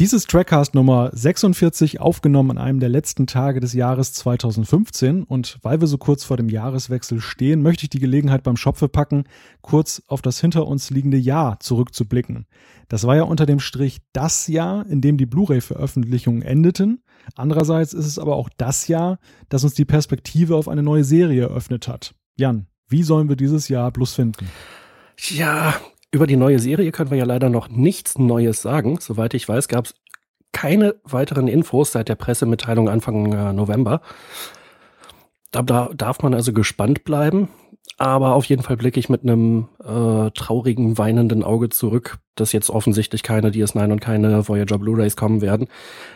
Dieses 0.00 0.26
Trackcast 0.26 0.76
Nummer 0.76 1.10
46 1.12 1.98
aufgenommen 1.98 2.52
an 2.52 2.58
einem 2.58 2.78
der 2.78 2.88
letzten 2.88 3.26
Tage 3.26 3.58
des 3.58 3.72
Jahres 3.72 4.12
2015 4.12 5.24
und 5.24 5.58
weil 5.62 5.80
wir 5.80 5.88
so 5.88 5.98
kurz 5.98 6.22
vor 6.22 6.36
dem 6.36 6.48
Jahreswechsel 6.48 7.20
stehen, 7.20 7.62
möchte 7.62 7.82
ich 7.82 7.90
die 7.90 7.98
Gelegenheit 7.98 8.44
beim 8.44 8.56
Schopfe 8.56 8.88
packen, 8.88 9.24
kurz 9.60 10.00
auf 10.06 10.22
das 10.22 10.40
hinter 10.40 10.68
uns 10.68 10.90
liegende 10.90 11.16
Jahr 11.16 11.58
zurückzublicken. 11.58 12.46
Das 12.86 13.08
war 13.08 13.16
ja 13.16 13.24
unter 13.24 13.44
dem 13.44 13.58
Strich 13.58 13.98
das 14.12 14.46
Jahr, 14.46 14.86
in 14.86 15.00
dem 15.00 15.16
die 15.16 15.26
Blu-ray-Veröffentlichungen 15.26 16.42
endeten. 16.42 17.02
Andererseits 17.34 17.92
ist 17.92 18.06
es 18.06 18.20
aber 18.20 18.36
auch 18.36 18.50
das 18.56 18.86
Jahr, 18.86 19.18
das 19.48 19.64
uns 19.64 19.74
die 19.74 19.84
Perspektive 19.84 20.54
auf 20.54 20.68
eine 20.68 20.84
neue 20.84 21.02
Serie 21.02 21.42
eröffnet 21.42 21.88
hat. 21.88 22.14
Jan, 22.36 22.68
wie 22.86 23.02
sollen 23.02 23.28
wir 23.28 23.34
dieses 23.34 23.66
Jahr 23.66 23.90
bloß 23.90 24.14
finden? 24.14 24.48
Ja, 25.18 25.74
über 26.10 26.26
die 26.26 26.36
neue 26.36 26.58
Serie 26.58 26.92
können 26.92 27.10
wir 27.10 27.18
ja 27.18 27.24
leider 27.24 27.50
noch 27.50 27.68
nichts 27.68 28.18
Neues 28.18 28.62
sagen. 28.62 28.98
Soweit 29.00 29.34
ich 29.34 29.48
weiß, 29.48 29.68
gab 29.68 29.86
es 29.86 29.94
keine 30.52 30.96
weiteren 31.04 31.48
Infos 31.48 31.92
seit 31.92 32.08
der 32.08 32.14
Pressemitteilung 32.14 32.88
Anfang 32.88 33.32
äh, 33.32 33.52
November. 33.52 34.00
Da, 35.50 35.62
da, 35.62 35.90
darf 35.94 36.22
man 36.22 36.34
also 36.34 36.52
gespannt 36.52 37.04
bleiben. 37.04 37.48
Aber 37.96 38.34
auf 38.34 38.44
jeden 38.44 38.62
Fall 38.62 38.76
blicke 38.76 39.00
ich 39.00 39.08
mit 39.08 39.22
einem 39.22 39.68
äh, 39.82 40.30
traurigen, 40.30 40.98
weinenden 40.98 41.42
Auge 41.42 41.68
zurück, 41.68 42.18
dass 42.36 42.52
jetzt 42.52 42.70
offensichtlich 42.70 43.22
keine 43.22 43.50
DS9 43.50 43.90
und 43.90 44.00
keine 44.00 44.46
Voyager 44.48 44.78
Blu-rays 44.78 45.16
kommen 45.16 45.40
werden. 45.40 45.68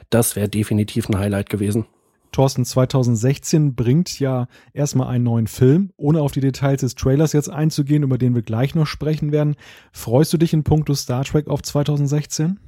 Das 0.09 0.37
wäre 0.37 0.49
definitiv 0.49 1.09
ein 1.09 1.19
Highlight 1.19 1.51
gewesen. 1.51 1.87
Thorsten 2.33 2.65
2016 2.65 3.75
bringt 3.75 4.19
ja 4.19 4.47
erstmal 4.73 5.09
einen 5.09 5.25
neuen 5.25 5.47
Film, 5.47 5.93
ohne 5.97 6.21
auf 6.21 6.33
die 6.33 6.41
Details 6.41 6.81
des 6.81 6.95
Trailers 6.95 7.33
jetzt 7.33 7.51
einzugehen, 7.51 8.03
über 8.03 8.19
den 8.19 8.35
wir 8.35 8.43
gleich 8.43 8.75
noch 8.75 8.87
sprechen 8.87 9.33
werden. 9.33 9.57
Freust 9.93 10.33
du 10.33 10.39
dich 10.39 10.53
in 10.53 10.65
puncto 10.65 10.95
Star 10.95 11.25
Trek 11.25 11.49
auf 11.49 11.63
2016? 11.63 12.59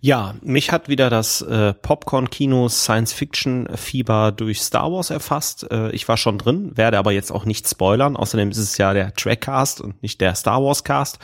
Ja, 0.00 0.34
mich 0.42 0.72
hat 0.72 0.88
wieder 0.88 1.08
das 1.10 1.40
äh, 1.42 1.72
Popcorn-Kino 1.72 2.68
Science-Fiction-Fieber 2.68 4.32
durch 4.32 4.60
Star 4.60 4.92
Wars 4.92 5.10
erfasst. 5.10 5.70
Äh, 5.70 5.90
ich 5.92 6.06
war 6.06 6.16
schon 6.16 6.38
drin, 6.38 6.76
werde 6.76 6.98
aber 6.98 7.12
jetzt 7.12 7.30
auch 7.30 7.44
nicht 7.44 7.66
spoilern. 7.68 8.16
Außerdem 8.16 8.50
ist 8.50 8.58
es 8.58 8.76
ja 8.78 8.92
der 8.92 9.14
Trackcast 9.14 9.80
und 9.80 10.02
nicht 10.02 10.20
der 10.20 10.34
Star 10.34 10.62
Wars-Cast. 10.62 11.18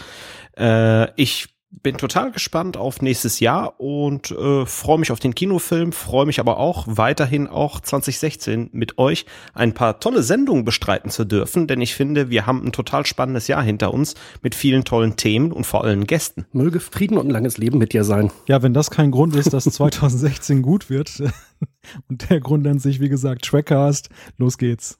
Äh, 0.57 1.13
ich 1.21 1.52
bin 1.83 1.97
total 1.97 2.31
gespannt 2.31 2.77
auf 2.77 3.01
nächstes 3.01 3.41
Jahr 3.41 3.81
und 3.81 4.31
äh, 4.31 4.67
freue 4.67 4.99
mich 4.99 5.11
auf 5.11 5.21
den 5.21 5.35
Kinofilm, 5.35 5.93
freue 5.93 6.27
mich 6.27 6.39
aber 6.39 6.59
auch 6.59 6.85
weiterhin 6.87 7.49
auch 7.49 7.81
2016 7.81 8.71
mit 8.73 8.99
euch 8.99 9.25
ein 9.55 9.73
paar 9.73 9.99
tolle 9.99 10.23
Sendungen 10.23 10.65
bestreiten 10.65 11.11
zu 11.11 11.25
dürfen, 11.25 11.67
denn 11.67 11.81
ich 11.81 11.95
finde, 11.95 12.31
wir 12.31 12.47
haben 12.47 12.65
ein 12.65 12.73
total 12.73 13.07
spannendes 13.07 13.49
Jahr 13.49 13.63
hinter 13.63 13.95
uns 13.95 14.15
mit 14.43 14.55
vielen 14.55 14.85
tollen 14.85 15.17
Themen 15.17 15.51
und 15.51 15.65
vor 15.65 15.85
allem 15.85 16.07
Gästen. 16.07 16.47
Möge 16.53 16.79
Frieden 16.79 17.17
und 17.17 17.29
ein 17.29 17.31
langes 17.31 17.57
Leben 17.57 17.79
mit 17.79 17.93
dir 17.93 18.05
sein. 18.05 18.31
Ja, 18.47 18.63
wenn 18.63 18.75
das 18.75 18.91
kein 18.91 19.11
Grund 19.11 19.35
ist, 19.35 19.53
dass 19.53 19.65
2016 19.65 20.63
gut 20.63 20.91
wird 20.91 21.23
und 22.09 22.31
der 22.31 22.41
Grund 22.41 22.65
nennt 22.65 22.83
sich, 22.83 23.01
wie 23.01 23.09
gesagt, 23.09 23.45
Trackcast, 23.45 24.11
los 24.37 24.59
geht's. 24.59 24.99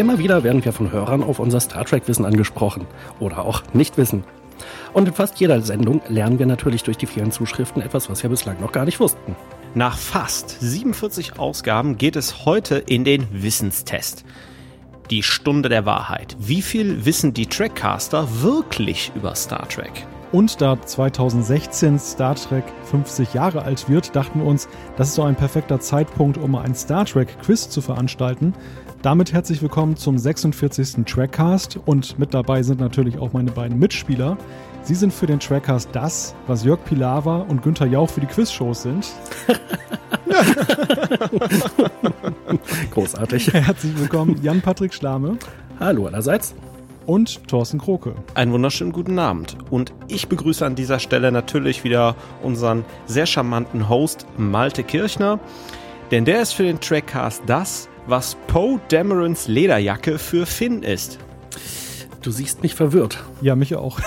Immer 0.00 0.18
wieder 0.18 0.44
werden 0.44 0.64
wir 0.64 0.72
von 0.72 0.90
Hörern 0.92 1.22
auf 1.22 1.40
unser 1.40 1.60
Star 1.60 1.84
Trek-Wissen 1.84 2.24
angesprochen 2.24 2.86
oder 3.18 3.44
auch 3.44 3.62
Nichtwissen. 3.74 4.24
Und 4.94 5.08
in 5.08 5.12
fast 5.12 5.38
jeder 5.40 5.60
Sendung 5.60 6.00
lernen 6.08 6.38
wir 6.38 6.46
natürlich 6.46 6.82
durch 6.84 6.96
die 6.96 7.04
vielen 7.04 7.32
Zuschriften 7.32 7.82
etwas, 7.82 8.08
was 8.08 8.22
wir 8.22 8.30
bislang 8.30 8.58
noch 8.62 8.72
gar 8.72 8.86
nicht 8.86 8.98
wussten. 8.98 9.36
Nach 9.74 9.98
fast 9.98 10.56
47 10.58 11.38
Ausgaben 11.38 11.98
geht 11.98 12.16
es 12.16 12.46
heute 12.46 12.76
in 12.76 13.04
den 13.04 13.26
Wissenstest. 13.30 14.24
Die 15.10 15.22
Stunde 15.22 15.68
der 15.68 15.84
Wahrheit. 15.84 16.34
Wie 16.38 16.62
viel 16.62 17.04
wissen 17.04 17.34
die 17.34 17.44
Trackcaster 17.44 18.26
wirklich 18.40 19.12
über 19.14 19.34
Star 19.34 19.68
Trek? 19.68 20.06
Und 20.32 20.60
da 20.60 20.80
2016 20.80 21.98
Star 21.98 22.36
Trek 22.36 22.62
50 22.84 23.34
Jahre 23.34 23.62
alt 23.62 23.88
wird, 23.88 24.14
dachten 24.14 24.38
wir 24.40 24.46
uns, 24.46 24.68
das 24.96 25.08
ist 25.08 25.14
so 25.16 25.24
ein 25.24 25.34
perfekter 25.34 25.80
Zeitpunkt, 25.80 26.38
um 26.38 26.54
ein 26.54 26.74
Star 26.76 27.04
Trek 27.04 27.36
Quiz 27.42 27.68
zu 27.68 27.80
veranstalten. 27.80 28.54
Damit 29.02 29.32
herzlich 29.32 29.62
willkommen 29.62 29.96
zum 29.96 30.18
46. 30.18 31.06
Trackcast 31.06 31.78
und 31.86 32.18
mit 32.18 32.34
dabei 32.34 32.62
sind 32.62 32.80
natürlich 32.80 33.18
auch 33.18 33.32
meine 33.32 33.50
beiden 33.50 33.78
Mitspieler. 33.78 34.36
Sie 34.82 34.94
sind 34.94 35.10
für 35.10 35.26
den 35.26 35.40
Trackcast 35.40 35.88
das, 35.92 36.34
was 36.46 36.64
Jörg 36.64 36.84
Pilawa 36.84 37.38
und 37.38 37.62
Günther 37.62 37.86
Jauch 37.86 38.10
für 38.10 38.20
die 38.20 38.26
Quizshows 38.26 38.82
sind. 38.82 39.08
Großartig. 42.90 43.54
Herzlich 43.54 43.98
willkommen 43.98 44.38
Jan-Patrick 44.42 44.92
Schlame. 44.92 45.38
Hallo 45.78 46.06
allerseits. 46.06 46.54
Und 47.06 47.48
Thorsten 47.48 47.78
Kroke. 47.78 48.14
Einen 48.34 48.52
wunderschönen 48.52 48.92
guten 48.92 49.18
Abend. 49.18 49.56
Und 49.70 49.94
ich 50.08 50.28
begrüße 50.28 50.66
an 50.66 50.74
dieser 50.74 50.98
Stelle 50.98 51.32
natürlich 51.32 51.84
wieder 51.84 52.16
unseren 52.42 52.84
sehr 53.06 53.24
charmanten 53.24 53.88
Host 53.88 54.26
Malte 54.36 54.84
Kirchner. 54.84 55.40
Denn 56.10 56.26
der 56.26 56.42
ist 56.42 56.52
für 56.52 56.64
den 56.64 56.80
Trackcast 56.80 57.44
das, 57.46 57.88
was 58.10 58.36
Poe 58.48 58.80
Damerons 58.88 59.46
Lederjacke 59.46 60.18
für 60.18 60.44
Finn 60.44 60.82
ist. 60.82 61.18
Du 62.22 62.30
siehst 62.30 62.62
mich 62.62 62.74
verwirrt. 62.74 63.22
Ja, 63.40 63.54
mich 63.54 63.76
auch. 63.76 64.00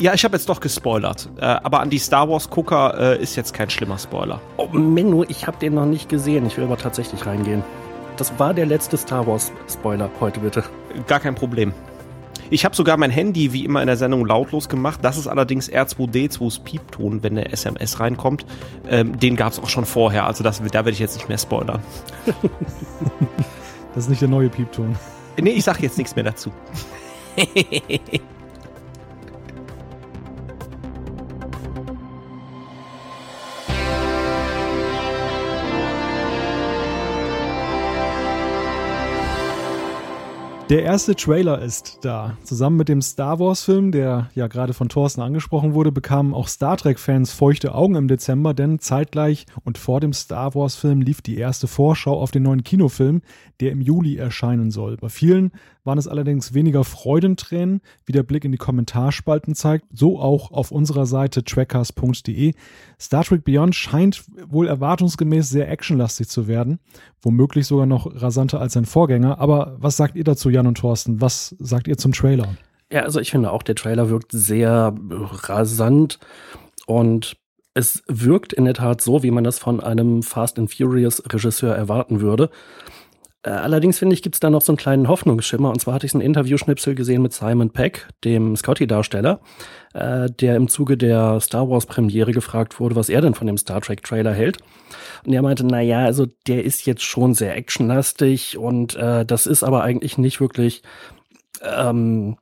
ja, 0.00 0.14
ich 0.14 0.24
habe 0.24 0.36
jetzt 0.36 0.48
doch 0.48 0.60
gespoilert. 0.60 1.28
Äh, 1.36 1.44
aber 1.44 1.80
an 1.80 1.90
die 1.90 1.98
Star 1.98 2.28
Wars-Gucker 2.28 2.98
äh, 2.98 3.22
ist 3.22 3.36
jetzt 3.36 3.52
kein 3.52 3.70
schlimmer 3.70 3.98
Spoiler. 3.98 4.40
Oh, 4.56 4.66
Menno, 4.68 5.24
ich 5.28 5.46
habe 5.46 5.58
den 5.58 5.74
noch 5.74 5.86
nicht 5.86 6.08
gesehen. 6.08 6.46
Ich 6.46 6.56
will 6.56 6.64
aber 6.64 6.78
tatsächlich 6.78 7.26
reingehen. 7.26 7.62
Das 8.16 8.38
war 8.38 8.54
der 8.54 8.66
letzte 8.66 8.96
Star 8.96 9.26
Wars-Spoiler 9.26 10.10
heute 10.20 10.40
bitte. 10.40 10.64
Gar 11.06 11.20
kein 11.20 11.34
Problem. 11.34 11.72
Ich 12.52 12.66
habe 12.66 12.76
sogar 12.76 12.98
mein 12.98 13.10
Handy 13.10 13.54
wie 13.54 13.64
immer 13.64 13.80
in 13.80 13.86
der 13.86 13.96
Sendung 13.96 14.26
lautlos 14.26 14.68
gemacht. 14.68 15.00
Das 15.00 15.16
ist 15.16 15.26
allerdings 15.26 15.72
R2D2s 15.72 16.62
Piepton, 16.62 17.22
wenn 17.22 17.36
der 17.36 17.50
SMS 17.50 17.98
reinkommt. 17.98 18.44
Ähm, 18.90 19.18
den 19.18 19.36
gab 19.36 19.52
es 19.52 19.58
auch 19.58 19.70
schon 19.70 19.86
vorher, 19.86 20.26
also 20.26 20.44
das, 20.44 20.60
da 20.62 20.72
werde 20.72 20.90
ich 20.90 20.98
jetzt 20.98 21.16
nicht 21.16 21.30
mehr 21.30 21.38
spoilern. 21.38 21.80
das 23.94 24.04
ist 24.04 24.10
nicht 24.10 24.20
der 24.20 24.28
neue 24.28 24.50
Piepton. 24.50 24.94
Nee, 25.40 25.52
ich 25.52 25.64
sage 25.64 25.78
jetzt 25.82 25.96
nichts 25.96 26.14
mehr 26.14 26.24
dazu. 26.24 26.52
Der 40.72 40.84
erste 40.84 41.14
Trailer 41.14 41.60
ist 41.60 41.98
da. 42.00 42.38
Zusammen 42.44 42.78
mit 42.78 42.88
dem 42.88 43.02
Star 43.02 43.38
Wars-Film, 43.38 43.92
der 43.92 44.30
ja 44.34 44.46
gerade 44.46 44.72
von 44.72 44.88
Thorsten 44.88 45.20
angesprochen 45.20 45.74
wurde, 45.74 45.92
bekamen 45.92 46.32
auch 46.32 46.48
Star 46.48 46.78
Trek-Fans 46.78 47.30
feuchte 47.30 47.74
Augen 47.74 47.94
im 47.94 48.08
Dezember, 48.08 48.54
denn 48.54 48.78
zeitgleich 48.78 49.44
und 49.64 49.76
vor 49.76 50.00
dem 50.00 50.14
Star 50.14 50.54
Wars-Film 50.54 51.02
lief 51.02 51.20
die 51.20 51.36
erste 51.36 51.66
Vorschau 51.66 52.18
auf 52.18 52.30
den 52.30 52.44
neuen 52.44 52.64
Kinofilm, 52.64 53.20
der 53.60 53.70
im 53.70 53.82
Juli 53.82 54.16
erscheinen 54.16 54.70
soll. 54.70 54.96
Bei 54.96 55.10
vielen 55.10 55.52
waren 55.84 55.98
es 55.98 56.08
allerdings 56.08 56.54
weniger 56.54 56.84
Freudentränen, 56.84 57.80
wie 58.06 58.12
der 58.12 58.22
Blick 58.22 58.44
in 58.44 58.52
die 58.52 58.58
Kommentarspalten 58.58 59.54
zeigt, 59.54 59.86
so 59.92 60.18
auch 60.18 60.52
auf 60.52 60.70
unserer 60.70 61.06
Seite 61.06 61.44
trackers.de. 61.44 62.54
Star 62.98 63.24
Trek 63.24 63.44
Beyond 63.44 63.74
scheint 63.74 64.24
wohl 64.48 64.68
erwartungsgemäß 64.68 65.50
sehr 65.50 65.70
actionlastig 65.70 66.28
zu 66.28 66.46
werden, 66.46 66.78
womöglich 67.20 67.66
sogar 67.66 67.86
noch 67.86 68.06
rasanter 68.14 68.60
als 68.60 68.74
sein 68.74 68.86
Vorgänger. 68.86 69.38
Aber 69.38 69.76
was 69.78 69.96
sagt 69.96 70.16
ihr 70.16 70.24
dazu, 70.24 70.50
Jan 70.50 70.61
und 70.66 70.78
Thorsten? 70.78 71.20
Was 71.20 71.54
sagt 71.58 71.88
ihr 71.88 71.96
zum 71.96 72.12
Trailer? 72.12 72.56
Ja, 72.90 73.02
also 73.02 73.20
ich 73.20 73.30
finde 73.30 73.50
auch, 73.50 73.62
der 73.62 73.74
Trailer 73.74 74.10
wirkt 74.10 74.32
sehr 74.32 74.94
rasant 75.10 76.18
und 76.86 77.36
es 77.74 78.02
wirkt 78.06 78.52
in 78.52 78.66
der 78.66 78.74
Tat 78.74 79.00
so, 79.00 79.22
wie 79.22 79.30
man 79.30 79.44
das 79.44 79.58
von 79.58 79.80
einem 79.80 80.22
Fast 80.22 80.58
and 80.58 80.72
Furious 80.72 81.22
Regisseur 81.32 81.74
erwarten 81.74 82.20
würde. 82.20 82.50
Äh, 83.44 83.50
allerdings 83.50 83.98
finde 83.98 84.14
ich, 84.14 84.22
gibt 84.22 84.36
es 84.36 84.40
da 84.40 84.50
noch 84.50 84.62
so 84.62 84.72
einen 84.72 84.76
kleinen 84.76 85.08
Hoffnungsschimmer. 85.08 85.70
Und 85.70 85.80
zwar 85.80 85.94
hatte 85.94 86.06
ich 86.06 86.14
ein 86.14 86.20
Interviewschnipsel 86.20 86.94
gesehen 86.94 87.22
mit 87.22 87.32
Simon 87.32 87.70
Peck, 87.70 88.08
dem 88.24 88.56
Scotty-Darsteller, 88.56 89.40
äh, 89.94 90.28
der 90.30 90.56
im 90.56 90.68
Zuge 90.68 90.96
der 90.96 91.40
Star 91.40 91.68
Wars-Premiere 91.68 92.32
gefragt 92.32 92.78
wurde, 92.78 92.94
was 92.94 93.08
er 93.08 93.20
denn 93.20 93.34
von 93.34 93.46
dem 93.46 93.58
Star 93.58 93.80
Trek-Trailer 93.80 94.32
hält. 94.32 94.58
Und 95.26 95.32
er 95.32 95.42
meinte, 95.42 95.66
na 95.66 95.80
ja, 95.80 96.04
also 96.04 96.26
der 96.46 96.64
ist 96.64 96.86
jetzt 96.86 97.02
schon 97.02 97.34
sehr 97.34 97.56
actionlastig 97.56 98.58
und 98.58 98.94
äh, 98.94 99.26
das 99.26 99.46
ist 99.46 99.64
aber 99.64 99.82
eigentlich 99.82 100.18
nicht 100.18 100.40
wirklich, 100.40 100.82
ähm, 101.62 102.36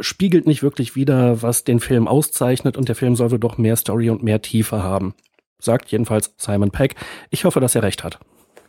spiegelt 0.00 0.46
nicht 0.46 0.62
wirklich 0.62 0.96
wider, 0.96 1.42
was 1.42 1.62
den 1.62 1.78
Film 1.78 2.08
auszeichnet 2.08 2.76
und 2.76 2.88
der 2.88 2.96
Film 2.96 3.14
soll 3.14 3.30
wohl 3.30 3.38
doch 3.38 3.58
mehr 3.58 3.76
Story 3.76 4.10
und 4.10 4.24
mehr 4.24 4.42
Tiefe 4.42 4.82
haben. 4.82 5.14
Sagt 5.60 5.90
jedenfalls 5.90 6.34
Simon 6.36 6.70
Peck. 6.70 6.96
Ich 7.30 7.44
hoffe, 7.44 7.60
dass 7.60 7.74
er 7.74 7.82
recht 7.82 8.04
hat. 8.04 8.18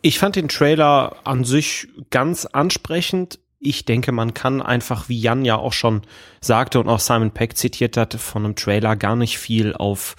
Ich 0.02 0.18
fand 0.18 0.36
den 0.36 0.48
Trailer 0.48 1.16
an 1.24 1.44
sich 1.44 1.88
ganz 2.10 2.46
ansprechend. 2.46 3.38
Ich 3.58 3.84
denke, 3.84 4.12
man 4.12 4.34
kann 4.34 4.62
einfach, 4.62 5.08
wie 5.08 5.20
Jan 5.20 5.44
ja 5.44 5.56
auch 5.56 5.72
schon 5.72 6.02
sagte 6.40 6.78
und 6.78 6.88
auch 6.88 7.00
Simon 7.00 7.32
Peck 7.32 7.56
zitiert 7.56 7.96
hat, 7.96 8.14
von 8.14 8.44
einem 8.44 8.54
Trailer 8.54 8.94
gar 8.94 9.16
nicht 9.16 9.38
viel 9.38 9.74
auf 9.74 10.14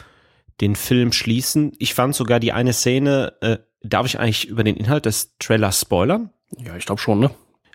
den 0.60 0.76
Film 0.76 1.14
schließen. 1.14 1.72
Ich 1.80 1.94
fand 1.94 2.16
sogar 2.16 2.40
die 2.40 2.52
eine 2.52 2.74
Szene, 2.74 3.34
äh, 3.42 3.58
darf 3.82 4.06
ich 4.06 4.20
eigentlich 4.20 4.48
über 4.50 4.66
den 4.66 4.76
Inhalt 4.76 5.06
des 5.06 5.38
Trailers 5.40 5.80
spoilern? 5.80 6.32
Ja, 6.58 6.76
ich 6.76 6.86
glaube 6.86 7.00
schon, 7.00 7.20
ne? 7.20 7.32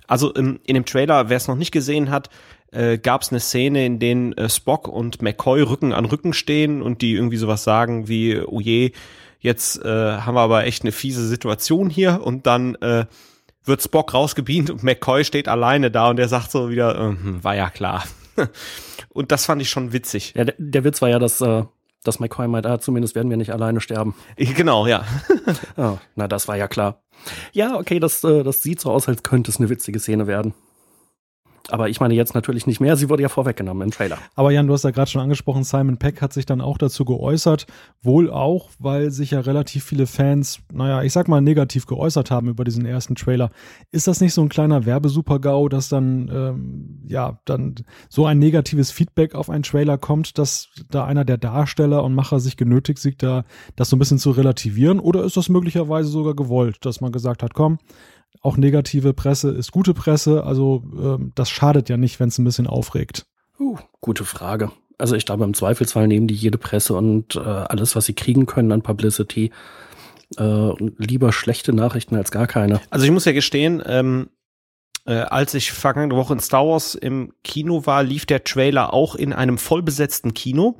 Also 0.06 0.35
im, 0.35 0.61
in 0.67 0.75
dem 0.75 0.85
Trailer, 0.85 1.31
wer 1.31 1.39
es 1.39 1.49
noch 1.49 1.56
nicht 1.56 1.73
gesehen 1.73 2.11
hat, 2.11 2.29
äh, 2.73 2.99
gab 2.99 3.23
es 3.23 3.31
eine 3.31 3.41
Szene, 3.41 3.87
in 3.87 3.99
denen 3.99 4.33
äh, 4.35 4.51
Spock 4.51 4.89
und 4.89 5.23
McCoy 5.23 5.62
Rücken 5.62 5.95
an 5.95 6.05
Rücken 6.05 6.35
stehen 6.35 6.83
und 6.83 7.01
die 7.01 7.15
irgendwie 7.15 7.39
sowas 7.39 7.65
sagen 7.65 8.09
wie, 8.09 8.39
oh 8.39 8.61
je, 8.61 8.93
jetzt 9.44 9.85
äh, 9.85 9.88
haben 10.19 10.35
wir 10.35 10.41
aber 10.41 10.64
echt 10.64 10.82
eine 10.82 10.91
fiese 10.91 11.29
Situation 11.29 11.91
hier 11.91 12.23
und 12.25 12.46
dann 12.46 12.75
äh, 12.76 13.05
wird 13.64 13.82
Spock 13.82 14.14
rausgebeamt 14.14 14.70
und 14.70 14.82
McCoy 14.82 15.25
steht 15.25 15.49
alleine 15.49 15.91
da 15.91 16.08
und 16.08 16.17
der 16.17 16.29
sagt 16.29 16.50
so 16.50 16.70
wieder, 16.70 16.99
äh, 16.99 17.44
war 17.44 17.55
ja 17.55 17.69
klar. 17.69 18.05
und 19.11 19.31
das 19.32 19.44
fand 19.44 19.61
ich 19.61 19.69
schon 19.69 19.93
witzig. 19.93 20.32
Ja, 20.35 20.44
der, 20.44 20.55
der 20.56 20.82
Witz 20.85 21.02
war 21.02 21.11
ja, 21.11 21.19
dass, 21.19 21.43
äh, 21.43 21.64
dass 22.02 22.20
McCoy 22.20 22.49
meint, 22.49 22.67
ah, 22.67 22.81
zumindest 22.81 23.14
werden 23.14 23.29
wir 23.29 23.37
nicht 23.37 23.52
alleine 23.52 23.82
sterben. 23.82 24.14
Genau, 24.37 24.87
ja. 24.87 25.05
oh, 25.76 25.99
na, 26.17 26.26
das 26.26 26.49
war 26.49 26.56
ja 26.56 26.67
klar. 26.67 27.02
Ja, 27.52 27.76
okay, 27.76 28.00
das, 28.00 28.25
äh, 28.25 28.43
das 28.43 28.62
sieht 28.62 28.81
so 28.81 28.91
aus, 28.91 29.08
als 29.08 29.23
könnte 29.23 29.50
es 29.50 29.58
eine 29.58 29.69
witzige 29.69 30.00
Szene 30.00 30.26
werden. 30.26 30.55
Aber 31.70 31.88
ich 31.88 31.99
meine 32.00 32.14
jetzt 32.14 32.34
natürlich 32.34 32.66
nicht 32.66 32.81
mehr. 32.81 32.96
Sie 32.96 33.08
wurde 33.08 33.22
ja 33.22 33.28
vorweggenommen 33.28 33.84
im 33.84 33.90
Trailer. 33.90 34.19
Aber 34.34 34.50
Jan, 34.50 34.66
du 34.66 34.75
hast 34.75 34.84
ja 34.84 34.90
gerade 34.90 35.11
schon 35.11 35.22
angesprochen, 35.22 35.64
Simon 35.64 35.96
Peck 35.96 36.20
hat 36.20 36.32
sich 36.32 36.44
dann 36.44 36.61
auch 36.61 36.76
dazu 36.76 37.05
geäußert. 37.05 37.66
Wohl 38.02 38.31
auch, 38.31 38.69
weil 38.78 39.11
sich 39.11 39.31
ja 39.31 39.40
relativ 39.40 39.84
viele 39.84 40.06
Fans, 40.06 40.61
naja, 40.72 41.02
ich 41.02 41.12
sag 41.12 41.26
mal, 41.26 41.40
negativ 41.40 41.87
geäußert 41.87 42.31
haben 42.31 42.49
über 42.49 42.64
diesen 42.64 42.84
ersten 42.84 43.14
Trailer. 43.14 43.50
Ist 43.93 44.06
das 44.06 44.20
nicht 44.20 44.34
so 44.34 44.43
ein 44.43 44.50
kleiner 44.50 44.84
Werbesupergau, 44.84 45.69
dass 45.70 45.88
dann, 45.88 46.31
ähm, 46.32 47.02
ja, 47.06 47.38
dann 47.46 47.76
so 48.10 48.26
ein 48.26 48.38
negatives 48.38 48.90
Feedback 48.90 49.34
auf 49.34 49.49
einen 49.49 49.62
Trailer 49.62 49.96
kommt, 49.96 50.37
dass 50.37 50.69
da 50.90 51.06
einer 51.06 51.25
der 51.25 51.38
Darsteller 51.38 52.05
und 52.05 52.14
Macher 52.14 52.40
sich 52.40 52.58
genötigt 52.58 52.99
sieht, 52.99 53.22
da 53.22 53.44
das 53.76 53.88
so 53.88 53.96
ein 53.96 53.99
bisschen 53.99 54.19
zu 54.19 54.32
relativieren? 54.32 55.00
Oder 55.00 55.25
ist 55.25 55.37
das 55.37 55.49
möglicherweise 55.49 56.10
sogar 56.10 56.34
gewollt, 56.34 56.84
dass 56.84 57.00
man 57.00 57.10
gesagt 57.10 57.43
hat, 57.43 57.55
komm, 57.55 57.78
auch 58.40 58.56
negative 58.56 59.14
Presse 59.14 59.50
ist 59.50 59.72
gute 59.72 59.94
Presse. 59.94 60.44
Also 60.44 60.82
ähm, 60.96 61.32
das 61.34 61.50
schadet 61.50 61.88
ja 61.88 61.96
nicht, 61.96 62.20
wenn 62.20 62.28
es 62.28 62.38
ein 62.38 62.44
bisschen 62.44 62.66
aufregt. 62.66 63.26
Uh, 63.58 63.78
gute 64.00 64.25
Frage. 64.25 64.70
Also 64.98 65.16
ich 65.16 65.26
glaube, 65.26 65.44
im 65.44 65.54
Zweifelsfall 65.54 66.06
nehmen 66.06 66.28
die 66.28 66.34
jede 66.34 66.58
Presse 66.58 66.94
und 66.94 67.36
äh, 67.36 67.40
alles, 67.40 67.96
was 67.96 68.04
sie 68.06 68.14
kriegen 68.14 68.46
können 68.46 68.72
an 68.72 68.82
Publicity. 68.82 69.50
Äh, 70.36 70.70
lieber 70.98 71.32
schlechte 71.32 71.72
Nachrichten 71.72 72.16
als 72.16 72.31
gar 72.31 72.46
keine. 72.46 72.81
Also 72.90 73.04
ich 73.04 73.12
muss 73.12 73.25
ja 73.25 73.32
gestehen, 73.32 73.82
ähm, 73.86 74.31
äh, 75.06 75.14
als 75.14 75.54
ich 75.54 75.72
vergangene 75.72 76.16
Woche 76.16 76.32
in 76.32 76.40
Star 76.40 76.66
Wars 76.66 76.94
im 76.94 77.32
Kino 77.42 77.86
war, 77.86 78.02
lief 78.02 78.26
der 78.26 78.44
Trailer 78.44 78.94
auch 78.94 79.14
in 79.14 79.32
einem 79.32 79.58
vollbesetzten 79.58 80.34
Kino. 80.34 80.78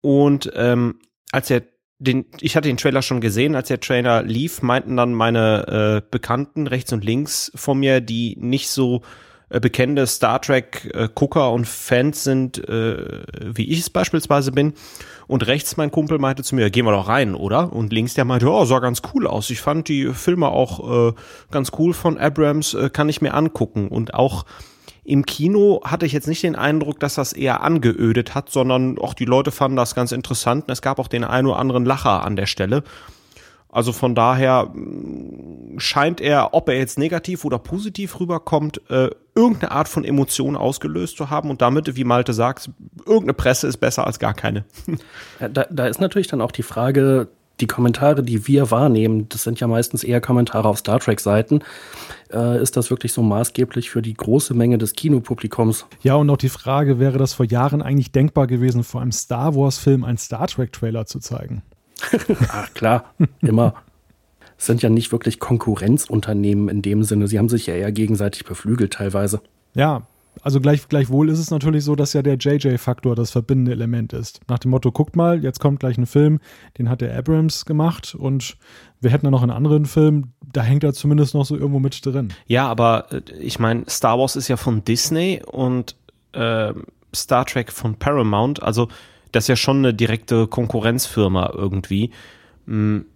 Und 0.00 0.50
ähm, 0.54 1.00
als 1.32 1.48
der 1.48 1.62
den, 1.98 2.26
ich 2.40 2.56
hatte 2.56 2.68
den 2.68 2.76
Trailer 2.76 3.02
schon 3.02 3.20
gesehen, 3.20 3.54
als 3.54 3.68
der 3.68 3.80
Trailer 3.80 4.22
lief, 4.22 4.62
meinten 4.62 4.96
dann 4.96 5.14
meine 5.14 6.02
äh, 6.02 6.08
Bekannten 6.10 6.66
rechts 6.66 6.92
und 6.92 7.04
links 7.04 7.50
von 7.54 7.78
mir, 7.78 8.00
die 8.00 8.36
nicht 8.38 8.68
so 8.68 9.02
äh, 9.48 9.60
bekannte 9.60 10.06
Star 10.06 10.40
Trek 10.40 10.90
äh, 10.92 11.08
und 11.08 11.66
Fans 11.66 12.24
sind, 12.24 12.68
äh, 12.68 13.22
wie 13.40 13.70
ich 13.70 13.80
es 13.80 13.90
beispielsweise 13.90 14.52
bin. 14.52 14.74
Und 15.26 15.46
rechts 15.46 15.76
mein 15.76 15.90
Kumpel 15.90 16.18
meinte 16.18 16.42
zu 16.42 16.54
mir, 16.54 16.70
gehen 16.70 16.84
wir 16.84 16.92
doch 16.92 17.08
rein, 17.08 17.34
oder? 17.34 17.72
Und 17.72 17.92
links 17.92 18.14
der 18.14 18.24
meinte, 18.24 18.48
oh, 18.50 18.64
sah 18.64 18.80
ganz 18.80 19.02
cool 19.14 19.26
aus. 19.26 19.50
Ich 19.50 19.60
fand 19.60 19.88
die 19.88 20.12
Filme 20.12 20.48
auch 20.48 21.10
äh, 21.10 21.14
ganz 21.50 21.72
cool 21.78 21.94
von 21.94 22.18
Abrams, 22.18 22.74
äh, 22.74 22.90
kann 22.90 23.08
ich 23.08 23.22
mir 23.22 23.34
angucken. 23.34 23.88
Und 23.88 24.14
auch 24.14 24.44
im 25.06 25.24
Kino 25.24 25.80
hatte 25.84 26.04
ich 26.04 26.12
jetzt 26.12 26.26
nicht 26.26 26.42
den 26.42 26.56
Eindruck, 26.56 26.98
dass 26.98 27.14
das 27.14 27.32
eher 27.32 27.62
angeödet 27.62 28.34
hat, 28.34 28.50
sondern 28.50 28.98
auch 28.98 29.14
die 29.14 29.24
Leute 29.24 29.52
fanden 29.52 29.76
das 29.76 29.94
ganz 29.94 30.10
interessant 30.10 30.64
und 30.64 30.72
es 30.72 30.82
gab 30.82 30.98
auch 30.98 31.08
den 31.08 31.22
einen 31.22 31.46
oder 31.46 31.58
anderen 31.58 31.84
Lacher 31.84 32.24
an 32.24 32.34
der 32.34 32.46
Stelle. 32.46 32.82
Also 33.68 33.92
von 33.92 34.14
daher 34.14 34.70
mm, 34.72 35.78
scheint 35.78 36.20
er, 36.20 36.54
ob 36.54 36.68
er 36.68 36.78
jetzt 36.78 36.98
negativ 36.98 37.44
oder 37.44 37.58
positiv 37.58 38.18
rüberkommt, 38.18 38.80
äh, 38.90 39.10
irgendeine 39.34 39.70
Art 39.70 39.88
von 39.88 40.02
Emotion 40.02 40.56
ausgelöst 40.56 41.16
zu 41.16 41.30
haben 41.30 41.50
und 41.50 41.62
damit, 41.62 41.94
wie 41.94 42.04
Malte 42.04 42.32
sagt, 42.32 42.70
irgendeine 43.04 43.34
Presse 43.34 43.68
ist 43.68 43.76
besser 43.76 44.06
als 44.06 44.18
gar 44.18 44.34
keine. 44.34 44.64
Da, 45.38 45.66
da 45.70 45.86
ist 45.86 46.00
natürlich 46.00 46.28
dann 46.28 46.40
auch 46.40 46.52
die 46.52 46.62
Frage, 46.62 47.28
die 47.60 47.66
Kommentare, 47.66 48.22
die 48.22 48.46
wir 48.46 48.70
wahrnehmen, 48.70 49.28
das 49.28 49.42
sind 49.42 49.60
ja 49.60 49.66
meistens 49.66 50.04
eher 50.04 50.20
Kommentare 50.20 50.68
auf 50.68 50.78
Star 50.78 51.00
Trek-Seiten. 51.00 51.60
Äh, 52.32 52.60
ist 52.60 52.76
das 52.76 52.90
wirklich 52.90 53.12
so 53.12 53.22
maßgeblich 53.22 53.90
für 53.90 54.02
die 54.02 54.14
große 54.14 54.52
Menge 54.54 54.78
des 54.78 54.92
Kinopublikums? 54.92 55.86
Ja, 56.02 56.16
und 56.16 56.28
auch 56.28 56.36
die 56.36 56.48
Frage, 56.48 56.98
wäre 56.98 57.18
das 57.18 57.32
vor 57.32 57.46
Jahren 57.46 57.82
eigentlich 57.82 58.12
denkbar 58.12 58.46
gewesen, 58.46 58.84
vor 58.84 59.00
einem 59.00 59.12
Star 59.12 59.54
Wars-Film 59.54 60.04
einen 60.04 60.18
Star 60.18 60.46
Trek-Trailer 60.46 61.06
zu 61.06 61.18
zeigen? 61.18 61.62
Ach 62.48 62.72
klar, 62.74 63.14
immer. 63.40 63.74
Es 64.58 64.66
sind 64.66 64.82
ja 64.82 64.88
nicht 64.88 65.12
wirklich 65.12 65.38
Konkurrenzunternehmen 65.38 66.68
in 66.68 66.82
dem 66.82 67.04
Sinne. 67.04 67.28
Sie 67.28 67.38
haben 67.38 67.48
sich 67.48 67.66
ja 67.66 67.74
eher 67.74 67.92
gegenseitig 67.92 68.44
beflügelt 68.44 68.94
teilweise. 68.94 69.40
Ja, 69.74 70.06
also 70.42 70.60
gleich, 70.60 70.88
gleichwohl 70.88 71.28
ist 71.28 71.38
es 71.38 71.50
natürlich 71.50 71.84
so, 71.84 71.96
dass 71.96 72.12
ja 72.12 72.22
der 72.22 72.36
JJ-Faktor 72.36 73.14
das 73.14 73.30
verbindende 73.30 73.72
Element 73.72 74.12
ist. 74.12 74.40
Nach 74.48 74.58
dem 74.58 74.70
Motto, 74.70 74.92
guckt 74.92 75.16
mal, 75.16 75.42
jetzt 75.42 75.60
kommt 75.60 75.80
gleich 75.80 75.98
ein 75.98 76.06
Film, 76.06 76.40
den 76.78 76.88
hat 76.88 77.00
der 77.00 77.16
Abrams 77.16 77.64
gemacht 77.64 78.14
und 78.14 78.56
wir 79.00 79.10
hätten 79.10 79.26
ja 79.26 79.30
noch 79.30 79.42
einen 79.42 79.50
anderen 79.50 79.86
Film, 79.86 80.32
da 80.52 80.62
hängt 80.62 80.84
er 80.84 80.92
zumindest 80.92 81.34
noch 81.34 81.44
so 81.44 81.56
irgendwo 81.56 81.78
mit 81.78 82.04
drin. 82.04 82.32
Ja, 82.46 82.66
aber 82.68 83.12
äh, 83.12 83.20
ich 83.38 83.58
meine, 83.58 83.84
Star 83.88 84.18
Wars 84.18 84.36
ist 84.36 84.48
ja 84.48 84.56
von 84.56 84.84
Disney 84.84 85.42
und 85.46 85.96
äh, 86.32 86.72
Star 87.14 87.44
Trek 87.44 87.72
von 87.72 87.96
Paramount, 87.96 88.62
also 88.62 88.88
das 89.32 89.44
ist 89.44 89.48
ja 89.48 89.56
schon 89.56 89.78
eine 89.78 89.92
direkte 89.92 90.46
Konkurrenzfirma 90.46 91.52
irgendwie. 91.54 92.10
Hm, 92.66 93.06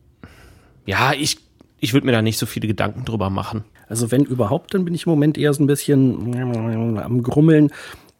ja, 0.86 1.12
ich, 1.12 1.38
ich 1.78 1.92
würde 1.92 2.06
mir 2.06 2.12
da 2.12 2.22
nicht 2.22 2.38
so 2.38 2.46
viele 2.46 2.66
Gedanken 2.66 3.04
drüber 3.04 3.30
machen. 3.30 3.64
Also 3.90 4.10
wenn 4.10 4.24
überhaupt, 4.24 4.72
dann 4.72 4.84
bin 4.84 4.94
ich 4.94 5.04
im 5.04 5.10
Moment 5.10 5.36
eher 5.36 5.52
so 5.52 5.62
ein 5.62 5.66
bisschen 5.66 6.98
am 6.98 7.22
Grummeln, 7.22 7.70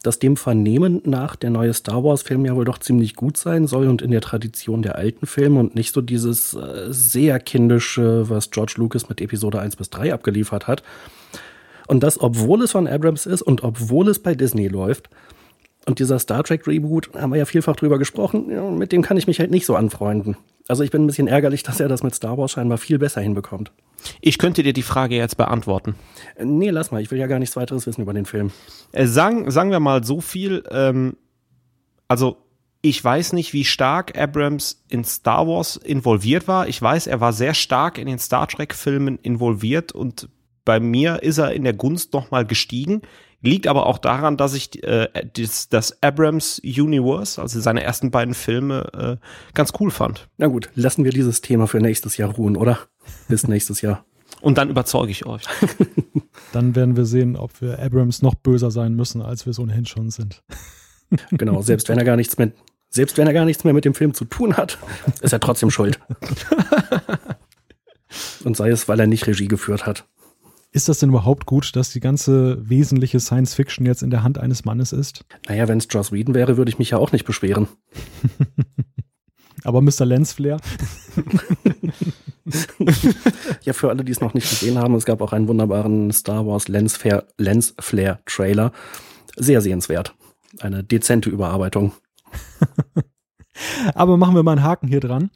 dass 0.03 0.19
dem 0.19 0.37
Vernehmen 0.37 1.01
nach 1.05 1.37
der 1.37 1.51
neue 1.51 1.73
Star 1.75 2.03
Wars-Film 2.03 2.45
ja 2.45 2.57
wohl 2.57 2.65
doch 2.65 2.79
ziemlich 2.79 3.15
gut 3.15 3.37
sein 3.37 3.67
soll 3.67 3.87
und 3.87 4.03
in 4.03 4.11
der 4.11 4.21
Tradition 4.21 4.83
der 4.83 4.97
alten 4.97 5.27
Filme 5.27 5.61
und 5.61 5.75
nicht 5.75 5.95
so 5.95 6.01
dieses 6.01 6.55
äh, 6.55 6.87
sehr 6.89 7.39
kindische, 7.39 8.29
was 8.29 8.51
George 8.51 8.75
Lucas 8.79 9.09
mit 9.09 9.21
Episode 9.21 9.61
1 9.61 9.77
bis 9.77 9.91
3 9.91 10.13
abgeliefert 10.13 10.67
hat. 10.67 10.83
Und 11.87 12.03
das, 12.03 12.21
obwohl 12.21 12.63
es 12.63 12.73
von 12.73 12.89
Abrams 12.89 13.27
ist 13.27 13.43
und 13.43 13.63
obwohl 13.63 14.09
es 14.09 14.19
bei 14.19 14.35
Disney 14.35 14.69
läuft. 14.69 15.09
Und 15.87 15.99
dieser 15.99 16.19
Star 16.19 16.43
Trek 16.45 16.67
Reboot, 16.67 17.11
haben 17.15 17.33
wir 17.33 17.39
ja 17.39 17.47
vielfach 17.47 17.77
drüber 17.77 17.99
gesprochen, 17.99 18.79
mit 18.79 18.93
dem 18.93 19.03
kann 19.03 19.17
ich 19.17 19.27
mich 19.27 19.39
halt 19.39 19.51
nicht 19.51 19.67
so 19.67 19.77
anfreunden. 19.77 20.37
Also 20.67 20.83
ich 20.83 20.91
bin 20.91 21.05
ein 21.05 21.07
bisschen 21.07 21.29
ärgerlich, 21.29 21.63
dass 21.63 21.81
er 21.81 21.89
das 21.89 22.03
mit 22.03 22.15
Star 22.15 22.39
Wars 22.39 22.53
scheinbar 22.53 22.79
viel 22.79 22.99
besser 22.99 23.21
hinbekommt. 23.21 23.71
Ich 24.21 24.39
könnte 24.39 24.63
dir 24.63 24.73
die 24.73 24.83
Frage 24.83 25.17
jetzt 25.17 25.37
beantworten. 25.37 25.95
Nee, 26.43 26.71
lass 26.71 26.91
mal, 26.91 27.03
ich 27.03 27.11
will 27.11 27.19
ja 27.19 27.27
gar 27.27 27.39
nichts 27.39 27.57
weiteres 27.57 27.87
wissen 27.87 28.03
über 28.03 28.15
den 28.15 28.27
Film. 28.27 28.51
Äh, 28.93 29.07
sagen, 29.07 29.51
sagen 29.51 29.71
wir 29.71 29.81
mal 29.81 30.05
so 30.05 30.21
viel, 30.21 30.65
ähm, 30.71 31.17
also 32.09 32.39
ich 32.83 33.03
weiß 33.03 33.35
nicht, 33.35 33.53
wie 33.53 33.65
stark 33.65 34.19
Abrams 34.19 34.83
in 34.89 35.05
Star 35.05 35.47
Wars 35.47 35.77
involviert 35.77 36.49
war. 36.49 36.67
Ich 36.67 36.81
weiß, 36.81 37.07
er 37.07 37.21
war 37.21 37.33
sehr 37.33 37.55
stark 37.55 37.99
in 37.99 38.07
den 38.07 38.19
Star 38.19 38.49
Trek-Filmen 38.49 39.19
involviert 39.19 39.93
und 39.93 40.29
bei 40.65 40.81
mir 40.81 41.23
ist 41.23 41.39
er 41.39 41.53
in 41.53 41.65
der 41.65 41.73
Gunst 41.73 42.13
nochmal 42.15 42.47
gestiegen. 42.47 43.03
Liegt 43.43 43.67
aber 43.67 43.87
auch 43.87 43.99
daran, 43.99 44.37
dass 44.37 44.53
ich 44.53 44.83
äh, 44.85 45.09
das, 45.35 45.69
das 45.69 46.03
Abrams 46.03 46.61
Universe, 46.63 47.41
also 47.41 47.59
seine 47.61 47.83
ersten 47.83 48.11
beiden 48.11 48.35
Filme, 48.35 49.19
äh, 49.21 49.27
ganz 49.55 49.73
cool 49.81 49.91
fand. 49.91 50.29
Na 50.37 50.47
gut, 50.47 50.71
lassen 50.75 51.05
wir 51.05 51.11
dieses 51.11 51.41
Thema 51.41 51.67
für 51.67 51.81
nächstes 51.81 52.19
Jahr 52.19 52.31
ruhen, 52.35 52.57
oder? 52.57 52.79
Bis 53.29 53.49
nächstes 53.49 53.81
Jahr. 53.81 54.05
Und 54.43 54.59
dann 54.59 54.69
überzeuge 54.69 55.11
ich 55.11 55.27
euch. 55.27 55.43
dann 56.53 56.75
werden 56.75 56.97
wir 56.97 57.07
sehen, 57.07 57.37
ob 57.37 57.61
wir 57.61 57.79
Abrams 57.79 58.23
noch 58.23 58.35
böser 58.35 58.71
sein 58.71 58.95
müssen, 58.95 59.23
als 59.23 59.47
wir 59.47 59.53
es 59.53 59.59
ohnehin 59.59 59.87
schon 59.87 60.11
sind. 60.11 60.43
genau, 61.31 61.63
selbst 61.63 61.89
wenn 61.89 61.99
er 61.99 62.05
gar 62.05 62.17
nichts 62.17 62.37
mehr, 62.37 62.53
selbst 62.91 63.17
wenn 63.17 63.27
er 63.27 63.33
gar 63.33 63.45
nichts 63.45 63.65
mehr 63.65 63.75
mit 63.75 63.85
dem 63.85 63.95
Film 63.95 64.15
zu 64.15 64.25
tun 64.27 64.57
hat, 64.57 64.79
ist 65.23 65.33
er 65.33 65.41
trotzdem 65.41 65.71
schuld. 65.71 65.99
Und 68.45 68.57
sei 68.57 68.71
es, 68.71 68.89
weil 68.89 69.01
er 69.01 69.07
nicht 69.07 69.27
Regie 69.27 69.49
geführt 69.49 69.87
hat. 69.87 70.05
Ist 70.73 70.89
das 70.89 71.01
denn 71.01 71.09
überhaupt 71.09 71.47
gut, 71.47 71.75
dass 71.75 71.91
die 71.91 71.99
ganze 71.99 72.69
wesentliche 72.69 73.19
Science 73.19 73.55
Fiction 73.55 73.87
jetzt 73.87 74.03
in 74.03 74.11
der 74.11 74.23
Hand 74.23 74.39
eines 74.39 74.65
Mannes 74.65 74.93
ist? 74.93 75.25
Naja, 75.49 75.67
wenn 75.67 75.79
es 75.79 75.89
Joss 75.91 76.13
Whedon 76.13 76.35
wäre, 76.35 76.57
würde 76.57 76.71
ich 76.71 76.79
mich 76.79 76.91
ja 76.91 76.99
auch 76.99 77.11
nicht 77.11 77.25
beschweren. 77.25 77.67
Aber 79.65 79.83
Mr. 79.83 80.07
Lensflare? 80.07 80.61
ja, 83.63 83.73
für 83.73 83.91
alle, 83.91 84.05
die 84.05 84.13
es 84.13 84.21
noch 84.21 84.33
nicht 84.33 84.49
gesehen 84.49 84.79
haben, 84.79 84.95
es 84.95 85.05
gab 85.05 85.21
auch 85.21 85.33
einen 85.33 85.49
wunderbaren 85.49 86.13
Star 86.13 86.47
Wars 86.47 86.69
Lensflare, 86.69 87.27
Lensflare 87.37 88.21
Trailer. 88.25 88.73
Sehr 89.37 89.61
sehenswert. 89.61 90.15
Eine 90.61 90.85
dezente 90.85 91.31
Überarbeitung. 91.31 91.93
Aber 93.95 94.17
machen 94.17 94.35
wir 94.35 94.43
mal 94.43 94.53
einen 94.53 94.63
Haken 94.63 94.89
hier 94.89 95.01
dran. 95.01 95.31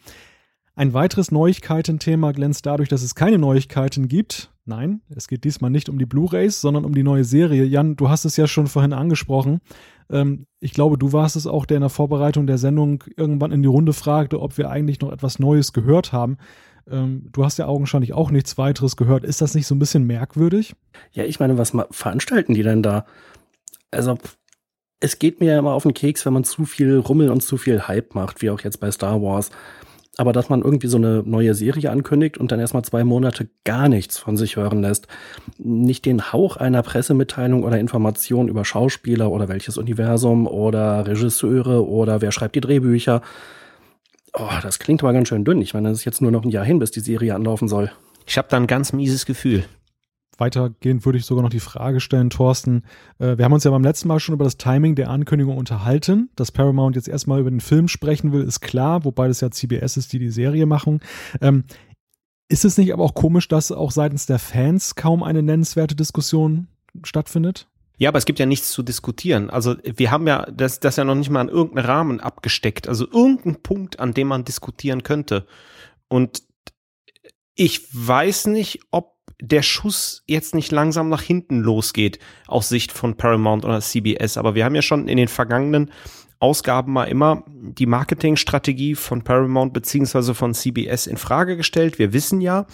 Ein 0.76 0.92
weiteres 0.92 1.30
Neuigkeiten-Thema 1.30 2.32
glänzt 2.32 2.66
dadurch, 2.66 2.88
dass 2.88 3.02
es 3.02 3.14
keine 3.14 3.38
Neuigkeiten 3.38 4.08
gibt. 4.08 4.50
Nein, 4.64 5.02
es 5.14 5.28
geht 5.28 5.44
diesmal 5.44 5.70
nicht 5.70 5.88
um 5.88 5.98
die 5.98 6.06
Blu-rays, 6.06 6.60
sondern 6.60 6.84
um 6.84 6.94
die 6.94 7.04
neue 7.04 7.24
Serie. 7.24 7.64
Jan, 7.64 7.94
du 7.96 8.08
hast 8.08 8.24
es 8.24 8.36
ja 8.36 8.48
schon 8.48 8.66
vorhin 8.66 8.92
angesprochen. 8.92 9.60
Ähm, 10.10 10.46
ich 10.58 10.72
glaube, 10.72 10.98
du 10.98 11.12
warst 11.12 11.36
es 11.36 11.46
auch, 11.46 11.64
der 11.64 11.76
in 11.76 11.82
der 11.82 11.90
Vorbereitung 11.90 12.48
der 12.48 12.58
Sendung 12.58 13.04
irgendwann 13.16 13.52
in 13.52 13.62
die 13.62 13.68
Runde 13.68 13.92
fragte, 13.92 14.40
ob 14.40 14.58
wir 14.58 14.68
eigentlich 14.68 15.00
noch 15.00 15.12
etwas 15.12 15.38
Neues 15.38 15.72
gehört 15.72 16.12
haben. 16.12 16.38
Ähm, 16.90 17.28
du 17.30 17.44
hast 17.44 17.58
ja 17.58 17.66
augenscheinlich 17.66 18.12
auch 18.12 18.32
nichts 18.32 18.58
weiteres 18.58 18.96
gehört. 18.96 19.24
Ist 19.24 19.40
das 19.40 19.54
nicht 19.54 19.68
so 19.68 19.76
ein 19.76 19.78
bisschen 19.78 20.04
merkwürdig? 20.06 20.74
Ja, 21.12 21.24
ich 21.24 21.38
meine, 21.38 21.56
was 21.56 21.72
veranstalten 21.90 22.54
die 22.54 22.64
denn 22.64 22.82
da? 22.82 23.06
Also, 23.92 24.18
es 24.98 25.20
geht 25.20 25.38
mir 25.38 25.52
ja 25.52 25.58
immer 25.58 25.74
auf 25.74 25.84
den 25.84 25.94
Keks, 25.94 26.26
wenn 26.26 26.32
man 26.32 26.44
zu 26.44 26.64
viel 26.64 26.98
Rummel 26.98 27.30
und 27.30 27.42
zu 27.42 27.58
viel 27.58 27.86
Hype 27.86 28.14
macht, 28.14 28.42
wie 28.42 28.50
auch 28.50 28.60
jetzt 28.60 28.80
bei 28.80 28.90
Star 28.90 29.22
Wars. 29.22 29.50
Aber 30.16 30.32
dass 30.32 30.48
man 30.48 30.62
irgendwie 30.62 30.86
so 30.86 30.96
eine 30.96 31.22
neue 31.24 31.54
Serie 31.54 31.90
ankündigt 31.90 32.38
und 32.38 32.52
dann 32.52 32.60
erstmal 32.60 32.84
zwei 32.84 33.02
Monate 33.02 33.48
gar 33.64 33.88
nichts 33.88 34.18
von 34.18 34.36
sich 34.36 34.56
hören 34.56 34.80
lässt, 34.80 35.08
nicht 35.58 36.06
den 36.06 36.32
Hauch 36.32 36.56
einer 36.56 36.82
Pressemitteilung 36.82 37.64
oder 37.64 37.78
Information 37.78 38.48
über 38.48 38.64
Schauspieler 38.64 39.32
oder 39.32 39.48
welches 39.48 39.76
Universum 39.76 40.46
oder 40.46 41.06
Regisseure 41.06 41.88
oder 41.88 42.20
wer 42.20 42.30
schreibt 42.30 42.54
die 42.54 42.60
Drehbücher, 42.60 43.22
Oh, 44.36 44.50
das 44.62 44.80
klingt 44.80 45.00
aber 45.02 45.12
ganz 45.12 45.28
schön 45.28 45.44
dünn. 45.44 45.62
Ich 45.62 45.74
meine, 45.74 45.90
es 45.90 45.98
ist 46.00 46.04
jetzt 46.04 46.20
nur 46.20 46.32
noch 46.32 46.42
ein 46.42 46.50
Jahr 46.50 46.64
hin, 46.64 46.80
bis 46.80 46.90
die 46.90 47.00
Serie 47.00 47.36
anlaufen 47.36 47.68
soll. 47.68 47.92
Ich 48.26 48.36
habe 48.36 48.48
da 48.50 48.56
ein 48.56 48.66
ganz 48.66 48.92
mieses 48.92 49.26
Gefühl. 49.26 49.64
Weitergehend 50.38 51.04
würde 51.04 51.18
ich 51.18 51.26
sogar 51.26 51.42
noch 51.42 51.50
die 51.50 51.60
Frage 51.60 52.00
stellen, 52.00 52.30
Thorsten. 52.30 52.82
Äh, 53.18 53.38
wir 53.38 53.44
haben 53.44 53.52
uns 53.52 53.64
ja 53.64 53.70
beim 53.70 53.84
letzten 53.84 54.08
Mal 54.08 54.20
schon 54.20 54.34
über 54.34 54.44
das 54.44 54.56
Timing 54.56 54.94
der 54.94 55.10
Ankündigung 55.10 55.56
unterhalten. 55.56 56.30
Dass 56.36 56.52
Paramount 56.52 56.96
jetzt 56.96 57.08
erstmal 57.08 57.40
über 57.40 57.50
den 57.50 57.60
Film 57.60 57.88
sprechen 57.88 58.32
will, 58.32 58.42
ist 58.42 58.60
klar, 58.60 59.04
wobei 59.04 59.28
das 59.28 59.40
ja 59.40 59.50
CBS 59.50 59.96
ist, 59.96 60.12
die 60.12 60.18
die 60.18 60.30
Serie 60.30 60.66
machen. 60.66 61.00
Ähm, 61.40 61.64
ist 62.48 62.64
es 62.64 62.76
nicht 62.76 62.92
aber 62.92 63.04
auch 63.04 63.14
komisch, 63.14 63.48
dass 63.48 63.72
auch 63.72 63.90
seitens 63.90 64.26
der 64.26 64.38
Fans 64.38 64.94
kaum 64.94 65.22
eine 65.22 65.42
nennenswerte 65.42 65.94
Diskussion 65.94 66.68
stattfindet? 67.02 67.68
Ja, 67.96 68.08
aber 68.08 68.18
es 68.18 68.24
gibt 68.24 68.38
ja 68.40 68.46
nichts 68.46 68.72
zu 68.72 68.82
diskutieren. 68.82 69.50
Also 69.50 69.76
wir 69.82 70.10
haben 70.10 70.26
ja 70.26 70.46
das, 70.50 70.80
das 70.80 70.96
ja 70.96 71.04
noch 71.04 71.14
nicht 71.14 71.30
mal 71.30 71.40
an 71.40 71.48
irgendeinen 71.48 71.86
Rahmen 71.86 72.20
abgesteckt. 72.20 72.88
Also 72.88 73.06
irgendein 73.06 73.62
Punkt, 73.62 74.00
an 74.00 74.14
dem 74.14 74.28
man 74.28 74.44
diskutieren 74.44 75.04
könnte. 75.04 75.46
Und 76.08 76.42
ich 77.54 77.88
weiß 77.92 78.46
nicht, 78.46 78.80
ob 78.90 79.13
der 79.48 79.62
Schuss 79.62 80.22
jetzt 80.26 80.54
nicht 80.54 80.72
langsam 80.72 81.08
nach 81.08 81.22
hinten 81.22 81.60
losgeht 81.60 82.18
aus 82.46 82.68
Sicht 82.68 82.92
von 82.92 83.16
Paramount 83.16 83.64
oder 83.64 83.80
CBS. 83.80 84.36
Aber 84.36 84.54
wir 84.54 84.64
haben 84.64 84.74
ja 84.74 84.82
schon 84.82 85.08
in 85.08 85.16
den 85.16 85.28
vergangenen 85.28 85.90
Ausgaben 86.40 86.92
mal 86.92 87.04
immer 87.04 87.44
die 87.46 87.86
Marketingstrategie 87.86 88.94
von 88.94 89.22
Paramount 89.22 89.72
beziehungsweise 89.72 90.34
von 90.34 90.52
CBS 90.52 91.06
in 91.06 91.16
Frage 91.16 91.56
gestellt. 91.56 91.98
Wir 91.98 92.12
wissen 92.12 92.40
ja, 92.40 92.66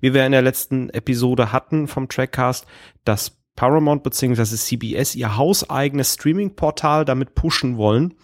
wie 0.00 0.14
wir 0.14 0.24
in 0.24 0.32
der 0.32 0.42
letzten 0.42 0.88
Episode 0.90 1.52
hatten 1.52 1.88
vom 1.88 2.08
Trackcast, 2.08 2.66
dass 3.04 3.36
Paramount 3.54 4.02
bzw. 4.02 4.44
CBS 4.44 5.14
ihr 5.14 5.36
hauseigenes 5.36 6.14
Streaming-Portal 6.14 7.04
damit 7.04 7.34
pushen 7.34 7.76
wollen. 7.76 8.14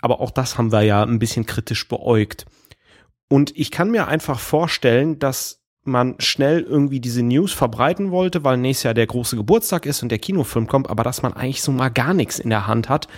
Aber 0.00 0.20
auch 0.20 0.30
das 0.30 0.58
haben 0.58 0.70
wir 0.70 0.82
ja 0.82 1.02
ein 1.02 1.18
bisschen 1.18 1.46
kritisch 1.46 1.88
beäugt. 1.88 2.44
Und 3.28 3.56
ich 3.56 3.70
kann 3.70 3.90
mir 3.90 4.06
einfach 4.06 4.38
vorstellen, 4.38 5.18
dass 5.18 5.63
man 5.84 6.14
schnell 6.18 6.62
irgendwie 6.62 7.00
diese 7.00 7.22
News 7.22 7.52
verbreiten 7.52 8.10
wollte, 8.10 8.44
weil 8.44 8.56
nächstes 8.56 8.84
Jahr 8.84 8.94
der 8.94 9.06
große 9.06 9.36
Geburtstag 9.36 9.86
ist 9.86 10.02
und 10.02 10.08
der 10.08 10.18
Kinofilm 10.18 10.66
kommt, 10.66 10.88
aber 10.90 11.02
dass 11.02 11.22
man 11.22 11.32
eigentlich 11.34 11.62
so 11.62 11.72
mal 11.72 11.90
gar 11.90 12.14
nichts 12.14 12.38
in 12.38 12.50
der 12.50 12.66
Hand 12.66 12.88
hat. 12.88 13.08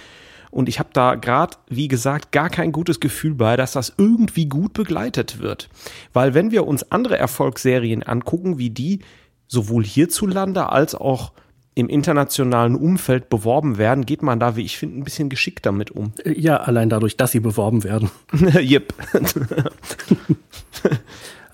Und 0.50 0.68
ich 0.68 0.78
habe 0.78 0.88
da 0.92 1.16
gerade, 1.16 1.56
wie 1.68 1.88
gesagt, 1.88 2.32
gar 2.32 2.48
kein 2.48 2.72
gutes 2.72 3.00
Gefühl 3.00 3.34
bei, 3.34 3.56
dass 3.56 3.72
das 3.72 3.92
irgendwie 3.98 4.46
gut 4.46 4.72
begleitet 4.72 5.38
wird. 5.38 5.68
Weil 6.12 6.34
wenn 6.34 6.50
wir 6.50 6.66
uns 6.66 6.90
andere 6.90 7.18
Erfolgsserien 7.18 8.02
angucken, 8.02 8.58
wie 8.58 8.70
die, 8.70 9.00
sowohl 9.48 9.84
hierzulande 9.84 10.70
als 10.70 10.94
auch 10.94 11.32
im 11.74 11.90
internationalen 11.90 12.74
Umfeld 12.74 13.28
beworben 13.28 13.76
werden, 13.76 14.06
geht 14.06 14.22
man 14.22 14.40
da, 14.40 14.56
wie 14.56 14.62
ich 14.62 14.78
finde, 14.78 14.98
ein 14.98 15.04
bisschen 15.04 15.28
geschickt 15.28 15.66
damit 15.66 15.90
um. 15.90 16.14
Ja, 16.24 16.56
allein 16.56 16.88
dadurch, 16.88 17.18
dass 17.18 17.32
sie 17.32 17.40
beworben 17.40 17.84
werden. 17.84 18.10
Yep. 18.56 18.94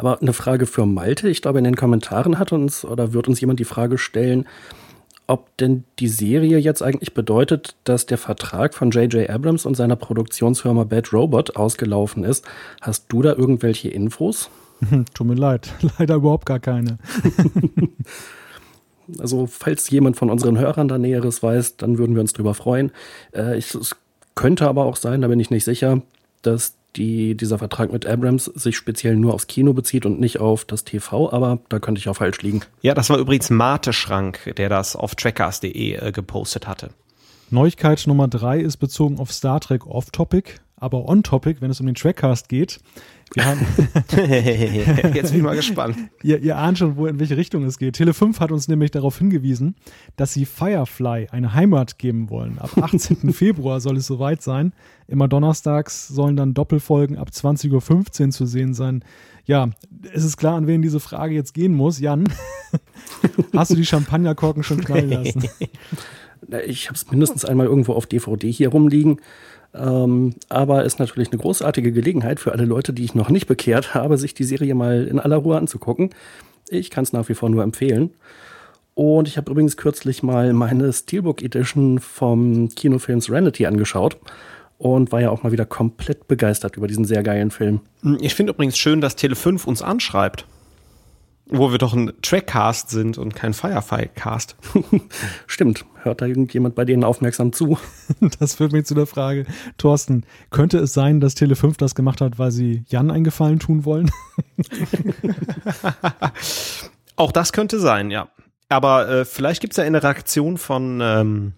Aber 0.02 0.21
eine 0.21 0.32
Frage 0.32 0.66
für 0.66 0.85
Malte. 0.85 1.28
Ich 1.28 1.42
glaube, 1.42 1.59
in 1.59 1.64
den 1.64 1.76
Kommentaren 1.76 2.40
hat 2.40 2.50
uns 2.50 2.85
oder 2.85 3.12
wird 3.12 3.28
uns 3.28 3.40
jemand 3.40 3.61
die 3.61 3.64
Frage 3.64 3.99
stellen, 3.99 4.49
ob 5.28 5.56
denn 5.59 5.85
die 6.00 6.09
Serie 6.09 6.59
jetzt 6.59 6.82
eigentlich 6.82 7.14
bedeutet, 7.14 7.76
dass 7.85 8.04
der 8.06 8.18
Vertrag 8.18 8.75
von 8.75 8.90
J.J. 8.90 9.30
Abrams 9.30 9.64
und 9.64 9.76
seiner 9.76 9.94
Produktionsfirma 9.94 10.82
Bad 10.82 11.12
Robot 11.12 11.54
ausgelaufen 11.54 12.25
ist. 12.25 12.44
Hast 12.80 13.04
du 13.11 13.23
da 13.23 13.35
irgendwelche 13.35 13.90
Infos? 13.90 14.50
Tut 15.14 15.25
mir 15.25 15.35
leid, 15.35 15.73
leider 16.00 16.16
überhaupt 16.16 16.47
gar 16.47 16.59
keine. 16.59 16.99
also, 19.21 19.47
falls 19.47 19.88
jemand 19.88 20.16
von 20.16 20.30
unseren 20.30 20.59
Hörern 20.59 20.88
da 20.88 20.99
Näheres 20.99 21.44
weiß, 21.44 21.76
dann 21.76 21.97
würden 21.99 22.16
wir 22.16 22.23
uns 22.23 22.32
drüber 22.32 22.54
freuen. 22.54 22.90
Äh, 23.32 23.56
ich, 23.56 23.73
es 23.73 23.94
könnte 24.35 24.66
aber 24.66 24.85
auch 24.85 24.97
sein, 24.97 25.21
da 25.21 25.28
bin 25.28 25.38
ich 25.38 25.50
nicht 25.50 25.62
sicher, 25.62 26.02
dass 26.42 26.75
die, 26.96 27.37
dieser 27.37 27.58
Vertrag 27.58 27.92
mit 27.92 28.06
Abrams 28.06 28.44
sich 28.44 28.76
speziell 28.76 29.16
nur 29.16 29.34
aufs 29.34 29.46
Kino 29.46 29.72
bezieht 29.72 30.06
und 30.06 30.20
nicht 30.20 30.40
auf 30.40 30.64
das 30.64 30.84
TV, 30.84 31.32
aber 31.32 31.61
da 31.68 31.78
könnte 31.78 31.99
ich 31.99 32.08
auch 32.08 32.16
falsch 32.16 32.42
liegen. 32.42 32.62
Ja, 32.82 32.94
das 32.94 33.11
war 33.11 33.18
übrigens 33.18 33.50
Mate 33.50 33.92
Schrank, 33.92 34.52
der 34.56 34.68
das 34.68 34.96
auf 34.96 35.14
trackers.de 35.14 35.94
äh, 35.94 36.12
gepostet 36.12 36.66
hatte. 36.66 36.90
Neuigkeit 37.50 38.06
Nummer 38.06 38.28
drei 38.28 38.61
ist 38.61 38.78
bezogen 38.78 39.18
auf 39.18 39.32
Star 39.32 39.61
Trek 39.61 39.87
Off-Topic, 39.87 40.54
aber 40.76 41.06
on-Topic, 41.06 41.61
wenn 41.61 41.70
es 41.70 41.80
um 41.80 41.87
den 41.87 41.94
Trackcast 41.94 42.49
geht. 42.49 42.80
Haben 43.39 43.67
Jetzt 45.15 45.31
bin 45.31 45.39
ich 45.39 45.43
mal 45.43 45.57
gespannt. 45.57 45.97
ihr, 46.23 46.39
ihr 46.41 46.59
ahnt 46.59 46.79
schon, 46.79 46.97
wo 46.97 47.07
in 47.07 47.19
welche 47.19 47.37
Richtung 47.37 47.65
es 47.65 47.79
geht. 47.79 47.95
Tele 47.95 48.12
5 48.15 48.41
hat 48.41 48.53
uns 48.53 48.69
nämlich 48.69 48.91
darauf 48.91 49.19
hingewiesen, 49.19 49.75
dass 50.17 50.33
sie 50.35 50.45
Firefly 50.45 51.29
eine 51.31 51.55
Heimat 51.55 51.99
geben 51.99 52.31
wollen. 52.31 52.59
Ab 52.59 52.71
18. 52.81 53.33
Februar 53.33 53.81
soll 53.81 53.97
es 53.97 54.07
soweit 54.07 54.43
sein. 54.43 54.73
Immer 55.09 55.29
donnerstags 55.29 56.09
sollen 56.09 56.37
dann 56.37 56.55
Doppelfolgen 56.55 57.17
ab 57.17 57.29
20.15 57.33 58.25
Uhr 58.27 58.31
zu 58.31 58.47
sehen 58.47 58.75
sein. 58.75 59.05
Ja, 59.45 59.71
es 60.12 60.25
ist 60.25 60.37
klar, 60.37 60.57
an 60.57 60.67
wen 60.67 60.83
diese 60.83 61.01
Frage 61.01 61.35
jetzt 61.35 61.55
gehen 61.55 61.75
muss. 61.75 61.99
Jan, 61.99 62.25
hast 63.57 63.71
du 63.73 63.77
die 63.77 63.87
Champagnerkorken 63.87 64.62
schon 64.62 64.85
knallen 64.85 65.11
lassen? 65.11 65.49
Ich 66.66 66.88
habe 66.88 66.96
es 66.96 67.11
mindestens 67.11 67.44
einmal 67.44 67.66
irgendwo 67.66 67.92
auf 67.92 68.06
DVD 68.06 68.50
hier 68.50 68.70
rumliegen. 68.70 69.20
Ähm, 69.75 70.34
aber 70.49 70.84
ist 70.84 70.99
natürlich 70.99 71.32
eine 71.32 71.40
großartige 71.40 71.92
Gelegenheit 71.92 72.40
für 72.40 72.52
alle 72.52 72.64
Leute, 72.64 72.92
die 72.92 73.04
ich 73.04 73.14
noch 73.14 73.30
nicht 73.30 73.46
bekehrt 73.46 73.94
habe, 73.94 74.18
sich 74.18 74.34
die 74.34 74.44
Serie 74.44 74.75
mal 74.75 75.06
in 75.06 75.18
aller 75.18 75.37
Ruhe 75.37 75.56
anzugucken. 75.56 76.11
Ich 76.68 76.90
kann 76.90 77.04
es 77.04 77.12
nach 77.12 77.28
wie 77.28 77.34
vor 77.34 77.49
nur 77.49 77.62
empfehlen. 77.62 78.11
Und 78.94 79.26
ich 79.26 79.38
habe 79.38 79.50
übrigens 79.50 79.78
kürzlich 79.78 80.22
mal 80.22 80.52
meine 80.52 80.92
Steelbook 80.92 81.42
Edition 81.42 81.99
vom 81.99 82.68
Kinofilm 82.68 83.20
Serenity 83.20 83.64
angeschaut 83.64 84.18
und 84.76 85.12
war 85.12 85.20
ja 85.20 85.30
auch 85.30 85.42
mal 85.42 85.52
wieder 85.52 85.64
komplett 85.64 86.28
begeistert 86.28 86.76
über 86.76 86.88
diesen 86.88 87.06
sehr 87.06 87.22
geilen 87.22 87.50
Film. 87.50 87.80
Ich 88.20 88.34
finde 88.34 88.52
übrigens 88.52 88.76
schön, 88.76 89.00
dass 89.00 89.16
Tele5 89.16 89.64
uns 89.64 89.80
anschreibt. 89.80 90.44
Wo 91.46 91.70
wir 91.70 91.78
doch 91.78 91.92
ein 91.92 92.12
Trackcast 92.22 92.90
sind 92.90 93.18
und 93.18 93.34
kein 93.34 93.52
Firefly-Cast. 93.52 94.56
Stimmt. 95.46 95.84
Hört 96.02 96.20
da 96.20 96.26
irgendjemand 96.26 96.75
bei 96.75 96.84
denen 96.84 97.04
aufmerksam 97.04 97.52
zu? 97.52 97.78
Das 98.38 98.56
führt 98.56 98.72
mich 98.72 98.87
zu 98.87 98.94
der 98.94 99.06
Frage, 99.06 99.46
Thorsten, 99.78 100.25
könnte 100.50 100.78
es 100.78 100.92
sein, 100.92 101.20
dass 101.20 101.37
Tele5 101.37 101.76
das 101.78 101.94
gemacht 101.94 102.20
hat, 102.20 102.38
weil 102.38 102.50
sie 102.50 102.84
Jan 102.88 103.11
einen 103.11 103.25
Gefallen 103.25 103.58
tun 103.58 103.84
wollen? 103.84 104.11
Auch 107.16 107.32
das 107.32 107.52
könnte 107.52 107.78
sein, 107.78 108.11
ja. 108.11 108.28
Aber 108.68 109.08
äh, 109.08 109.25
vielleicht 109.25 109.61
gibt 109.61 109.72
es 109.72 109.76
ja 109.76 109.84
eine 109.84 110.02
Reaktion 110.02 110.56
von 110.56 111.00
ähm, 111.02 111.52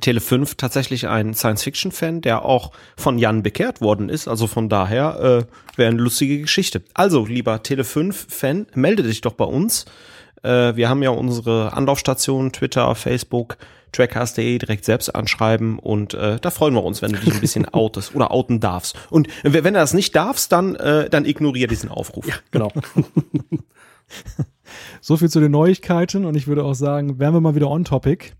Tele 0.00 0.20
5 0.20 0.56
tatsächlich 0.56 1.06
ein 1.06 1.34
Science-Fiction-Fan, 1.34 2.20
der 2.20 2.44
auch 2.44 2.72
von 2.96 3.18
Jan 3.18 3.42
bekehrt 3.42 3.80
worden 3.80 4.08
ist. 4.08 4.28
Also 4.28 4.46
von 4.46 4.68
daher 4.68 5.46
äh, 5.46 5.78
wäre 5.78 5.90
eine 5.90 6.00
lustige 6.00 6.40
Geschichte. 6.40 6.82
Also, 6.94 7.26
lieber 7.26 7.62
Tele 7.62 7.84
5-Fan, 7.84 8.66
melde 8.74 9.02
dich 9.04 9.20
doch 9.20 9.34
bei 9.34 9.44
uns. 9.44 9.84
Äh, 10.42 10.76
wir 10.76 10.88
haben 10.88 11.02
ja 11.02 11.10
unsere 11.10 11.72
Anlaufstation, 11.72 12.52
Twitter, 12.52 12.94
Facebook, 12.94 13.56
trackcast.de 13.92 14.58
direkt 14.58 14.84
selbst 14.84 15.14
anschreiben 15.14 15.78
und 15.78 16.14
äh, 16.14 16.38
da 16.40 16.50
freuen 16.50 16.74
wir 16.74 16.84
uns, 16.84 17.02
wenn 17.02 17.12
du 17.12 17.18
dich 17.18 17.34
ein 17.34 17.40
bisschen 17.40 17.66
outest 17.72 18.14
oder 18.14 18.30
outen 18.30 18.60
darfst. 18.60 18.96
Und 19.10 19.28
wenn 19.42 19.62
du 19.62 19.72
das 19.72 19.94
nicht 19.94 20.14
darfst, 20.14 20.52
dann, 20.52 20.74
äh, 20.76 21.08
dann 21.08 21.24
ignoriere 21.24 21.68
diesen 21.68 21.90
Aufruf. 21.90 22.26
Ja, 22.26 22.34
genau. 22.50 22.72
so 25.00 25.16
viel 25.16 25.30
zu 25.30 25.40
den 25.40 25.52
Neuigkeiten 25.52 26.24
und 26.24 26.36
ich 26.36 26.46
würde 26.46 26.64
auch 26.64 26.74
sagen, 26.74 27.18
wären 27.18 27.34
wir 27.34 27.40
mal 27.40 27.54
wieder 27.54 27.70
on 27.70 27.84
topic. 27.84 28.32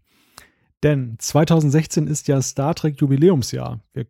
Denn 0.82 1.16
2016 1.18 2.06
ist 2.06 2.28
ja 2.28 2.40
Star 2.42 2.74
Trek 2.74 3.00
Jubiläumsjahr. 3.00 3.80
Wir 3.92 4.06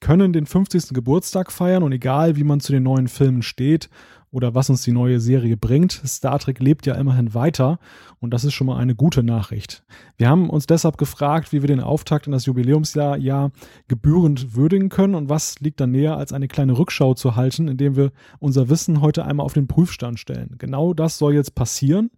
können 0.00 0.32
den 0.32 0.46
50. 0.46 0.90
Geburtstag 0.90 1.50
feiern 1.50 1.82
und 1.82 1.92
egal 1.92 2.36
wie 2.36 2.44
man 2.44 2.60
zu 2.60 2.72
den 2.72 2.84
neuen 2.84 3.08
Filmen 3.08 3.42
steht, 3.42 3.88
oder 4.30 4.54
was 4.54 4.68
uns 4.70 4.82
die 4.82 4.92
neue 4.92 5.20
Serie 5.20 5.56
bringt. 5.56 5.92
Star 6.04 6.38
Trek 6.38 6.60
lebt 6.60 6.86
ja 6.86 6.94
immerhin 6.94 7.34
weiter 7.34 7.78
und 8.20 8.32
das 8.32 8.44
ist 8.44 8.54
schon 8.54 8.66
mal 8.66 8.76
eine 8.78 8.94
gute 8.94 9.22
Nachricht. 9.22 9.84
Wir 10.16 10.28
haben 10.28 10.50
uns 10.50 10.66
deshalb 10.66 10.98
gefragt, 10.98 11.52
wie 11.52 11.62
wir 11.62 11.68
den 11.68 11.80
Auftakt 11.80 12.26
in 12.26 12.32
das 12.32 12.46
Jubiläumsjahr 12.46 13.16
ja 13.16 13.50
gebührend 13.88 14.54
würdigen 14.54 14.88
können 14.88 15.14
und 15.14 15.28
was 15.28 15.60
liegt 15.60 15.80
da 15.80 15.86
näher, 15.86 16.16
als 16.16 16.32
eine 16.32 16.48
kleine 16.48 16.78
Rückschau 16.78 17.14
zu 17.14 17.36
halten, 17.36 17.68
indem 17.68 17.96
wir 17.96 18.12
unser 18.38 18.68
Wissen 18.68 19.00
heute 19.00 19.24
einmal 19.24 19.46
auf 19.46 19.54
den 19.54 19.66
Prüfstand 19.68 20.18
stellen. 20.18 20.56
Genau 20.58 20.94
das 20.94 21.18
soll 21.18 21.34
jetzt 21.34 21.54
passieren. 21.54 22.10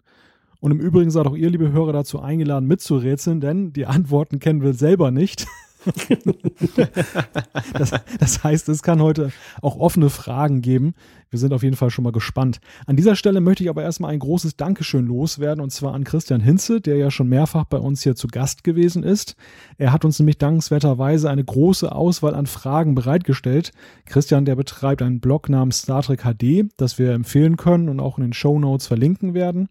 Und 0.60 0.72
im 0.72 0.80
Übrigen 0.80 1.10
seid 1.10 1.26
auch 1.26 1.36
ihr, 1.36 1.50
liebe 1.50 1.72
Hörer, 1.72 1.92
dazu 1.92 2.20
eingeladen, 2.20 2.68
mitzurätseln, 2.68 3.40
denn 3.40 3.72
die 3.72 3.86
Antworten 3.86 4.38
kennen 4.38 4.62
wir 4.62 4.74
selber 4.74 5.10
nicht. 5.10 5.46
das, 7.72 7.92
das, 8.18 8.44
heißt, 8.44 8.68
es 8.68 8.82
kann 8.82 9.00
heute 9.00 9.32
auch 9.62 9.76
offene 9.76 10.10
Fragen 10.10 10.60
geben. 10.60 10.94
Wir 11.30 11.38
sind 11.38 11.52
auf 11.54 11.62
jeden 11.62 11.76
Fall 11.76 11.90
schon 11.90 12.04
mal 12.04 12.12
gespannt. 12.12 12.60
An 12.86 12.96
dieser 12.96 13.16
Stelle 13.16 13.40
möchte 13.40 13.62
ich 13.62 13.70
aber 13.70 13.82
erstmal 13.82 14.12
ein 14.12 14.18
großes 14.18 14.56
Dankeschön 14.56 15.06
loswerden 15.06 15.62
und 15.62 15.70
zwar 15.70 15.94
an 15.94 16.04
Christian 16.04 16.40
Hinze, 16.40 16.80
der 16.80 16.96
ja 16.96 17.10
schon 17.10 17.28
mehrfach 17.28 17.64
bei 17.64 17.78
uns 17.78 18.02
hier 18.02 18.14
zu 18.14 18.26
Gast 18.26 18.64
gewesen 18.64 19.04
ist. 19.04 19.36
Er 19.78 19.92
hat 19.92 20.04
uns 20.04 20.18
nämlich 20.18 20.38
dankenswerterweise 20.38 21.30
eine 21.30 21.44
große 21.44 21.90
Auswahl 21.90 22.34
an 22.34 22.46
Fragen 22.46 22.94
bereitgestellt. 22.94 23.72
Christian, 24.06 24.44
der 24.44 24.56
betreibt 24.56 25.02
einen 25.02 25.20
Blog 25.20 25.48
namens 25.48 25.78
Star 25.78 26.02
Trek 26.02 26.22
HD, 26.24 26.68
das 26.76 26.98
wir 26.98 27.12
empfehlen 27.12 27.56
können 27.56 27.88
und 27.88 28.00
auch 28.00 28.18
in 28.18 28.24
den 28.24 28.32
Show 28.32 28.58
Notes 28.58 28.86
verlinken 28.86 29.32
werden. 29.32 29.68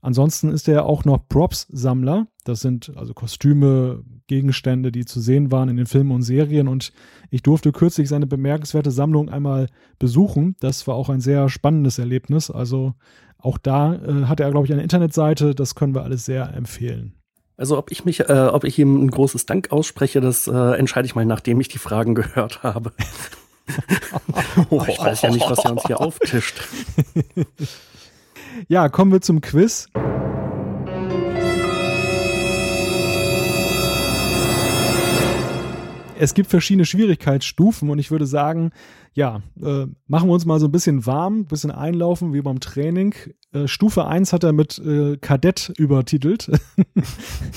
Ansonsten 0.00 0.50
ist 0.50 0.68
er 0.68 0.86
auch 0.86 1.04
noch 1.04 1.28
Props-Sammler. 1.28 2.28
Das 2.44 2.60
sind 2.60 2.92
also 2.96 3.14
Kostüme, 3.14 4.04
Gegenstände, 4.26 4.92
die 4.92 5.04
zu 5.04 5.20
sehen 5.20 5.50
waren 5.50 5.68
in 5.68 5.76
den 5.76 5.86
Filmen 5.86 6.12
und 6.12 6.22
Serien. 6.22 6.68
Und 6.68 6.92
ich 7.30 7.42
durfte 7.42 7.72
kürzlich 7.72 8.08
seine 8.08 8.26
bemerkenswerte 8.26 8.90
Sammlung 8.90 9.28
einmal 9.28 9.68
besuchen. 9.98 10.54
Das 10.60 10.86
war 10.86 10.94
auch 10.94 11.08
ein 11.08 11.20
sehr 11.20 11.48
spannendes 11.48 11.98
Erlebnis. 11.98 12.50
Also 12.50 12.94
auch 13.38 13.58
da 13.58 13.94
äh, 13.94 14.24
hat 14.26 14.40
er, 14.40 14.50
glaube 14.50 14.66
ich, 14.66 14.72
eine 14.72 14.82
Internetseite. 14.82 15.54
Das 15.54 15.74
können 15.74 15.94
wir 15.94 16.02
alles 16.02 16.24
sehr 16.24 16.54
empfehlen. 16.54 17.14
Also 17.56 17.76
ob 17.76 17.90
ich 17.90 18.04
mich, 18.04 18.20
äh, 18.20 18.50
ob 18.52 18.62
ich 18.62 18.78
ihm 18.78 19.04
ein 19.04 19.10
großes 19.10 19.46
Dank 19.46 19.72
ausspreche, 19.72 20.20
das 20.20 20.46
äh, 20.46 20.78
entscheide 20.78 21.06
ich 21.06 21.16
mal, 21.16 21.26
nachdem 21.26 21.60
ich 21.60 21.66
die 21.66 21.78
Fragen 21.78 22.14
gehört 22.14 22.62
habe. 22.62 22.92
oh, 24.70 24.84
ich 24.86 24.98
weiß 24.98 25.22
ja 25.22 25.30
nicht, 25.30 25.50
was 25.50 25.64
er 25.64 25.72
uns 25.72 25.82
hier 25.86 26.00
auftischt. 26.00 26.62
Ja, 28.66 28.88
kommen 28.88 29.12
wir 29.12 29.20
zum 29.20 29.40
Quiz. 29.40 29.88
Es 36.20 36.34
gibt 36.34 36.50
verschiedene 36.50 36.84
Schwierigkeitsstufen 36.84 37.88
und 37.90 38.00
ich 38.00 38.10
würde 38.10 38.26
sagen, 38.26 38.72
ja, 39.14 39.40
äh, 39.62 39.86
machen 40.08 40.28
wir 40.28 40.32
uns 40.32 40.46
mal 40.46 40.58
so 40.58 40.66
ein 40.66 40.72
bisschen 40.72 41.06
warm, 41.06 41.40
ein 41.40 41.46
bisschen 41.46 41.70
einlaufen 41.70 42.34
wie 42.34 42.40
beim 42.40 42.58
Training. 42.58 43.14
Äh, 43.52 43.68
Stufe 43.68 44.04
1 44.04 44.32
hat 44.32 44.42
er 44.42 44.52
mit 44.52 44.78
äh, 44.78 45.16
Kadett 45.18 45.72
übertitelt. 45.78 46.50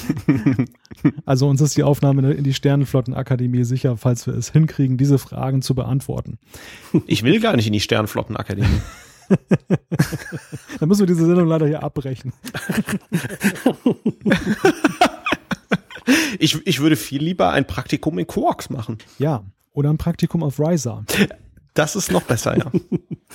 also 1.26 1.48
uns 1.48 1.60
ist 1.62 1.76
die 1.76 1.84
Aufnahme 1.84 2.34
in 2.34 2.44
die 2.44 2.54
Sternenflottenakademie 2.54 3.64
sicher, 3.64 3.98
falls 3.98 4.28
wir 4.28 4.36
es 4.36 4.52
hinkriegen, 4.52 4.98
diese 4.98 5.18
Fragen 5.18 5.64
zu 5.64 5.74
beantworten. 5.74 6.38
Ich 7.08 7.24
will 7.24 7.40
gar 7.40 7.56
nicht 7.56 7.66
in 7.66 7.74
die 7.74 7.80
Sternenflottenakademie. 7.80 8.68
Dann 10.80 10.90
müssen 10.90 11.02
wir 11.02 11.08
diese 11.08 11.26
Sendung 11.26 11.48
leider 11.48 11.68
hier 11.68 11.84
abbrechen. 11.84 12.34
ich, 16.40 16.66
ich 16.66 16.80
würde 16.80 16.96
viel 16.96 17.24
lieber 17.24 17.52
ein 17.52 17.66
Praktikum 17.66 18.20
in 18.20 18.28
Quarks 18.28 18.70
machen. 18.70 18.98
Ja, 19.20 19.44
oder 19.74 19.90
ein 19.90 19.98
Praktikum 19.98 20.44
auf 20.44 20.60
Riser. 20.60 21.06
Das 21.74 21.96
ist 21.96 22.12
noch 22.12 22.24
besser, 22.24 22.58
ja. 22.58 22.72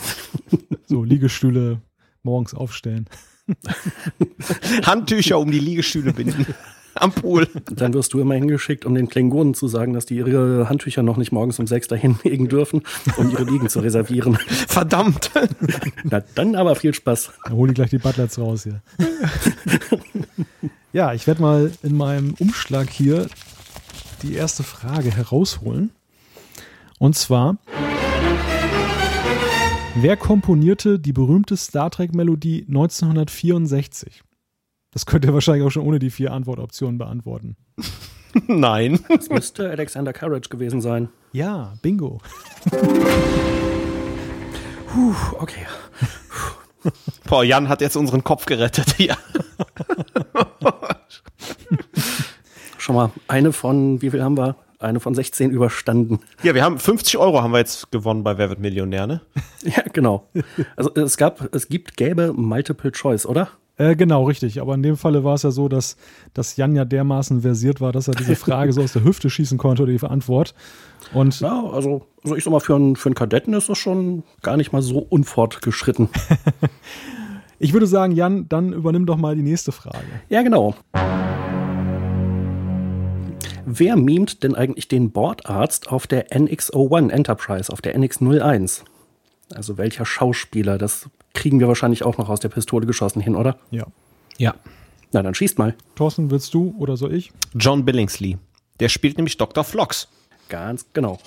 so, 0.87 1.03
Liegestühle 1.05 1.81
morgens 2.23 2.55
aufstellen. 2.55 3.09
Handtücher 4.85 5.39
um 5.39 5.51
die 5.51 5.61
Liegestühle 5.61 6.13
binden 6.13 6.47
am 7.01 7.13
Pool. 7.13 7.49
Dann 7.71 7.95
wirst 7.95 8.13
du 8.13 8.21
immer 8.21 8.35
hingeschickt, 8.35 8.85
um 8.85 8.95
den 8.95 9.09
Klingonen 9.09 9.55
zu 9.55 9.69
sagen, 9.69 9.93
dass 9.93 10.07
die 10.07 10.17
ihre 10.17 10.69
Handtücher 10.69 11.03
noch 11.03 11.17
nicht 11.17 11.33
morgens 11.33 11.59
um 11.59 11.67
sechs 11.67 11.89
dahin 11.89 12.19
legen 12.25 12.49
dürfen, 12.49 12.83
um 13.17 13.31
ihre 13.31 13.45
Liegen 13.45 13.69
zu 13.69 13.81
reservieren. 13.81 14.37
Verdammt. 14.69 15.31
Na 16.05 16.23
dann 16.35 16.55
aber 16.55 16.75
viel 16.75 16.95
Spaß. 16.95 17.31
Dann 17.45 17.55
hol 17.55 17.69
ich 17.69 17.75
gleich 17.75 17.91
die 17.91 17.99
Butlers 17.99 18.39
raus 18.39 18.65
hier. 18.65 18.83
ja, 20.93 21.13
ich 21.13 21.27
werde 21.27 21.43
mal 21.43 21.73
in 21.83 21.97
meinem 21.97 22.35
Umschlag 22.39 22.91
hier 22.91 23.27
die 24.23 24.35
erste 24.35 24.63
Frage 24.63 25.15
herausholen. 25.15 25.91
Und 26.99 27.15
zwar, 27.17 27.59
wer 29.97 30.17
komponierte 30.17 30.99
die 30.99 31.13
berühmte 31.13 31.57
Star 31.57 31.91
Trek-Melodie 31.91 32.65
1964? 32.69 34.23
Das 34.97 35.05
könnt 35.05 35.27
ihr 35.27 35.35
wahrscheinlich 35.35 35.63
auch 35.63 35.71
schon 35.71 35.87
ohne 35.87 35.99
die 35.99 36.09
vier 36.09 36.33
Antwortoptionen 36.33 36.97
beantworten. 36.97 37.55
Nein. 38.47 38.99
Das 39.11 39.29
müsste 39.29 39.69
Alexander 39.69 40.15
Courage 40.15 40.49
gewesen 40.49 40.81
sein. 40.81 41.11
Ja, 41.33 41.75
bingo. 41.83 42.23
Puh, 44.87 45.15
okay. 45.39 45.67
Boah, 47.29 47.45
Jan 47.45 47.69
hat 47.69 47.83
jetzt 47.83 47.97
unseren 47.97 48.25
Kopf 48.25 48.47
gerettet 48.47 48.95
hier. 48.97 49.19
Schon 52.79 52.95
mal 52.95 53.11
eine 53.29 53.53
von, 53.53 54.01
wie 54.01 54.09
viel 54.09 54.25
haben 54.25 54.39
wir? 54.39 54.57
Eine 54.79 55.01
von 55.01 55.15
16 55.15 55.51
überstanden. 55.51 56.21
Ja, 56.43 56.55
wir 56.55 56.65
haben 56.65 56.79
50 56.79 57.19
Euro 57.19 57.43
haben 57.43 57.53
wir 57.53 57.59
jetzt 57.59 57.93
gewonnen 57.93 58.25
bei 58.25 58.39
Wer 58.39 58.49
wird 58.49 58.61
Millionär, 58.61 59.07
ne? 59.07 59.21
ja, 59.63 59.83
genau. 59.93 60.31
Also 60.75 60.95
es 60.95 61.19
gab, 61.19 61.55
es 61.55 61.69
gibt, 61.69 61.99
gäbe 61.99 62.33
Multiple 62.33 62.93
Choice, 62.93 63.27
oder? 63.27 63.51
Äh, 63.79 63.95
genau, 63.95 64.25
richtig. 64.25 64.61
Aber 64.61 64.75
in 64.75 64.83
dem 64.83 64.97
Falle 64.97 65.23
war 65.23 65.35
es 65.35 65.43
ja 65.43 65.51
so, 65.51 65.69
dass, 65.69 65.97
dass 66.33 66.57
Jan 66.57 66.75
ja 66.75 66.85
dermaßen 66.85 67.43
versiert 67.43 67.81
war, 67.81 67.93
dass 67.93 68.09
er 68.09 68.15
diese 68.15 68.37
Frage 68.37 68.73
so 68.73 68.83
aus 68.83 68.95
der 68.95 69.05
Hüfte 69.05 69.29
schießen 69.29 69.59
konnte 69.59 69.83
oder 69.83 69.93
die 69.93 70.03
Antwort. 70.03 70.55
Und 71.13 71.39
ja, 71.41 71.63
also, 71.65 72.07
also 72.25 72.37
ich 72.37 72.45
sag 72.45 72.51
mal, 72.53 72.61
für 72.61 72.75
einen, 72.75 72.97
für 72.97 73.09
einen 73.09 73.15
Kadetten 73.15 73.53
ist 73.53 73.69
das 73.69 73.79
schon 73.79 74.23
gar 74.43 74.57
nicht 74.57 74.73
mal 74.73 74.83
so 74.83 74.99
unfortgeschritten. 74.99 76.09
ich 77.59 77.75
würde 77.75 77.87
sagen, 77.87 78.15
Jan, 78.15 78.49
dann 78.49 78.73
übernimm 78.73 79.05
doch 79.05 79.19
mal 79.19 79.37
die 79.37 79.43
nächste 79.43 79.73
Frage. 79.73 80.07
Ja, 80.31 80.43
genau. 80.43 80.75
Wer 83.67 83.97
mimt 83.97 84.43
denn 84.43 84.55
eigentlich 84.55 84.89
den 84.89 85.11
Bordarzt 85.11 85.89
auf 85.91 86.07
der 86.07 86.31
NX-01 86.31 87.11
Enterprise, 87.11 87.71
auf 87.71 87.83
der 87.83 87.99
NX-01? 87.99 88.83
Also 89.55 89.77
welcher 89.77 90.07
Schauspieler? 90.07 90.79
Das 90.79 91.11
kriegen 91.37 91.61
wir 91.61 91.69
wahrscheinlich 91.69 92.03
auch 92.03 92.19
noch 92.19 92.29
aus 92.29 92.41
der 92.41 92.49
Pistole 92.49 92.87
geschossen 92.87 93.21
hin, 93.21 93.37
oder? 93.37 93.59
Ja. 93.71 93.87
Ja. 94.39 94.55
Na, 95.13 95.23
dann 95.23 95.35
schießt 95.35 95.59
mal. 95.59 95.75
Thorsten, 95.95 96.31
willst 96.31 96.53
du 96.53 96.75
oder 96.79 96.97
soll 96.97 97.15
ich? 97.15 97.31
John 97.55 97.85
Billingsley. 97.85 98.39
Der 98.81 98.89
spielt 98.89 99.17
nämlich 99.17 99.37
Dr. 99.37 99.63
Flox. 99.63 100.09
Ganz 100.49 100.87
genau. 100.93 101.19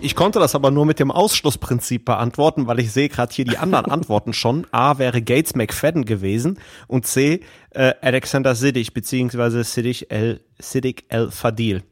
Ich 0.00 0.14
konnte 0.14 0.38
das 0.38 0.54
aber 0.54 0.70
nur 0.70 0.84
mit 0.84 1.00
dem 1.00 1.10
Ausschlussprinzip 1.10 2.04
beantworten, 2.04 2.66
weil 2.66 2.78
ich 2.80 2.92
sehe 2.92 3.08
gerade 3.08 3.32
hier 3.32 3.46
die 3.46 3.56
anderen 3.56 3.86
Antworten 3.86 4.34
schon. 4.34 4.66
A 4.70 4.98
wäre 4.98 5.22
Gates 5.22 5.54
McFadden 5.54 6.04
gewesen 6.04 6.58
und 6.88 7.06
C 7.06 7.40
äh, 7.70 7.94
Alexander 8.02 8.54
Siddig 8.54 8.92
beziehungsweise 8.92 9.64
Siddig 9.64 10.10
El, 10.10 10.40
Siddig 10.58 11.04
El 11.08 11.30
Fadil. 11.30 11.84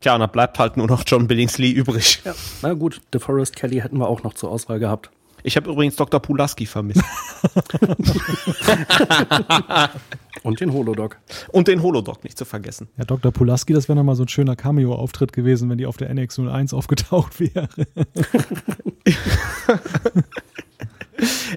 Tja, 0.00 0.14
und 0.14 0.20
da 0.20 0.26
bleibt 0.26 0.58
halt 0.58 0.76
nur 0.76 0.86
noch 0.86 1.02
John 1.06 1.26
Billingsley 1.26 1.70
übrig. 1.70 2.20
Ja, 2.24 2.34
na 2.62 2.74
gut, 2.74 3.00
DeForest 3.14 3.56
Kelly 3.56 3.80
hätten 3.80 3.98
wir 3.98 4.08
auch 4.08 4.22
noch 4.22 4.34
zur 4.34 4.50
Auswahl 4.50 4.78
gehabt. 4.78 5.10
Ich 5.42 5.56
habe 5.56 5.70
übrigens 5.70 5.96
Dr. 5.96 6.20
Pulaski 6.20 6.66
vermisst. 6.66 7.02
Und 10.42 10.60
den 10.60 10.72
Holodoc. 10.72 11.18
Und 11.52 11.68
den 11.68 11.82
Holodoc 11.82 12.24
nicht 12.24 12.36
zu 12.36 12.44
vergessen. 12.44 12.88
Ja, 12.98 13.04
Dr. 13.04 13.30
Pulaski, 13.30 13.72
das 13.72 13.88
wäre 13.88 13.96
nochmal 13.96 14.16
so 14.16 14.24
ein 14.24 14.28
schöner 14.28 14.56
Cameo-Auftritt 14.56 15.32
gewesen, 15.32 15.70
wenn 15.70 15.78
die 15.78 15.86
auf 15.86 15.98
der 15.98 16.12
NX01 16.12 16.74
aufgetaucht 16.74 17.38
wäre. 17.38 17.68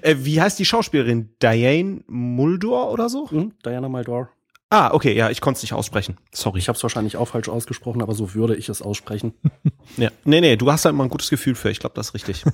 äh, 0.02 0.14
wie 0.18 0.40
heißt 0.40 0.56
die 0.58 0.64
Schauspielerin? 0.64 1.30
Diane 1.42 2.02
Muldur 2.06 2.92
oder 2.92 3.08
so? 3.08 3.26
Mhm, 3.30 3.52
Diana 3.64 3.88
Muldur. 3.88 4.28
Ah, 4.72 4.94
okay, 4.94 5.16
ja, 5.16 5.30
ich 5.30 5.40
konnte 5.40 5.58
es 5.58 5.62
nicht 5.62 5.72
aussprechen. 5.72 6.16
Sorry. 6.32 6.60
Ich 6.60 6.68
habe 6.68 6.76
es 6.76 6.82
wahrscheinlich 6.84 7.16
auch 7.16 7.26
falsch 7.26 7.48
ausgesprochen, 7.48 8.02
aber 8.02 8.14
so 8.14 8.34
würde 8.34 8.54
ich 8.54 8.68
es 8.68 8.82
aussprechen. 8.82 9.34
ja. 9.96 10.10
Nee, 10.24 10.40
nee, 10.40 10.54
du 10.54 10.70
hast 10.70 10.84
da 10.84 10.90
immer 10.90 11.02
ein 11.02 11.10
gutes 11.10 11.28
Gefühl 11.28 11.56
für. 11.56 11.70
Ich 11.70 11.80
glaube, 11.80 11.96
das 11.96 12.10
ist 12.10 12.14
richtig. 12.14 12.44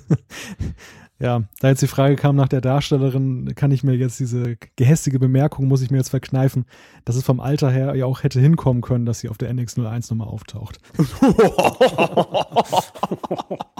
ja, 1.18 1.42
da 1.60 1.68
jetzt 1.68 1.82
die 1.82 1.86
Frage 1.86 2.16
kam 2.16 2.34
nach 2.34 2.48
der 2.48 2.62
Darstellerin, 2.62 3.52
kann 3.54 3.70
ich 3.70 3.84
mir 3.84 3.92
jetzt 3.92 4.18
diese 4.18 4.56
gehässige 4.76 5.18
Bemerkung, 5.18 5.68
muss 5.68 5.82
ich 5.82 5.90
mir 5.90 5.98
jetzt 5.98 6.08
verkneifen, 6.08 6.64
dass 7.04 7.16
es 7.16 7.24
vom 7.24 7.38
Alter 7.38 7.70
her 7.70 7.94
ja 7.94 8.06
auch 8.06 8.22
hätte 8.22 8.40
hinkommen 8.40 8.80
können, 8.80 9.04
dass 9.04 9.20
sie 9.20 9.28
auf 9.28 9.36
der 9.36 9.52
NX01 9.52 10.10
nochmal 10.10 10.28
auftaucht. 10.28 10.78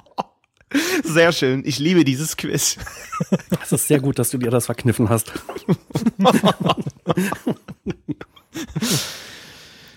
Sehr 1.05 1.33
schön. 1.33 1.63
Ich 1.65 1.79
liebe 1.79 2.05
dieses 2.05 2.37
Quiz. 2.37 2.77
Es 3.63 3.73
ist 3.73 3.89
sehr 3.89 4.01
gut, 4.01 4.19
dass 4.19 4.31
du 4.31 4.39
dir 4.39 4.51
das 4.51 4.67
verkniffen 4.67 5.09
hast. 5.09 5.33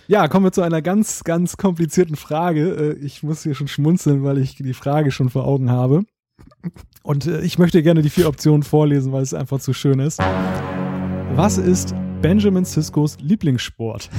Ja, 0.09 0.27
kommen 0.27 0.43
wir 0.43 0.51
zu 0.51 0.63
einer 0.63 0.81
ganz, 0.81 1.23
ganz 1.23 1.55
komplizierten 1.57 2.15
Frage. 2.15 2.95
Äh, 2.99 3.05
ich 3.05 3.21
muss 3.21 3.43
hier 3.43 3.53
schon 3.53 3.67
schmunzeln, 3.67 4.23
weil 4.23 4.39
ich 4.39 4.55
die 4.55 4.73
Frage 4.73 5.11
schon 5.11 5.29
vor 5.29 5.45
Augen 5.45 5.69
habe. 5.69 6.01
Und 7.03 7.27
äh, 7.27 7.41
ich 7.41 7.59
möchte 7.59 7.83
gerne 7.83 8.01
die 8.01 8.09
vier 8.09 8.27
Optionen 8.27 8.63
vorlesen, 8.63 9.11
weil 9.11 9.21
es 9.21 9.35
einfach 9.35 9.59
zu 9.59 9.71
schön 9.71 9.99
ist. 9.99 10.19
Was 11.35 11.59
ist 11.59 11.93
Benjamin 12.23 12.65
Siskos 12.65 13.17
Lieblingssport? 13.19 14.09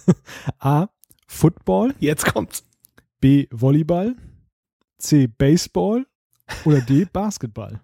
A. 0.60 0.86
Football. 1.26 1.94
Jetzt 1.98 2.24
kommt's. 2.24 2.64
B. 3.20 3.46
Volleyball. 3.50 4.16
C. 5.04 5.26
Baseball. 5.26 6.06
Oder 6.64 6.80
D. 6.80 7.04
Basketball. 7.12 7.80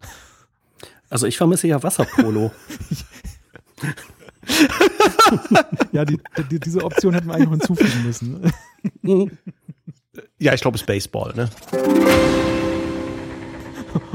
Also 1.09 1.27
ich 1.27 1.37
vermisse 1.37 1.67
ja 1.67 1.83
Wasserpolo. 1.83 2.53
ja, 5.93 6.05
die, 6.05 6.21
die, 6.51 6.61
diese 6.61 6.85
Option 6.85 7.15
hätten 7.15 7.29
wir 7.29 7.35
eigentlich 7.35 7.49
noch 7.49 7.59
hinzufügen 7.59 8.05
müssen. 8.05 8.53
ja, 10.39 10.55
ich 10.55 10.61
glaube, 10.61 10.77
es 10.77 10.83
ist 10.83 10.87
Baseball, 10.87 11.35
ne? 11.35 11.51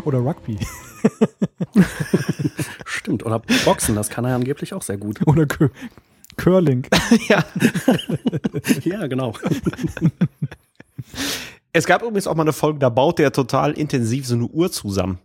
Oder 0.04 0.20
Rugby. 0.20 0.58
Stimmt, 2.86 3.26
oder 3.26 3.40
Boxen, 3.66 3.96
das 3.96 4.10
kann 4.10 4.24
er 4.26 4.36
angeblich 4.36 4.74
auch 4.74 4.84
sehr 4.84 4.98
gut. 4.98 5.26
Oder 5.28 5.46
Cur 5.46 5.70
Curling. 6.38 6.88
ja. 7.28 7.44
ja, 8.84 9.08
genau. 9.08 9.34
Es 11.76 11.86
gab 11.86 12.04
übrigens 12.04 12.26
auch 12.26 12.36
mal 12.36 12.44
eine 12.44 12.54
Folge, 12.54 12.80
da 12.80 12.88
baut 12.88 13.20
der 13.20 13.34
total 13.34 13.74
intensiv 13.74 14.26
so 14.26 14.36
eine 14.36 14.46
Uhr 14.46 14.72
zusammen. 14.72 15.20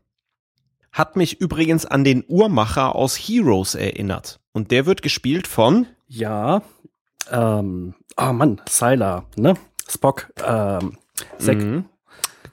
Hat 0.91 1.15
mich 1.15 1.41
übrigens 1.41 1.87
an 1.87 2.03
den 2.03 2.25
Uhrmacher 2.27 2.97
aus 2.97 3.15
Heroes 3.17 3.77
erinnert. 3.77 4.41
Und 4.51 4.73
der 4.73 4.85
wird 4.85 5.01
gespielt 5.01 5.47
von. 5.47 5.87
Ja. 6.09 6.63
Ähm, 7.31 7.95
oh 8.17 8.33
Mann, 8.33 8.61
Sylar, 8.69 9.27
ne? 9.37 9.55
Spock, 9.89 10.33
ähm, 10.45 10.99
Zack. 11.39 11.59
Mhm. 11.59 11.85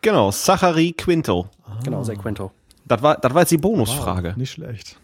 Genau, 0.01 0.29
Zachary 0.29 0.91
Quinto. 0.91 1.49
Genau, 1.83 2.03
Zack 2.03 2.19
Quinto. 2.19 2.51
Das 2.85 3.01
war, 3.01 3.17
das 3.17 3.33
war 3.33 3.41
jetzt 3.41 3.51
die 3.51 3.57
Bonusfrage. 3.57 4.29
Wow, 4.29 4.37
nicht 4.37 4.51
schlecht. 4.51 4.99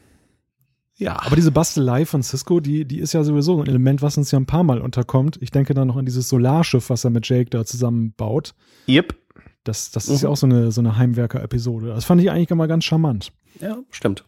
Ja. 0.95 1.19
Aber 1.21 1.35
diese 1.35 1.51
Bastelei 1.51 2.05
von 2.05 2.21
Cisco, 2.21 2.59
die, 2.59 2.85
die 2.85 2.99
ist 2.99 3.13
ja 3.13 3.23
sowieso 3.23 3.61
ein 3.61 3.67
Element, 3.67 4.01
was 4.01 4.17
uns 4.17 4.31
ja 4.31 4.39
ein 4.39 4.45
paar 4.45 4.63
Mal 4.63 4.79
unterkommt. 4.79 5.39
Ich 5.41 5.51
denke 5.51 5.73
da 5.73 5.85
noch 5.85 5.97
an 5.97 6.05
dieses 6.05 6.29
Solarschiff, 6.29 6.89
was 6.89 7.03
er 7.03 7.09
mit 7.09 7.27
Jake 7.27 7.49
da 7.49 7.65
zusammenbaut. 7.65 8.53
Yep. 8.87 9.15
Das, 9.63 9.91
das 9.91 10.07
ist 10.07 10.21
mhm. 10.21 10.27
ja 10.27 10.29
auch 10.29 10.37
so 10.37 10.45
eine, 10.45 10.71
so 10.71 10.81
eine 10.81 10.97
Heimwerker-Episode. 10.97 11.87
Das 11.87 12.05
fand 12.05 12.21
ich 12.21 12.29
eigentlich 12.29 12.51
immer 12.51 12.67
ganz 12.67 12.83
charmant. 12.83 13.31
Ja, 13.59 13.77
stimmt. 13.89 14.25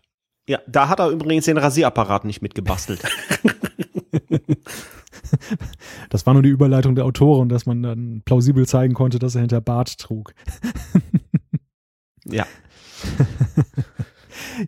Ja, 0.47 0.59
da 0.67 0.89
hat 0.89 0.99
er 0.99 1.09
übrigens 1.09 1.45
den 1.45 1.57
Rasierapparat 1.57 2.25
nicht 2.25 2.41
mitgebastelt. 2.41 3.01
das 6.09 6.25
war 6.25 6.33
nur 6.33 6.43
die 6.43 6.49
Überleitung 6.49 6.95
der 6.95 7.05
Autorin, 7.05 7.49
dass 7.49 7.65
man 7.65 7.83
dann 7.83 8.21
plausibel 8.25 8.65
zeigen 8.67 8.93
konnte, 8.93 9.19
dass 9.19 9.35
er 9.35 9.41
hinter 9.41 9.61
Bart 9.61 9.97
trug. 9.97 10.33
ja. 12.25 12.45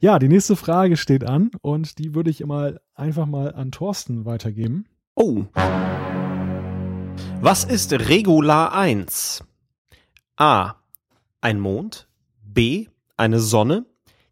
ja, 0.02 0.20
die 0.20 0.28
nächste 0.28 0.56
Frage 0.56 0.98
steht 0.98 1.24
an 1.24 1.52
und 1.62 2.00
die 2.00 2.16
würde 2.16 2.30
ich 2.30 2.42
immer 2.42 2.74
einfach 2.96 3.26
mal 3.26 3.54
an 3.54 3.72
Thorsten 3.72 4.26
weitergeben. 4.26 4.86
Oh. 5.16 5.46
Was 7.42 7.64
ist 7.64 7.94
Regular 7.94 8.74
1? 8.74 9.44
A. 10.38 10.76
Ein 11.42 11.60
Mond. 11.60 12.08
B. 12.44 12.88
Eine 13.16 13.40
Sonne. 13.40 13.86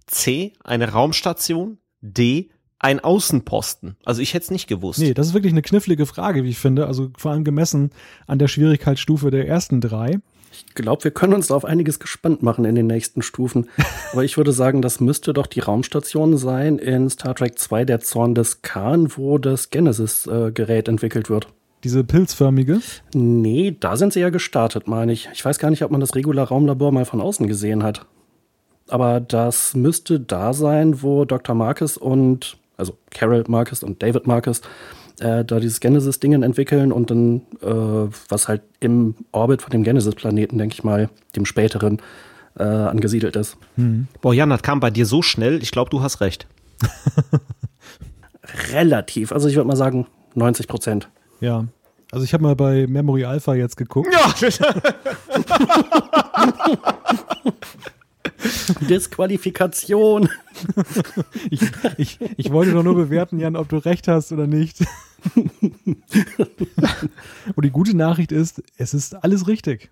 C. 0.07 0.53
Eine 0.63 0.91
Raumstation. 0.91 1.77
D. 2.01 2.49
Ein 2.77 2.99
Außenposten. 2.99 3.95
Also 4.05 4.21
ich 4.21 4.33
hätte 4.33 4.45
es 4.45 4.51
nicht 4.51 4.67
gewusst. 4.67 4.99
Nee, 4.99 5.13
das 5.13 5.27
ist 5.27 5.33
wirklich 5.33 5.53
eine 5.53 5.61
knifflige 5.61 6.05
Frage, 6.05 6.43
wie 6.43 6.49
ich 6.49 6.59
finde. 6.59 6.87
Also 6.87 7.09
vor 7.17 7.31
allem 7.31 7.43
gemessen 7.43 7.91
an 8.27 8.37
der 8.37 8.47
Schwierigkeitsstufe 8.47 9.31
der 9.31 9.47
ersten 9.47 9.81
drei. 9.81 10.19
Ich 10.55 10.75
glaube, 10.75 11.03
wir 11.03 11.11
können 11.11 11.33
uns 11.33 11.47
da 11.47 11.55
auf 11.55 11.65
einiges 11.65 11.99
gespannt 11.99 12.43
machen 12.43 12.65
in 12.65 12.75
den 12.75 12.87
nächsten 12.87 13.21
Stufen. 13.21 13.67
Aber 14.11 14.23
ich 14.23 14.37
würde 14.37 14.51
sagen, 14.51 14.81
das 14.81 14.99
müsste 14.99 15.33
doch 15.33 15.47
die 15.47 15.59
Raumstation 15.59 16.37
sein 16.37 16.79
in 16.79 17.09
Star 17.09 17.35
Trek 17.35 17.59
2, 17.59 17.85
der 17.85 17.99
Zorn 17.99 18.35
des 18.35 18.61
Khan, 18.61 19.09
wo 19.15 19.37
das 19.37 19.69
Genesis-Gerät 19.69 20.87
äh, 20.87 20.91
entwickelt 20.91 21.29
wird. 21.29 21.47
Diese 21.83 22.03
pilzförmige? 22.03 22.79
Nee, 23.13 23.75
da 23.79 23.95
sind 23.95 24.13
sie 24.13 24.19
ja 24.19 24.29
gestartet, 24.29 24.87
meine 24.87 25.13
ich. 25.13 25.29
Ich 25.33 25.45
weiß 25.45 25.59
gar 25.59 25.69
nicht, 25.69 25.83
ob 25.83 25.91
man 25.91 26.01
das 26.01 26.15
Regular 26.15 26.47
Raumlabor 26.47 26.91
mal 26.91 27.05
von 27.05 27.21
außen 27.21 27.47
gesehen 27.47 27.83
hat. 27.83 28.05
Aber 28.87 29.19
das 29.19 29.75
müsste 29.75 30.19
da 30.19 30.53
sein, 30.53 31.01
wo 31.01 31.25
Dr. 31.25 31.55
Marcus 31.55 31.97
und, 31.97 32.57
also 32.77 32.97
Carol 33.11 33.43
Marcus 33.47 33.83
und 33.83 34.01
David 34.01 34.27
Marcus, 34.27 34.61
äh, 35.19 35.45
da 35.45 35.59
dieses 35.59 35.79
Genesis-Dingen 35.79 36.43
entwickeln 36.43 36.91
und 36.91 37.11
dann, 37.11 37.41
äh, 37.61 38.09
was 38.29 38.47
halt 38.47 38.61
im 38.79 39.15
Orbit 39.31 39.61
von 39.61 39.71
dem 39.71 39.83
Genesis-Planeten, 39.83 40.57
denke 40.57 40.73
ich 40.73 40.83
mal, 40.83 41.09
dem 41.35 41.45
späteren, 41.45 42.01
äh, 42.57 42.63
angesiedelt 42.63 43.35
ist. 43.35 43.57
Hm. 43.75 44.07
Boah, 44.21 44.33
Jan, 44.33 44.49
das 44.49 44.61
kam 44.61 44.79
bei 44.79 44.89
dir 44.89 45.05
so 45.05 45.21
schnell. 45.21 45.61
Ich 45.61 45.71
glaube, 45.71 45.89
du 45.89 46.01
hast 46.01 46.21
recht. 46.21 46.47
Relativ. 48.71 49.31
Also 49.31 49.47
ich 49.47 49.55
würde 49.55 49.67
mal 49.67 49.75
sagen, 49.75 50.07
90 50.35 50.67
Prozent. 50.67 51.09
Ja. 51.41 51.65
Also 52.11 52.23
ich 52.23 52.33
habe 52.33 52.43
mal 52.43 52.55
bei 52.55 52.87
Memory 52.87 53.25
Alpha 53.25 53.55
jetzt 53.55 53.77
geguckt. 53.77 54.13
Ja. 54.13 54.49
Disqualifikation. 58.89 60.29
Ich, 61.49 61.61
ich, 61.97 62.19
ich 62.37 62.51
wollte 62.51 62.73
doch 62.73 62.83
nur 62.83 62.95
bewerten, 62.95 63.39
Jan, 63.39 63.55
ob 63.55 63.69
du 63.69 63.77
recht 63.77 64.07
hast 64.07 64.31
oder 64.31 64.47
nicht. 64.47 64.79
Und 67.55 67.65
die 67.65 67.71
gute 67.71 67.95
Nachricht 67.95 68.31
ist, 68.31 68.63
es 68.77 68.93
ist 68.93 69.15
alles 69.23 69.47
richtig. 69.47 69.89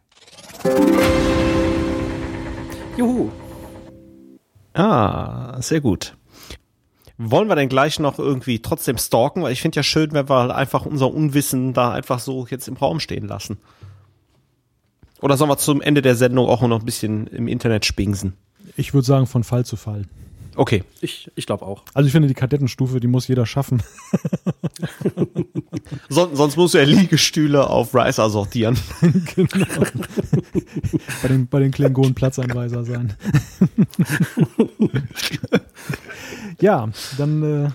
Juhu. 2.98 3.30
Ah, 4.74 5.62
sehr 5.62 5.82
gut. 5.82 6.16
Wollen 7.18 7.48
wir 7.48 7.56
denn 7.56 7.70
gleich 7.70 8.00
noch 8.00 8.18
irgendwie 8.18 8.60
trotzdem 8.60 8.98
stalken? 8.98 9.44
Weil 9.44 9.54
ich 9.54 9.62
finde 9.62 9.78
ja 9.78 9.84
schön, 9.84 10.14
wenn 10.14 10.28
wir 10.28 10.36
halt 10.36 10.52
einfach 10.52 10.86
unser 10.86 11.14
Unwissen 11.14 11.74
da 11.74 11.92
einfach 11.92 12.20
so 12.20 12.48
jetzt 12.50 12.68
im 12.68 12.76
Raum 12.76 13.00
stehen 13.00 13.28
lassen. 13.28 13.58
Oder 15.24 15.38
sollen 15.38 15.50
wir 15.50 15.58
zum 15.58 15.82
Ende 15.82 16.02
der 16.02 16.18
Sendung 16.18 16.50
auch 16.50 16.62
noch 16.64 16.82
ein 16.82 16.86
bisschen 16.86 17.28
im 17.28 17.48
Internet 17.48 17.86
spingsen? 17.86 18.34
Ich 18.76 18.94
würde 18.94 19.08
sagen, 19.08 19.26
von 19.26 19.46
Fall 19.46 19.66
zu 19.66 19.78
Fall. 19.78 20.04
Okay. 20.58 20.84
Ich, 21.00 21.32
ich 21.36 21.46
glaube 21.46 21.66
auch. 21.66 21.84
Also 21.94 22.08
ich 22.08 22.12
finde, 22.12 22.28
die 22.28 22.34
Kadettenstufe, 22.34 23.00
die 23.00 23.08
muss 23.08 23.30
jeder 23.30 23.46
schaffen. 23.46 23.82
Son 26.10 26.36
sonst 26.36 26.58
muss 26.58 26.76
er 26.76 26.86
Liegestühle 26.86 27.70
auf 27.70 27.96
Riser 27.96 28.30
sortieren. 28.30 28.78
genau. 29.36 29.66
bei 31.22 31.28
den, 31.30 31.48
bei 31.48 31.60
den 31.60 31.72
Klingonen 31.72 32.16
Platzanweiser 32.16 32.84
sein. 32.84 33.14
ja, 36.60 36.90
dann 37.18 37.44
äh, 37.44 37.70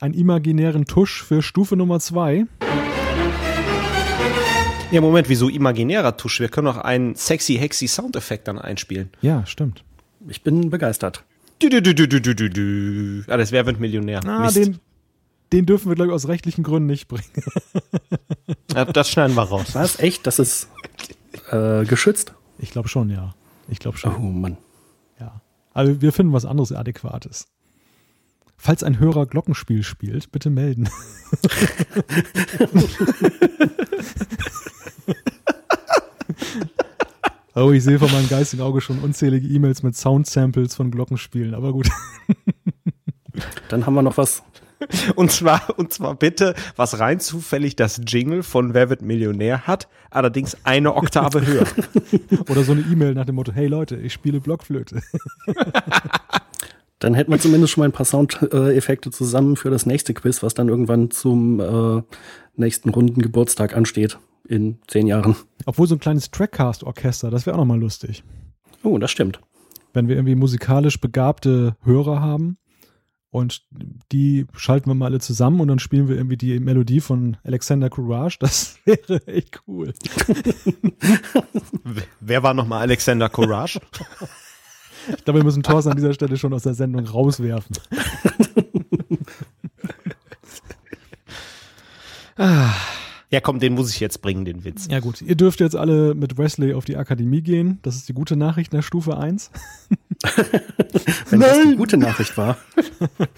einen 0.00 0.14
imaginären 0.14 0.86
Tusch 0.86 1.22
für 1.22 1.40
Stufe 1.40 1.76
Nummer 1.76 2.00
zwei. 2.00 2.46
Ja, 4.90 5.02
Moment, 5.02 5.28
wieso 5.28 5.50
imaginärer 5.50 6.16
Tusch? 6.16 6.40
Wir 6.40 6.48
können 6.48 6.64
doch 6.64 6.78
einen 6.78 7.14
sexy, 7.14 7.56
hexy 7.56 7.86
Soundeffekt 7.86 8.48
dann 8.48 8.58
einspielen. 8.58 9.10
Ja, 9.20 9.44
stimmt. 9.44 9.84
Ich 10.28 10.42
bin 10.42 10.70
begeistert. 10.70 11.24
Du, 11.58 11.68
du, 11.68 11.82
du, 11.82 11.94
du, 11.94 12.08
du, 12.08 12.20
du, 12.20 12.48
du. 12.48 13.22
Ah, 13.30 13.36
das 13.36 13.52
wäre 13.52 13.70
Millionär. 13.74 14.26
Ah, 14.26 14.50
den, 14.50 14.78
den 15.52 15.66
dürfen 15.66 15.90
wir, 15.90 15.94
glaube 15.94 16.10
ich, 16.10 16.14
aus 16.14 16.26
rechtlichen 16.26 16.64
Gründen 16.64 16.86
nicht 16.86 17.06
bringen. 17.06 17.28
ja, 18.74 18.86
das 18.86 19.10
schneiden 19.10 19.36
wir 19.36 19.42
raus. 19.42 19.74
Was? 19.74 19.98
Echt? 19.98 20.26
Das 20.26 20.38
ist 20.38 20.68
äh, 21.50 21.84
geschützt? 21.84 22.32
Ich 22.58 22.70
glaube 22.70 22.88
schon, 22.88 23.10
ja. 23.10 23.34
Ich 23.68 23.80
glaube 23.80 23.98
schon. 23.98 24.16
Oh 24.16 24.20
Mann. 24.20 24.56
Ja. 25.20 25.42
Aber 25.74 26.00
wir 26.00 26.12
finden 26.12 26.32
was 26.32 26.46
anderes 26.46 26.72
Adäquates. 26.72 27.46
Falls 28.56 28.82
ein 28.82 28.98
Hörer 28.98 29.26
Glockenspiel 29.26 29.82
spielt, 29.82 30.32
bitte 30.32 30.48
melden. 30.48 30.88
Oh, 37.54 37.72
ich 37.72 37.82
sehe 37.82 37.98
vor 37.98 38.08
meinem 38.10 38.28
geistigen 38.28 38.62
Auge 38.62 38.80
schon 38.80 39.00
unzählige 39.00 39.48
E-Mails 39.48 39.82
mit 39.82 39.96
Sound-Samples 39.96 40.76
von 40.76 40.92
Glockenspielen, 40.92 41.54
aber 41.54 41.72
gut. 41.72 41.88
Dann 43.68 43.84
haben 43.84 43.94
wir 43.94 44.02
noch 44.02 44.16
was. 44.16 44.44
Und 45.16 45.32
zwar, 45.32 45.76
und 45.76 45.92
zwar 45.92 46.14
bitte, 46.14 46.54
was 46.76 47.00
rein 47.00 47.18
zufällig 47.18 47.74
das 47.74 48.00
Jingle 48.06 48.44
von 48.44 48.74
Wer 48.74 48.90
wird 48.90 49.02
Millionär 49.02 49.66
hat, 49.66 49.88
allerdings 50.10 50.56
eine 50.62 50.94
Oktave 50.94 51.44
höher. 51.44 51.66
Oder 52.48 52.62
so 52.62 52.72
eine 52.72 52.82
E-Mail 52.82 53.14
nach 53.14 53.26
dem 53.26 53.34
Motto, 53.34 53.50
hey 53.50 53.66
Leute, 53.66 53.96
ich 53.96 54.12
spiele 54.12 54.40
Blockflöte. 54.40 55.02
Dann 57.00 57.14
hätten 57.14 57.32
wir 57.32 57.40
zumindest 57.40 57.72
schon 57.72 57.82
mal 57.82 57.88
ein 57.88 57.92
paar 57.92 58.06
Soundeffekte 58.06 59.10
zusammen 59.10 59.56
für 59.56 59.70
das 59.70 59.84
nächste 59.84 60.14
Quiz, 60.14 60.44
was 60.44 60.54
dann 60.54 60.68
irgendwann 60.68 61.10
zum 61.10 61.58
äh, 61.58 62.02
nächsten 62.54 62.90
Runden 62.90 63.20
Geburtstag 63.20 63.76
ansteht 63.76 64.16
in 64.48 64.78
zehn 64.86 65.06
Jahren. 65.06 65.36
Obwohl 65.66 65.86
so 65.86 65.94
ein 65.94 66.00
kleines 66.00 66.30
Trackcast-Orchester, 66.30 67.30
das 67.30 67.46
wäre 67.46 67.54
auch 67.54 67.60
nochmal 67.60 67.78
lustig. 67.78 68.24
Oh, 68.82 68.98
das 68.98 69.10
stimmt. 69.10 69.40
Wenn 69.92 70.08
wir 70.08 70.16
irgendwie 70.16 70.34
musikalisch 70.34 71.00
begabte 71.00 71.76
Hörer 71.82 72.20
haben 72.20 72.58
und 73.30 73.62
die 74.10 74.46
schalten 74.54 74.88
wir 74.90 74.94
mal 74.94 75.06
alle 75.06 75.20
zusammen 75.20 75.60
und 75.60 75.68
dann 75.68 75.78
spielen 75.78 76.08
wir 76.08 76.16
irgendwie 76.16 76.36
die 76.36 76.58
Melodie 76.60 77.00
von 77.00 77.36
Alexander 77.44 77.90
Courage, 77.90 78.38
das 78.40 78.78
wäre 78.84 79.26
echt 79.26 79.62
cool. 79.66 79.92
Wer 82.20 82.42
war 82.42 82.54
nochmal 82.54 82.80
Alexander 82.82 83.28
Courage? 83.28 83.80
Ich 85.16 85.24
glaube, 85.24 85.38
wir 85.38 85.44
müssen 85.44 85.62
Thorsten 85.62 85.92
an 85.92 85.96
dieser 85.96 86.12
Stelle 86.12 86.36
schon 86.36 86.52
aus 86.52 86.64
der 86.64 86.74
Sendung 86.74 87.06
rauswerfen. 87.06 87.78
Ja, 93.30 93.40
komm, 93.40 93.60
den 93.60 93.74
muss 93.74 93.90
ich 93.90 94.00
jetzt 94.00 94.22
bringen, 94.22 94.46
den 94.46 94.64
Witz. 94.64 94.88
Ja 94.90 95.00
gut, 95.00 95.20
ihr 95.20 95.34
dürft 95.34 95.60
jetzt 95.60 95.76
alle 95.76 96.14
mit 96.14 96.38
Wesley 96.38 96.72
auf 96.72 96.86
die 96.86 96.96
Akademie 96.96 97.42
gehen. 97.42 97.78
Das 97.82 97.94
ist 97.96 98.08
die 98.08 98.14
gute 98.14 98.36
Nachricht 98.36 98.72
nach 98.72 98.82
Stufe 98.82 99.18
1. 99.18 99.50
Wenn 101.30 101.40
das 101.40 101.58
die 101.62 101.76
gute 101.76 101.98
Nachricht 101.98 102.38
war. 102.38 102.56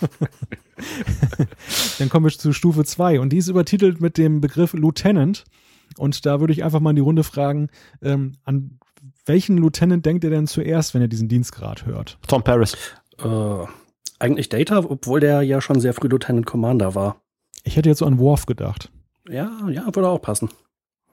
Dann 1.99 2.09
kommen 2.09 2.25
wir 2.25 2.31
zu 2.31 2.53
Stufe 2.53 2.85
2 2.85 3.19
und 3.19 3.33
die 3.33 3.39
ist 3.39 3.49
übertitelt 3.49 4.01
mit 4.01 4.17
dem 4.17 4.41
Begriff 4.41 4.75
Lieutenant. 4.75 5.45
Und 5.97 6.25
da 6.25 6.39
würde 6.39 6.53
ich 6.53 6.63
einfach 6.63 6.79
mal 6.79 6.91
in 6.91 6.97
die 6.97 7.03
Runde 7.03 7.25
fragen, 7.25 7.69
ähm, 8.01 8.35
an 8.45 8.79
welchen 9.27 9.57
Lieutenant 9.57 10.07
denkt 10.07 10.23
ihr 10.23 10.31
denn 10.31 10.47
zuerst, 10.47 10.95
wenn 10.95 11.03
ihr 11.03 11.09
diesen 11.09 11.29
Dienstgrad 11.29 11.85
hört? 11.85 12.17
Tom 12.29 12.45
Paris. 12.45 12.77
Äh, 13.19 13.65
eigentlich 14.21 14.49
Data, 14.49 14.79
obwohl 14.79 15.19
der 15.19 15.43
ja 15.43 15.61
schon 15.61 15.81
sehr 15.81 15.95
früh 15.95 16.07
Lieutenant 16.07 16.47
Commander 16.47 16.95
war. 16.95 17.21
Ich 17.65 17.77
hätte 17.77 17.89
jetzt 17.89 17.99
so 17.99 18.07
an 18.07 18.19
Worf 18.21 18.47
gedacht. 18.47 18.91
Ja, 19.31 19.51
ja, 19.69 19.87
würde 19.87 20.09
auch 20.09 20.21
passen. 20.21 20.49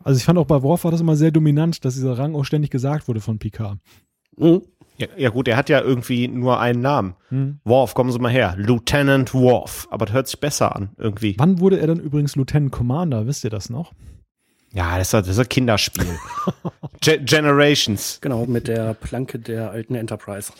Also 0.03 0.17
ich 0.17 0.25
fand 0.25 0.39
auch 0.39 0.45
bei 0.45 0.61
Worf 0.61 0.83
war 0.83 0.91
das 0.91 1.01
immer 1.01 1.15
sehr 1.15 1.31
dominant, 1.31 1.83
dass 1.85 1.95
dieser 1.95 2.17
Rang 2.17 2.35
auch 2.35 2.43
ständig 2.43 2.71
gesagt 2.71 3.07
wurde 3.07 3.21
von 3.21 3.39
Picard. 3.39 3.77
Mhm. 4.37 4.61
Ja, 4.97 5.07
ja 5.15 5.29
gut, 5.29 5.47
er 5.47 5.57
hat 5.57 5.69
ja 5.69 5.81
irgendwie 5.81 6.27
nur 6.27 6.59
einen 6.59 6.81
Namen. 6.81 7.15
Hm. 7.29 7.59
Worf, 7.63 7.93
kommen 7.93 8.11
Sie 8.11 8.17
mal 8.17 8.31
her. 8.31 8.55
Lieutenant 8.57 9.31
Worf. 9.33 9.87
Aber 9.91 10.07
das 10.07 10.15
hört 10.15 10.27
sich 10.27 10.39
besser 10.39 10.75
an, 10.75 10.89
irgendwie. 10.97 11.35
Wann 11.37 11.59
wurde 11.59 11.79
er 11.79 11.85
dann 11.85 11.99
übrigens 11.99 12.35
Lieutenant 12.35 12.71
Commander? 12.71 13.27
Wisst 13.27 13.43
ihr 13.43 13.51
das 13.51 13.69
noch? 13.69 13.93
Ja, 14.73 14.97
das 14.97 15.07
ist, 15.07 15.13
das 15.13 15.27
ist 15.27 15.39
ein 15.39 15.49
Kinderspiel. 15.49 16.07
Ge 17.01 17.19
Generations. 17.23 18.17
Genau, 18.21 18.47
mit 18.47 18.67
der 18.67 18.95
Planke 18.95 19.37
der 19.37 19.69
alten 19.69 19.93
Enterprise. 19.93 20.51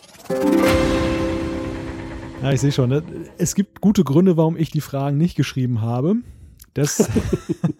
Ja, 2.42 2.52
ich 2.52 2.60
sehe 2.60 2.70
schon. 2.70 2.90
Ne? 2.90 3.02
Es 3.38 3.56
gibt 3.56 3.80
gute 3.80 4.04
Gründe, 4.04 4.36
warum 4.36 4.56
ich 4.56 4.70
die 4.70 4.80
Fragen 4.80 5.18
nicht 5.18 5.36
geschrieben 5.36 5.82
habe. 5.82 6.14
Das, 6.78 7.08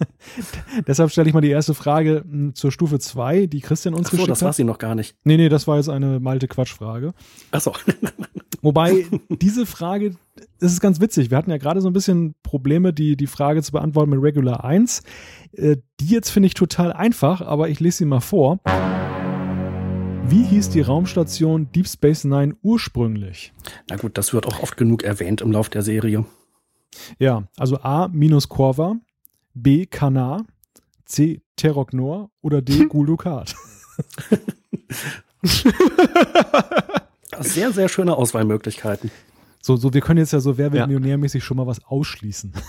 deshalb 0.87 1.13
stelle 1.13 1.29
ich 1.29 1.35
mal 1.35 1.41
die 1.41 1.51
erste 1.51 1.73
Frage 1.73 2.25
m, 2.29 2.55
zur 2.55 2.73
Stufe 2.73 2.99
2, 2.99 3.47
die 3.47 3.61
Christian 3.61 3.95
uns 3.95 4.09
Ach 4.09 4.11
so, 4.11 4.17
geschickt 4.17 4.31
das 4.31 4.43
war 4.43 4.49
hat. 4.49 4.57
sie 4.57 4.65
noch 4.65 4.79
gar 4.79 4.97
nicht. 4.97 5.15
Nee, 5.23 5.37
nee, 5.37 5.49
das 5.49 5.69
war 5.69 5.77
jetzt 5.77 5.89
eine 5.89 6.19
malte 6.19 6.49
Quatschfrage. 6.49 7.15
Achso. 7.53 7.73
Wobei 8.63 9.07
diese 9.29 9.67
Frage, 9.67 10.17
das 10.59 10.73
ist 10.73 10.81
ganz 10.81 11.01
witzig. 11.01 11.31
Wir 11.31 11.39
hatten 11.39 11.51
ja 11.53 11.59
gerade 11.59 11.81
so 11.81 11.89
ein 11.89 11.93
bisschen 11.93 12.35
Probleme, 12.43 12.93
die, 12.93 13.17
die 13.17 13.29
Frage 13.29 13.63
zu 13.63 13.71
beantworten 13.71 14.11
mit 14.11 14.21
Regular 14.21 14.65
1. 14.65 15.03
Äh, 15.53 15.77
die 16.01 16.09
jetzt 16.09 16.31
finde 16.31 16.49
ich 16.49 16.55
total 16.55 16.93
einfach, 16.93 17.41
aber 17.41 17.69
ich 17.69 17.79
lese 17.79 17.99
sie 17.99 18.05
mal 18.05 18.21
vor. 18.21 18.59
Wie 20.25 20.43
hieß 20.43 20.71
die 20.71 20.81
Raumstation 20.81 21.71
Deep 21.73 21.87
Space 21.87 22.25
Nine 22.25 22.57
ursprünglich? 22.63 23.53
Na 23.89 23.97
gut, 23.97 24.19
das 24.19 24.35
wird 24.35 24.47
auch 24.47 24.61
oft 24.61 24.77
genug 24.77 25.05
erwähnt 25.05 25.41
im 25.41 25.53
Lauf 25.53 25.69
der 25.69 25.83
Serie. 25.83 26.27
Ja, 27.19 27.45
also 27.57 27.79
A 27.81 28.09
minus 28.09 28.49
Corva, 28.49 28.97
B 29.55 29.87
Kanar, 29.87 30.45
C 31.05 31.41
Teroknor 31.57 32.31
oder 32.43 32.61
D 32.63 32.85
Gulukat. 32.89 33.55
Sehr, 37.41 37.73
sehr 37.73 37.89
schöne 37.89 38.17
Auswahlmöglichkeiten. 38.17 39.11
So, 39.63 39.77
so, 39.77 39.93
wir 39.93 40.01
können 40.01 40.19
jetzt 40.19 40.33
ja 40.33 40.41
so 40.41 40.57
Wer 40.59 40.73
wird 40.73 40.81
Ja. 40.81 40.87
millionärmäßig 40.87 41.45
schon 41.45 41.57
mal 41.57 41.67
was 41.67 41.85
ausschließen. 41.85 42.53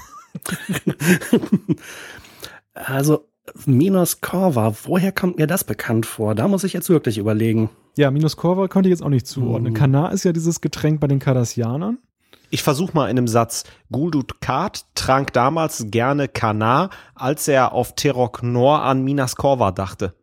Also, 2.74 3.26
Minos 3.66 4.22
Corva, 4.22 4.74
woher 4.84 5.12
kommt 5.12 5.38
mir 5.38 5.48
das 5.48 5.64
bekannt 5.64 6.06
vor? 6.06 6.36
Da 6.36 6.48
muss 6.48 6.64
ich 6.64 6.72
jetzt 6.72 6.88
wirklich 6.90 7.18
überlegen. 7.18 7.70
Ja, 7.98 8.10
minus 8.12 8.38
Corva 8.38 8.68
konnte 8.68 8.88
ich 8.90 8.92
jetzt 8.92 9.02
auch 9.02 9.10
nicht 9.10 9.28
zuordnen. 9.28 9.74
Mhm. 9.74 9.78
Kanar 9.78 10.14
ist 10.14 10.24
ja 10.24 10.32
dieses 10.32 10.62
Getränk 10.62 11.00
bei 11.02 11.08
den 11.08 11.20
Kardassianern. 11.20 11.98
Ich 12.52 12.64
versuche 12.64 12.94
mal 12.94 13.10
in 13.10 13.18
einem 13.18 13.28
Satz. 13.28 13.64
Guldut 13.92 14.42
Kat 14.42 14.86
trank 14.96 15.34
damals 15.34 15.86
gerne 15.88 16.28
Kanar, 16.28 16.90
als 17.14 17.48
er 17.48 17.74
auf 17.74 17.96
Terok 17.96 18.42
Nor 18.42 18.82
an 18.84 19.04
Minas 19.04 19.36
Korva 19.36 19.72
dachte. 19.72 20.16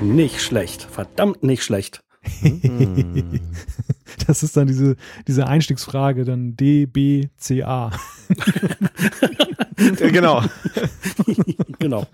Nicht 0.00 0.40
schlecht. 0.40 0.82
Verdammt 0.82 1.42
nicht 1.42 1.64
schlecht. 1.64 2.02
Das 4.26 4.42
ist 4.42 4.56
dann 4.56 4.66
diese, 4.66 4.96
diese 5.26 5.46
Einstiegsfrage, 5.46 6.24
dann 6.24 6.56
D, 6.56 6.86
B, 6.86 7.28
C, 7.36 7.62
A. 7.62 7.90
genau. 9.98 10.42
genau. 11.78 12.06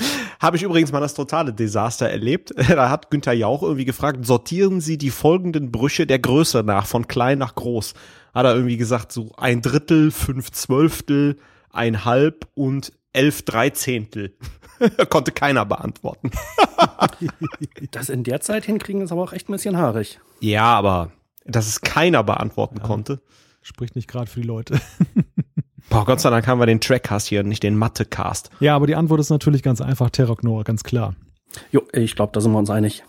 Habe 0.40 0.56
ich 0.56 0.62
übrigens 0.62 0.92
mal 0.92 1.00
das 1.00 1.14
totale 1.14 1.52
Desaster 1.52 2.08
erlebt. 2.08 2.52
Da 2.80 2.88
hat 2.88 3.10
Günther 3.10 3.32
Jauch 3.32 3.62
irgendwie 3.62 3.84
gefragt, 3.84 4.24
sortieren 4.24 4.80
Sie 4.80 4.96
die 4.96 5.10
folgenden 5.10 5.70
Brüche 5.70 6.06
der 6.06 6.18
Größe 6.18 6.62
nach, 6.62 6.86
von 6.86 7.08
klein 7.08 7.38
nach 7.38 7.54
groß. 7.54 7.94
Hat 8.32 8.46
er 8.46 8.54
irgendwie 8.54 8.76
gesagt, 8.76 9.12
so 9.12 9.32
ein 9.36 9.60
Drittel, 9.60 10.10
fünf 10.10 10.50
Zwölftel, 10.52 11.36
ein 11.70 12.04
Halb 12.04 12.46
und 12.54 12.92
elf 13.12 13.42
Dreizehntel. 13.42 14.36
Konnte 15.10 15.32
keiner 15.32 15.66
beantworten. 15.66 16.30
Das 17.90 18.08
in 18.08 18.24
der 18.24 18.40
Zeit 18.40 18.64
hinkriegen 18.64 19.02
ist 19.02 19.12
aber 19.12 19.22
auch 19.22 19.32
echt 19.32 19.48
ein 19.48 19.52
bisschen 19.52 19.76
haarig. 19.76 20.20
Ja, 20.40 20.64
aber 20.64 21.10
dass 21.44 21.66
es 21.66 21.80
keiner 21.80 22.22
beantworten 22.22 22.80
konnte. 22.80 23.20
Spricht 23.62 23.94
nicht 23.96 24.08
gerade 24.08 24.30
für 24.30 24.40
die 24.40 24.46
Leute. 24.46 24.80
Boah, 25.90 26.04
Gott 26.04 26.20
sei 26.20 26.30
Dank 26.30 26.46
haben 26.46 26.60
wir 26.60 26.66
den 26.66 26.80
Trackcast 26.80 27.26
hier, 27.26 27.42
nicht 27.42 27.64
den 27.64 27.76
Mathe-Cast. 27.76 28.50
Ja, 28.60 28.76
aber 28.76 28.86
die 28.86 28.94
Antwort 28.94 29.18
ist 29.18 29.30
natürlich 29.30 29.64
ganz 29.64 29.80
einfach 29.80 30.08
Teroknor, 30.08 30.62
ganz 30.62 30.84
klar. 30.84 31.16
Jo, 31.72 31.82
ich 31.92 32.14
glaube, 32.14 32.30
da 32.32 32.40
sind 32.40 32.52
wir 32.52 32.58
uns 32.58 32.70
einig. 32.70 33.02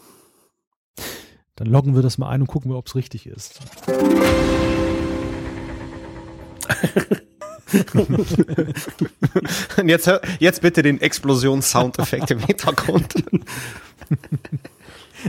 Dann 1.55 1.67
loggen 1.67 1.93
wir 1.93 2.01
das 2.01 2.17
mal 2.17 2.29
ein 2.29 2.41
und 2.41 2.47
gucken 2.47 2.71
wir, 2.71 2.77
ob 2.77 2.87
es 2.87 2.95
richtig 2.95 3.27
ist. 3.27 3.59
Und 9.77 9.87
jetzt, 9.87 10.11
jetzt 10.39 10.61
bitte 10.61 10.81
den 10.81 10.99
Explosions-Soundeffekt 10.99 12.31
im 12.31 12.39
Hintergrund. 12.39 13.13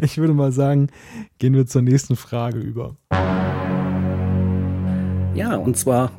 Ich 0.00 0.16
würde 0.16 0.32
mal 0.32 0.52
sagen, 0.52 0.88
gehen 1.38 1.52
wir 1.54 1.66
zur 1.66 1.82
nächsten 1.82 2.16
Frage 2.16 2.58
über. 2.58 2.96
Ja, 5.34 5.56
und 5.56 5.76
zwar, 5.76 6.12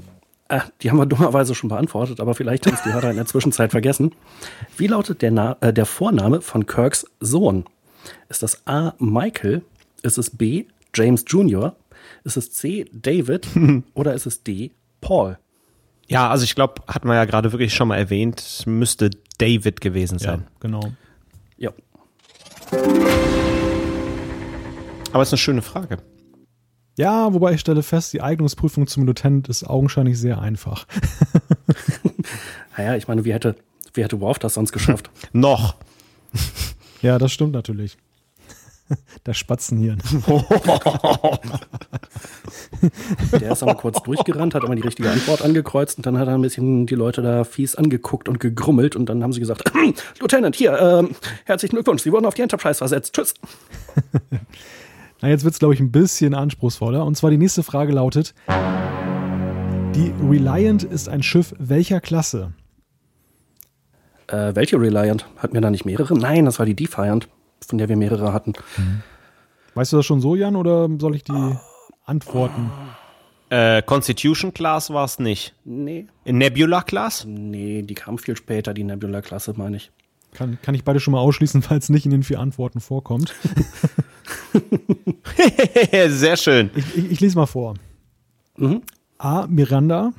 äh, 0.50 0.62
die 0.82 0.90
haben 0.90 0.98
wir 0.98 1.06
dummerweise 1.08 1.56
schon 1.56 1.70
beantwortet, 1.70 2.20
aber 2.20 2.36
vielleicht 2.36 2.66
haben 2.66 2.76
es 2.76 2.84
die 2.84 2.94
Hörer 2.94 3.10
in 3.10 3.16
der 3.18 3.26
Zwischenzeit 3.26 3.72
vergessen. 3.72 4.14
Wie 4.78 4.88
lautet 4.88 5.22
der, 5.22 5.32
Na 5.32 5.58
äh, 5.62 5.74
der 5.74 5.86
Vorname 5.86 6.42
von 6.42 6.66
Kirks 6.66 7.06
Sohn? 7.20 7.66
Ist 8.30 8.44
das 8.44 8.68
A. 8.68 8.94
Michael? 9.00 9.64
Ist 10.02 10.18
es 10.18 10.30
B. 10.30 10.66
James 10.94 11.24
Jr.? 11.28 11.76
Ist 12.24 12.38
es 12.38 12.52
C. 12.52 12.86
David? 12.92 13.48
oder 13.94 14.14
ist 14.14 14.26
es 14.26 14.44
D. 14.44 14.72
Paul? 15.02 15.38
Ja, 16.08 16.30
also 16.30 16.44
ich 16.44 16.56
glaube, 16.56 16.82
hatten 16.88 17.08
wir 17.08 17.16
ja 17.16 17.26
gerade 17.26 17.52
wirklich 17.52 17.74
schon 17.74 17.88
mal 17.88 17.98
erwähnt, 17.98 18.42
es 18.42 18.66
müsste 18.66 19.10
David 19.38 19.82
gewesen 19.82 20.20
sein. 20.20 20.48
genau. 20.60 20.92
Ja. 21.58 21.72
Aber 25.12 25.22
es 25.22 25.30
ist 25.30 25.34
eine 25.34 25.38
schöne 25.38 25.62
Frage. 25.62 26.00
Ja, 26.96 27.34
wobei 27.34 27.54
ich 27.54 27.62
stelle 27.62 27.82
fest, 27.82 28.14
die 28.14 28.22
Eignungsprüfung 28.22 28.88
zum 28.88 29.06
Lieutenant 29.06 29.50
ist 29.50 29.64
augenscheinlich 29.68 30.20
sehr 30.20 30.40
einfach. 30.42 30.86
Naja, 32.78 32.96
ich 32.96 33.08
meine, 33.08 33.24
wie 33.26 33.34
hätte, 33.34 33.56
wie 33.94 34.04
hätte 34.04 34.20
Worf 34.20 34.40
das 34.40 34.56
sonst 34.56 34.72
geschafft? 34.72 35.10
Noch. 35.32 35.76
Ja, 37.02 37.18
das 37.18 37.32
stimmt 37.32 37.54
natürlich. 37.54 37.98
Der 39.26 39.34
Spatzenhirn. 39.34 40.02
Der 43.40 43.52
ist 43.52 43.64
aber 43.64 43.76
kurz 43.76 44.02
durchgerannt, 44.04 44.56
hat 44.56 44.64
immer 44.64 44.76
die 44.76 44.82
richtige 44.82 45.10
Antwort 45.10 45.42
angekreuzt 45.42 45.98
und 45.98 46.06
dann 46.06 46.18
hat 46.18 46.28
er 46.28 46.34
ein 46.36 46.42
bisschen 46.42 46.86
die 46.86 46.96
Leute 46.96 47.22
da 47.22 47.44
fies 47.44 47.76
angeguckt 47.76 48.28
und 48.28 48.40
gegrummelt 48.40 48.96
und 48.96 49.08
dann 49.08 49.24
haben 49.24 49.32
sie 49.32 49.40
gesagt, 49.40 49.72
Lieutenant, 50.20 50.56
hier, 50.56 50.78
ähm, 50.80 51.16
herzlichen 51.46 51.76
Glückwunsch, 51.76 52.04
Sie 52.04 52.12
wurden 52.12 52.26
auf 52.26 52.34
die 52.34 52.42
Enterprise 52.42 52.80
versetzt. 52.80 53.14
Tschüss. 53.14 53.34
Na, 55.24 55.30
jetzt 55.30 55.46
wird 55.46 55.54
es, 55.54 55.60
glaube 55.60 55.74
ich, 55.74 55.80
ein 55.80 55.90
bisschen 55.90 56.34
anspruchsvoller. 56.34 57.06
Und 57.06 57.16
zwar 57.16 57.32
die 57.32 57.38
nächste 57.38 57.64
Frage 57.64 57.94
lautet: 57.94 58.36
Die 58.50 60.14
Reliant 60.22 60.84
ist 60.84 61.08
ein 61.08 61.24
Schiff 61.24 61.56
welcher 61.58 62.02
Klasse? 62.02 62.52
Äh, 64.28 64.54
welche 64.54 64.82
Reliant? 64.82 65.26
Hatten 65.38 65.54
wir 65.54 65.62
da 65.62 65.70
nicht 65.70 65.86
mehrere? 65.86 66.14
Nein, 66.14 66.44
das 66.44 66.60
war 66.60 66.66
die 66.66 66.76
Defiant, 66.76 67.30
von 67.66 67.78
der 67.78 67.88
wir 67.88 67.96
mehrere 67.96 68.34
hatten. 68.34 68.52
Weißt 69.76 69.94
du 69.94 69.98
das 69.98 70.06
schon 70.06 70.20
so, 70.20 70.36
Jan, 70.36 70.58
oder 70.58 70.90
soll 71.00 71.16
ich 71.16 71.24
die 71.24 71.56
antworten? 72.04 72.70
Äh, 73.50 73.82
Constitution 73.82 74.54
Class 74.54 74.90
war 74.90 75.06
es 75.06 75.20
nicht. 75.20 75.56
Nee. 75.64 76.08
Nebula 76.26 76.82
Class? 76.82 77.24
Nee, 77.26 77.84
die 77.84 77.94
kam 77.94 78.18
viel 78.18 78.36
später, 78.36 78.74
die 78.74 78.84
Nebula-Klasse, 78.84 79.54
meine 79.56 79.78
ich. 79.78 79.90
Kann, 80.34 80.58
kann 80.62 80.76
ich 80.76 80.84
beide 80.84 81.00
schon 81.00 81.14
mal 81.14 81.20
ausschließen, 81.20 81.62
falls 81.62 81.88
nicht 81.88 82.04
in 82.04 82.12
den 82.12 82.24
vier 82.24 82.42
Antworten 82.42 82.82
vorkommt. 82.82 83.34
Sehr 86.08 86.38
schön. 86.38 86.70
Ich, 86.76 86.98
ich, 86.98 87.12
ich 87.12 87.20
lese 87.20 87.38
mal 87.38 87.46
vor. 87.46 87.76
Mhm. 88.58 88.82
A. 89.18 89.48
Miranda, 89.48 90.12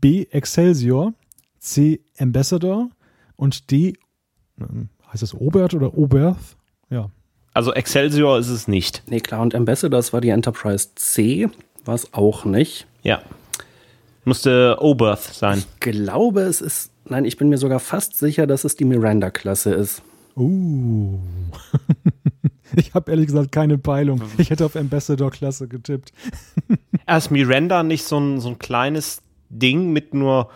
B. 0.00 0.26
Excelsior, 0.30 1.12
C. 1.58 2.00
Ambassador 2.18 2.88
und 3.36 3.70
D. 3.70 3.94
ähm, 4.60 4.88
Heißt 5.12 5.22
das 5.22 5.34
Obert 5.34 5.74
oder 5.74 5.94
Oberth? 5.96 6.56
ja. 6.90 7.10
Also 7.56 7.72
Excelsior 7.72 8.40
ist 8.40 8.48
es 8.48 8.66
nicht. 8.66 9.04
Nee, 9.06 9.20
klar, 9.20 9.40
und 9.40 9.54
Ambassador, 9.54 9.96
das 9.96 10.12
war 10.12 10.20
die 10.20 10.30
Enterprise 10.30 10.88
C, 10.96 11.48
war 11.84 11.94
es 11.94 12.12
auch 12.12 12.44
nicht. 12.44 12.84
Ja. 13.04 13.22
Musste 14.24 14.78
Oberth 14.80 15.22
sein. 15.22 15.58
Ich 15.58 15.78
glaube, 15.78 16.40
es 16.40 16.60
ist, 16.60 16.90
nein, 17.04 17.24
ich 17.24 17.36
bin 17.36 17.48
mir 17.48 17.58
sogar 17.58 17.78
fast 17.78 18.16
sicher, 18.16 18.48
dass 18.48 18.64
es 18.64 18.74
die 18.74 18.84
Miranda-Klasse 18.84 19.72
ist. 19.72 20.02
Uh. 20.36 21.16
ich 22.76 22.94
habe 22.94 23.10
ehrlich 23.10 23.26
gesagt 23.26 23.52
keine 23.52 23.78
Peilung. 23.78 24.22
Ich 24.38 24.50
hätte 24.50 24.64
auf 24.64 24.76
Ambassador-Klasse 24.76 25.68
getippt. 25.68 26.12
Erst 27.06 27.30
Miranda 27.30 27.82
nicht 27.82 28.04
so 28.04 28.18
ein, 28.18 28.40
so 28.40 28.48
ein 28.48 28.58
kleines 28.58 29.22
Ding 29.48 29.92
mit 29.92 30.14
nur 30.14 30.50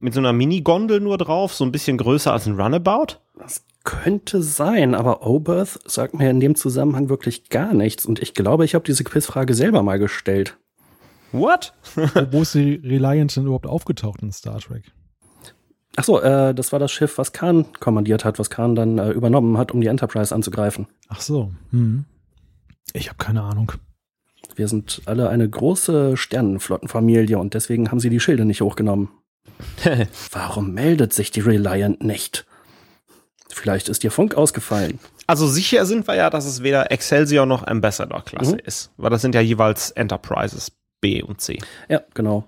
mit 0.00 0.14
so 0.14 0.20
einer 0.20 0.32
Mini-Gondel 0.32 1.00
nur 1.00 1.16
drauf, 1.16 1.54
so 1.54 1.64
ein 1.64 1.70
bisschen 1.70 1.96
größer 1.96 2.32
als 2.32 2.46
ein 2.46 2.60
Runabout? 2.60 3.18
Das 3.38 3.64
könnte 3.84 4.42
sein, 4.42 4.96
aber 4.96 5.24
Oberth 5.24 5.78
sagt 5.84 6.14
mir 6.14 6.28
in 6.28 6.40
dem 6.40 6.56
Zusammenhang 6.56 7.08
wirklich 7.08 7.48
gar 7.50 7.72
nichts. 7.72 8.04
Und 8.04 8.20
ich 8.20 8.34
glaube, 8.34 8.64
ich 8.64 8.74
habe 8.74 8.84
diese 8.84 9.04
Quizfrage 9.04 9.54
selber 9.54 9.82
mal 9.84 10.00
gestellt. 10.00 10.56
What? 11.30 11.72
Wo 12.32 12.42
ist 12.42 12.54
die 12.54 12.74
Reliant 12.84 13.34
denn 13.36 13.44
überhaupt 13.44 13.66
aufgetaucht 13.66 14.22
in 14.22 14.32
Star 14.32 14.58
Trek? 14.58 14.92
Ach 15.96 16.04
so, 16.04 16.20
äh, 16.20 16.54
das 16.54 16.72
war 16.72 16.78
das 16.78 16.90
Schiff, 16.90 17.18
was 17.18 17.32
Khan 17.32 17.66
kommandiert 17.78 18.24
hat, 18.24 18.38
was 18.38 18.48
Khan 18.50 18.74
dann 18.74 18.98
äh, 18.98 19.10
übernommen 19.10 19.58
hat, 19.58 19.72
um 19.72 19.80
die 19.80 19.88
Enterprise 19.88 20.34
anzugreifen. 20.34 20.86
Ach 21.08 21.20
so. 21.20 21.52
Hm. 21.70 22.04
Ich 22.94 23.08
habe 23.08 23.18
keine 23.18 23.42
Ahnung. 23.42 23.72
Wir 24.56 24.68
sind 24.68 25.02
alle 25.06 25.28
eine 25.28 25.48
große 25.48 26.16
Sternenflottenfamilie 26.16 27.38
und 27.38 27.54
deswegen 27.54 27.90
haben 27.90 28.00
sie 28.00 28.10
die 28.10 28.20
Schilde 28.20 28.44
nicht 28.44 28.60
hochgenommen. 28.62 29.10
Warum 30.32 30.72
meldet 30.72 31.12
sich 31.12 31.30
die 31.30 31.40
Reliant 31.40 32.02
nicht? 32.02 32.46
Vielleicht 33.48 33.88
ist 33.88 34.02
ihr 34.02 34.10
Funk 34.10 34.34
ausgefallen. 34.34 34.98
Also 35.26 35.46
sicher 35.46 35.84
sind 35.86 36.06
wir 36.08 36.14
ja, 36.16 36.30
dass 36.30 36.46
es 36.46 36.62
weder 36.62 36.90
Excelsior 36.90 37.44
noch 37.46 37.66
Ambassador-Klasse 37.66 38.54
Mhm. 38.54 38.60
ist. 38.64 38.90
Weil 38.96 39.10
das 39.10 39.22
sind 39.22 39.34
ja 39.34 39.40
jeweils 39.40 39.90
Enterprises 39.90 40.72
B 41.00 41.22
und 41.22 41.40
C. 41.40 41.58
Ja, 41.88 42.02
genau. 42.14 42.44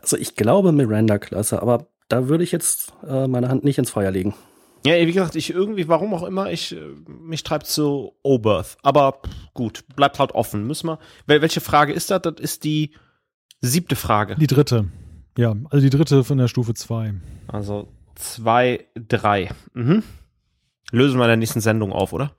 Also 0.00 0.16
ich 0.16 0.34
glaube 0.36 0.72
Miranda-Klasse, 0.72 1.60
aber 1.62 1.86
da 2.10 2.28
würde 2.28 2.44
ich 2.44 2.52
jetzt 2.52 2.92
äh, 3.06 3.26
meine 3.26 3.48
Hand 3.48 3.64
nicht 3.64 3.78
ins 3.78 3.90
Feuer 3.90 4.10
legen. 4.10 4.34
Ja, 4.84 4.94
wie 4.94 5.12
gesagt, 5.12 5.36
ich 5.36 5.50
irgendwie, 5.50 5.88
warum 5.88 6.12
auch 6.12 6.22
immer, 6.22 6.50
ich, 6.50 6.74
äh, 6.74 6.80
mich 7.06 7.42
treibt 7.42 7.66
zu 7.66 8.12
Oberth. 8.22 8.76
Aber 8.82 9.20
gut, 9.54 9.84
bleibt 9.94 10.18
halt 10.18 10.32
offen. 10.32 10.66
Müssen 10.66 10.88
wir. 10.88 10.98
Wel 11.26 11.40
welche 11.40 11.60
Frage 11.60 11.92
ist 11.92 12.10
das? 12.10 12.22
Das 12.22 12.34
ist 12.38 12.64
die 12.64 12.94
siebte 13.60 13.94
Frage. 13.94 14.36
Die 14.36 14.46
dritte. 14.46 14.86
Ja, 15.38 15.54
also 15.70 15.82
die 15.82 15.90
dritte 15.90 16.24
von 16.24 16.38
der 16.38 16.48
Stufe 16.48 16.74
2. 16.74 17.14
Also 17.46 17.88
zwei, 18.16 18.86
drei. 18.94 19.50
Mhm. 19.74 20.02
Lösen 20.90 21.18
wir 21.18 21.24
in 21.24 21.28
der 21.28 21.36
nächsten 21.36 21.60
Sendung 21.60 21.92
auf, 21.92 22.12
oder? 22.12 22.32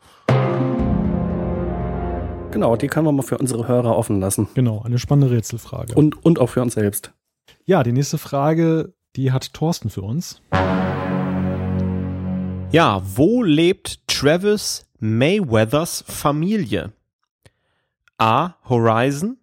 Genau, 2.52 2.76
die 2.76 2.88
können 2.88 3.06
wir 3.06 3.14
mal 3.14 3.22
für 3.22 3.38
unsere 3.38 3.70
Hörer 3.70 3.96
offen 3.96 4.20
lassen. 4.20 4.50
Genau, 4.56 4.82
eine 4.82 5.00
spannende 5.00 5.34
Rätselfrage. 5.34 5.94
Und, 5.94 6.26
und 6.26 6.40
auch 6.40 6.48
für 6.48 6.62
uns 6.62 6.74
selbst. 6.74 7.14
ja, 7.66 7.82
die 7.84 7.94
nächste 7.94 8.18
Frage, 8.18 8.94
die 9.16 9.32
hat 9.32 9.54
Thorsten 9.54 9.90
für 9.90 10.02
uns. 10.02 10.42
Ja, 12.72 13.02
wo 13.04 13.44
lebt 13.44 14.08
Travis 14.08 14.86
Mayweathers 15.00 16.04
Familie? 16.08 16.94
A. 18.18 18.56
Horizon. 18.70 19.38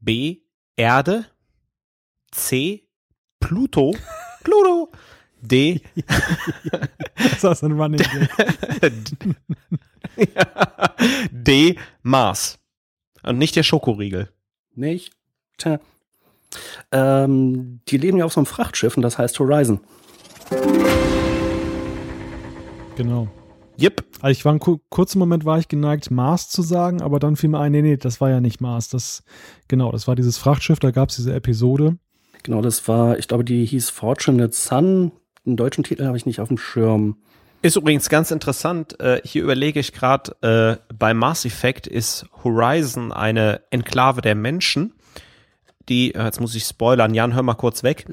B. 0.00 0.38
Erde. 0.76 1.26
C. 2.32 2.88
Pluto. 3.38 3.94
Pluto. 4.44 4.90
D. 5.40 5.82
Das 7.40 7.44
ist 7.44 7.62
ein 7.62 7.72
Running. 7.72 8.02
D. 11.30 11.78
Mars. 12.02 12.58
Und 13.22 13.38
nicht 13.38 13.54
der 13.54 13.62
Schokoriegel. 13.62 14.32
Nicht? 14.74 15.12
Ähm, 16.92 17.80
die 17.88 17.98
leben 17.98 18.18
ja 18.18 18.24
auf 18.24 18.32
so 18.32 18.40
einem 18.40 18.46
Frachtschiff 18.46 18.96
und 18.96 19.02
das 19.02 19.18
heißt 19.18 19.38
Horizon. 19.38 19.80
Genau. 22.96 23.28
Yep. 23.78 24.04
Also 24.22 24.30
ich 24.30 24.44
war 24.44 24.52
einen 24.52 24.60
ku- 24.60 24.80
kurzen 24.88 25.18
Moment 25.18 25.44
war 25.44 25.58
ich 25.58 25.68
geneigt, 25.68 26.10
Mars 26.10 26.48
zu 26.48 26.62
sagen, 26.62 27.02
aber 27.02 27.18
dann 27.18 27.36
fiel 27.36 27.50
mir 27.50 27.60
ein, 27.60 27.72
nee, 27.72 27.82
nee, 27.82 27.96
das 27.98 28.20
war 28.22 28.30
ja 28.30 28.40
nicht 28.40 28.60
Mars. 28.60 28.88
Das, 28.88 29.22
genau, 29.68 29.92
das 29.92 30.08
war 30.08 30.16
dieses 30.16 30.38
Frachtschiff, 30.38 30.78
da 30.78 30.90
gab 30.90 31.10
es 31.10 31.16
diese 31.16 31.34
Episode. 31.34 31.98
Genau, 32.42 32.62
das 32.62 32.88
war, 32.88 33.18
ich 33.18 33.28
glaube, 33.28 33.44
die 33.44 33.66
hieß 33.66 33.90
Fortunate 33.90 34.52
Sun. 34.54 35.12
Den 35.44 35.56
deutschen 35.56 35.84
Titel 35.84 36.06
habe 36.06 36.16
ich 36.16 36.24
nicht 36.24 36.40
auf 36.40 36.48
dem 36.48 36.58
Schirm. 36.58 37.16
Ist 37.62 37.76
übrigens 37.76 38.08
ganz 38.08 38.30
interessant. 38.30 38.98
Äh, 39.00 39.20
hier 39.24 39.42
überlege 39.42 39.80
ich 39.80 39.92
gerade, 39.92 40.36
äh, 40.40 40.94
bei 40.96 41.12
Mass 41.12 41.44
Effect 41.44 41.86
ist 41.86 42.26
Horizon 42.44 43.12
eine 43.12 43.60
Enklave 43.70 44.22
der 44.22 44.34
Menschen, 44.36 44.94
die, 45.88 46.14
äh, 46.14 46.24
jetzt 46.24 46.40
muss 46.40 46.54
ich 46.54 46.64
spoilern, 46.64 47.14
Jan, 47.14 47.34
hör 47.34 47.42
mal 47.42 47.54
kurz 47.54 47.82
weg, 47.82 48.06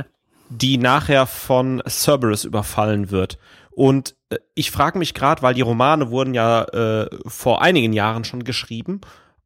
Äh, 0.00 0.04
die 0.50 0.78
nachher 0.78 1.26
von 1.26 1.82
Cerberus 1.86 2.44
überfallen 2.44 3.10
wird. 3.10 3.38
Und 3.70 4.16
äh, 4.30 4.38
ich 4.54 4.70
frage 4.70 4.98
mich 4.98 5.14
gerade, 5.14 5.42
weil 5.42 5.54
die 5.54 5.60
Romane 5.60 6.10
wurden 6.10 6.34
ja 6.34 6.64
äh, 6.64 7.08
vor 7.26 7.62
einigen 7.62 7.92
Jahren 7.92 8.24
schon 8.24 8.44
geschrieben, 8.44 9.00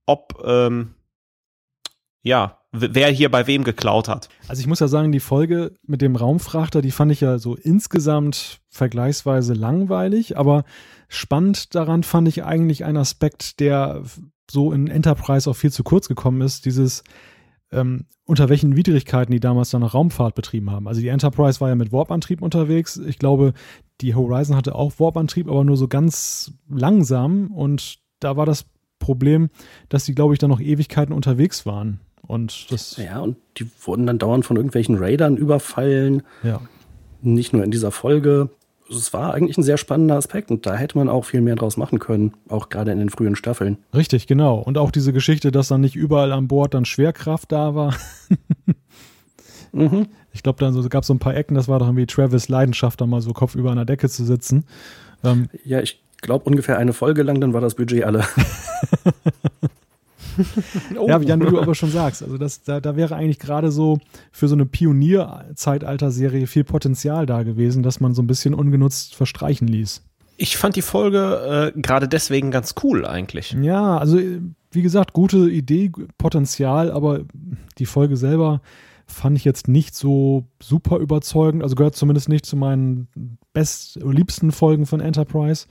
ob, 0.06 0.42
ähm, 0.44 0.94
ja, 2.22 2.58
wer 2.72 3.10
hier 3.10 3.30
bei 3.30 3.46
wem 3.46 3.64
geklaut 3.64 4.08
hat. 4.08 4.28
Also 4.48 4.60
ich 4.60 4.66
muss 4.66 4.80
ja 4.80 4.88
sagen, 4.88 5.12
die 5.12 5.20
Folge 5.20 5.74
mit 5.86 6.00
dem 6.00 6.16
Raumfrachter, 6.16 6.80
die 6.80 6.90
fand 6.90 7.12
ich 7.12 7.20
ja 7.20 7.38
so 7.38 7.54
insgesamt 7.54 8.60
vergleichsweise 8.70 9.52
langweilig, 9.52 10.38
aber 10.38 10.64
spannend 11.08 11.74
daran 11.74 12.02
fand 12.02 12.28
ich 12.28 12.44
eigentlich 12.44 12.84
einen 12.84 12.96
Aspekt, 12.96 13.60
der 13.60 14.02
so 14.52 14.70
in 14.72 14.86
Enterprise 14.86 15.48
auch 15.48 15.56
viel 15.56 15.72
zu 15.72 15.82
kurz 15.82 16.08
gekommen 16.08 16.42
ist, 16.42 16.66
dieses 16.66 17.02
ähm, 17.72 18.04
unter 18.26 18.50
welchen 18.50 18.76
Widrigkeiten 18.76 19.32
die 19.32 19.40
damals 19.40 19.70
dann 19.70 19.82
Raumfahrt 19.82 20.34
betrieben 20.34 20.70
haben. 20.70 20.86
Also 20.86 21.00
die 21.00 21.08
Enterprise 21.08 21.60
war 21.60 21.70
ja 21.70 21.74
mit 21.74 21.90
Warp-Antrieb 21.90 22.42
unterwegs. 22.42 22.98
Ich 22.98 23.18
glaube, 23.18 23.54
die 24.02 24.14
Horizon 24.14 24.54
hatte 24.56 24.74
auch 24.74 24.92
Warp-Antrieb, 24.98 25.48
aber 25.48 25.64
nur 25.64 25.78
so 25.78 25.88
ganz 25.88 26.52
langsam. 26.68 27.50
Und 27.50 27.98
da 28.20 28.36
war 28.36 28.44
das 28.44 28.66
Problem, 28.98 29.48
dass 29.88 30.04
die, 30.04 30.14
glaube 30.14 30.34
ich, 30.34 30.38
dann 30.38 30.50
noch 30.50 30.60
Ewigkeiten 30.60 31.14
unterwegs 31.14 31.64
waren. 31.64 32.00
Und 32.20 32.70
das, 32.70 32.98
Ja, 32.98 33.20
und 33.20 33.38
die 33.56 33.66
wurden 33.80 34.06
dann 34.06 34.18
dauernd 34.18 34.44
von 34.44 34.56
irgendwelchen 34.56 34.96
Raidern 34.96 35.36
überfallen. 35.36 36.22
ja. 36.42 36.60
Nicht 37.24 37.52
nur 37.52 37.62
in 37.62 37.70
dieser 37.70 37.92
Folge. 37.92 38.50
Es 38.90 39.12
war 39.12 39.34
eigentlich 39.34 39.56
ein 39.56 39.62
sehr 39.62 39.78
spannender 39.78 40.16
Aspekt 40.16 40.50
und 40.50 40.66
da 40.66 40.74
hätte 40.74 40.98
man 40.98 41.08
auch 41.08 41.24
viel 41.24 41.40
mehr 41.40 41.54
draus 41.54 41.76
machen 41.76 41.98
können, 41.98 42.34
auch 42.48 42.68
gerade 42.68 42.92
in 42.92 42.98
den 42.98 43.08
frühen 43.08 43.36
Staffeln. 43.36 43.78
Richtig, 43.94 44.26
genau. 44.26 44.58
Und 44.58 44.76
auch 44.78 44.90
diese 44.90 45.12
Geschichte, 45.12 45.50
dass 45.50 45.68
dann 45.68 45.80
nicht 45.80 45.96
überall 45.96 46.32
an 46.32 46.48
Bord 46.48 46.74
dann 46.74 46.84
Schwerkraft 46.84 47.52
da 47.52 47.74
war. 47.74 47.94
Mhm. 49.72 50.08
Ich 50.32 50.42
glaube, 50.42 50.58
dann 50.60 50.72
so, 50.72 50.86
gab 50.88 51.02
es 51.02 51.06
so 51.06 51.14
ein 51.14 51.18
paar 51.18 51.34
Ecken, 51.34 51.54
das 51.54 51.68
war 51.68 51.78
doch 51.78 51.86
irgendwie 51.86 52.06
Travis 52.06 52.48
Leidenschaft, 52.48 53.00
da 53.00 53.06
mal 53.06 53.20
so 53.20 53.32
Kopf 53.32 53.54
über 53.54 53.72
einer 53.72 53.84
Decke 53.84 54.08
zu 54.08 54.24
sitzen. 54.24 54.64
Ähm, 55.24 55.48
Ja, 55.64 55.80
ich 55.80 56.02
glaube 56.20 56.44
ungefähr 56.44 56.78
eine 56.78 56.92
Folge 56.92 57.22
lang, 57.22 57.40
dann 57.40 57.52
war 57.52 57.60
das 57.60 57.74
Budget 57.74 58.04
alle. 58.04 58.24
Ja, 61.06 61.20
Jan, 61.20 61.40
wie 61.40 61.50
du 61.50 61.60
aber 61.60 61.74
schon 61.74 61.90
sagst, 61.90 62.22
also 62.22 62.38
das, 62.38 62.62
da, 62.62 62.80
da 62.80 62.96
wäre 62.96 63.14
eigentlich 63.16 63.38
gerade 63.38 63.70
so 63.70 63.98
für 64.30 64.48
so 64.48 64.54
eine 64.54 64.66
Pionier-Zeitalter-Serie 64.66 66.46
viel 66.46 66.64
Potenzial 66.64 67.26
da 67.26 67.42
gewesen, 67.42 67.82
dass 67.82 68.00
man 68.00 68.14
so 68.14 68.22
ein 68.22 68.26
bisschen 68.26 68.54
ungenutzt 68.54 69.14
verstreichen 69.14 69.68
ließ. 69.68 70.02
Ich 70.36 70.56
fand 70.56 70.76
die 70.76 70.82
Folge 70.82 71.72
äh, 71.74 71.80
gerade 71.80 72.08
deswegen 72.08 72.50
ganz 72.50 72.74
cool 72.82 73.06
eigentlich. 73.06 73.56
Ja, 73.60 73.98
also 73.98 74.18
äh, 74.18 74.40
wie 74.70 74.82
gesagt, 74.82 75.12
gute 75.12 75.50
Idee, 75.50 75.92
Potenzial, 76.18 76.90
aber 76.90 77.20
die 77.78 77.86
Folge 77.86 78.16
selber 78.16 78.60
fand 79.06 79.36
ich 79.36 79.44
jetzt 79.44 79.68
nicht 79.68 79.94
so 79.94 80.44
super 80.60 80.98
überzeugend. 80.98 81.62
Also 81.62 81.74
gehört 81.74 81.96
zumindest 81.96 82.28
nicht 82.28 82.46
zu 82.46 82.56
meinen 82.56 83.08
best 83.52 83.98
liebsten 84.02 84.52
Folgen 84.52 84.86
von 84.86 85.00
Enterprise. 85.00 85.66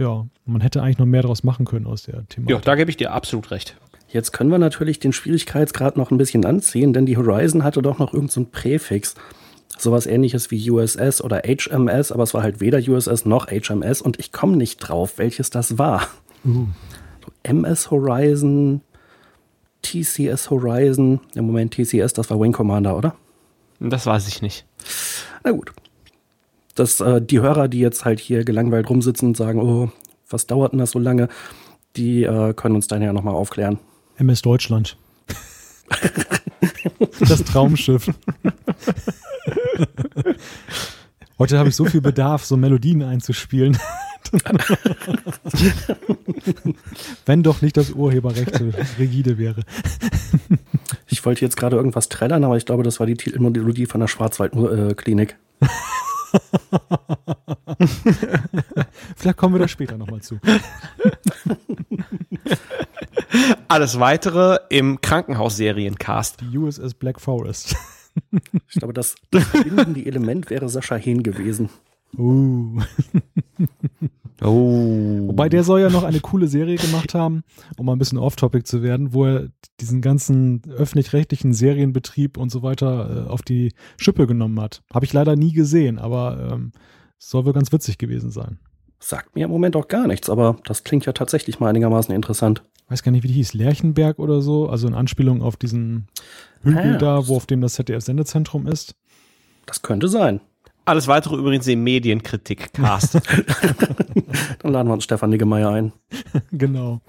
Ja, 0.00 0.26
man 0.46 0.62
hätte 0.62 0.82
eigentlich 0.82 0.96
noch 0.96 1.04
mehr 1.04 1.20
daraus 1.20 1.44
machen 1.44 1.66
können 1.66 1.86
aus 1.86 2.04
der 2.04 2.26
Thematik. 2.26 2.48
Ja, 2.48 2.58
da 2.58 2.74
gebe 2.74 2.90
ich 2.90 2.96
dir 2.96 3.12
absolut 3.12 3.50
recht. 3.50 3.76
Jetzt 4.08 4.32
können 4.32 4.50
wir 4.50 4.56
natürlich 4.56 4.98
den 4.98 5.12
Schwierigkeitsgrad 5.12 5.98
noch 5.98 6.10
ein 6.10 6.16
bisschen 6.16 6.46
anziehen, 6.46 6.94
denn 6.94 7.04
die 7.04 7.18
Horizon 7.18 7.64
hatte 7.64 7.82
doch 7.82 7.98
noch 7.98 8.14
irgendein 8.14 8.32
so 8.32 8.40
ein 8.40 8.50
Präfix. 8.50 9.14
Sowas 9.76 10.06
ähnliches 10.06 10.50
wie 10.50 10.70
USS 10.70 11.20
oder 11.20 11.42
HMS, 11.44 12.12
aber 12.12 12.22
es 12.22 12.32
war 12.32 12.42
halt 12.42 12.60
weder 12.60 12.78
USS 12.78 13.26
noch 13.26 13.48
HMS 13.48 14.00
und 14.00 14.18
ich 14.18 14.32
komme 14.32 14.56
nicht 14.56 14.78
drauf, 14.78 15.18
welches 15.18 15.50
das 15.50 15.76
war. 15.76 16.08
Uh. 16.46 16.66
MS 17.42 17.90
Horizon, 17.90 18.80
TCS 19.82 20.48
Horizon. 20.48 21.20
Im 21.34 21.44
Moment 21.44 21.74
TCS, 21.74 22.14
das 22.14 22.30
war 22.30 22.40
Wing 22.40 22.52
Commander, 22.52 22.96
oder? 22.96 23.14
Das 23.80 24.06
weiß 24.06 24.28
ich 24.28 24.40
nicht. 24.40 24.64
Na 25.44 25.50
gut. 25.50 25.72
Das, 26.74 27.00
äh, 27.00 27.20
die 27.20 27.40
Hörer, 27.40 27.68
die 27.68 27.80
jetzt 27.80 28.04
halt 28.04 28.20
hier 28.20 28.44
gelangweilt 28.44 28.88
rumsitzen 28.88 29.28
und 29.28 29.36
sagen, 29.36 29.60
oh, 29.60 29.90
was 30.28 30.46
dauert 30.46 30.72
denn 30.72 30.78
das 30.78 30.92
so 30.92 30.98
lange, 30.98 31.28
die 31.96 32.22
äh, 32.24 32.54
können 32.54 32.76
uns 32.76 32.86
dann 32.86 33.02
ja 33.02 33.12
nochmal 33.12 33.34
aufklären. 33.34 33.78
MS 34.16 34.42
Deutschland. 34.42 34.96
das 37.20 37.42
Traumschiff. 37.44 38.08
Heute 41.38 41.58
habe 41.58 41.70
ich 41.70 41.76
so 41.76 41.86
viel 41.86 42.00
Bedarf, 42.02 42.44
so 42.44 42.56
Melodien 42.56 43.02
einzuspielen. 43.02 43.78
Wenn 47.26 47.42
doch 47.42 47.62
nicht 47.62 47.76
das 47.76 47.90
Urheberrecht 47.90 48.62
rigide 48.98 49.38
wäre. 49.38 49.62
Ich 51.08 51.24
wollte 51.24 51.44
jetzt 51.44 51.56
gerade 51.56 51.76
irgendwas 51.76 52.08
trällern, 52.08 52.44
aber 52.44 52.56
ich 52.56 52.66
glaube, 52.66 52.82
das 52.82 53.00
war 53.00 53.06
die 53.06 53.16
Titelmelodie 53.16 53.86
von 53.86 54.00
der 54.00 54.08
Schwarzwaldklinik. 54.08 55.36
Vielleicht 59.16 59.36
kommen 59.36 59.54
wir 59.54 59.60
da 59.60 59.68
später 59.68 59.96
nochmal 59.96 60.20
zu. 60.20 60.40
Alles 63.68 64.00
weitere 64.00 64.58
im 64.68 65.00
Krankenhausseriencast. 65.00 66.40
Die 66.40 66.58
USS 66.58 66.94
Black 66.94 67.20
Forest. 67.20 67.76
Ich 68.68 68.74
glaube, 68.74 68.92
das 68.92 69.14
verbindende 69.32 70.04
Element 70.04 70.50
wäre 70.50 70.68
Sascha 70.68 70.96
Hehn 70.96 71.22
gewesen. 71.22 71.70
Uh. 72.16 72.80
Oh. 74.42 75.26
Wobei 75.28 75.48
der 75.50 75.64
soll 75.64 75.80
ja 75.80 75.90
noch 75.90 76.02
eine 76.02 76.20
coole 76.20 76.48
Serie 76.48 76.76
gemacht 76.76 77.12
haben, 77.14 77.42
um 77.76 77.84
mal 77.84 77.92
ein 77.92 77.98
bisschen 77.98 78.16
off-topic 78.18 78.64
zu 78.64 78.82
werden, 78.82 79.12
wo 79.12 79.26
er 79.26 79.48
diesen 79.80 80.00
ganzen 80.00 80.62
öffentlich-rechtlichen 80.66 81.52
Serienbetrieb 81.52 82.38
und 82.38 82.50
so 82.50 82.62
weiter 82.62 83.26
äh, 83.26 83.28
auf 83.28 83.42
die 83.42 83.72
Schippe 83.98 84.26
genommen 84.26 84.58
hat. 84.60 84.82
Habe 84.92 85.04
ich 85.04 85.12
leider 85.12 85.36
nie 85.36 85.52
gesehen, 85.52 85.98
aber 85.98 86.52
ähm, 86.52 86.72
soll 87.18 87.44
wohl 87.44 87.52
ganz 87.52 87.70
witzig 87.70 87.98
gewesen 87.98 88.30
sein. 88.30 88.58
Sagt 88.98 89.34
mir 89.34 89.44
im 89.44 89.50
Moment 89.50 89.76
auch 89.76 89.88
gar 89.88 90.06
nichts, 90.06 90.30
aber 90.30 90.56
das 90.64 90.84
klingt 90.84 91.04
ja 91.04 91.12
tatsächlich 91.12 91.60
mal 91.60 91.68
einigermaßen 91.68 92.14
interessant. 92.14 92.62
Weiß 92.88 93.02
gar 93.02 93.12
nicht, 93.12 93.22
wie 93.22 93.28
die 93.28 93.34
hieß, 93.34 93.52
Lerchenberg 93.54 94.18
oder 94.18 94.40
so, 94.40 94.68
also 94.68 94.88
in 94.88 94.94
Anspielung 94.94 95.42
auf 95.42 95.56
diesen 95.56 96.06
Hügel 96.62 96.94
Ah. 96.94 96.98
da, 96.98 97.28
wo 97.28 97.36
auf 97.36 97.46
dem 97.46 97.60
das 97.60 97.74
ZDF-Sendezentrum 97.74 98.66
ist. 98.66 98.94
Das 99.66 99.82
könnte 99.82 100.08
sein. 100.08 100.40
Alles 100.90 101.06
weitere 101.06 101.36
übrigens 101.36 101.68
im 101.68 101.84
Medienkritik-Cast. 101.84 103.14
Dann 104.58 104.72
laden 104.72 104.88
wir 104.88 104.94
uns 104.94 105.04
Stefan 105.04 105.30
Niggemeier 105.30 105.70
ein. 105.70 105.92
genau. 106.50 107.00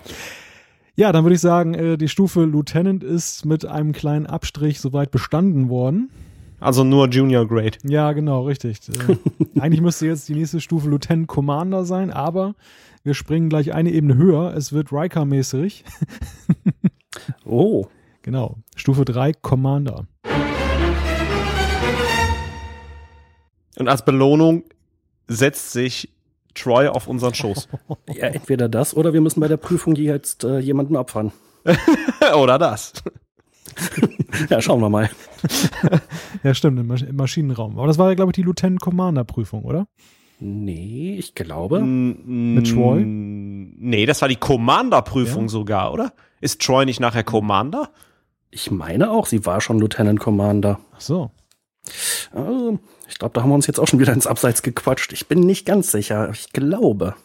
Ja, 0.95 1.11
dann 1.11 1.23
würde 1.23 1.33
ich 1.33 1.41
sagen, 1.41 1.73
äh, 1.73 1.97
die 1.97 2.07
Stufe 2.07 2.45
Lieutenant 2.45 3.03
ist 3.03 3.43
mit 3.43 3.65
einem 3.65 3.91
kleinen 3.91 4.27
Abstrich 4.27 4.79
soweit 4.79 5.09
bestanden 5.09 5.69
worden. 5.69 6.11
also 6.59 6.83
nur 6.83 7.09
Junior 7.09 7.47
Grade. 7.47 7.79
Ja, 7.83 8.11
genau, 8.11 8.45
richtig. 8.45 8.81
Äh, 8.87 9.15
eigentlich 9.59 9.81
müsste 9.81 10.05
jetzt 10.05 10.29
die 10.29 10.35
nächste 10.35 10.61
Stufe 10.61 10.87
Lieutenant 10.87 11.27
Commander 11.27 11.83
sein, 11.83 12.11
aber 12.11 12.53
wir 13.03 13.15
springen 13.15 13.49
gleich 13.49 13.73
eine 13.73 13.89
Ebene 13.89 14.15
höher. 14.15 14.53
Es 14.55 14.73
wird 14.73 14.91
Riker-mäßig. 14.91 15.85
Oh, 17.45 17.87
Genau. 18.21 18.57
Stufe 18.75 19.05
3 19.05 19.33
Commander. 19.33 20.05
Und 23.77 23.87
als 23.87 24.03
Belohnung 24.05 24.63
setzt 25.27 25.71
sich 25.71 26.09
Troy 26.53 26.87
auf 26.87 27.07
unseren 27.07 27.33
Schoß. 27.33 27.67
ja, 28.13 28.27
entweder 28.27 28.67
das 28.69 28.95
oder 28.95 29.13
wir 29.13 29.21
müssen 29.21 29.39
bei 29.39 29.47
der 29.47 29.57
Prüfung 29.57 29.95
jetzt 29.95 30.43
äh, 30.43 30.59
jemanden 30.59 30.95
opfern. 30.95 31.31
Oder 32.35 32.57
das. 32.57 32.93
Ja, 34.49 34.61
schauen 34.61 34.81
wir 34.81 34.89
mal. 34.89 35.09
Ja, 36.43 36.53
stimmt, 36.53 36.79
im, 36.79 36.87
Masch 36.87 37.03
im 37.03 37.15
Maschinenraum. 37.15 37.77
Aber 37.77 37.87
das 37.87 37.97
war 37.97 38.09
ja, 38.09 38.15
glaube 38.15 38.31
ich, 38.31 38.35
die 38.35 38.43
Lieutenant 38.43 38.81
Commander 38.81 39.23
Prüfung, 39.23 39.63
oder? 39.63 39.87
Nee, 40.39 41.15
ich 41.19 41.35
glaube. 41.35 41.81
Mit 41.81 42.69
Troy? 42.71 43.03
Nee, 43.05 44.05
das 44.05 44.21
war 44.21 44.29
die 44.29 44.35
Commander-Prüfung 44.37 45.43
Ja. 45.43 45.49
sogar, 45.49 45.93
oder? 45.93 46.13
Ist 46.39 46.61
Troy 46.61 46.85
nicht 46.85 46.99
nachher 46.99 47.23
Commander? 47.23 47.91
Ich 48.49 48.71
meine 48.71 49.11
auch, 49.11 49.25
sie 49.25 49.45
war 49.45 49.61
schon 49.61 49.79
Lieutenant 49.79 50.19
Commander. 50.19 50.79
Ach 50.95 51.01
so. 51.01 51.31
Also, 52.33 52.79
ich 53.07 53.17
glaube, 53.19 53.33
da 53.33 53.41
haben 53.41 53.49
wir 53.49 53.55
uns 53.55 53.67
jetzt 53.67 53.79
auch 53.79 53.87
schon 53.87 53.99
wieder 53.99 54.13
ins 54.13 54.27
Abseits 54.27 54.61
gequatscht. 54.61 55.13
Ich 55.13 55.27
bin 55.27 55.41
nicht 55.41 55.65
ganz 55.65 55.91
sicher. 55.91 56.29
Ich 56.31 56.51
glaube. 56.51 57.15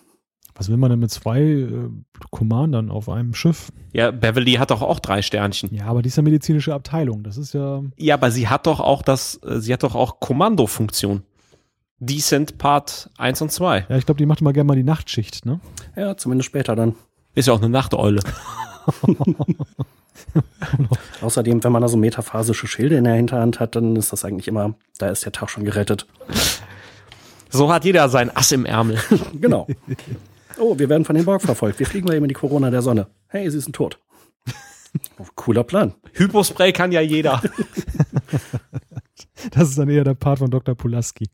Was 0.54 0.70
will 0.70 0.78
man 0.78 0.90
denn 0.90 1.00
mit 1.00 1.10
zwei 1.10 1.42
äh, 1.42 1.90
Commandern 2.30 2.90
auf 2.90 3.10
einem 3.10 3.34
Schiff? 3.34 3.70
Ja, 3.92 4.10
Beverly 4.10 4.54
hat 4.54 4.70
doch 4.70 4.80
auch 4.80 5.00
drei 5.00 5.20
Sternchen. 5.20 5.74
Ja, 5.74 5.86
aber 5.86 6.00
die 6.00 6.08
ist 6.08 6.16
ja 6.16 6.22
medizinische 6.22 6.72
Abteilung. 6.72 7.22
Das 7.22 7.36
ist 7.36 7.52
ja. 7.52 7.82
Ja, 7.96 8.14
aber 8.14 8.30
sie 8.30 8.48
hat 8.48 8.66
doch 8.66 8.80
auch 8.80 9.02
das, 9.02 9.38
äh, 9.44 9.60
sie 9.60 9.72
hat 9.72 9.82
doch 9.82 9.94
auch 9.94 10.18
Kommandofunktion. 10.20 11.22
Decent 11.98 12.58
Part 12.58 13.10
1 13.18 13.42
und 13.42 13.52
2. 13.52 13.86
Ja, 13.88 13.96
ich 13.96 14.06
glaube, 14.06 14.18
die 14.18 14.26
macht 14.26 14.40
immer 14.40 14.52
gerne 14.52 14.68
mal 14.68 14.76
die 14.76 14.82
Nachtschicht, 14.82 15.46
ne? 15.46 15.60
Ja, 15.94 16.16
zumindest 16.16 16.46
später 16.46 16.76
dann. 16.76 16.94
Ist 17.34 17.48
ja 17.48 17.54
auch 17.54 17.60
eine 17.60 17.70
Nachteule. 17.70 18.20
Außerdem, 21.22 21.64
wenn 21.64 21.72
man 21.72 21.82
da 21.82 21.88
so 21.88 21.96
metaphasische 21.96 22.66
Schilde 22.66 22.96
in 22.96 23.04
der 23.04 23.14
Hinterhand 23.14 23.60
hat, 23.60 23.76
dann 23.76 23.96
ist 23.96 24.12
das 24.12 24.24
eigentlich 24.24 24.48
immer, 24.48 24.74
da 24.98 25.08
ist 25.08 25.24
der 25.24 25.32
Tag 25.32 25.50
schon 25.50 25.64
gerettet. 25.64 26.06
So 27.50 27.72
hat 27.72 27.84
jeder 27.84 28.08
sein 28.08 28.34
Ass 28.34 28.52
im 28.52 28.66
Ärmel. 28.66 28.98
Genau. 29.40 29.66
Oh, 30.58 30.78
wir 30.78 30.88
werden 30.88 31.04
von 31.04 31.16
den 31.16 31.26
Borg 31.26 31.42
verfolgt. 31.42 31.78
Wir 31.78 31.86
fliegen 31.86 32.06
mal 32.06 32.14
eben 32.14 32.24
in 32.24 32.30
die 32.30 32.34
Corona 32.34 32.70
der 32.70 32.82
Sonne. 32.82 33.08
Hey, 33.28 33.50
sie 33.50 33.60
sind 33.60 33.76
tot. 33.76 33.98
Oh, 35.18 35.26
cooler 35.34 35.64
Plan. 35.64 35.94
Hypospray 36.14 36.72
kann 36.72 36.92
ja 36.92 37.00
jeder. 37.00 37.42
Das 39.50 39.68
ist 39.68 39.78
dann 39.78 39.88
eher 39.88 40.02
der 40.02 40.14
Part 40.14 40.40
von 40.40 40.50
Dr. 40.50 40.74
Pulaski. 40.74 41.30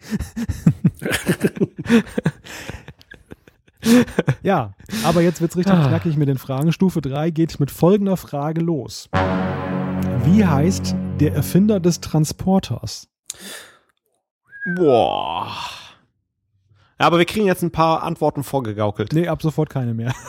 ja, 4.42 4.74
aber 5.04 5.22
jetzt 5.22 5.40
wird's 5.40 5.56
richtig 5.56 5.74
knackig 5.74 6.16
mit 6.16 6.28
den 6.28 6.38
Fragen. 6.38 6.72
Stufe 6.72 7.00
3 7.00 7.30
geht 7.30 7.60
mit 7.60 7.70
folgender 7.70 8.16
Frage 8.16 8.60
los. 8.60 9.08
Wie 10.24 10.44
heißt 10.44 10.94
der 11.20 11.34
Erfinder 11.34 11.80
des 11.80 12.00
Transporters? 12.00 13.08
Boah. 14.76 15.48
Ja, 17.00 17.06
aber 17.06 17.18
wir 17.18 17.24
kriegen 17.24 17.46
jetzt 17.46 17.62
ein 17.62 17.72
paar 17.72 18.02
Antworten 18.04 18.44
vorgegaukelt. 18.44 19.12
Nee, 19.12 19.26
ab 19.26 19.42
sofort 19.42 19.70
keine 19.70 19.94
mehr. 19.94 20.14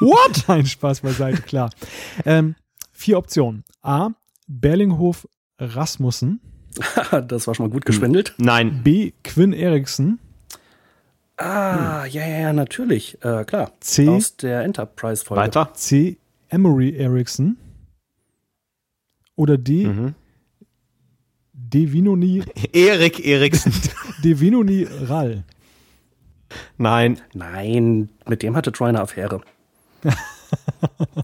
What? 0.00 0.44
Nein, 0.48 0.66
Spaß 0.66 1.00
beiseite, 1.00 1.42
klar. 1.42 1.70
Ähm, 2.24 2.54
vier 2.92 3.18
Optionen. 3.18 3.64
A. 3.82 4.10
Berlinghof 4.46 5.28
Rasmussen. 5.58 6.40
das 7.28 7.46
war 7.46 7.54
schon 7.54 7.66
mal 7.66 7.72
gut 7.72 7.84
geschwindelt. 7.84 8.34
Nein. 8.38 8.82
B. 8.82 9.12
Quinn 9.22 9.52
Eriksson. 9.52 10.18
Ah, 11.36 12.04
ja, 12.06 12.24
ja, 12.26 12.38
ja, 12.40 12.52
natürlich. 12.52 13.18
Äh, 13.24 13.44
klar. 13.44 13.72
C. 13.80 14.08
Aus 14.08 14.36
der 14.36 14.62
Enterprise-Folge. 14.62 15.40
Weiter. 15.42 15.70
C. 15.74 16.16
Emery 16.48 16.96
Eriksson. 16.96 17.56
Oder 19.36 19.58
D. 19.58 19.86
Mhm. 19.86 20.14
Devinoni, 21.52 22.42
Erik 22.72 23.24
Eriksen. 23.26 23.72
Devinoni 24.24 24.86
Rall. 25.08 25.42
Nein. 26.76 27.20
Nein, 27.32 28.10
mit 28.28 28.42
dem 28.42 28.54
hatte 28.54 28.70
Troy 28.70 28.88
eine 28.90 29.00
Affäre. 29.00 29.40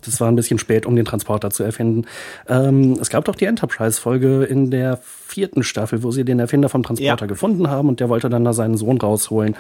das 0.02 0.20
war 0.20 0.26
ein 0.28 0.34
bisschen 0.34 0.58
spät, 0.58 0.86
um 0.86 0.96
den 0.96 1.04
Transporter 1.04 1.50
zu 1.50 1.62
erfinden. 1.62 2.06
Ähm, 2.48 2.96
es 3.00 3.10
gab 3.10 3.26
doch 3.26 3.36
die 3.36 3.44
Enterprise-Folge 3.44 4.42
in 4.44 4.72
der 4.72 4.96
vierten 4.96 5.62
Staffel, 5.62 6.02
wo 6.02 6.10
sie 6.10 6.24
den 6.24 6.40
Erfinder 6.40 6.68
vom 6.68 6.82
Transporter 6.82 7.26
Ja. 7.26 7.28
gefunden 7.28 7.68
haben 7.68 7.88
und 7.88 8.00
der 8.00 8.08
wollte 8.08 8.28
dann 8.28 8.44
da 8.44 8.52
seinen 8.52 8.76
Sohn 8.76 8.98
rausholen. 8.98 9.54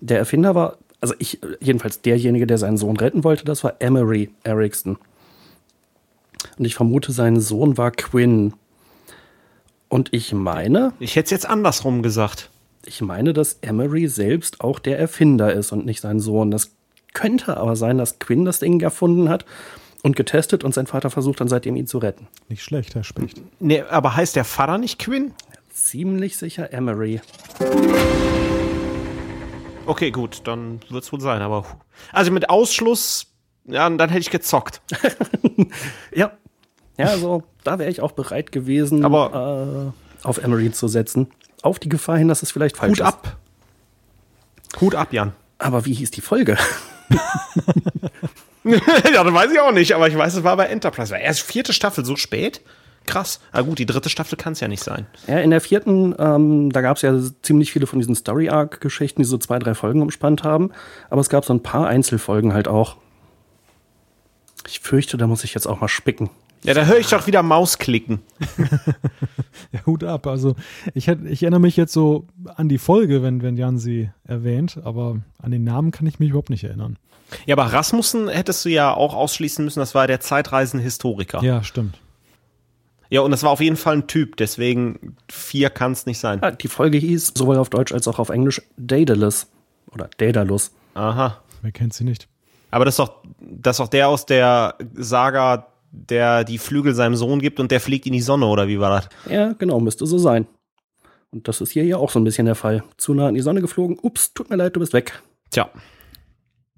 Der 0.00 0.18
Erfinder 0.18 0.54
war, 0.54 0.78
also 1.00 1.14
ich, 1.18 1.40
jedenfalls 1.60 2.00
derjenige, 2.02 2.46
der 2.46 2.58
seinen 2.58 2.76
Sohn 2.76 2.96
retten 2.96 3.24
wollte, 3.24 3.44
das 3.44 3.64
war 3.64 3.74
Emery 3.80 4.30
Erickson. 4.44 4.98
Und 6.58 6.64
ich 6.64 6.74
vermute, 6.74 7.12
sein 7.12 7.40
Sohn 7.40 7.76
war 7.78 7.90
Quinn. 7.90 8.54
Und 9.88 10.12
ich 10.12 10.32
meine, 10.32 10.92
Ich 11.00 11.16
hätte 11.16 11.24
es 11.26 11.30
jetzt 11.30 11.46
andersrum 11.48 12.02
gesagt. 12.02 12.50
ich 12.84 13.00
meine, 13.00 13.32
dass 13.32 13.58
Emery 13.62 14.06
selbst 14.08 14.60
auch 14.60 14.78
der 14.78 14.98
Erfinder 14.98 15.52
ist 15.52 15.72
und 15.72 15.84
nicht 15.86 16.00
sein 16.00 16.20
Sohn. 16.20 16.50
Das 16.50 16.72
könnte 17.14 17.56
aber 17.56 17.74
sein, 17.74 17.98
dass 17.98 18.18
Quinn 18.18 18.44
das 18.44 18.60
Ding 18.60 18.80
erfunden 18.80 19.28
hat 19.28 19.44
und 20.02 20.14
getestet 20.14 20.62
und 20.62 20.74
sein 20.74 20.86
Vater 20.86 21.10
versucht 21.10 21.40
dann 21.40 21.48
seitdem 21.48 21.74
ihn 21.74 21.86
zu 21.86 21.98
retten. 21.98 22.28
Nicht 22.48 22.62
schlecht, 22.62 22.94
Herr 22.94 23.02
Specht. 23.04 23.40
Nee, 23.60 23.82
aber 23.82 24.14
heißt 24.14 24.36
der 24.36 24.44
Vater 24.44 24.78
nicht 24.78 24.98
Quinn? 24.98 25.32
Ziemlich 25.72 26.36
sicher 26.36 26.72
Emery. 26.72 27.20
Okay, 29.88 30.10
gut, 30.10 30.42
dann 30.44 30.80
wird 30.90 31.02
es 31.04 31.12
wohl 31.12 31.20
sein. 31.20 31.40
Aber 31.40 31.64
also 32.12 32.30
mit 32.30 32.50
Ausschluss, 32.50 33.26
ja, 33.64 33.88
dann 33.88 34.08
hätte 34.10 34.20
ich 34.20 34.30
gezockt. 34.30 34.82
Ja. 36.14 36.32
Ja, 36.98 37.06
also 37.06 37.42
da 37.64 37.78
wäre 37.78 37.90
ich 37.90 38.00
auch 38.00 38.12
bereit 38.12 38.52
gewesen, 38.52 39.04
Aber- 39.04 39.92
äh, 39.94 40.26
auf 40.26 40.38
Emery 40.38 40.70
zu 40.72 40.88
setzen. 40.88 41.28
Auf 41.62 41.78
die 41.78 41.88
Gefahr 41.88 42.18
hin, 42.18 42.28
dass 42.28 42.42
es 42.42 42.50
vielleicht 42.52 42.76
falsch 42.76 42.90
Hut 42.92 42.98
ist. 43.00 43.04
ab. 43.06 43.36
Hut 44.80 44.94
ab, 44.94 45.12
Jan. 45.12 45.32
Aber 45.58 45.84
wie 45.84 45.94
hieß 45.94 46.10
die 46.10 46.20
Folge? 46.20 46.56
ja, 48.64 49.24
das 49.24 49.32
weiß 49.34 49.50
ich 49.52 49.60
auch 49.60 49.72
nicht, 49.72 49.92
aber 49.94 50.08
ich 50.08 50.16
weiß, 50.16 50.34
es 50.34 50.44
war 50.44 50.56
bei 50.56 50.66
Enterprise. 50.66 51.10
War 51.12 51.18
erst 51.20 51.40
vierte 51.42 51.72
Staffel 51.72 52.04
so 52.04 52.16
spät? 52.16 52.60
Krass. 53.08 53.40
Na 53.54 53.62
gut, 53.62 53.78
die 53.78 53.86
dritte 53.86 54.10
Staffel 54.10 54.36
kann 54.36 54.52
es 54.52 54.60
ja 54.60 54.68
nicht 54.68 54.84
sein. 54.84 55.06
Ja, 55.26 55.38
in 55.38 55.48
der 55.48 55.62
vierten, 55.62 56.14
ähm, 56.18 56.70
da 56.70 56.82
gab 56.82 56.96
es 56.96 57.02
ja 57.02 57.18
ziemlich 57.40 57.72
viele 57.72 57.86
von 57.86 57.98
diesen 57.98 58.14
Story-Arc-Geschichten, 58.14 59.22
die 59.22 59.26
so 59.26 59.38
zwei, 59.38 59.58
drei 59.58 59.74
Folgen 59.74 60.02
umspannt 60.02 60.44
haben. 60.44 60.72
Aber 61.08 61.22
es 61.22 61.30
gab 61.30 61.46
so 61.46 61.54
ein 61.54 61.62
paar 61.62 61.88
Einzelfolgen 61.88 62.52
halt 62.52 62.68
auch. 62.68 62.96
Ich 64.66 64.80
fürchte, 64.80 65.16
da 65.16 65.26
muss 65.26 65.42
ich 65.42 65.54
jetzt 65.54 65.66
auch 65.66 65.80
mal 65.80 65.88
spicken. 65.88 66.28
Ja, 66.64 66.74
da 66.74 66.84
höre 66.84 66.98
ich 66.98 67.08
doch 67.08 67.26
wieder 67.26 67.42
Mausklicken. 67.42 68.20
Ja, 69.72 69.84
Hut 69.86 70.04
ab. 70.04 70.26
Also 70.28 70.54
ich, 70.94 71.08
hätt, 71.08 71.18
ich 71.26 71.42
erinnere 71.42 71.60
mich 71.60 71.76
jetzt 71.76 71.92
so 71.92 72.26
an 72.54 72.68
die 72.68 72.78
Folge, 72.78 73.22
wenn, 73.22 73.42
wenn 73.42 73.56
Jan 73.56 73.76
sie 73.76 74.08
erwähnt, 74.24 74.78
aber 74.84 75.16
an 75.42 75.50
den 75.50 75.64
Namen 75.64 75.90
kann 75.90 76.06
ich 76.06 76.20
mich 76.20 76.30
überhaupt 76.30 76.48
nicht 76.48 76.64
erinnern. 76.64 76.96
Ja, 77.44 77.56
aber 77.56 77.72
Rasmussen 77.72 78.28
hättest 78.28 78.64
du 78.64 78.70
ja 78.70 78.94
auch 78.94 79.14
ausschließen 79.14 79.64
müssen, 79.64 79.80
das 79.80 79.94
war 79.94 80.06
der 80.06 80.20
Zeitreisen-Historiker. 80.20 81.42
Ja, 81.42 81.64
stimmt. 81.64 81.98
Ja, 83.10 83.22
und 83.22 83.30
das 83.30 83.42
war 83.42 83.50
auf 83.50 83.60
jeden 83.60 83.76
Fall 83.76 83.98
ein 83.98 84.06
Typ, 84.06 84.36
deswegen 84.36 85.16
vier 85.30 85.70
kann 85.70 85.92
es 85.92 86.04
nicht 86.04 86.18
sein. 86.18 86.40
Ja, 86.42 86.50
die 86.50 86.68
Folge 86.68 86.98
hieß 86.98 87.32
sowohl 87.36 87.56
auf 87.56 87.70
Deutsch 87.70 87.92
als 87.92 88.06
auch 88.06 88.18
auf 88.18 88.28
Englisch 88.28 88.60
Daedalus 88.76 89.46
oder 89.92 90.10
Daedalus. 90.18 90.72
Aha. 90.94 91.38
Wer 91.62 91.72
kennt 91.72 91.94
sie 91.94 92.04
nicht? 92.04 92.28
Aber 92.70 92.84
das 92.84 92.94
ist 92.94 92.98
doch, 92.98 93.22
das 93.40 93.76
ist 93.76 93.80
doch 93.80 93.88
der 93.88 94.08
aus 94.08 94.26
der 94.26 94.74
Saga, 94.94 95.68
der 95.90 96.44
die 96.44 96.58
Flügel 96.58 96.94
seinem 96.94 97.16
Sohn 97.16 97.40
gibt 97.40 97.60
und 97.60 97.70
der 97.70 97.80
fliegt 97.80 98.06
in 98.06 98.12
die 98.12 98.20
Sonne, 98.20 98.46
oder 98.46 98.68
wie 98.68 98.78
war 98.78 98.90
das? 98.90 99.32
Ja, 99.32 99.54
genau, 99.54 99.80
müsste 99.80 100.06
so 100.06 100.18
sein. 100.18 100.46
Und 101.30 101.48
das 101.48 101.60
ist 101.60 101.72
hier 101.72 101.84
ja 101.84 101.96
auch 101.96 102.10
so 102.10 102.20
ein 102.20 102.24
bisschen 102.24 102.46
der 102.46 102.54
Fall. 102.54 102.84
Zu 102.96 103.14
nah 103.14 103.28
in 103.28 103.34
die 103.34 103.40
Sonne 103.40 103.60
geflogen. 103.60 103.98
Ups, 104.00 104.32
tut 104.34 104.50
mir 104.50 104.56
leid, 104.56 104.76
du 104.76 104.80
bist 104.80 104.92
weg. 104.92 105.20
Tja. 105.50 105.70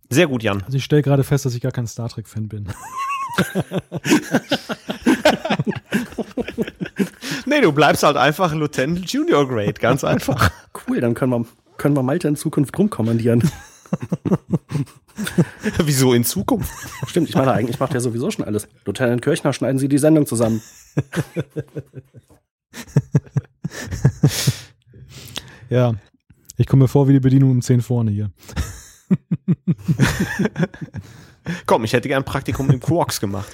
Sehr 0.09 0.27
gut, 0.27 0.43
Jan. 0.43 0.63
Also 0.65 0.77
ich 0.77 0.85
stelle 0.85 1.03
gerade 1.03 1.23
fest, 1.23 1.45
dass 1.45 1.55
ich 1.55 1.61
gar 1.61 1.73
kein 1.73 1.87
Star 1.87 2.09
Trek-Fan 2.09 2.49
bin. 2.49 2.69
Nee, 7.47 7.61
du 7.61 7.73
bleibst 7.73 8.03
halt 8.03 8.17
einfach 8.17 8.55
Lieutenant 8.55 9.11
Junior 9.11 9.49
Grade, 9.49 9.73
ganz 9.75 10.05
einfach. 10.05 10.51
Cool, 10.87 11.01
dann 11.01 11.15
können 11.15 11.33
wir, 11.33 11.45
können 11.79 11.97
wir 11.97 12.03
Malte 12.03 12.29
in 12.29 12.37
Zukunft 12.37 12.79
rumkommandieren. 12.79 13.51
Wieso 15.85 16.13
in 16.13 16.25
Zukunft? 16.25 16.71
Stimmt, 17.07 17.29
ich 17.29 17.35
meine, 17.35 17.53
eigentlich 17.53 17.81
macht 17.81 17.95
er 17.95 18.01
sowieso 18.01 18.31
schon 18.31 18.45
alles. 18.45 18.69
Lieutenant 18.85 19.23
Kirchner, 19.23 19.53
schneiden 19.53 19.79
Sie 19.79 19.89
die 19.89 19.99
Sendung 19.99 20.27
zusammen. 20.27 20.63
Ja. 25.71 25.95
Ich 26.57 26.67
komme 26.67 26.83
mir 26.83 26.89
vor 26.89 27.09
wie 27.09 27.15
die 27.15 27.21
Bedienung 27.21 27.53
um 27.53 27.63
10 27.63 27.81
vorne 27.81 28.11
hier. 28.11 28.31
Komm, 31.65 31.85
ich 31.85 31.93
hätte 31.95 32.09
gern 32.09 32.23
ein 32.23 32.27
Praktikum 32.27 32.71
im 32.71 32.81
Quarks 32.81 33.21
gemacht. 33.21 33.49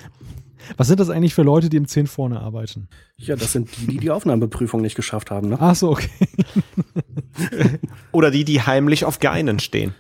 Was 0.77 0.89
sind 0.89 1.01
das 1.01 1.11
eigentlich 1.11 1.35
für 1.35 1.43
Leute, 1.43 1.69
die 1.69 1.77
im 1.77 1.87
10 1.87 2.07
vorne 2.07 2.41
arbeiten? 2.41 2.89
Ja, 3.17 3.37
das 3.37 3.53
sind 3.53 3.71
die, 3.77 3.87
die 3.87 3.99
die 3.99 4.11
Aufnahmeprüfung 4.11 4.83
nicht 4.83 4.95
geschafft 4.95 5.31
haben. 5.31 5.49
Ne? 5.51 5.57
Ach 5.61 5.75
so, 5.75 5.91
okay. 5.91 6.11
Oder 8.13 8.31
die, 8.31 8.45
die 8.45 8.63
heimlich 8.63 9.05
auf 9.05 9.21
Geinen 9.21 9.59
stehen. 9.59 9.95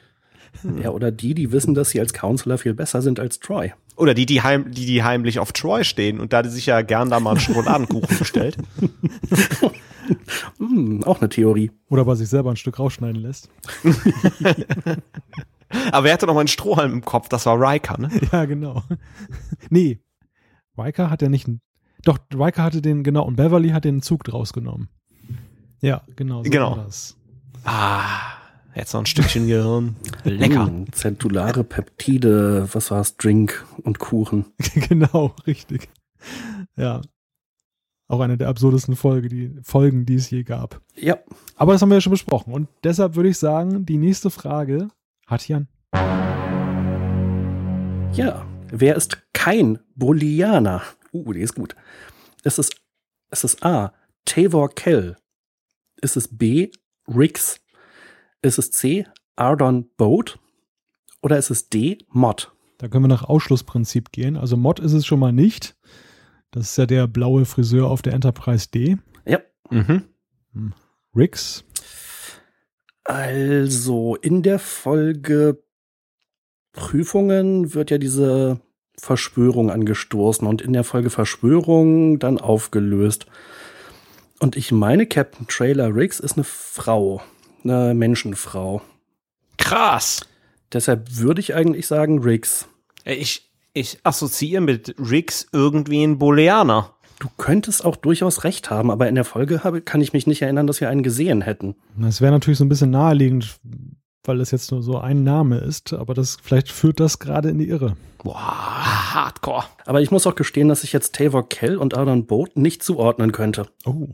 Ja, 0.82 0.90
oder 0.90 1.10
die, 1.10 1.34
die 1.34 1.52
wissen, 1.52 1.74
dass 1.74 1.90
sie 1.90 2.00
als 2.00 2.12
Counselor 2.12 2.58
viel 2.58 2.74
besser 2.74 3.02
sind 3.02 3.20
als 3.20 3.40
Troy. 3.40 3.72
Oder 3.96 4.14
die, 4.14 4.26
die, 4.26 4.42
heim, 4.42 4.70
die, 4.70 4.86
die 4.86 5.02
heimlich 5.02 5.38
auf 5.38 5.52
Troy 5.52 5.84
stehen 5.84 6.20
und 6.20 6.32
da 6.32 6.42
die 6.42 6.48
sich 6.48 6.66
ja 6.66 6.82
gern 6.82 7.10
da 7.10 7.20
mal 7.20 7.30
einen 7.32 7.40
Schokoladenkuchen 7.40 8.18
bestellt. 8.18 8.56
Hm, 10.58 11.02
auch 11.02 11.20
eine 11.20 11.28
Theorie. 11.28 11.72
Oder 11.88 12.04
bei 12.04 12.14
sich 12.14 12.28
selber 12.28 12.50
ein 12.50 12.56
Stück 12.56 12.78
rausschneiden 12.78 13.20
lässt. 13.20 13.48
Aber 15.90 16.04
wer 16.04 16.12
hatte 16.12 16.26
noch 16.26 16.34
mal 16.34 16.40
einen 16.40 16.48
Strohhalm 16.48 16.92
im 16.92 17.04
Kopf? 17.04 17.28
Das 17.28 17.44
war 17.46 17.60
Riker, 17.60 17.98
ne? 17.98 18.08
Ja, 18.30 18.44
genau. 18.44 18.84
Nee, 19.68 19.98
Riker 20.78 21.10
hat 21.10 21.22
ja 21.22 21.28
nicht 21.28 21.46
einen. 21.46 21.60
Doch, 22.04 22.18
Riker 22.34 22.62
hatte 22.62 22.82
den, 22.82 23.02
genau, 23.02 23.24
und 23.24 23.36
Beverly 23.36 23.70
hat 23.70 23.84
den 23.84 24.02
Zug 24.02 24.24
draus 24.24 24.52
genommen. 24.52 24.88
Ja, 25.80 26.02
genau. 26.16 26.42
So 26.44 26.50
Genau. 26.50 26.76
war 26.76 26.84
das. 26.84 27.16
Ah, 27.64 28.20
jetzt 28.74 28.92
noch 28.92 29.00
ein 29.00 29.06
Stückchen 29.06 29.46
Gehirn. 29.46 29.96
Lecker. 30.24 30.66
Hm, 30.66 30.92
zentulare 30.92 31.64
Peptide, 31.64 32.68
was 32.72 32.90
war's, 32.90 33.16
Drink 33.16 33.64
und 33.82 33.98
Kuchen. 33.98 34.46
genau, 34.88 35.34
richtig. 35.46 35.88
Ja. 36.76 37.00
Auch 38.08 38.20
eine 38.20 38.36
der 38.38 38.48
absurdesten 38.48 38.94
Folge, 38.94 39.28
die, 39.28 39.58
Folgen, 39.62 40.06
die 40.06 40.14
es 40.14 40.30
je 40.30 40.44
gab. 40.44 40.80
Ja, 40.94 41.18
Aber 41.56 41.72
das 41.72 41.82
haben 41.82 41.88
wir 41.88 41.96
ja 41.96 42.00
schon 42.00 42.12
besprochen. 42.12 42.52
Und 42.52 42.68
deshalb 42.84 43.16
würde 43.16 43.30
ich 43.30 43.38
sagen, 43.38 43.84
die 43.84 43.98
nächste 43.98 44.30
Frage 44.30 44.88
hat 45.26 45.48
Jan. 45.48 45.66
ja. 48.12 48.46
Wer 48.70 48.96
ist 48.96 49.18
kein 49.32 49.78
Bolianer? 49.94 50.82
Uh, 51.12 51.32
die 51.32 51.40
ist 51.40 51.54
gut. 51.54 51.76
Ist 52.42 52.58
es, 52.58 52.70
ist 53.30 53.44
es 53.44 53.62
A. 53.62 53.92
Tavor 54.24 54.74
Kell? 54.74 55.16
Ist 56.00 56.16
es 56.16 56.28
B. 56.36 56.70
Rix? 57.06 57.60
Ist 58.42 58.58
es 58.58 58.70
C. 58.72 59.06
Ardon 59.36 59.88
Boat? 59.96 60.38
Oder 61.22 61.38
ist 61.38 61.50
es 61.50 61.68
D. 61.68 61.98
Mod? 62.08 62.52
Da 62.78 62.88
können 62.88 63.04
wir 63.04 63.08
nach 63.08 63.24
Ausschlussprinzip 63.24 64.12
gehen. 64.12 64.36
Also 64.36 64.56
Mod 64.56 64.80
ist 64.80 64.92
es 64.92 65.06
schon 65.06 65.20
mal 65.20 65.32
nicht. 65.32 65.76
Das 66.50 66.70
ist 66.70 66.76
ja 66.76 66.86
der 66.86 67.06
blaue 67.06 67.44
Friseur 67.44 67.88
auf 67.88 68.02
der 68.02 68.14
Enterprise 68.14 68.68
D. 68.68 68.98
Ja. 69.24 69.40
Mhm. 69.70 70.02
Rix. 71.14 71.64
Also 73.04 74.16
in 74.16 74.42
der 74.42 74.58
Folge 74.58 75.62
Prüfungen 76.76 77.74
wird 77.74 77.90
ja 77.90 77.98
diese 77.98 78.60
Verschwörung 78.98 79.70
angestoßen 79.70 80.46
und 80.46 80.62
in 80.62 80.72
der 80.72 80.84
Folge 80.84 81.10
Verschwörung 81.10 82.18
dann 82.18 82.38
aufgelöst. 82.38 83.26
Und 84.38 84.56
ich 84.56 84.70
meine, 84.70 85.06
Captain 85.06 85.46
Trailer 85.48 85.94
Riggs 85.94 86.20
ist 86.20 86.36
eine 86.36 86.44
Frau, 86.44 87.22
eine 87.64 87.94
Menschenfrau. 87.94 88.82
Krass. 89.58 90.20
Deshalb 90.72 91.16
würde 91.16 91.40
ich 91.40 91.54
eigentlich 91.54 91.86
sagen 91.86 92.20
Riggs. 92.20 92.68
Ich, 93.04 93.50
ich 93.72 93.98
assoziiere 94.04 94.60
mit 94.60 94.94
Riggs 94.98 95.46
irgendwie 95.52 96.02
einen 96.02 96.18
Booleaner. 96.18 96.92
Du 97.18 97.28
könntest 97.38 97.84
auch 97.84 97.96
durchaus 97.96 98.44
recht 98.44 98.68
haben, 98.68 98.90
aber 98.90 99.08
in 99.08 99.14
der 99.14 99.24
Folge 99.24 99.64
habe, 99.64 99.80
kann 99.80 100.02
ich 100.02 100.12
mich 100.12 100.26
nicht 100.26 100.42
erinnern, 100.42 100.66
dass 100.66 100.82
wir 100.82 100.90
einen 100.90 101.02
gesehen 101.02 101.40
hätten. 101.40 101.74
Das 101.96 102.20
wäre 102.20 102.32
natürlich 102.32 102.58
so 102.58 102.64
ein 102.64 102.68
bisschen 102.68 102.90
naheliegend, 102.90 103.58
weil 104.28 104.40
es 104.40 104.50
jetzt 104.50 104.70
nur 104.70 104.82
so 104.82 104.98
ein 104.98 105.24
Name 105.24 105.58
ist, 105.58 105.92
aber 105.92 106.14
das 106.14 106.36
vielleicht 106.42 106.70
führt 106.70 107.00
das 107.00 107.18
gerade 107.18 107.48
in 107.48 107.58
die 107.58 107.68
Irre. 107.68 107.96
Boah, 108.22 109.14
Hardcore. 109.14 109.64
Aber 109.84 110.00
ich 110.00 110.10
muss 110.10 110.26
auch 110.26 110.34
gestehen, 110.34 110.68
dass 110.68 110.84
ich 110.84 110.92
jetzt 110.92 111.14
Tavor 111.14 111.48
Kell 111.48 111.76
und 111.76 111.96
Ardon 111.96 112.26
Boat 112.26 112.56
nicht 112.56 112.82
zuordnen 112.82 113.32
könnte. 113.32 113.68
Oh. 113.84 114.08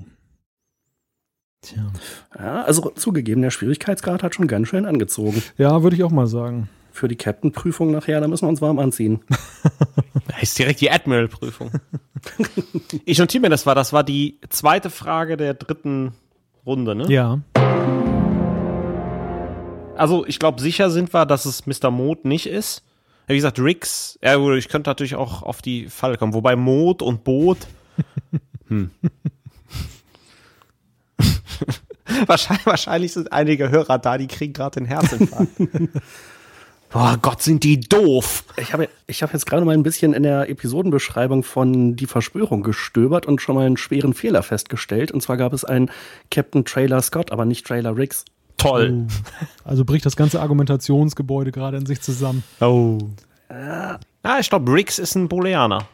Tja. 1.62 1.92
Ja, 2.36 2.62
also 2.62 2.90
zugegeben, 2.90 3.40
der 3.40 3.50
Schwierigkeitsgrad 3.50 4.22
hat 4.22 4.34
schon 4.34 4.48
ganz 4.48 4.68
schön 4.68 4.84
angezogen. 4.84 5.42
Ja, 5.56 5.82
würde 5.82 5.96
ich 5.96 6.02
auch 6.02 6.10
mal 6.10 6.26
sagen. 6.26 6.68
Für 6.90 7.08
die 7.08 7.16
Captain-Prüfung 7.16 7.90
nachher, 7.90 8.20
da 8.20 8.28
müssen 8.28 8.44
wir 8.44 8.50
uns 8.50 8.60
warm 8.60 8.78
anziehen. 8.78 9.20
Da 10.28 10.38
ist 10.38 10.58
direkt 10.58 10.80
die 10.80 10.90
Admiral-Prüfung. 10.90 11.72
ich 13.04 13.18
notiere 13.18 13.42
mir, 13.42 13.48
das 13.50 13.66
war, 13.66 13.74
das 13.74 13.92
war 13.92 14.04
die 14.04 14.38
zweite 14.48 14.88
Frage 14.88 15.36
der 15.36 15.54
dritten 15.54 16.12
Runde, 16.64 16.94
ne? 16.94 17.12
Ja. 17.12 17.40
Also, 19.96 20.26
ich 20.26 20.38
glaube, 20.38 20.60
sicher 20.60 20.90
sind 20.90 21.12
wir, 21.12 21.26
dass 21.26 21.44
es 21.44 21.66
Mr. 21.66 21.90
Mode 21.90 22.26
nicht 22.28 22.46
ist. 22.46 22.82
Wie 23.26 23.36
gesagt, 23.36 23.58
Riggs, 23.58 24.18
ja, 24.22 24.36
gut, 24.36 24.56
ich 24.56 24.68
könnte 24.68 24.90
natürlich 24.90 25.14
auch 25.14 25.42
auf 25.42 25.62
die 25.62 25.88
Falle 25.88 26.16
kommen. 26.16 26.34
Wobei 26.34 26.56
Mode 26.56 27.04
und 27.04 27.24
Boot. 27.24 27.58
Hm. 28.68 28.90
wahrscheinlich, 32.26 32.64
wahrscheinlich 32.64 33.12
sind 33.12 33.30
einige 33.30 33.68
Hörer 33.70 33.98
da, 33.98 34.16
die 34.16 34.28
kriegen 34.28 34.54
gerade 34.54 34.80
den 34.80 34.86
Herzinfarkt. 34.86 35.50
Boah, 36.90 37.18
Gott, 37.20 37.42
sind 37.42 37.64
die 37.64 37.80
doof. 37.80 38.44
Ich 38.56 38.72
habe 38.72 38.88
ich 39.06 39.22
hab 39.22 39.32
jetzt 39.32 39.44
gerade 39.44 39.64
mal 39.66 39.74
ein 39.74 39.82
bisschen 39.82 40.14
in 40.14 40.22
der 40.22 40.48
Episodenbeschreibung 40.48 41.42
von 41.42 41.96
Die 41.96 42.06
Verschwörung 42.06 42.62
gestöbert 42.62 43.26
und 43.26 43.42
schon 43.42 43.56
mal 43.56 43.66
einen 43.66 43.76
schweren 43.76 44.14
Fehler 44.14 44.42
festgestellt. 44.42 45.10
Und 45.10 45.22
zwar 45.22 45.36
gab 45.36 45.52
es 45.52 45.64
einen 45.64 45.90
Captain 46.30 46.64
Trailer 46.64 47.02
Scott, 47.02 47.32
aber 47.32 47.44
nicht 47.44 47.66
Trailer 47.66 47.96
Riggs. 47.96 48.24
Toll. 48.62 49.06
Also 49.64 49.84
bricht 49.84 50.06
das 50.06 50.16
ganze 50.16 50.40
Argumentationsgebäude 50.40 51.52
gerade 51.52 51.76
in 51.76 51.86
sich 51.86 52.00
zusammen. 52.00 52.42
Oh. 52.60 52.98
Ah, 53.48 54.38
ich 54.40 54.48
glaube, 54.48 54.72
Riggs 54.72 54.98
ist 54.98 55.14
ein 55.14 55.28
Booleaner. 55.28 55.86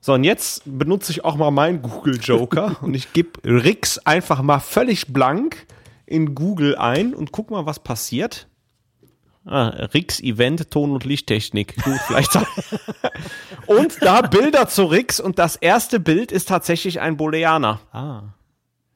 So, 0.00 0.12
und 0.12 0.24
jetzt 0.24 0.62
benutze 0.66 1.12
ich 1.12 1.24
auch 1.24 1.36
mal 1.36 1.50
meinen 1.50 1.80
Google 1.80 2.18
Joker 2.20 2.76
und 2.82 2.94
ich 2.94 3.12
gebe 3.14 3.42
Riggs 3.42 3.98
einfach 3.98 4.42
mal 4.42 4.60
völlig 4.60 5.12
blank 5.12 5.66
in 6.04 6.34
Google 6.34 6.76
ein 6.76 7.14
und 7.14 7.32
guck 7.32 7.50
mal, 7.50 7.64
was 7.64 7.78
passiert. 7.78 8.46
Ah, 9.46 9.68
Riggs 9.94 10.20
Event, 10.20 10.70
Ton- 10.70 10.92
und 10.92 11.04
Lichttechnik. 11.04 11.82
Gut, 11.82 11.98
vielleicht. 12.06 12.38
und 13.66 13.96
da 14.02 14.20
Bilder 14.22 14.68
zu 14.68 14.84
Riggs 14.84 15.20
und 15.20 15.38
das 15.38 15.56
erste 15.56 16.00
Bild 16.00 16.32
ist 16.32 16.48
tatsächlich 16.48 17.00
ein 17.00 17.16
Booleaner. 17.16 17.80
Ah. 17.92 18.22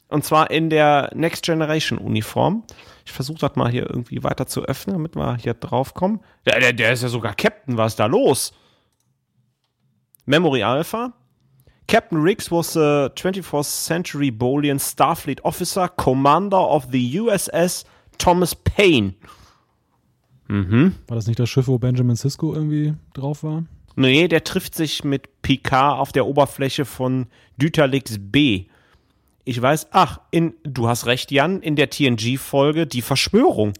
Und 0.08 0.24
zwar 0.24 0.50
in 0.50 0.70
der 0.70 1.10
Next 1.14 1.44
Generation 1.44 1.98
Uniform. 1.98 2.64
Ich 3.04 3.12
versuche 3.12 3.38
das 3.38 3.56
mal 3.56 3.70
hier 3.70 3.88
irgendwie 3.88 4.22
weiter 4.22 4.46
zu 4.46 4.62
öffnen, 4.62 4.96
damit 4.96 5.16
wir 5.16 5.36
hier 5.36 5.54
drauf 5.54 5.94
kommen. 5.94 6.20
Der, 6.46 6.60
der, 6.60 6.72
der 6.72 6.92
ist 6.92 7.02
ja 7.02 7.08
sogar 7.08 7.34
Captain. 7.34 7.76
Was 7.76 7.92
ist 7.92 8.00
da 8.00 8.06
los? 8.06 8.52
Memory 10.24 10.62
Alpha. 10.62 11.12
Captain 11.88 12.20
Riggs 12.20 12.50
was 12.50 12.76
a 12.76 13.10
24th 13.16 13.86
century 13.86 14.30
Bolian 14.30 14.78
Starfleet 14.78 15.42
officer, 15.42 15.88
commander 15.88 16.58
of 16.58 16.88
the 16.92 17.20
USS 17.20 17.84
Thomas 18.18 18.54
Paine. 18.54 19.14
Mhm. 20.48 20.94
War 21.06 21.16
das 21.16 21.26
nicht 21.26 21.38
das 21.38 21.48
Schiff, 21.48 21.66
wo 21.66 21.78
Benjamin 21.78 22.16
Sisko 22.16 22.54
irgendwie 22.54 22.94
drauf 23.14 23.42
war? 23.42 23.64
Nee, 23.96 24.28
der 24.28 24.44
trifft 24.44 24.74
sich 24.74 25.02
mit 25.02 25.42
Picard 25.42 25.98
auf 25.98 26.12
der 26.12 26.26
Oberfläche 26.26 26.84
von 26.84 27.26
Dytalix 27.56 28.16
B. 28.18 28.66
Ich 29.48 29.62
weiß, 29.62 29.86
ach, 29.92 30.20
in, 30.30 30.52
du 30.62 30.88
hast 30.88 31.06
recht, 31.06 31.30
Jan, 31.30 31.62
in 31.62 31.74
der 31.74 31.88
TNG-Folge 31.88 32.86
die 32.86 33.00
Verschwörung. 33.00 33.72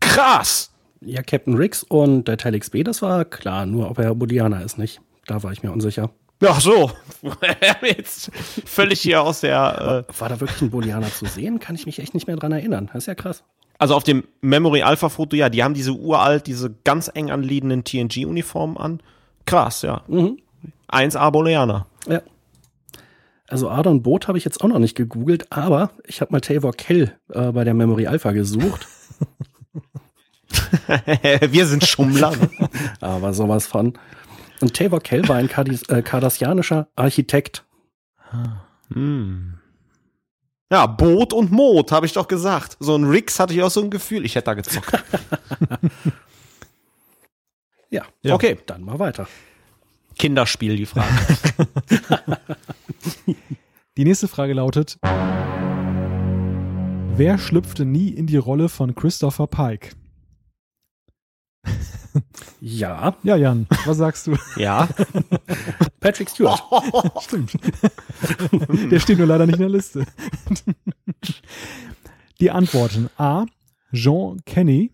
Krass! 0.00 0.72
Ja, 1.02 1.22
Captain 1.22 1.54
Riggs 1.54 1.82
und 1.82 2.24
der 2.24 2.38
Telix 2.38 2.70
B, 2.70 2.82
das 2.82 3.02
war 3.02 3.26
klar, 3.26 3.66
nur 3.66 3.90
ob 3.90 3.98
er 3.98 4.14
Bodianer 4.14 4.64
ist, 4.64 4.78
nicht? 4.78 5.02
Da 5.26 5.42
war 5.42 5.52
ich 5.52 5.62
mir 5.62 5.70
unsicher. 5.70 6.08
Ach 6.42 6.62
so, 6.62 6.90
jetzt 7.82 8.30
völlig 8.64 9.02
hier 9.02 9.20
aus 9.20 9.42
der. 9.42 10.06
Äh 10.08 10.18
War 10.18 10.30
da 10.30 10.40
wirklich 10.40 10.62
ein 10.62 10.70
Bolianer 10.70 11.12
zu 11.12 11.26
sehen? 11.26 11.58
Kann 11.58 11.74
ich 11.74 11.84
mich 11.84 11.98
echt 11.98 12.14
nicht 12.14 12.26
mehr 12.26 12.36
dran 12.36 12.52
erinnern. 12.52 12.88
Das 12.90 13.02
ist 13.02 13.06
ja 13.06 13.14
krass. 13.14 13.44
also 13.76 13.94
auf 13.94 14.02
dem 14.02 14.24
Memory 14.40 14.80
Alpha 14.80 15.10
Foto, 15.10 15.36
ja, 15.36 15.50
die 15.50 15.62
haben 15.62 15.74
diese 15.74 15.92
uralt, 15.92 16.46
diese 16.46 16.74
ganz 16.84 17.10
eng 17.12 17.30
anliegenden 17.30 17.84
TNG-Uniformen 17.84 18.78
an. 18.78 19.00
Krass, 19.44 19.82
ja. 19.82 20.04
Mhm. 20.08 20.38
1A 20.88 21.30
Booleaner. 21.30 21.86
Ja. 22.08 22.22
Also 23.48 23.70
Adon 23.70 24.02
Boot 24.02 24.28
habe 24.28 24.38
ich 24.38 24.44
jetzt 24.44 24.60
auch 24.60 24.68
noch 24.68 24.78
nicht 24.78 24.96
gegoogelt, 24.96 25.50
aber 25.52 25.90
ich 26.04 26.20
habe 26.20 26.32
mal 26.32 26.40
Tavor 26.40 26.72
Kell 26.72 27.16
äh, 27.32 27.52
bei 27.52 27.64
der 27.64 27.74
Memory 27.74 28.06
Alpha 28.06 28.32
gesucht. 28.32 28.86
Wir 31.48 31.66
sind 31.66 31.84
Schummler. 31.86 32.30
ne? 32.30 32.50
aber 33.00 33.34
sowas 33.34 33.66
von. 33.66 33.94
Und 34.60 34.74
Tavor 34.74 35.00
Kell 35.00 35.26
war 35.28 35.36
ein 35.36 35.48
Kardis, 35.48 35.82
äh, 35.88 36.02
kardassianischer 36.02 36.88
Architekt. 36.96 37.64
Hm. 38.92 39.54
Ja, 40.70 40.86
Boot 40.86 41.32
und 41.32 41.52
Mod, 41.52 41.92
habe 41.92 42.06
ich 42.06 42.12
doch 42.12 42.26
gesagt. 42.26 42.76
So 42.80 42.96
ein 42.96 43.04
Rix 43.04 43.38
hatte 43.38 43.54
ich 43.54 43.62
auch 43.62 43.70
so 43.70 43.82
ein 43.82 43.90
Gefühl, 43.90 44.24
ich 44.24 44.34
hätte 44.34 44.46
da 44.46 44.54
gezockt. 44.54 44.92
Ja, 47.90 48.02
Ja. 48.22 48.34
Okay, 48.34 48.58
dann 48.66 48.82
mal 48.82 48.98
weiter. 48.98 49.28
Kinderspiel, 50.18 50.76
die 50.76 50.86
Frage. 50.86 51.08
Die 53.96 54.04
nächste 54.04 54.28
Frage 54.28 54.52
lautet: 54.52 54.98
Wer 57.16 57.38
schlüpfte 57.38 57.84
nie 57.86 58.10
in 58.10 58.26
die 58.26 58.36
Rolle 58.36 58.68
von 58.68 58.94
Christopher 58.94 59.46
Pike? 59.46 59.90
Ja, 62.60 63.16
Ja, 63.22 63.36
Jan, 63.36 63.66
was 63.84 63.96
sagst 63.98 64.26
du? 64.26 64.36
ja. 64.56 64.88
Patrick 66.00 66.28
Stewart. 66.30 66.62
Stimmt. 67.22 67.52
Der 68.90 69.00
steht 69.00 69.18
nur 69.18 69.26
leider 69.26 69.46
nicht 69.46 69.56
in 69.56 69.60
der 69.60 69.68
Liste. 69.70 70.04
Die 72.40 72.50
Antworten: 72.50 73.08
A. 73.16 73.46
Jean 73.92 74.40
Kenny, 74.44 74.92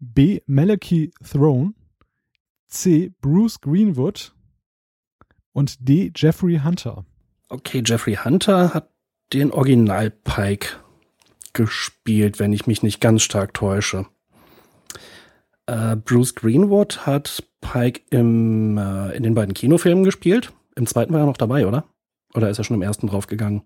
B. 0.00 0.40
Malachi 0.46 1.12
Throne, 1.28 1.74
C. 2.68 3.12
Bruce 3.20 3.60
Greenwood 3.60 4.34
und 5.52 5.88
D. 5.88 6.12
Jeffrey 6.14 6.60
Hunter. 6.62 7.04
Okay, 7.48 7.82
Jeffrey 7.84 8.14
Hunter 8.16 8.74
hat 8.74 8.90
den 9.32 9.50
Original 9.50 10.10
Pike 10.10 10.76
gespielt, 11.52 12.38
wenn 12.38 12.52
ich 12.52 12.66
mich 12.66 12.82
nicht 12.82 13.00
ganz 13.00 13.22
stark 13.22 13.54
täusche. 13.54 14.06
Äh, 15.66 15.96
Bruce 15.96 16.34
Greenwood 16.34 17.06
hat 17.06 17.42
Pike 17.60 18.02
im, 18.10 18.78
äh, 18.78 19.16
in 19.16 19.22
den 19.22 19.34
beiden 19.34 19.54
Kinofilmen 19.54 20.04
gespielt. 20.04 20.52
Im 20.76 20.86
zweiten 20.86 21.12
war 21.12 21.20
er 21.20 21.26
noch 21.26 21.36
dabei, 21.36 21.66
oder? 21.66 21.84
Oder 22.34 22.50
ist 22.50 22.58
er 22.58 22.64
schon 22.64 22.76
im 22.76 22.82
ersten 22.82 23.08
draufgegangen? 23.08 23.62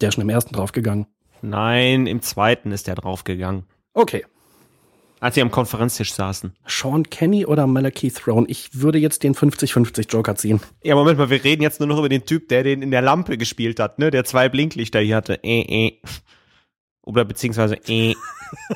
Der 0.00 0.08
ist 0.08 0.14
schon 0.14 0.22
im 0.22 0.30
ersten 0.30 0.54
draufgegangen. 0.54 1.06
Nein, 1.42 2.06
im 2.06 2.22
zweiten 2.22 2.72
ist 2.72 2.88
er 2.88 2.94
draufgegangen. 2.94 3.64
Okay. 3.92 4.24
Als 5.24 5.36
sie 5.36 5.40
am 5.40 5.50
Konferenztisch 5.50 6.12
saßen. 6.12 6.52
Sean 6.66 7.04
Kenny 7.04 7.46
oder 7.46 7.66
Malachi 7.66 8.10
Throne? 8.10 8.46
Ich 8.46 8.82
würde 8.82 8.98
jetzt 8.98 9.22
den 9.22 9.34
50-50 9.34 10.12
Joker 10.12 10.36
ziehen. 10.36 10.60
Ja, 10.82 10.96
Moment 10.96 11.16
mal, 11.16 11.30
wir 11.30 11.42
reden 11.42 11.62
jetzt 11.62 11.80
nur 11.80 11.88
noch 11.88 11.96
über 11.96 12.10
den 12.10 12.26
Typ, 12.26 12.50
der 12.50 12.62
den 12.62 12.82
in 12.82 12.90
der 12.90 13.00
Lampe 13.00 13.38
gespielt 13.38 13.80
hat, 13.80 13.98
ne? 13.98 14.10
Der 14.10 14.26
zwei 14.26 14.50
Blinklichter 14.50 15.00
hier 15.00 15.16
hatte. 15.16 15.42
Äh, 15.42 15.86
äh. 15.86 15.92
Oder 17.00 17.24
beziehungsweise 17.24 17.76
äh. 17.88 18.14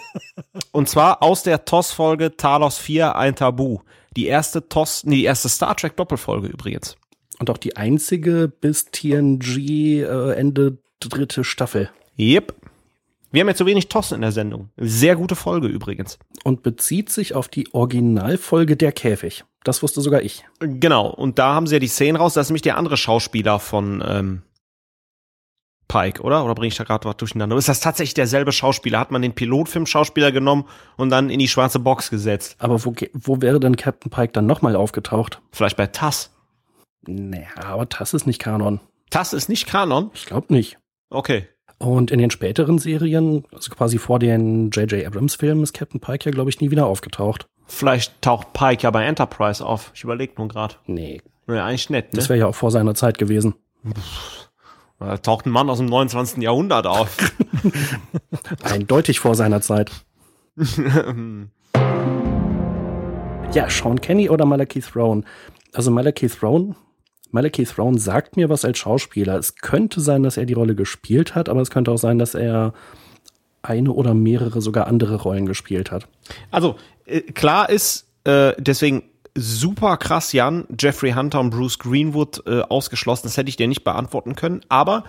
Und 0.72 0.88
zwar 0.88 1.22
aus 1.22 1.42
der 1.42 1.66
TOS-Folge 1.66 2.38
Talos 2.38 2.78
4 2.78 3.14
ein 3.14 3.36
Tabu. 3.36 3.80
Die 4.16 4.24
erste 4.24 4.70
TOS, 4.70 5.04
nee, 5.04 5.16
die 5.16 5.24
erste 5.24 5.50
Star 5.50 5.76
Trek 5.76 5.98
Doppelfolge 5.98 6.48
übrigens. 6.48 6.96
Und 7.38 7.50
auch 7.50 7.58
die 7.58 7.76
einzige 7.76 8.48
bis 8.48 8.86
TNG 8.86 10.00
äh, 10.00 10.32
Ende 10.32 10.78
dritte 10.98 11.44
Staffel. 11.44 11.90
Yep. 12.18 12.54
Wir 13.30 13.40
haben 13.40 13.48
ja 13.48 13.54
zu 13.54 13.66
wenig 13.66 13.88
TOS 13.88 14.12
in 14.12 14.22
der 14.22 14.32
Sendung. 14.32 14.70
Sehr 14.76 15.16
gute 15.16 15.36
Folge 15.36 15.66
übrigens. 15.66 16.18
Und 16.44 16.62
bezieht 16.62 17.10
sich 17.10 17.34
auf 17.34 17.48
die 17.48 17.72
Originalfolge 17.74 18.76
Der 18.76 18.92
Käfig. 18.92 19.44
Das 19.64 19.82
wusste 19.82 20.00
sogar 20.00 20.22
ich. 20.22 20.44
Genau. 20.60 21.08
Und 21.08 21.38
da 21.38 21.54
haben 21.54 21.66
sie 21.66 21.74
ja 21.74 21.78
die 21.78 21.88
Szenen 21.88 22.16
raus. 22.16 22.34
Das 22.34 22.46
ist 22.46 22.50
nämlich 22.50 22.62
der 22.62 22.78
andere 22.78 22.96
Schauspieler 22.96 23.58
von 23.58 24.02
ähm, 24.06 24.42
Pike, 25.88 26.22
oder? 26.22 26.44
Oder 26.44 26.54
bringe 26.54 26.68
ich 26.68 26.76
da 26.76 26.84
gerade 26.84 27.06
was 27.08 27.16
durcheinander? 27.16 27.56
Ist 27.56 27.68
das 27.68 27.80
tatsächlich 27.80 28.14
derselbe 28.14 28.52
Schauspieler? 28.52 28.98
Hat 28.98 29.10
man 29.10 29.20
den 29.20 29.34
Pilotfilm-Schauspieler 29.34 30.32
genommen 30.32 30.64
und 30.96 31.10
dann 31.10 31.28
in 31.28 31.38
die 31.38 31.48
schwarze 31.48 31.80
Box 31.80 32.10
gesetzt? 32.10 32.56
Aber 32.58 32.84
wo, 32.84 32.94
wo 33.12 33.42
wäre 33.42 33.60
denn 33.60 33.76
Captain 33.76 34.10
Pike 34.10 34.32
dann 34.32 34.46
nochmal 34.46 34.76
aufgetaucht? 34.76 35.42
Vielleicht 35.50 35.76
bei 35.76 35.86
TAS. 35.86 36.34
Naja, 37.06 37.48
aber 37.56 37.86
das 37.86 38.14
ist 38.14 38.26
nicht 38.26 38.38
Kanon. 38.38 38.80
TAS 39.10 39.32
ist 39.32 39.48
nicht 39.48 39.66
Kanon? 39.66 40.10
Ich 40.14 40.26
glaube 40.26 40.52
nicht. 40.52 40.78
Okay. 41.10 41.48
Und 41.78 42.10
in 42.10 42.18
den 42.18 42.30
späteren 42.30 42.78
Serien, 42.78 43.44
also 43.52 43.70
quasi 43.70 43.98
vor 43.98 44.18
den 44.18 44.70
J.J. 44.70 45.06
Abrams-Filmen, 45.06 45.62
ist 45.62 45.72
Captain 45.74 46.00
Pike 46.00 46.24
ja, 46.26 46.32
glaube 46.32 46.50
ich, 46.50 46.60
nie 46.60 46.70
wieder 46.72 46.86
aufgetaucht. 46.86 47.46
Vielleicht 47.66 48.20
taucht 48.20 48.52
Pike 48.52 48.82
ja 48.82 48.90
bei 48.90 49.04
Enterprise 49.04 49.64
auf. 49.64 49.92
Ich 49.94 50.02
überlege 50.02 50.32
nur 50.38 50.48
gerade. 50.48 50.74
Nee, 50.86 51.22
Ja, 51.46 51.64
eigentlich 51.66 51.88
nett, 51.90 52.12
ne? 52.12 52.16
das 52.18 52.28
wäre 52.28 52.38
ja 52.40 52.46
auch 52.46 52.54
vor 52.54 52.70
seiner 52.70 52.94
Zeit 52.94 53.18
gewesen. 53.18 53.54
Da 54.98 55.16
taucht 55.18 55.46
ein 55.46 55.50
Mann 55.50 55.70
aus 55.70 55.78
dem 55.78 55.86
29. 55.86 56.42
Jahrhundert 56.42 56.86
auf. 56.86 57.16
Eindeutig 58.64 59.20
vor 59.20 59.34
seiner 59.36 59.60
Zeit. 59.60 59.92
Ja, 63.54 63.70
Sean 63.70 63.98
Kenny 64.00 64.28
oder 64.28 64.44
Malachi 64.44 64.80
Throne? 64.80 65.22
Also 65.72 65.90
Malachi 65.90 66.28
Throne, 66.28 66.74
Malachi 67.30 67.64
Throne 67.64 67.98
sagt 67.98 68.36
mir 68.36 68.48
was 68.48 68.64
als 68.64 68.78
Schauspieler. 68.78 69.36
Es 69.36 69.56
könnte 69.56 70.00
sein, 70.00 70.22
dass 70.22 70.36
er 70.36 70.46
die 70.46 70.54
Rolle 70.54 70.74
gespielt 70.74 71.34
hat, 71.34 71.48
aber 71.48 71.60
es 71.60 71.70
könnte 71.70 71.90
auch 71.90 71.98
sein, 71.98 72.18
dass 72.18 72.34
er 72.34 72.72
eine 73.62 73.92
oder 73.92 74.14
mehrere 74.14 74.60
sogar 74.60 74.86
andere 74.86 75.16
Rollen 75.16 75.46
gespielt 75.46 75.90
hat. 75.90 76.08
Also, 76.50 76.76
äh, 77.04 77.20
klar 77.20 77.68
ist, 77.68 78.06
äh, 78.24 78.52
deswegen 78.58 79.02
super 79.34 79.96
krass, 79.96 80.32
Jan, 80.32 80.66
Jeffrey 80.78 81.12
Hunter 81.12 81.40
und 81.40 81.50
Bruce 81.50 81.78
Greenwood 81.78 82.42
äh, 82.46 82.62
ausgeschlossen. 82.62 83.24
Das 83.24 83.36
hätte 83.36 83.48
ich 83.48 83.56
dir 83.56 83.68
nicht 83.68 83.84
beantworten 83.84 84.34
können. 84.34 84.62
Aber 84.68 85.04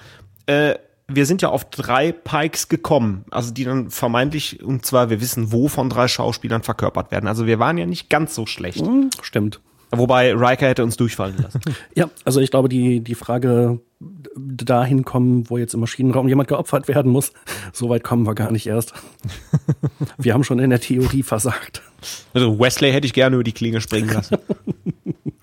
äh, 0.46 0.76
wir 1.08 1.26
sind 1.26 1.42
ja 1.42 1.50
auf 1.50 1.70
drei 1.70 2.12
Pikes 2.12 2.70
gekommen, 2.70 3.26
also 3.32 3.52
die 3.52 3.64
dann 3.64 3.90
vermeintlich, 3.90 4.64
und 4.64 4.86
zwar 4.86 5.10
wir 5.10 5.22
wissen, 5.22 5.52
wo 5.52 5.68
von 5.68 5.90
drei 5.90 6.08
Schauspielern 6.08 6.62
verkörpert 6.62 7.12
werden. 7.12 7.28
Also 7.28 7.48
wir 7.48 7.60
waren 7.60 7.78
ja 7.78 7.86
nicht 7.86 8.10
ganz 8.10 8.36
so 8.36 8.46
schlecht. 8.46 8.86
Hm, 8.86 9.10
stimmt. 9.22 9.60
Wobei 9.92 10.34
Riker 10.34 10.68
hätte 10.68 10.84
uns 10.84 10.98
durchfallen 10.98 11.38
lassen. 11.38 11.62
Ja, 11.96 12.10
also 12.24 12.40
ich 12.40 12.52
glaube, 12.52 12.70
die, 12.70 13.02
die 13.02 13.16
Frage 13.16 13.80
dahin 14.36 15.04
kommen, 15.04 15.50
wo 15.50 15.58
jetzt 15.58 15.74
im 15.74 15.80
Maschinenraum 15.82 16.28
jemand 16.28 16.48
geopfert 16.48 16.88
werden 16.88 17.12
muss, 17.12 17.34
so 17.74 17.90
weit 17.90 18.04
kommen 18.04 18.26
wir 18.26 18.36
gar 18.36 18.52
nicht 18.52 18.68
erst. 18.68 18.94
Wir 20.18 20.34
haben 20.34 20.44
schon 20.44 20.60
in 20.60 20.70
der 20.70 20.80
Theorie 20.80 21.24
versagt. 21.24 21.82
Also 22.34 22.60
Wesley 22.60 22.92
hätte 22.92 23.08
ich 23.08 23.14
gerne 23.14 23.36
über 23.36 23.44
die 23.44 23.52
Klinge 23.52 23.82
springen 23.82 24.10
lassen. 24.14 24.38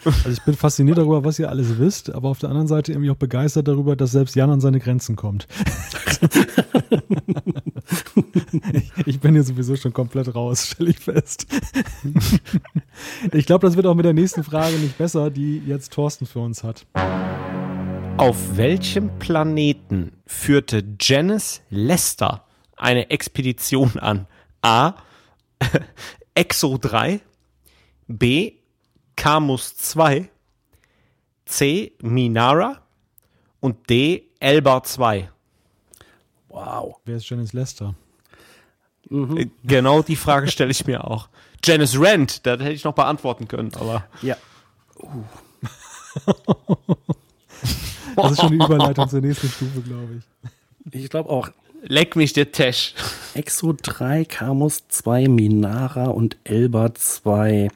Also 0.04 0.30
ich 0.30 0.42
bin 0.42 0.54
fasziniert 0.54 0.98
darüber, 0.98 1.24
was 1.24 1.38
ihr 1.38 1.48
alles 1.48 1.78
wisst, 1.78 2.14
aber 2.14 2.28
auf 2.28 2.38
der 2.38 2.48
anderen 2.50 2.68
Seite 2.68 2.92
irgendwie 2.92 3.10
auch 3.10 3.16
begeistert 3.16 3.66
darüber, 3.66 3.96
dass 3.96 4.12
selbst 4.12 4.36
Jan 4.36 4.50
an 4.50 4.60
seine 4.60 4.78
Grenzen 4.78 5.16
kommt. 5.16 5.48
ich, 8.72 9.06
ich 9.06 9.20
bin 9.20 9.34
hier 9.34 9.42
sowieso 9.42 9.76
schon 9.76 9.92
komplett 9.92 10.34
raus, 10.34 10.68
stelle 10.68 10.90
ich 10.90 10.98
fest. 10.98 11.46
ich 13.32 13.46
glaube, 13.46 13.66
das 13.66 13.76
wird 13.76 13.86
auch 13.86 13.94
mit 13.94 14.04
der 14.04 14.12
nächsten 14.12 14.44
Frage 14.44 14.76
nicht 14.76 14.96
besser, 14.96 15.30
die 15.30 15.62
jetzt 15.66 15.92
Thorsten 15.92 16.26
für 16.26 16.40
uns 16.40 16.62
hat. 16.62 16.86
Auf 18.16 18.56
welchem 18.56 19.18
Planeten 19.18 20.12
führte 20.26 20.84
Janice 21.00 21.62
Lester 21.68 22.44
eine 22.76 23.10
Expedition 23.10 23.98
an? 23.98 24.26
A. 24.62 24.94
Exo 26.36 26.76
3, 26.78 27.20
B. 28.08 28.52
Camus 29.16 29.74
2, 29.78 30.28
C. 31.46 31.92
Minara 32.02 32.82
und 33.60 33.88
D. 33.88 34.28
Elba 34.38 34.82
2. 34.82 35.30
Wow. 36.48 36.96
Wer 37.06 37.16
ist 37.16 37.28
Janice 37.28 37.54
Lester? 37.54 37.94
Äh, 39.10 39.46
Genau 39.64 40.02
die 40.02 40.16
Frage 40.16 40.48
stelle 40.48 40.70
ich 40.72 40.86
mir 40.86 41.04
auch. 41.04 41.28
Janice 41.64 41.98
Rent, 41.98 42.44
das 42.46 42.60
hätte 42.60 42.72
ich 42.72 42.84
noch 42.84 42.94
beantworten 42.94 43.48
können, 43.48 43.72
aber 43.74 44.06
Ja. 44.22 44.36
Das 48.14 48.32
ist 48.32 48.40
schon 48.40 48.50
die 48.52 48.64
Überleitung 48.64 49.08
zur 49.10 49.20
nächsten 49.20 49.48
Stufe, 49.48 49.82
glaube 49.82 50.22
ich. 50.94 51.02
Ich 51.02 51.10
glaube 51.10 51.28
auch. 51.28 51.50
Leck 51.88 52.16
mich 52.16 52.32
der 52.32 52.52
Tesch. 52.52 52.94
Exo 53.34 53.74
3, 53.80 54.24
Camus 54.24 54.88
2, 54.88 55.28
Minara 55.28 56.06
und 56.06 56.36
Elba 56.44 56.94
2. 56.94 57.68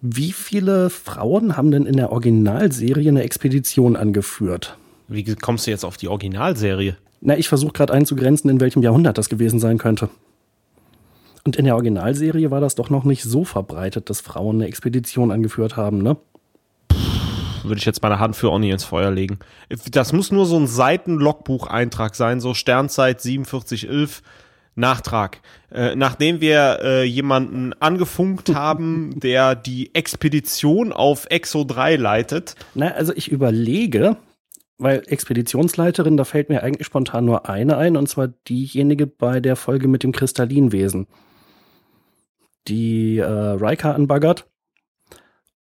Wie 0.00 0.32
viele 0.32 0.90
Frauen 0.90 1.56
haben 1.56 1.70
denn 1.70 1.86
in 1.86 1.96
der 1.96 2.12
Originalserie 2.12 3.08
eine 3.08 3.22
Expedition 3.22 3.96
angeführt? 3.96 4.76
Wie 5.08 5.24
kommst 5.36 5.66
du 5.66 5.70
jetzt 5.70 5.84
auf 5.84 5.96
die 5.96 6.08
Originalserie? 6.08 6.96
Na, 7.20 7.36
ich 7.36 7.48
versuche 7.48 7.72
gerade 7.72 7.92
einzugrenzen, 7.92 8.50
in 8.50 8.60
welchem 8.60 8.82
Jahrhundert 8.82 9.18
das 9.18 9.28
gewesen 9.28 9.58
sein 9.58 9.78
könnte. 9.78 10.10
Und 11.44 11.56
in 11.56 11.64
der 11.64 11.74
Originalserie 11.74 12.50
war 12.50 12.60
das 12.60 12.74
doch 12.74 12.90
noch 12.90 13.04
nicht 13.04 13.22
so 13.22 13.44
verbreitet, 13.44 14.10
dass 14.10 14.20
Frauen 14.20 14.56
eine 14.56 14.66
Expedition 14.66 15.30
angeführt 15.30 15.76
haben, 15.76 16.02
ne? 16.02 16.16
Würde 17.66 17.78
ich 17.78 17.84
jetzt 17.84 18.02
meine 18.02 18.18
Hand 18.18 18.36
für 18.36 18.50
Onny 18.50 18.70
ins 18.70 18.84
Feuer 18.84 19.10
legen. 19.10 19.38
Das 19.90 20.12
muss 20.12 20.32
nur 20.32 20.46
so 20.46 20.58
ein 20.58 20.66
Seiten-Logbucheintrag 20.66 22.14
sein, 22.14 22.40
so 22.40 22.54
Sternzeit 22.54 23.22
4711. 23.22 24.22
Nachtrag. 24.76 25.40
Äh, 25.72 25.96
nachdem 25.96 26.40
wir 26.40 26.80
äh, 26.82 27.04
jemanden 27.04 27.72
angefunkt 27.80 28.48
haben, 28.54 29.18
der 29.18 29.54
die 29.54 29.94
Expedition 29.94 30.92
auf 30.92 31.26
Exo 31.30 31.64
3 31.64 31.96
leitet. 31.96 32.54
Na, 32.74 32.90
also 32.92 33.12
ich 33.16 33.32
überlege, 33.32 34.18
weil 34.78 35.02
Expeditionsleiterin, 35.06 36.16
da 36.16 36.24
fällt 36.24 36.50
mir 36.50 36.62
eigentlich 36.62 36.86
spontan 36.86 37.24
nur 37.24 37.48
eine 37.48 37.78
ein, 37.78 37.96
und 37.96 38.08
zwar 38.08 38.28
diejenige 38.28 39.06
bei 39.06 39.40
der 39.40 39.56
Folge 39.56 39.88
mit 39.88 40.02
dem 40.02 40.12
Kristallinwesen. 40.12 41.06
Die 42.68 43.18
äh, 43.18 43.24
Riker 43.24 43.94
anbaggert. 43.94 44.46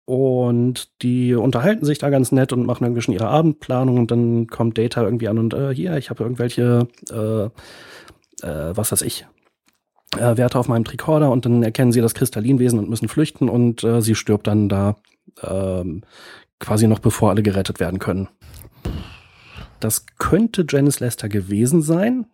Und 0.07 0.89
die 1.03 1.35
unterhalten 1.35 1.85
sich 1.85 1.99
da 1.99 2.09
ganz 2.09 2.31
nett 2.31 2.53
und 2.53 2.65
machen 2.65 2.85
irgendwie 2.85 3.01
schon 3.01 3.13
ihre 3.13 3.27
Abendplanung 3.27 3.97
und 3.99 4.09
dann 4.09 4.47
kommt 4.47 4.77
Data 4.77 5.03
irgendwie 5.03 5.27
an 5.27 5.37
und 5.37 5.53
äh, 5.53 5.75
hier, 5.75 5.97
ich 5.97 6.09
habe 6.09 6.23
irgendwelche 6.23 6.87
äh, 7.11 7.49
äh, 8.41 8.75
was 8.75 8.91
weiß 8.91 9.01
ich, 9.01 9.25
äh, 10.15 10.37
Werte 10.37 10.59
auf 10.59 10.67
meinem 10.67 10.85
Tricorder 10.85 11.31
und 11.31 11.45
dann 11.45 11.63
erkennen 11.63 11.91
sie 11.91 12.01
das 12.01 12.13
Kristallinwesen 12.13 12.79
und 12.79 12.89
müssen 12.89 13.07
flüchten 13.07 13.49
und 13.49 13.83
äh, 13.83 14.01
sie 14.01 14.15
stirbt 14.15 14.47
dann 14.47 14.69
da 14.69 14.95
ähm, 15.43 16.03
quasi 16.59 16.87
noch 16.87 16.99
bevor 16.99 17.29
alle 17.29 17.43
gerettet 17.43 17.79
werden 17.79 17.99
können. 17.99 18.27
Das 19.79 20.05
könnte 20.17 20.65
Janice 20.67 20.99
Lester 21.01 21.29
gewesen 21.29 21.81
sein. 21.81 22.25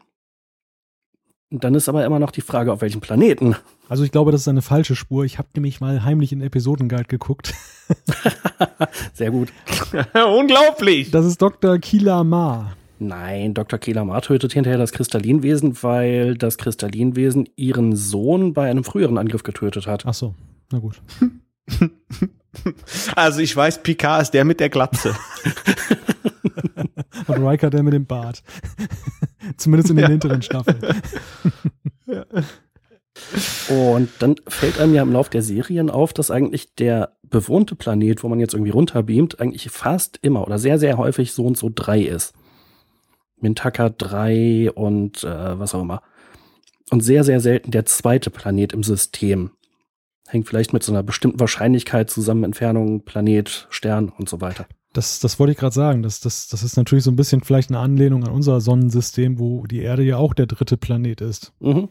Dann 1.59 1.75
ist 1.75 1.87
aber 1.87 2.03
immer 2.03 2.19
noch 2.19 2.31
die 2.31 2.41
Frage, 2.41 2.73
auf 2.73 2.81
welchem 2.81 2.99
Planeten. 2.99 3.55
Also 3.87 4.03
ich 4.03 4.11
glaube, 4.11 4.31
das 4.31 4.41
ist 4.41 4.47
eine 4.47 4.63
falsche 4.63 4.95
Spur. 4.95 5.23
Ich 5.23 5.37
habe 5.37 5.49
nämlich 5.55 5.81
mal 5.81 6.03
heimlich 6.03 6.31
in 6.31 6.41
Episodenguide 6.41 7.05
geguckt. 7.05 7.53
Sehr 9.13 9.29
gut. 9.29 9.49
Unglaublich. 10.37 11.11
Das 11.11 11.25
ist 11.25 11.41
Dr. 11.41 11.77
Kila 11.77 12.23
Ma. 12.23 12.73
Nein, 12.99 13.53
Dr. 13.53 13.79
Kelamar 13.79 14.21
tötet 14.21 14.53
hinterher 14.53 14.77
das 14.77 14.93
Kristallinwesen, 14.93 15.77
weil 15.83 16.35
das 16.35 16.57
Kristallinwesen 16.57 17.49
ihren 17.55 17.95
Sohn 17.95 18.53
bei 18.53 18.69
einem 18.69 18.83
früheren 18.83 19.17
Angriff 19.17 19.43
getötet 19.43 19.87
hat. 19.87 20.05
Ach 20.05 20.13
so, 20.13 20.35
na 20.71 20.79
gut. 20.79 21.01
Also 23.15 23.39
ich 23.39 23.55
weiß, 23.55 23.81
Picard 23.81 24.21
ist 24.21 24.31
der 24.31 24.45
mit 24.45 24.59
der 24.59 24.69
Glatze. 24.69 25.15
Und 27.27 27.47
Riker 27.47 27.69
der 27.69 27.83
mit 27.83 27.93
dem 27.93 28.05
Bart. 28.05 28.43
Zumindest 29.57 29.89
in 29.91 29.97
den 29.97 30.03
ja. 30.03 30.09
hinteren 30.09 30.41
Staffeln. 30.41 30.79
ja. 32.07 32.25
Und 33.69 34.09
dann 34.19 34.35
fällt 34.47 34.79
einem 34.79 34.93
ja 34.93 35.03
im 35.03 35.11
Lauf 35.11 35.29
der 35.29 35.43
Serien 35.43 35.89
auf, 35.89 36.13
dass 36.13 36.31
eigentlich 36.31 36.75
der 36.75 37.15
bewohnte 37.23 37.75
Planet, 37.75 38.23
wo 38.23 38.29
man 38.29 38.39
jetzt 38.39 38.53
irgendwie 38.53 38.71
runterbeamt, 38.71 39.39
eigentlich 39.39 39.69
fast 39.69 40.17
immer 40.21 40.45
oder 40.45 40.57
sehr, 40.57 40.79
sehr 40.79 40.97
häufig 40.97 41.31
so 41.31 41.45
und 41.45 41.57
so 41.57 41.69
drei 41.73 42.01
ist. 42.01 42.33
Mintaka 43.39 43.89
3 43.89 44.71
und 44.71 45.23
äh, 45.23 45.59
was 45.59 45.75
auch 45.75 45.81
immer. 45.81 46.01
Und 46.89 47.01
sehr, 47.01 47.23
sehr 47.23 47.39
selten 47.39 47.71
der 47.71 47.85
zweite 47.85 48.29
Planet 48.29 48.73
im 48.73 48.83
System. 48.83 49.51
Hängt 50.27 50.47
vielleicht 50.47 50.73
mit 50.73 50.83
so 50.83 50.91
einer 50.91 51.03
bestimmten 51.03 51.39
Wahrscheinlichkeit 51.39 52.09
zusammen, 52.09 52.43
Entfernung, 52.43 53.03
Planet, 53.03 53.67
Stern 53.69 54.09
und 54.09 54.29
so 54.29 54.41
weiter. 54.41 54.65
Das, 54.93 55.19
das 55.19 55.39
wollte 55.39 55.51
ich 55.51 55.57
gerade 55.57 55.73
sagen. 55.73 56.03
Das, 56.03 56.19
das, 56.19 56.47
das 56.47 56.63
ist 56.63 56.77
natürlich 56.77 57.03
so 57.03 57.11
ein 57.11 57.15
bisschen 57.15 57.41
vielleicht 57.41 57.71
eine 57.71 57.79
Anlehnung 57.79 58.23
an 58.23 58.31
unser 58.31 58.61
Sonnensystem, 58.61 59.39
wo 59.39 59.65
die 59.65 59.81
Erde 59.81 60.03
ja 60.03 60.17
auch 60.17 60.35
der 60.35 60.45
dritte 60.45 60.77
Planet 60.77 61.19
ist. 61.21 61.51
Mhm. 61.59 61.89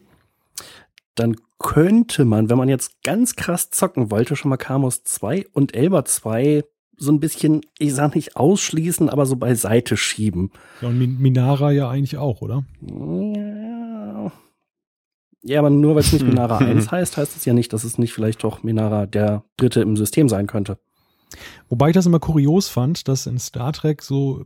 Dann 1.17 1.37
könnte 1.59 2.25
man, 2.25 2.49
wenn 2.49 2.59
man 2.59 2.69
jetzt 2.69 3.03
ganz 3.03 3.37
krass 3.37 3.71
zocken 3.71 4.11
wollte, 4.11 4.37
schon 4.37 4.49
mal 4.49 4.57
Kamos 4.57 5.03
2 5.03 5.47
und 5.53 5.75
Elba 5.75 6.05
2 6.05 6.65
so 6.97 7.11
ein 7.11 7.21
bisschen, 7.21 7.63
ich 7.79 7.95
sag 7.95 8.15
nicht 8.15 8.37
ausschließen, 8.37 9.09
aber 9.09 9.27
so 9.27 9.37
beiseite 9.37 9.97
schieben. 9.97 10.53
Ja, 10.81 10.89
und 10.89 11.21
Minara 11.21 11.73
ja 11.73 11.91
eigentlich 11.91 12.17
auch, 12.19 12.41
oder? 12.43 12.65
Ja, 12.81 14.33
ja 15.43 15.59
aber 15.59 15.71
nur 15.71 15.95
weil 15.95 16.03
es 16.03 16.13
nicht 16.13 16.25
Minara 16.27 16.59
1 16.59 16.91
heißt, 16.91 17.17
heißt 17.17 17.37
es 17.37 17.45
ja 17.45 17.53
nicht, 17.53 17.73
dass 17.73 17.83
es 17.83 17.99
nicht 17.99 18.13
vielleicht 18.13 18.45
doch 18.45 18.63
Minara 18.63 19.07
der 19.07 19.45
dritte 19.57 19.81
im 19.81 19.97
System 19.97 20.29
sein 20.29 20.47
könnte. 20.47 20.79
Wobei 21.69 21.91
ich 21.91 21.95
das 21.95 22.07
immer 22.07 22.21
kurios 22.21 22.69
fand, 22.69 23.09
dass 23.09 23.27
in 23.27 23.39
Star 23.39 23.73
Trek 23.73 24.03
so, 24.03 24.45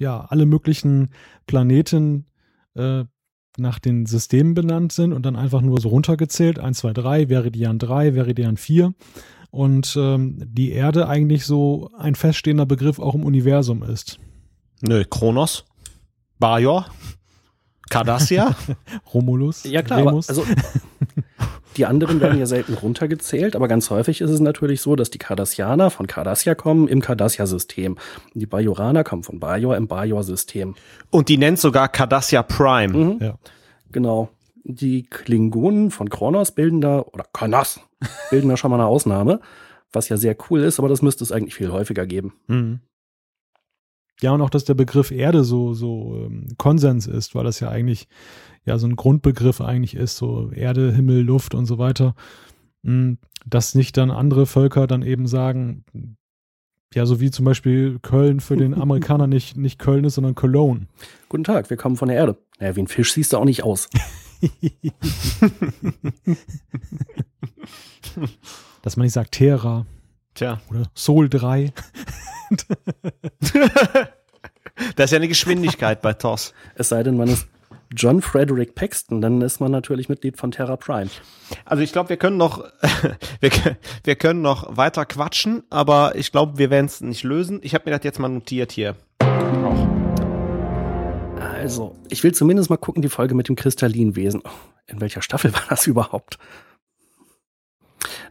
ja, 0.00 0.26
alle 0.28 0.46
möglichen 0.46 1.10
Planeten 1.46 2.26
äh, 2.74 3.04
nach 3.56 3.78
den 3.78 4.06
Systemen 4.06 4.54
benannt 4.54 4.92
sind 4.92 5.12
und 5.12 5.24
dann 5.26 5.36
einfach 5.36 5.60
nur 5.60 5.80
so 5.80 5.88
runtergezählt. 5.88 6.58
1, 6.58 6.78
2, 6.78 6.92
3, 6.92 7.26
Veridian 7.28 7.78
3, 7.78 8.14
Veridian 8.14 8.56
4 8.56 8.94
und 9.50 9.96
ähm, 9.98 10.38
die 10.46 10.70
Erde 10.70 11.08
eigentlich 11.08 11.44
so 11.44 11.90
ein 11.98 12.14
feststehender 12.14 12.66
Begriff 12.66 12.98
auch 12.98 13.14
im 13.14 13.24
Universum 13.24 13.82
ist. 13.82 14.18
Nö, 14.80 15.04
Kronos, 15.04 15.64
Bajor, 16.38 16.86
Cardassia, 17.90 18.54
Romulus, 19.12 19.64
ja 19.64 19.82
klar, 19.82 20.06
Remus. 20.06 20.28
also 20.28 20.44
die 21.76 21.86
anderen 21.86 22.20
werden 22.20 22.38
ja 22.38 22.46
selten 22.46 22.74
runtergezählt, 22.74 23.54
aber 23.54 23.68
ganz 23.68 23.90
häufig 23.90 24.20
ist 24.20 24.30
es 24.30 24.40
natürlich 24.40 24.80
so, 24.80 24.96
dass 24.96 25.10
die 25.10 25.18
Cardassianer 25.18 25.90
von 25.90 26.06
Cardassia 26.06 26.54
kommen 26.54 26.88
im 26.88 27.00
Cardassia-System. 27.00 27.96
Die 28.34 28.46
Bajoraner 28.46 29.04
kommen 29.04 29.22
von 29.22 29.38
Bajor 29.38 29.76
im 29.76 29.86
Bajor-System. 29.86 30.74
Und 31.10 31.28
die 31.28 31.38
nennt 31.38 31.58
sogar 31.58 31.88
Cardassia 31.88 32.42
Prime. 32.42 32.96
Mhm. 32.96 33.18
Ja. 33.20 33.38
Genau. 33.92 34.30
Die 34.64 35.04
Klingonen 35.04 35.90
von 35.90 36.10
Kronos 36.10 36.52
bilden 36.52 36.80
da, 36.80 37.00
oder 37.00 37.24
Karnas, 37.32 37.80
bilden 38.30 38.48
da 38.48 38.56
schon 38.56 38.70
mal 38.70 38.76
eine 38.78 38.86
Ausnahme, 38.86 39.40
was 39.92 40.08
ja 40.08 40.16
sehr 40.16 40.36
cool 40.50 40.60
ist, 40.60 40.78
aber 40.78 40.88
das 40.88 41.02
müsste 41.02 41.24
es 41.24 41.32
eigentlich 41.32 41.54
viel 41.54 41.72
häufiger 41.72 42.06
geben. 42.06 42.34
Mhm. 42.46 42.80
Ja, 44.22 44.32
und 44.32 44.42
auch, 44.42 44.50
dass 44.50 44.64
der 44.64 44.74
Begriff 44.74 45.10
Erde 45.10 45.44
so, 45.44 45.74
so 45.74 46.16
ähm, 46.16 46.48
Konsens 46.58 47.06
ist, 47.06 47.34
weil 47.34 47.44
das 47.44 47.60
ja 47.60 47.70
eigentlich 47.70 48.08
ja 48.64 48.78
so 48.78 48.86
ein 48.86 48.96
Grundbegriff 48.96 49.60
eigentlich 49.60 49.94
ist, 49.94 50.16
so 50.16 50.50
Erde, 50.52 50.92
Himmel, 50.92 51.22
Luft 51.22 51.54
und 51.54 51.66
so 51.66 51.78
weiter. 51.78 52.14
Mhm. 52.82 53.18
Dass 53.46 53.74
nicht 53.74 53.96
dann 53.96 54.10
andere 54.10 54.46
Völker 54.46 54.86
dann 54.86 55.02
eben 55.02 55.26
sagen, 55.26 55.84
ja, 56.92 57.06
so 57.06 57.20
wie 57.20 57.30
zum 57.30 57.44
Beispiel 57.44 57.98
Köln 58.00 58.40
für 58.40 58.56
den 58.56 58.74
Amerikaner 58.74 59.26
nicht, 59.26 59.56
nicht 59.56 59.78
Köln 59.78 60.04
ist, 60.04 60.16
sondern 60.16 60.34
Cologne. 60.34 60.86
Guten 61.28 61.44
Tag, 61.44 61.70
wir 61.70 61.76
kommen 61.76 61.96
von 61.96 62.08
der 62.08 62.18
Erde. 62.18 62.36
Naja, 62.58 62.76
wie 62.76 62.80
ein 62.80 62.88
Fisch 62.88 63.12
siehst 63.12 63.32
du 63.32 63.38
auch 63.38 63.44
nicht 63.44 63.62
aus. 63.62 63.88
Dass 68.82 68.96
man 68.96 69.04
nicht 69.04 69.12
sagt 69.12 69.32
Terra. 69.32 69.84
Tja. 70.34 70.60
Oder 70.70 70.84
Sol 70.94 71.28
3. 71.28 71.72
das 74.96 75.04
ist 75.04 75.10
ja 75.10 75.16
eine 75.16 75.28
Geschwindigkeit 75.28 76.02
bei 76.02 76.12
TOS. 76.12 76.54
Es 76.74 76.88
sei 76.88 77.02
denn, 77.02 77.16
man 77.16 77.28
ist 77.28 77.48
John 77.96 78.22
Frederick 78.22 78.76
Paxton, 78.76 79.20
dann 79.20 79.40
ist 79.42 79.60
man 79.60 79.72
natürlich 79.72 80.08
Mitglied 80.08 80.36
von 80.36 80.52
Terra 80.52 80.76
Prime. 80.76 81.10
Also 81.64 81.82
ich 81.82 81.92
glaube, 81.92 82.08
wir 82.10 82.16
können 82.16 82.36
noch, 82.36 82.64
wir, 83.40 83.50
wir, 84.04 84.14
können 84.14 84.42
noch 84.42 84.76
weiter 84.76 85.04
quatschen, 85.04 85.64
aber 85.70 86.14
ich 86.14 86.30
glaube, 86.30 86.58
wir 86.58 86.70
werden 86.70 86.86
es 86.86 87.00
nicht 87.00 87.24
lösen. 87.24 87.58
Ich 87.62 87.74
habe 87.74 87.90
mir 87.90 87.96
das 87.96 88.04
jetzt 88.04 88.20
mal 88.20 88.28
notiert 88.28 88.70
hier. 88.70 88.94
Auch. 89.20 89.88
Also, 91.40 91.96
ich 92.08 92.22
will 92.22 92.32
zumindest 92.32 92.70
mal 92.70 92.76
gucken, 92.76 93.02
die 93.02 93.08
Folge 93.08 93.34
mit 93.34 93.48
dem 93.48 93.56
Kristallinwesen. 93.56 94.42
In 94.86 95.00
welcher 95.00 95.20
Staffel 95.20 95.52
war 95.52 95.64
das 95.68 95.86
überhaupt? 95.86 96.38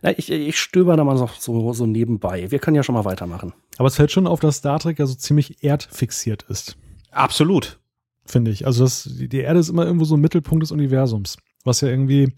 Na, 0.02 0.18
ich, 0.18 0.32
ich 0.32 0.60
stöber 0.60 0.96
da 0.96 1.04
mal 1.04 1.18
so, 1.18 1.30
so, 1.40 1.74
so 1.74 1.86
nebenbei. 1.86 2.50
Wir 2.52 2.60
können 2.60 2.76
ja 2.76 2.84
schon 2.84 2.96
mal 2.96 3.06
weitermachen. 3.06 3.54
Aber 3.78 3.88
es 3.88 3.96
fällt 3.96 4.12
schon 4.12 4.28
auf, 4.28 4.40
dass 4.40 4.58
Star 4.58 4.80
Trek 4.80 5.00
ja 5.00 5.06
so 5.06 5.16
ziemlich 5.16 5.64
erdfixiert 5.64 6.44
ist. 6.44 6.78
Absolut. 7.12 7.80
Finde 8.26 8.52
ich. 8.52 8.66
Also 8.66 8.84
das, 8.84 9.10
die 9.12 9.40
Erde 9.40 9.60
ist 9.60 9.70
immer 9.70 9.86
irgendwo 9.86 10.06
so 10.06 10.16
ein 10.16 10.22
Mittelpunkt 10.22 10.64
des 10.64 10.72
Universums. 10.72 11.38
Was 11.64 11.82
ja 11.82 11.88
irgendwie, 11.88 12.34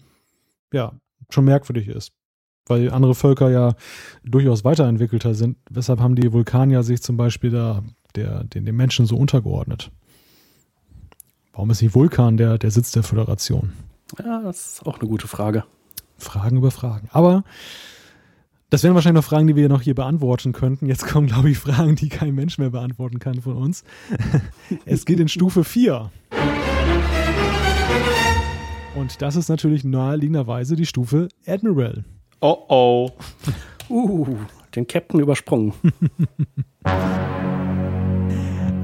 ja, 0.72 0.92
schon 1.30 1.44
merkwürdig 1.44 1.88
ist. 1.88 2.12
Weil 2.66 2.90
andere 2.90 3.14
Völker 3.14 3.50
ja 3.50 3.74
durchaus 4.24 4.64
weiterentwickelter 4.64 5.34
sind. 5.34 5.58
Weshalb 5.68 6.00
haben 6.00 6.14
die 6.14 6.32
Vulkanier 6.32 6.82
sich 6.82 7.02
zum 7.02 7.16
Beispiel 7.16 7.50
da 7.50 7.82
der, 8.14 8.44
den, 8.44 8.64
den 8.64 8.76
Menschen 8.76 9.06
so 9.06 9.16
untergeordnet? 9.16 9.90
Warum 11.52 11.70
ist 11.70 11.82
nicht 11.82 11.94
Vulkan 11.94 12.36
der, 12.36 12.58
der 12.58 12.70
Sitz 12.70 12.92
der 12.92 13.02
Föderation? 13.02 13.72
Ja, 14.18 14.42
das 14.42 14.74
ist 14.74 14.86
auch 14.86 14.98
eine 14.98 15.08
gute 15.08 15.28
Frage. 15.28 15.64
Fragen 16.22 16.56
über 16.56 16.70
Fragen. 16.70 17.08
Aber 17.12 17.44
das 18.70 18.82
wären 18.82 18.94
wahrscheinlich 18.94 19.22
noch 19.22 19.28
Fragen, 19.28 19.46
die 19.48 19.56
wir 19.56 19.68
noch 19.68 19.82
hier 19.82 19.94
beantworten 19.94 20.52
könnten. 20.52 20.86
Jetzt 20.86 21.06
kommen, 21.06 21.26
glaube 21.26 21.50
ich, 21.50 21.58
Fragen, 21.58 21.94
die 21.94 22.08
kein 22.08 22.34
Mensch 22.34 22.56
mehr 22.56 22.70
beantworten 22.70 23.18
kann 23.18 23.42
von 23.42 23.56
uns. 23.56 23.84
Es 24.86 25.04
geht 25.04 25.20
in 25.20 25.28
Stufe 25.28 25.62
4. 25.62 26.10
Und 28.94 29.20
das 29.20 29.36
ist 29.36 29.50
natürlich 29.50 29.84
naheliegenderweise 29.84 30.74
die 30.74 30.86
Stufe 30.86 31.28
Admiral. 31.46 32.04
Oh 32.40 32.56
oh. 32.68 33.10
Uh, 33.90 34.38
den 34.74 34.86
Captain 34.86 35.20
übersprungen. 35.20 35.74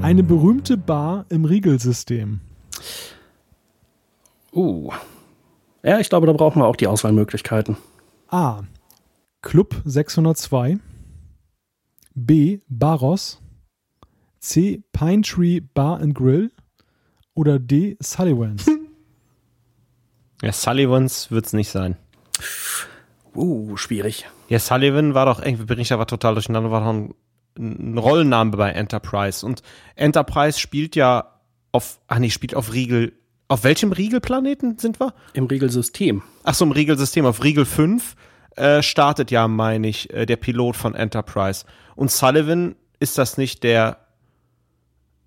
Eine 0.01 0.21
berühmte 0.23 0.77
Bar 0.77 1.25
im 1.29 1.45
Riegelsystem. 1.45 2.41
Uh. 4.53 4.91
Ja, 5.83 5.99
ich 5.99 6.09
glaube, 6.09 6.27
da 6.27 6.33
brauchen 6.33 6.61
wir 6.61 6.67
auch 6.67 6.75
die 6.75 6.87
Auswahlmöglichkeiten. 6.87 7.77
A. 8.29 8.63
Club 9.41 9.81
602. 9.85 10.79
B. 12.15 12.59
Baros. 12.67 13.41
C. 14.39 14.83
Pine 14.91 15.21
Tree 15.21 15.61
Bar 15.61 15.99
and 15.99 16.15
Grill. 16.15 16.51
Oder 17.33 17.59
D. 17.59 17.97
Sullivans. 18.01 18.69
Ja, 20.41 20.53
Sullivans 20.53 21.31
wird 21.31 21.47
es 21.47 21.53
nicht 21.53 21.69
sein. 21.69 21.97
Uh, 23.35 23.75
schwierig. 23.77 24.25
Ja, 24.47 24.59
Sullivan 24.59 25.13
war 25.13 25.25
doch, 25.25 25.41
irgendwie 25.41 25.65
bin 25.65 25.79
ich 25.79 25.91
aber 25.93 26.07
total 26.07 26.33
durcheinander, 26.33 26.71
war 26.71 26.81
doch 26.81 26.87
ein, 26.87 27.13
ein 27.57 27.97
Rollenname 27.97 28.51
bei 28.51 28.71
Enterprise. 28.71 29.45
Und 29.45 29.61
Enterprise 29.95 30.59
spielt 30.59 30.95
ja 30.95 31.39
auf, 31.71 31.99
ach 32.07 32.19
nee, 32.19 32.29
spielt 32.29 32.55
auf 32.55 32.73
Riegel. 32.73 33.13
Auf 33.49 33.63
welchem 33.63 33.91
Riegelplaneten 33.91 34.77
sind 34.77 34.99
wir? 34.99 35.11
Im 35.33 35.45
Regelsystem. 35.45 36.21
Ach 36.43 36.53
so, 36.53 36.65
im 36.65 36.71
Riegelsystem. 36.71 37.25
Auf 37.25 37.43
Riegel 37.43 37.65
5 37.65 38.15
äh, 38.55 38.83
startet 38.83 39.31
ja, 39.31 39.47
meine 39.47 39.87
ich, 39.87 40.13
äh, 40.13 40.27
der 40.27 40.35
Pilot 40.35 40.75
von 40.75 40.93
Enterprise. 40.93 41.65
Und 41.95 42.11
Sullivan, 42.11 42.75
ist 42.99 43.17
das 43.17 43.37
nicht 43.39 43.63
der, 43.63 43.97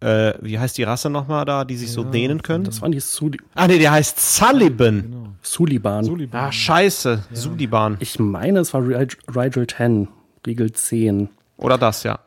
äh, 0.00 0.34
wie 0.40 0.56
heißt 0.58 0.78
die 0.78 0.84
Rasse 0.84 1.10
nochmal 1.10 1.44
da, 1.46 1.64
die 1.64 1.76
sich 1.76 1.90
so 1.90 2.04
dehnen 2.04 2.42
können? 2.42 2.62
Das 2.62 2.80
waren 2.80 2.92
die 2.92 3.00
Suli 3.00 3.38
ah 3.56 3.66
nee, 3.66 3.78
der 3.80 3.90
heißt 3.90 4.20
Sullivan. 4.20 5.02
Genau. 5.02 5.26
Suliban. 5.42 6.04
Suliban. 6.04 6.40
Ah, 6.40 6.52
scheiße. 6.52 7.24
Suliban. 7.32 7.96
Ich 7.98 8.20
meine, 8.20 8.60
es 8.60 8.72
war 8.72 8.86
Rig- 8.86 9.18
Rigel 9.34 9.66
10, 9.66 10.06
Riegel 10.46 10.70
10. 10.70 11.28
Oder 11.56 11.76
das, 11.76 12.04
ja. 12.04 12.20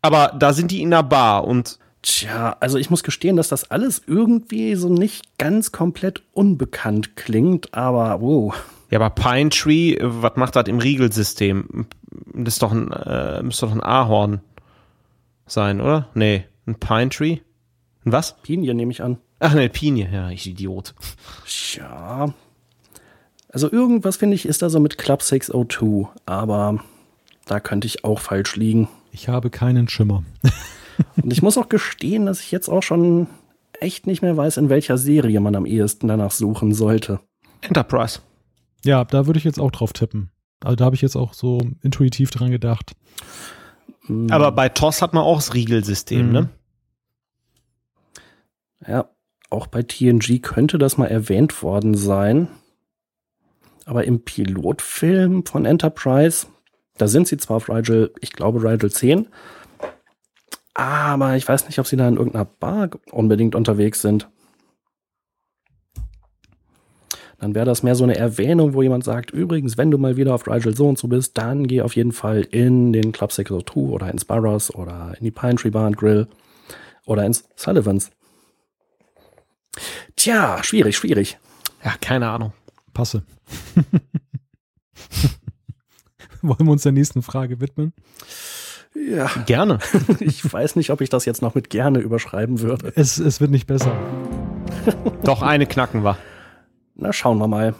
Aber 0.00 0.34
da 0.38 0.54
sind 0.54 0.70
die 0.70 0.80
in 0.80 0.90
der 0.90 1.02
Bar 1.02 1.44
und 1.46 1.78
Tja, 2.02 2.56
also 2.60 2.78
ich 2.78 2.88
muss 2.88 3.02
gestehen, 3.02 3.36
dass 3.36 3.48
das 3.48 3.70
alles 3.70 4.02
irgendwie 4.06 4.74
so 4.74 4.88
nicht 4.88 5.36
ganz 5.38 5.70
komplett 5.70 6.22
unbekannt 6.32 7.14
klingt, 7.16 7.74
aber 7.74 8.20
wow. 8.22 8.54
Ja, 8.90 9.00
aber 9.00 9.10
Pine 9.10 9.50
Tree, 9.50 9.96
was 10.00 10.36
macht 10.36 10.56
das 10.56 10.66
im 10.66 10.78
Riegelsystem? 10.78 11.86
Das 12.34 12.54
ist 12.54 12.62
doch 12.62 12.72
ein, 12.72 12.90
äh, 12.90 13.42
müsste 13.42 13.66
doch 13.66 13.72
ein 13.72 13.82
Ahorn 13.82 14.40
sein, 15.46 15.80
oder? 15.80 16.08
Nee, 16.14 16.44
ein 16.66 16.76
Pine 16.76 17.10
Tree? 17.10 17.38
Ein 18.04 18.12
was? 18.12 18.36
Pinie 18.42 18.74
nehme 18.74 18.92
ich 18.92 19.02
an. 19.02 19.18
Ach 19.38 19.54
nee, 19.54 19.68
Pinie, 19.68 20.08
ja, 20.10 20.30
ich 20.30 20.46
Idiot. 20.46 20.94
Tja. 21.46 22.32
Also 23.52 23.70
irgendwas 23.70 24.16
finde 24.16 24.36
ich 24.36 24.46
ist 24.46 24.62
da 24.62 24.70
so 24.70 24.80
mit 24.80 24.96
Club 24.96 25.22
602, 25.22 26.08
aber 26.24 26.82
da 27.46 27.60
könnte 27.60 27.86
ich 27.86 28.04
auch 28.04 28.20
falsch 28.20 28.56
liegen. 28.56 28.88
Ich 29.12 29.28
habe 29.28 29.50
keinen 29.50 29.88
Schimmer. 29.88 30.24
Und 31.22 31.32
ich 31.32 31.42
muss 31.42 31.58
auch 31.58 31.68
gestehen, 31.68 32.26
dass 32.26 32.40
ich 32.40 32.50
jetzt 32.50 32.68
auch 32.68 32.82
schon 32.82 33.26
echt 33.80 34.06
nicht 34.06 34.22
mehr 34.22 34.36
weiß, 34.36 34.56
in 34.58 34.68
welcher 34.68 34.98
Serie 34.98 35.40
man 35.40 35.56
am 35.56 35.66
ehesten 35.66 36.08
danach 36.08 36.30
suchen 36.32 36.74
sollte. 36.74 37.20
Enterprise. 37.62 38.20
Ja, 38.84 39.04
da 39.04 39.26
würde 39.26 39.38
ich 39.38 39.44
jetzt 39.44 39.60
auch 39.60 39.70
drauf 39.70 39.92
tippen. 39.92 40.30
Also 40.62 40.76
da 40.76 40.84
habe 40.84 40.94
ich 40.96 41.02
jetzt 41.02 41.16
auch 41.16 41.32
so 41.34 41.60
intuitiv 41.82 42.30
dran 42.30 42.50
gedacht. 42.50 42.92
Aber 44.30 44.52
bei 44.52 44.68
TOS 44.68 45.02
hat 45.02 45.14
man 45.14 45.22
auch 45.22 45.36
das 45.36 45.54
Riegelsystem, 45.54 46.26
Mhm. 46.26 46.32
ne? 46.32 46.48
Ja, 48.86 49.08
auch 49.50 49.66
bei 49.66 49.82
TNG 49.82 50.40
könnte 50.40 50.78
das 50.78 50.96
mal 50.96 51.06
erwähnt 51.06 51.62
worden 51.62 51.94
sein. 51.94 52.48
Aber 53.84 54.04
im 54.04 54.22
Pilotfilm 54.24 55.44
von 55.44 55.64
Enterprise, 55.66 56.46
da 56.96 57.08
sind 57.08 57.26
sie 57.28 57.36
zwar 57.36 57.56
auf 57.58 57.68
Rigel, 57.68 58.12
ich 58.20 58.32
glaube 58.32 58.62
Rigel 58.62 58.90
10, 58.90 59.28
aber 60.80 61.36
ich 61.36 61.46
weiß 61.46 61.66
nicht, 61.66 61.78
ob 61.78 61.86
sie 61.86 61.96
da 61.98 62.08
in 62.08 62.16
irgendeiner 62.16 62.46
Bar 62.46 62.88
unbedingt 63.10 63.54
unterwegs 63.54 64.00
sind. 64.00 64.30
Dann 67.38 67.54
wäre 67.54 67.66
das 67.66 67.82
mehr 67.82 67.94
so 67.94 68.04
eine 68.04 68.16
Erwähnung, 68.16 68.72
wo 68.72 68.80
jemand 68.80 69.04
sagt, 69.04 69.30
übrigens, 69.30 69.76
wenn 69.76 69.90
du 69.90 69.98
mal 69.98 70.16
wieder 70.16 70.34
auf 70.34 70.46
Rigel 70.46 70.74
so 70.74 70.88
und 70.88 70.96
so 70.96 71.06
bist, 71.08 71.36
dann 71.36 71.66
geh 71.66 71.82
auf 71.82 71.96
jeden 71.96 72.12
Fall 72.12 72.40
in 72.50 72.94
den 72.94 73.12
Club 73.12 73.30
602 73.30 73.78
oder 73.78 74.10
ins 74.10 74.24
Barrows 74.24 74.74
oder 74.74 75.14
in 75.18 75.24
die 75.24 75.30
Pine 75.30 75.56
Tree 75.56 75.68
Bar 75.68 75.86
and 75.86 75.98
Grill 75.98 76.26
oder 77.04 77.26
ins 77.26 77.44
Sullivans. 77.56 78.10
Tja, 80.16 80.62
schwierig, 80.62 80.96
schwierig. 80.96 81.38
Ja, 81.84 81.92
keine 82.00 82.30
Ahnung. 82.30 82.54
Passe. 82.94 83.22
Wollen 86.40 86.64
wir 86.64 86.72
uns 86.72 86.84
der 86.84 86.92
nächsten 86.92 87.20
Frage 87.20 87.60
widmen? 87.60 87.92
Ja, 88.94 89.28
Gerne. 89.46 89.78
ich 90.20 90.52
weiß 90.52 90.76
nicht, 90.76 90.90
ob 90.90 91.00
ich 91.00 91.08
das 91.08 91.24
jetzt 91.24 91.42
noch 91.42 91.54
mit 91.54 91.70
gerne 91.70 92.00
überschreiben 92.00 92.60
würde. 92.60 92.92
Es, 92.96 93.18
es 93.18 93.40
wird 93.40 93.50
nicht 93.50 93.66
besser. 93.66 93.92
Doch 95.24 95.42
eine 95.42 95.66
knacken 95.66 96.02
wir. 96.04 96.18
Na, 96.96 97.12
schauen 97.12 97.38
wir 97.38 97.46
mal. 97.46 97.74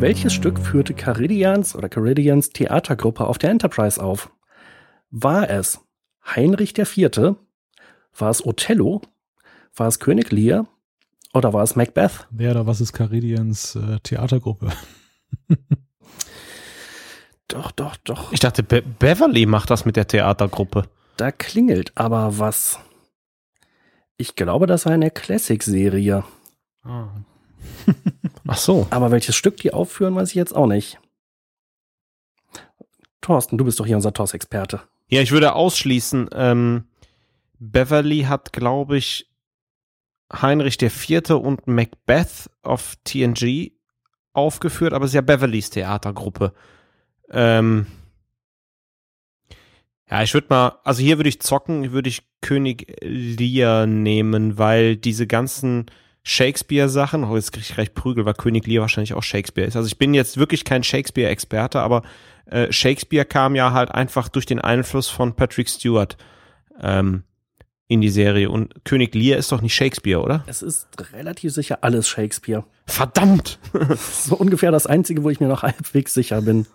Welches 0.00 0.32
Stück 0.32 0.58
führte 0.58 0.94
Caridians 0.94 1.74
oder 1.74 1.88
Caridians 1.88 2.50
Theatergruppe 2.50 3.26
auf 3.26 3.38
der 3.38 3.50
Enterprise 3.50 4.02
auf? 4.02 4.30
War 5.10 5.48
es 5.48 5.80
Heinrich 6.24 6.78
IV., 6.78 7.36
war 8.16 8.30
es 8.30 8.44
Othello, 8.44 9.00
war 9.74 9.88
es 9.88 9.98
König 9.98 10.30
Lear 10.30 10.66
oder 11.32 11.52
war 11.52 11.62
es 11.62 11.74
Macbeth? 11.74 12.26
Wer 12.30 12.52
oder 12.52 12.66
was 12.66 12.80
ist 12.80 12.92
Caridians 12.92 13.76
äh, 13.76 13.98
Theatergruppe? 14.02 14.70
Doch, 17.48 17.72
doch, 17.72 17.96
doch. 17.96 18.32
Ich 18.32 18.40
dachte, 18.40 18.62
Be 18.62 18.82
Beverly 18.82 19.46
macht 19.46 19.70
das 19.70 19.84
mit 19.84 19.96
der 19.96 20.06
Theatergruppe. 20.06 20.88
Da 21.16 21.32
klingelt 21.32 21.92
aber 21.96 22.38
was. 22.38 22.78
Ich 24.18 24.36
glaube, 24.36 24.66
das 24.66 24.84
war 24.84 24.92
eine 24.92 25.10
Classic-Serie. 25.10 26.24
Ah. 26.82 27.08
Ach 28.46 28.56
so. 28.56 28.86
Aber 28.90 29.10
welches 29.10 29.36
Stück 29.36 29.56
die 29.58 29.72
aufführen, 29.72 30.14
weiß 30.14 30.28
ich 30.30 30.34
jetzt 30.34 30.54
auch 30.54 30.66
nicht. 30.66 30.98
Thorsten, 33.20 33.58
du 33.58 33.64
bist 33.64 33.80
doch 33.80 33.86
hier 33.86 33.96
unser 33.96 34.12
TOS-Experte. 34.12 34.82
Ja, 35.08 35.22
ich 35.22 35.32
würde 35.32 35.54
ausschließen, 35.54 36.30
ähm, 36.32 36.84
Beverly 37.58 38.22
hat, 38.22 38.52
glaube 38.52 38.98
ich, 38.98 39.30
Heinrich 40.32 40.80
IV. 40.80 41.30
und 41.30 41.66
Macbeth 41.66 42.50
auf 42.62 42.96
TNG 43.04 43.72
aufgeführt, 44.34 44.92
aber 44.92 45.04
es 45.04 45.10
ist 45.10 45.14
ja 45.14 45.20
Beverlys 45.22 45.70
Theatergruppe. 45.70 46.52
Ähm, 47.30 47.86
ja, 50.10 50.22
ich 50.22 50.32
würde 50.32 50.46
mal, 50.50 50.78
also 50.84 51.02
hier 51.02 51.18
würde 51.18 51.28
ich 51.28 51.40
zocken, 51.40 51.92
würde 51.92 52.08
ich 52.08 52.22
König 52.40 52.96
Lear 53.02 53.86
nehmen, 53.86 54.56
weil 54.58 54.96
diese 54.96 55.26
ganzen 55.26 55.86
Shakespeare-Sachen, 56.22 57.24
oh, 57.24 57.36
jetzt 57.36 57.52
kriege 57.52 57.66
ich 57.68 57.74
gleich 57.74 57.94
Prügel, 57.94 58.24
weil 58.24 58.34
König 58.34 58.66
Lear 58.66 58.82
wahrscheinlich 58.82 59.14
auch 59.14 59.22
Shakespeare 59.22 59.66
ist. 59.66 59.76
Also 59.76 59.86
ich 59.86 59.98
bin 59.98 60.14
jetzt 60.14 60.36
wirklich 60.36 60.64
kein 60.64 60.82
Shakespeare-Experte, 60.82 61.80
aber 61.80 62.02
äh, 62.46 62.72
Shakespeare 62.72 63.24
kam 63.24 63.54
ja 63.54 63.72
halt 63.72 63.90
einfach 63.90 64.28
durch 64.28 64.46
den 64.46 64.60
Einfluss 64.60 65.08
von 65.08 65.34
Patrick 65.34 65.68
Stewart 65.68 66.16
ähm, 66.80 67.24
in 67.88 68.02
die 68.02 68.10
Serie. 68.10 68.50
Und 68.50 68.84
König 68.84 69.14
Lear 69.14 69.38
ist 69.38 69.50
doch 69.50 69.62
nicht 69.62 69.74
Shakespeare, 69.74 70.20
oder? 70.20 70.44
Es 70.46 70.62
ist 70.62 70.86
relativ 71.12 71.52
sicher 71.52 71.78
alles 71.80 72.08
Shakespeare. 72.08 72.64
Verdammt! 72.86 73.58
So 73.98 74.36
ungefähr 74.36 74.70
das 74.70 74.86
Einzige, 74.86 75.24
wo 75.24 75.30
ich 75.30 75.40
mir 75.40 75.48
noch 75.48 75.62
halbwegs 75.62 76.12
sicher 76.14 76.42
bin. 76.42 76.66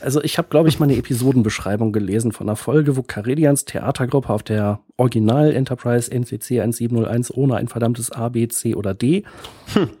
Also 0.00 0.22
ich 0.22 0.38
habe, 0.38 0.48
glaube 0.48 0.68
ich, 0.68 0.80
mal 0.80 0.86
eine 0.86 0.96
Episodenbeschreibung 0.96 1.92
gelesen 1.92 2.32
von 2.32 2.48
einer 2.48 2.56
Folge, 2.56 2.96
wo 2.96 3.02
Caridians 3.02 3.66
Theatergruppe 3.66 4.30
auf 4.30 4.42
der 4.42 4.80
Original 4.96 5.52
Enterprise 5.52 6.10
NCC 6.10 6.60
1701 6.60 7.32
ohne 7.32 7.56
ein 7.56 7.68
verdammtes 7.68 8.10
A, 8.10 8.30
B, 8.30 8.48
C 8.48 8.74
oder 8.74 8.94
D 8.94 9.24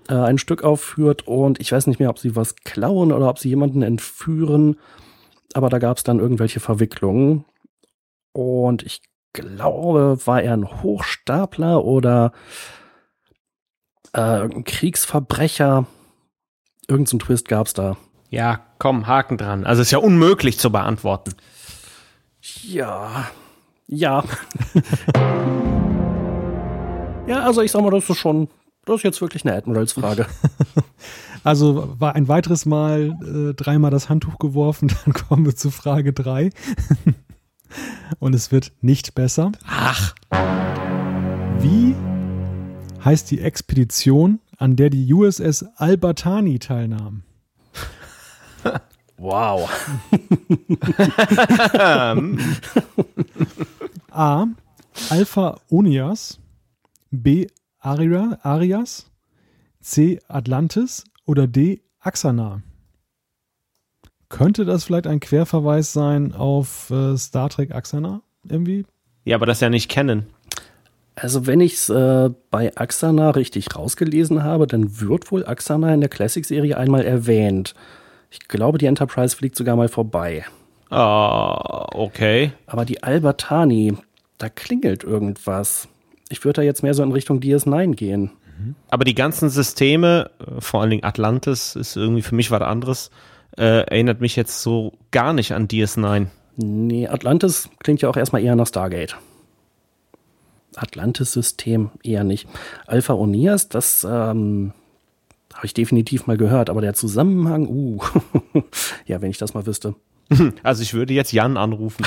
äh, 0.08 0.14
ein 0.14 0.38
Stück 0.38 0.64
aufführt. 0.64 1.26
Und 1.26 1.60
ich 1.60 1.70
weiß 1.70 1.86
nicht 1.86 2.00
mehr, 2.00 2.10
ob 2.10 2.18
sie 2.18 2.34
was 2.34 2.56
klauen 2.56 3.12
oder 3.12 3.28
ob 3.28 3.38
sie 3.38 3.50
jemanden 3.50 3.82
entführen. 3.82 4.76
Aber 5.54 5.68
da 5.68 5.78
gab 5.78 5.98
es 5.98 6.02
dann 6.02 6.18
irgendwelche 6.18 6.60
Verwicklungen. 6.60 7.44
Und 8.32 8.82
ich 8.82 9.02
glaube, 9.32 10.18
war 10.24 10.42
er 10.42 10.54
ein 10.54 10.82
Hochstapler 10.82 11.84
oder 11.84 12.32
äh, 14.14 14.38
irgendein 14.38 14.64
Kriegsverbrecher. 14.64 15.86
Irgend 16.88 17.08
so 17.08 17.14
einen 17.14 17.20
Twist 17.20 17.48
gab's 17.48 17.74
da. 17.74 17.96
Ja, 18.28 18.60
komm, 18.78 19.06
Haken 19.06 19.38
dran. 19.38 19.64
Also 19.64 19.82
ist 19.82 19.90
ja 19.90 19.98
unmöglich 19.98 20.58
zu 20.58 20.72
beantworten. 20.72 21.34
Ja. 22.62 23.30
Ja. 23.86 24.24
ja, 27.26 27.40
also 27.40 27.62
ich 27.62 27.70
sag 27.70 27.82
mal, 27.82 27.90
das 27.90 28.08
ist 28.08 28.18
schon, 28.18 28.48
das 28.84 28.96
ist 28.96 29.02
jetzt 29.02 29.20
wirklich 29.20 29.44
eine 29.44 29.56
Admirals-Frage. 29.56 30.26
Also 31.44 31.94
war 31.98 32.14
ein 32.14 32.28
weiteres 32.28 32.66
Mal 32.66 33.16
äh, 33.22 33.54
dreimal 33.54 33.90
das 33.90 34.08
Handtuch 34.08 34.38
geworfen, 34.38 34.92
dann 35.04 35.12
kommen 35.12 35.44
wir 35.44 35.56
zu 35.56 35.70
Frage 35.70 36.12
3. 36.12 36.50
Und 38.18 38.34
es 38.34 38.52
wird 38.52 38.72
nicht 38.80 39.14
besser. 39.14 39.52
Ach, 39.66 40.14
Wie 41.60 41.94
heißt 43.04 43.30
die 43.30 43.40
Expedition, 43.40 44.40
an 44.58 44.76
der 44.76 44.90
die 44.90 45.12
USS 45.12 45.64
Albertani 45.76 46.58
teilnahm? 46.58 47.22
Wow. 49.18 49.70
A. 54.10 54.46
Alpha 55.10 55.60
Onias. 55.70 56.40
B. 57.12 57.46
Aria, 57.78 58.38
Arias. 58.42 59.12
C. 59.80 60.18
Atlantis. 60.26 61.04
Oder 61.24 61.46
D. 61.46 61.82
Axana. 62.00 62.62
Könnte 64.32 64.64
das 64.64 64.84
vielleicht 64.84 65.06
ein 65.06 65.20
Querverweis 65.20 65.92
sein 65.92 66.32
auf 66.32 66.88
äh, 66.88 67.18
Star 67.18 67.50
Trek 67.50 67.74
Axana? 67.74 68.22
Irgendwie? 68.48 68.86
Ja, 69.24 69.36
aber 69.36 69.44
das 69.44 69.60
ja 69.60 69.68
nicht 69.68 69.90
kennen. 69.90 70.24
Also 71.14 71.46
wenn 71.46 71.60
ich 71.60 71.74
es 71.74 71.90
äh, 71.90 72.30
bei 72.50 72.74
Axana 72.74 73.28
richtig 73.30 73.76
rausgelesen 73.76 74.42
habe, 74.42 74.66
dann 74.66 75.02
wird 75.02 75.30
wohl 75.30 75.44
Axana 75.44 75.92
in 75.92 76.00
der 76.00 76.08
Classic-Serie 76.08 76.78
einmal 76.78 77.04
erwähnt. 77.04 77.74
Ich 78.30 78.48
glaube, 78.48 78.78
die 78.78 78.86
Enterprise 78.86 79.36
fliegt 79.36 79.54
sogar 79.54 79.76
mal 79.76 79.88
vorbei. 79.88 80.46
Ah, 80.88 81.88
okay. 81.92 82.52
Aber 82.64 82.86
die 82.86 83.02
Albertani, 83.02 83.98
da 84.38 84.48
klingelt 84.48 85.04
irgendwas. 85.04 85.88
Ich 86.30 86.42
würde 86.42 86.54
da 86.54 86.62
jetzt 86.62 86.82
mehr 86.82 86.94
so 86.94 87.02
in 87.02 87.12
Richtung 87.12 87.40
DS9 87.40 87.94
gehen. 87.96 88.30
Aber 88.88 89.04
die 89.04 89.14
ganzen 89.14 89.50
Systeme, 89.50 90.30
äh, 90.40 90.62
vor 90.62 90.80
allen 90.80 90.90
Dingen 90.90 91.04
Atlantis, 91.04 91.76
ist 91.76 91.96
irgendwie 91.96 92.22
für 92.22 92.34
mich 92.34 92.50
was 92.50 92.62
anderes, 92.62 93.10
äh, 93.56 93.82
erinnert 93.82 94.20
mich 94.20 94.36
jetzt 94.36 94.62
so 94.62 94.92
gar 95.10 95.32
nicht 95.32 95.52
an 95.52 95.68
DS9. 95.68 96.26
Nee, 96.56 97.08
Atlantis 97.08 97.68
klingt 97.80 98.02
ja 98.02 98.08
auch 98.08 98.16
erstmal 98.16 98.42
eher 98.42 98.56
nach 98.56 98.66
Stargate. 98.66 99.16
Atlantis-System 100.76 101.90
eher 102.02 102.24
nicht. 102.24 102.48
Alpha 102.86 103.12
Onias, 103.14 103.68
das 103.68 104.06
ähm, 104.08 104.72
habe 105.54 105.66
ich 105.66 105.74
definitiv 105.74 106.26
mal 106.26 106.36
gehört, 106.36 106.70
aber 106.70 106.80
der 106.80 106.94
Zusammenhang, 106.94 107.68
uh, 107.68 108.00
ja, 109.06 109.20
wenn 109.20 109.30
ich 109.30 109.38
das 109.38 109.54
mal 109.54 109.66
wüsste. 109.66 109.94
Also 110.62 110.82
ich 110.82 110.94
würde 110.94 111.12
jetzt 111.12 111.32
Jan 111.32 111.58
anrufen. 111.58 112.06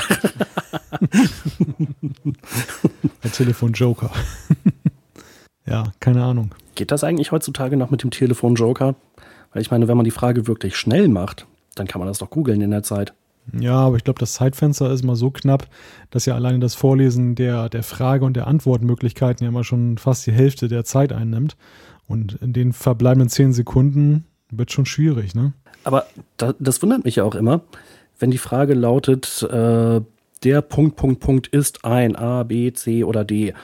Der 3.22 3.30
Telefon-Joker. 3.30 4.10
ja, 5.64 5.92
keine 6.00 6.24
Ahnung. 6.24 6.52
Geht 6.74 6.90
das 6.90 7.04
eigentlich 7.04 7.30
heutzutage 7.30 7.76
noch 7.76 7.90
mit 7.90 8.02
dem 8.02 8.10
Telefon-Joker? 8.10 8.96
Weil 9.52 9.62
ich 9.62 9.70
meine, 9.70 9.88
wenn 9.88 9.96
man 9.96 10.04
die 10.04 10.10
Frage 10.10 10.46
wirklich 10.46 10.76
schnell 10.76 11.08
macht, 11.08 11.46
dann 11.74 11.86
kann 11.86 11.98
man 11.98 12.08
das 12.08 12.18
doch 12.18 12.30
googeln 12.30 12.60
in 12.60 12.70
der 12.70 12.82
Zeit. 12.82 13.14
Ja, 13.52 13.76
aber 13.76 13.96
ich 13.96 14.04
glaube, 14.04 14.18
das 14.18 14.32
Zeitfenster 14.34 14.90
ist 14.90 15.04
mal 15.04 15.16
so 15.16 15.30
knapp, 15.30 15.68
dass 16.10 16.26
ja 16.26 16.34
alleine 16.34 16.58
das 16.58 16.74
Vorlesen 16.74 17.36
der, 17.36 17.68
der 17.68 17.82
Frage 17.82 18.24
und 18.24 18.34
der 18.34 18.46
Antwortmöglichkeiten 18.46 19.44
ja 19.44 19.50
mal 19.50 19.64
schon 19.64 19.98
fast 19.98 20.26
die 20.26 20.32
Hälfte 20.32 20.68
der 20.68 20.84
Zeit 20.84 21.12
einnimmt. 21.12 21.56
Und 22.08 22.34
in 22.34 22.52
den 22.52 22.72
verbleibenden 22.72 23.28
zehn 23.28 23.52
Sekunden 23.52 24.24
wird 24.50 24.72
schon 24.72 24.86
schwierig, 24.86 25.34
ne? 25.34 25.52
Aber 25.84 26.06
da, 26.36 26.54
das 26.58 26.82
wundert 26.82 27.04
mich 27.04 27.16
ja 27.16 27.24
auch 27.24 27.34
immer, 27.34 27.62
wenn 28.18 28.30
die 28.30 28.38
Frage 28.38 28.74
lautet, 28.74 29.42
äh, 29.42 30.00
der 30.42 30.62
Punkt, 30.62 30.96
Punkt, 30.96 31.20
Punkt 31.20 31.46
ist 31.48 31.84
ein 31.84 32.16
A, 32.16 32.42
B, 32.42 32.72
C 32.72 33.04
oder 33.04 33.24
D, 33.24 33.54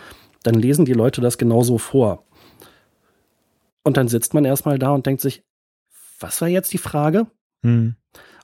dann 0.42 0.54
lesen 0.54 0.84
die 0.84 0.92
Leute 0.92 1.20
das 1.20 1.38
genauso 1.38 1.78
vor. 1.78 2.24
Und 3.84 3.96
dann 3.96 4.08
sitzt 4.08 4.34
man 4.34 4.44
erstmal 4.44 4.78
da 4.78 4.92
und 4.92 5.06
denkt 5.06 5.20
sich, 5.20 5.42
was 6.22 6.40
war 6.40 6.48
jetzt 6.48 6.72
die 6.72 6.78
Frage? 6.78 7.26
Hm. 7.62 7.96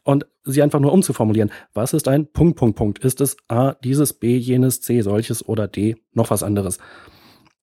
Und 0.05 0.27
sie 0.45 0.63
einfach 0.63 0.81
nur 0.81 0.93
umzuformulieren. 0.93 1.51
Was 1.75 1.93
ist 1.93 2.09
ein 2.09 2.31
Punkt, 2.33 2.57
Punkt, 2.57 2.77
Punkt? 2.77 2.99
Ist 3.01 3.21
es 3.21 3.37
A, 3.49 3.75
dieses, 3.85 4.15
B, 4.15 4.37
jenes, 4.37 4.81
C, 4.81 5.03
solches 5.03 5.47
oder 5.47 5.69
D, 5.69 5.97
noch 6.13 6.31
was 6.31 6.43
anderes? 6.43 6.79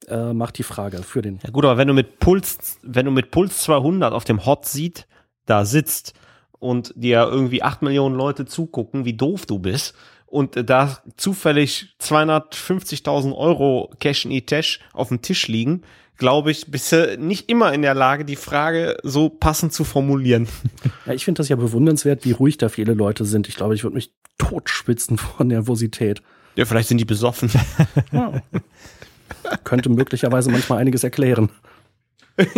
Äh, 0.08 0.34
macht 0.34 0.58
die 0.58 0.64
Frage 0.64 1.02
für 1.02 1.22
den. 1.22 1.40
Ja 1.44 1.50
gut, 1.50 1.66
aber 1.66 1.78
wenn 1.78 1.88
du 1.88 1.94
mit 1.94 2.20
Puls, 2.20 2.80
wenn 2.84 3.06
du 3.06 3.12
mit 3.12 3.32
Puls 3.32 3.62
200 3.62 4.14
auf 4.14 4.24
dem 4.24 4.46
Hot 4.46 4.66
Seat 4.66 5.08
da 5.46 5.66
sitzt 5.66 6.14
und 6.60 6.94
dir 6.96 7.28
irgendwie 7.30 7.64
acht 7.64 7.82
Millionen 7.82 8.16
Leute 8.16 8.46
zugucken, 8.46 9.06
wie 9.06 9.14
doof 9.14 9.46
du 9.48 9.58
bist 9.58 9.96
und 10.28 10.70
da 10.70 11.00
zufällig 11.18 11.96
250.000 12.02 13.36
Euro 13.36 13.92
Cash 14.00 14.26
in 14.26 14.32
E-Tash 14.32 14.80
auf 14.94 15.08
dem 15.08 15.22
Tisch 15.22 15.48
liegen, 15.48 15.82
glaube 16.18 16.52
ich, 16.52 16.72
bist 16.72 16.92
du 16.92 17.18
nicht 17.18 17.50
immer 17.50 17.74
in 17.74 17.82
der 17.82 17.94
Lage, 17.94 18.26
die 18.26 18.36
Frage 18.36 18.98
so 19.04 19.30
passend 19.30 19.74
zu 19.74 19.84
formulieren. 19.84 20.48
Ja, 21.06 21.14
ich 21.14 21.26
finde 21.26 21.40
das 21.40 21.50
ja 21.50 21.56
bewundernswert, 21.56 22.26
wie 22.26 22.32
ruhig 22.32 22.58
da 22.58 22.70
viele 22.70 22.94
Leute 22.94 23.26
sind. 23.26 23.48
Ich 23.48 23.56
glaube, 23.56 23.76
ich 23.76 23.84
würde 23.84 23.96
mich 23.96 24.14
totschwitzen 24.38 25.18
vor 25.18 25.46
Nervosität. 25.46 26.22
Ja, 26.56 26.66
vielleicht 26.66 26.88
sind 26.88 27.00
die 27.00 27.06
besoffen. 27.06 27.50
Ja. 28.12 28.42
Könnte 29.64 29.90
möglicherweise 29.90 30.50
manchmal 30.52 30.80
einiges 30.80 31.04
erklären. 31.04 31.50
Ich 32.38 32.54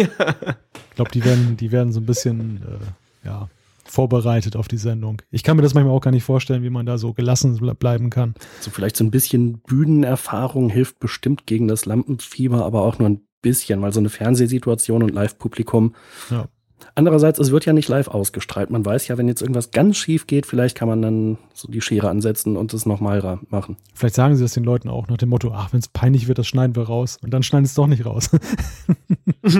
glaube, 0.95 1.11
die 1.11 1.23
werden, 1.23 1.57
die 1.57 1.71
werden 1.71 1.93
so 1.93 1.99
ein 1.99 2.05
bisschen 2.05 2.57
äh, 2.57 3.27
ja, 3.27 3.49
vorbereitet 3.85 4.55
auf 4.55 4.67
die 4.67 4.77
Sendung. 4.77 5.21
Ich 5.31 5.43
kann 5.43 5.55
mir 5.55 5.63
das 5.63 5.73
manchmal 5.73 5.95
auch 5.95 6.01
gar 6.01 6.11
nicht 6.11 6.23
vorstellen, 6.23 6.63
wie 6.63 6.69
man 6.69 6.85
da 6.85 6.97
so 6.97 7.13
gelassen 7.13 7.57
ble- 7.59 7.73
bleiben 7.73 8.09
kann. 8.09 8.33
So 8.59 8.71
vielleicht 8.71 8.97
so 8.97 9.03
ein 9.03 9.11
bisschen 9.11 9.59
Bühnenerfahrung 9.59 10.69
hilft 10.69 10.99
bestimmt 10.99 11.45
gegen 11.45 11.67
das 11.67 11.85
Lampenfieber, 11.85 12.65
aber 12.65 12.81
auch 12.81 12.99
nur 12.99 13.09
ein 13.09 13.26
bisschen, 13.47 13.81
weil 13.81 13.93
so 13.93 13.99
eine 13.99 14.09
Fernsehsituation 14.09 15.03
und 15.03 15.09
Live-Publikum. 15.13 15.93
Ja. 16.29 16.47
Andererseits, 16.93 17.39
es 17.39 17.51
wird 17.51 17.65
ja 17.65 17.73
nicht 17.73 17.87
live 17.89 18.07
ausgestrahlt. 18.07 18.69
Man 18.69 18.85
weiß 18.85 19.07
ja, 19.07 19.17
wenn 19.17 19.27
jetzt 19.27 19.41
irgendwas 19.41 19.71
ganz 19.71 19.97
schief 19.97 20.27
geht, 20.27 20.45
vielleicht 20.45 20.75
kann 20.77 20.87
man 20.87 21.01
dann 21.01 21.37
so 21.53 21.67
die 21.71 21.81
Schere 21.81 22.09
ansetzen 22.09 22.55
und 22.55 22.73
es 22.73 22.85
nochmal 22.85 23.19
ra- 23.19 23.39
machen. 23.49 23.77
Vielleicht 23.95 24.13
sagen 24.15 24.35
sie 24.35 24.43
das 24.43 24.53
den 24.53 24.63
Leuten 24.63 24.89
auch 24.89 25.07
nach 25.07 25.17
dem 25.17 25.29
Motto, 25.29 25.51
ach, 25.53 25.73
wenn 25.73 25.79
es 25.79 25.87
peinlich 25.87 26.27
wird, 26.27 26.37
das 26.39 26.47
schneiden 26.47 26.75
wir 26.75 26.83
raus. 26.83 27.17
Und 27.21 27.31
dann 27.31 27.41
schneiden 27.43 27.65
sie 27.65 27.71
es 27.71 27.75
doch 27.75 27.87
nicht 27.87 28.05
raus. 28.05 28.29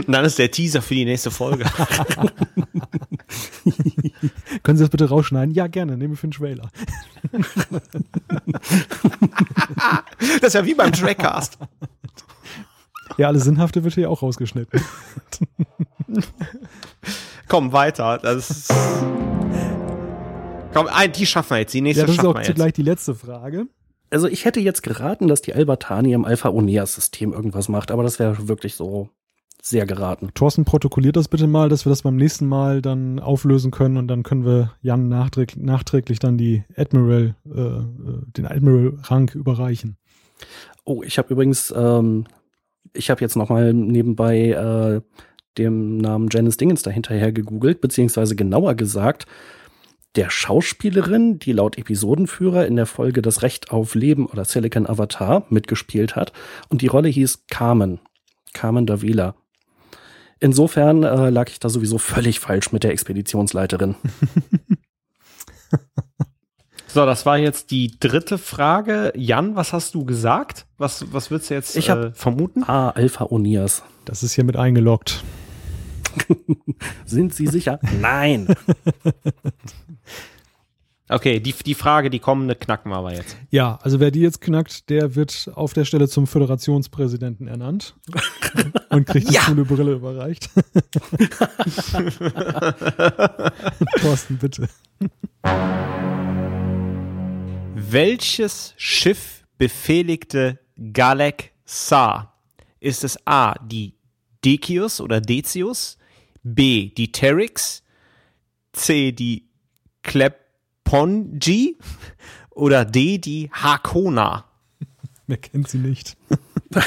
Dann 0.07 0.25
ist 0.25 0.37
der 0.37 0.51
Teaser 0.51 0.81
für 0.81 0.95
die 0.95 1.05
nächste 1.05 1.31
Folge. 1.31 1.63
Können 4.63 4.77
Sie 4.77 4.83
das 4.83 4.89
bitte 4.89 5.07
rausschneiden? 5.09 5.53
Ja, 5.53 5.67
gerne, 5.67 5.95
nehme 5.97 6.13
ich 6.15 6.19
für 6.19 6.27
den 6.27 6.31
Trailer. 6.31 6.69
Das 10.41 10.47
ist 10.49 10.53
ja 10.53 10.65
wie 10.65 10.73
beim 10.73 10.91
Trackcast. 10.91 11.57
Ja, 13.17 13.27
alles 13.27 13.43
Sinnhafte 13.45 13.83
wird 13.83 13.93
hier 13.95 14.09
auch 14.09 14.21
rausgeschnitten. 14.21 14.79
Komm, 17.47 17.71
weiter. 17.71 18.19
Das 18.21 18.49
ist 18.49 18.73
Komm, 20.73 20.87
die 21.15 21.25
schaffen 21.25 21.51
wir 21.51 21.59
jetzt. 21.59 21.73
Die 21.73 21.81
nächste 21.81 22.01
Ja, 22.01 22.05
das 22.05 22.11
ist 22.11 22.17
schaffen 22.17 22.29
auch 22.29 22.35
wir 22.35 22.41
jetzt. 22.41 22.47
zugleich 22.47 22.73
die 22.73 22.83
letzte 22.83 23.15
Frage. 23.15 23.65
Also 24.09 24.27
ich 24.27 24.45
hätte 24.45 24.59
jetzt 24.59 24.83
geraten, 24.83 25.27
dass 25.27 25.41
die 25.41 25.53
Albertani 25.53 26.13
im 26.13 26.23
Alpha-Oneas-System 26.25 27.33
irgendwas 27.33 27.67
macht, 27.67 27.91
aber 27.91 28.03
das 28.03 28.19
wäre 28.19 28.47
wirklich 28.47 28.75
so 28.75 29.09
sehr 29.61 29.85
geraten. 29.85 30.29
Thorsten, 30.33 30.63
protokolliert 30.65 31.17
das 31.17 31.27
bitte 31.27 31.47
mal, 31.47 31.67
dass 31.67 31.85
wir 31.85 31.89
das 31.89 32.03
beim 32.03 32.15
nächsten 32.15 32.47
Mal 32.47 32.81
dann 32.81 33.19
auflösen 33.19 33.71
können 33.71 33.97
und 33.97 34.07
dann 34.07 34.23
können 34.23 34.45
wir 34.45 34.71
Jan 34.81 35.09
nachträglich, 35.09 35.61
nachträglich 35.61 36.19
dann 36.19 36.37
die 36.37 36.63
Admiral, 36.77 37.35
äh, 37.45 37.59
äh, 37.59 37.83
den 38.37 38.45
Admiral-Rang 38.45 39.31
überreichen. 39.33 39.97
Oh, 40.85 41.03
ich 41.03 41.17
habe 41.17 41.33
übrigens, 41.33 41.73
ähm, 41.75 42.25
ich 42.93 43.09
habe 43.09 43.21
jetzt 43.21 43.35
noch 43.35 43.49
mal 43.49 43.73
nebenbei 43.73 44.49
äh, 44.49 45.01
dem 45.57 45.97
Namen 45.97 46.29
Janice 46.31 46.57
Dingens 46.57 46.83
dahinterher 46.83 47.31
gegoogelt, 47.31 47.81
beziehungsweise 47.81 48.35
genauer 48.35 48.75
gesagt, 48.75 49.25
der 50.15 50.29
Schauspielerin, 50.29 51.37
die 51.39 51.53
laut 51.53 51.77
Episodenführer 51.77 52.65
in 52.65 52.75
der 52.75 52.87
Folge 52.87 53.21
Das 53.21 53.43
Recht 53.43 53.71
auf 53.71 53.93
Leben 53.93 54.25
oder 54.25 54.45
Silicon 54.45 54.87
Avatar 54.87 55.45
mitgespielt 55.49 56.15
hat. 56.15 56.33
Und 56.69 56.81
die 56.81 56.87
Rolle 56.87 57.09
hieß 57.09 57.45
Carmen. 57.49 57.99
Carmen 58.53 58.87
Davila. 58.87 59.35
Insofern 60.39 61.03
äh, 61.03 61.29
lag 61.29 61.49
ich 61.49 61.59
da 61.59 61.69
sowieso 61.69 61.97
völlig 61.97 62.39
falsch 62.39 62.71
mit 62.71 62.83
der 62.83 62.91
Expeditionsleiterin. 62.91 63.95
So, 66.97 67.05
das 67.05 67.27
war 67.27 67.37
jetzt 67.37 67.69
die 67.69 67.91
dritte 67.99 68.39
Frage. 68.39 69.13
Jan, 69.15 69.55
was 69.55 69.71
hast 69.71 69.93
du 69.93 70.03
gesagt? 70.03 70.65
Was, 70.79 71.05
was 71.13 71.29
würdest 71.29 71.51
du 71.51 71.53
jetzt 71.53 71.75
Ich 71.77 71.91
hab- 71.91 71.99
äh, 71.99 72.11
vermuten? 72.11 72.63
Ah, 72.63 72.89
Alpha 72.89 73.25
Onias. 73.25 73.83
Das 74.05 74.23
ist 74.23 74.33
hier 74.33 74.43
mit 74.43 74.57
eingeloggt. 74.57 75.23
Sind 77.05 77.35
Sie 77.35 77.45
sicher? 77.45 77.79
Nein. 78.01 78.47
Okay, 81.09 81.39
die, 81.39 81.53
die 81.53 81.73
Frage, 81.73 82.09
die 82.09 82.19
kommende 82.19 82.53
knacken 82.53 82.91
wir 82.91 82.97
aber 82.97 83.13
jetzt. 83.13 83.37
Ja, 83.49 83.79
also 83.81 84.01
wer 84.01 84.11
die 84.11 84.19
jetzt 84.19 84.41
knackt, 84.41 84.89
der 84.89 85.15
wird 85.15 85.49
auf 85.55 85.71
der 85.71 85.85
Stelle 85.85 86.09
zum 86.09 86.27
Föderationspräsidenten 86.27 87.47
ernannt 87.47 87.95
und 88.89 89.07
kriegt 89.07 89.29
die 89.29 89.35
Ja. 89.35 89.43
coole 89.45 89.63
Brille 89.63 89.93
überreicht. 89.93 90.49
Thorsten, 94.01 94.37
bitte. 94.37 94.67
Welches 97.79 98.73
Schiff 98.77 99.45
befehligte 99.59 100.57
Galek 100.93 101.53
Sa? 101.63 102.33
Ist 102.79 103.03
es 103.03 103.19
A, 103.27 103.53
die 103.63 103.93
Decius 104.43 104.99
oder 104.99 105.21
Decius? 105.21 105.99
B, 106.41 106.89
die 106.89 107.11
Teryx? 107.11 107.83
C, 108.73 109.11
die 109.11 109.47
Klepongi? 110.01 111.77
Oder 112.49 112.83
D, 112.83 113.19
die 113.19 113.51
Hakona? 113.51 114.45
Wer 115.27 115.37
kennt 115.37 115.69
sie 115.69 115.77
nicht? 115.77 116.17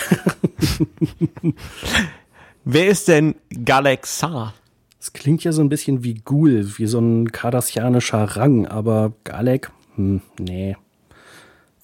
Wer 2.64 2.88
ist 2.88 3.06
denn 3.06 3.36
Galek 3.64 4.08
Sa? 4.08 4.54
Es 4.98 5.12
klingt 5.12 5.44
ja 5.44 5.52
so 5.52 5.62
ein 5.62 5.68
bisschen 5.68 6.02
wie 6.02 6.14
Ghoul, 6.14 6.78
wie 6.78 6.86
so 6.88 6.98
ein 6.98 7.30
kardassianischer 7.30 8.24
Rang, 8.24 8.66
aber 8.66 9.12
Galek, 9.22 9.70
hm, 10.00 10.20
nee. 10.38 10.76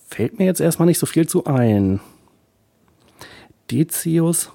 Fällt 0.08 0.38
mir 0.38 0.46
jetzt 0.46 0.60
erstmal 0.60 0.86
nicht 0.86 0.98
so 0.98 1.06
viel 1.06 1.28
zu 1.28 1.44
ein. 1.44 2.00
Decius, 3.70 4.50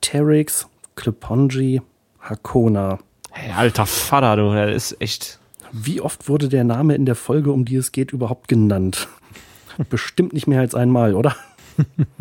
Teryx, 0.00 0.68
Klepongi, 0.94 1.82
Hakona. 2.20 3.00
Hey, 3.30 3.52
alter 3.52 3.86
Vater, 3.86 4.36
du, 4.36 4.52
der 4.52 4.72
ist 4.72 5.00
echt. 5.00 5.40
Wie 5.72 6.00
oft 6.00 6.28
wurde 6.28 6.48
der 6.48 6.62
Name 6.62 6.94
in 6.94 7.04
der 7.04 7.16
Folge, 7.16 7.50
um 7.50 7.64
die 7.64 7.76
es 7.76 7.90
geht, 7.90 8.12
überhaupt 8.12 8.46
genannt? 8.46 9.08
Bestimmt 9.90 10.32
nicht 10.32 10.46
mehr 10.46 10.60
als 10.60 10.74
einmal, 10.74 11.14
oder? 11.14 11.34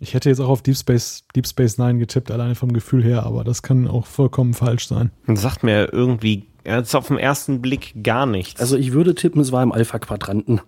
Ich 0.00 0.14
hätte 0.14 0.28
jetzt 0.28 0.38
auch 0.38 0.48
auf 0.48 0.62
Deep 0.62 0.76
Space, 0.76 1.24
Deep 1.34 1.48
Space 1.48 1.76
Nine 1.76 1.98
getippt, 1.98 2.30
alleine 2.30 2.54
vom 2.54 2.72
Gefühl 2.72 3.02
her, 3.02 3.24
aber 3.24 3.42
das 3.42 3.62
kann 3.62 3.88
auch 3.88 4.06
vollkommen 4.06 4.54
falsch 4.54 4.86
sein. 4.86 5.10
Das 5.26 5.42
sagt 5.42 5.64
mir 5.64 5.92
irgendwie 5.92 6.46
jetzt 6.76 6.94
auf 6.94 7.08
den 7.08 7.18
ersten 7.18 7.60
Blick 7.60 7.94
gar 8.02 8.26
nichts. 8.26 8.60
Also 8.60 8.76
ich 8.76 8.92
würde 8.92 9.14
tippen, 9.14 9.40
es 9.40 9.52
war 9.52 9.62
im 9.62 9.72
Alpha-Quadranten. 9.72 10.60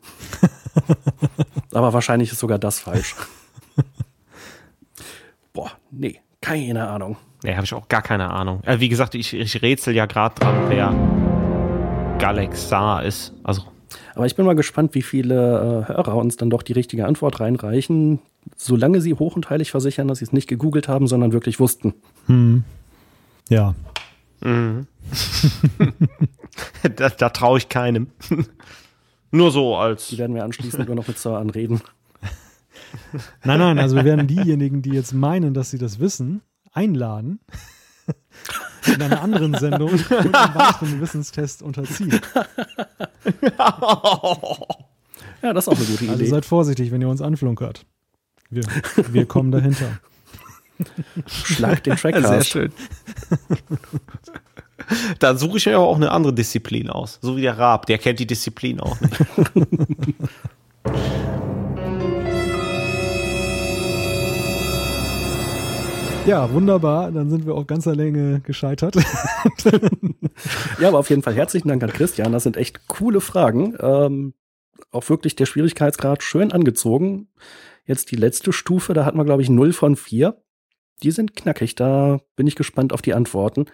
aber 1.72 1.92
wahrscheinlich 1.92 2.32
ist 2.32 2.38
sogar 2.38 2.59
das 2.59 2.80
falsch. 2.80 3.14
Boah, 5.53 5.72
nee, 5.90 6.20
keine 6.40 6.88
Ahnung. 6.88 7.16
Nee, 7.42 7.55
habe 7.55 7.64
ich 7.64 7.74
auch 7.74 7.88
gar 7.88 8.03
keine 8.03 8.30
Ahnung. 8.30 8.62
Äh, 8.64 8.80
wie 8.80 8.88
gesagt, 8.88 9.14
ich, 9.14 9.34
ich 9.34 9.62
rätsel 9.62 9.94
ja 9.94 10.07
gerade 10.07 10.34
dran, 10.34 10.68
wer 10.68 10.94
Galaxar 12.18 13.05
ist. 13.05 13.32
Also 13.42 13.62
aber 14.14 14.26
ich 14.26 14.36
bin 14.36 14.44
mal 14.44 14.55
gespannt, 14.55 14.94
wie 14.94 15.03
viele 15.03 15.86
äh, 15.88 15.92
Hörer 15.92 16.16
uns 16.16 16.36
dann 16.36 16.51
doch 16.51 16.62
die 16.62 16.72
richtige 16.72 17.07
Antwort 17.07 17.40
reinreichen, 17.40 18.18
solange 18.57 19.01
sie 19.01 19.14
hoch 19.14 19.36
und 19.36 19.51
heilig 19.51 19.70
versichern, 19.70 20.09
dass 20.09 20.18
sie 20.18 20.24
es 20.26 20.32
nicht 20.32 20.48
gegoogelt 20.48 20.88
haben, 20.88 21.07
sondern 21.07 21.32
wirklich 21.32 21.61
wussten. 21.61 21.94
Hm. 22.26 22.64
Ja. 23.48 23.74
Mhm. 24.41 24.86
da 26.97 27.09
da 27.11 27.28
traue 27.28 27.59
ich 27.59 27.68
keinem. 27.68 28.09
Nur 29.30 29.51
so 29.51 29.76
als. 29.76 30.09
Die 30.09 30.18
werden 30.18 30.34
wir 30.34 30.45
anschließend 30.45 30.86
nur 30.86 30.97
noch 30.97 31.07
mit 31.07 31.18
Sir 31.18 31.38
anreden. 31.38 31.80
Nein, 33.45 33.61
nein, 33.61 33.78
also 33.78 33.95
wir 33.95 34.05
werden 34.05 34.26
diejenigen, 34.26 34.82
die 34.82 34.91
jetzt 34.91 35.12
meinen, 35.14 35.55
dass 35.55 35.70
sie 35.70 35.78
das 35.78 36.01
wissen, 36.01 36.43
einladen 36.72 37.38
in 38.86 39.01
einer 39.01 39.22
anderen 39.22 39.55
Sendung 39.55 39.91
und 39.91 40.12
einen 40.12 40.32
weiteren 40.32 41.01
Wissenstest 41.01 41.62
unterziehen. 41.62 42.20
Ja, 45.43 45.53
das 45.53 45.66
ist 45.66 45.72
auch 45.72 45.76
eine 45.76 45.86
gute 45.86 46.05
Idee. 46.05 46.11
Also 46.11 46.26
seid 46.26 46.45
vorsichtig, 46.45 46.91
wenn 46.91 47.01
ihr 47.01 47.09
uns 47.09 47.22
anflunkert. 47.22 47.86
Wir, 48.51 48.64
wir 49.11 49.26
kommen 49.26 49.53
dahinter. 49.53 50.01
Schlag 51.26 51.85
den 51.85 51.97
Track 51.97 52.16
Sehr 52.26 52.45
schön. 52.45 52.72
Dann 55.18 55.39
suche 55.39 55.59
ich 55.59 55.66
mir 55.66 55.76
aber 55.76 55.87
auch 55.87 55.97
eine 55.97 56.11
andere 56.11 56.33
Disziplin 56.33 56.91
aus. 56.91 57.18
So 57.22 57.37
wie 57.37 57.43
der 57.43 57.59
Raab, 57.59 57.87
der 57.87 57.99
kennt 57.99 58.18
die 58.18 58.26
Disziplin 58.26 58.81
auch 58.81 59.01
nicht. 59.01 59.14
Ja, 66.26 66.53
wunderbar. 66.53 67.11
Dann 67.11 67.31
sind 67.31 67.47
wir 67.47 67.55
auf 67.55 67.66
ganzer 67.66 67.97
Länge 67.97 68.41
gescheitert. 68.41 68.97
Ja, 70.81 70.89
aber 70.89 70.99
auf 70.99 71.11
jeden 71.11 71.22
Fall 71.22 71.35
herzlichen 71.35 71.68
Dank 71.68 71.83
an 71.83 71.93
Christian. 71.93 72.33
Das 72.33 72.45
sind 72.45 72.57
echt 72.57 72.89
coole 72.89 73.20
Fragen. 73.20 73.76
Ähm, 73.78 74.33
auch 74.91 75.09
wirklich 75.11 75.37
der 75.37 75.45
Schwierigkeitsgrad 75.45 76.22
schön 76.22 76.53
angezogen. 76.53 77.28
Jetzt 77.85 78.11
die 78.11 78.16
letzte 78.16 78.53
Stufe, 78.53 78.95
da 78.95 79.05
hatten 79.05 79.18
wir, 79.18 79.24
glaube 79.24 79.43
ich, 79.43 79.51
0 79.51 79.74
von 79.74 79.97
4. 79.97 80.41
Die 81.03 81.11
sind 81.11 81.36
knackig. 81.36 81.74
Da 81.74 82.20
bin 82.36 82.46
ich 82.46 82.57
gespannt 82.57 82.92
auf 82.92 83.03
die 83.03 83.14
Antworten. 83.14 83.66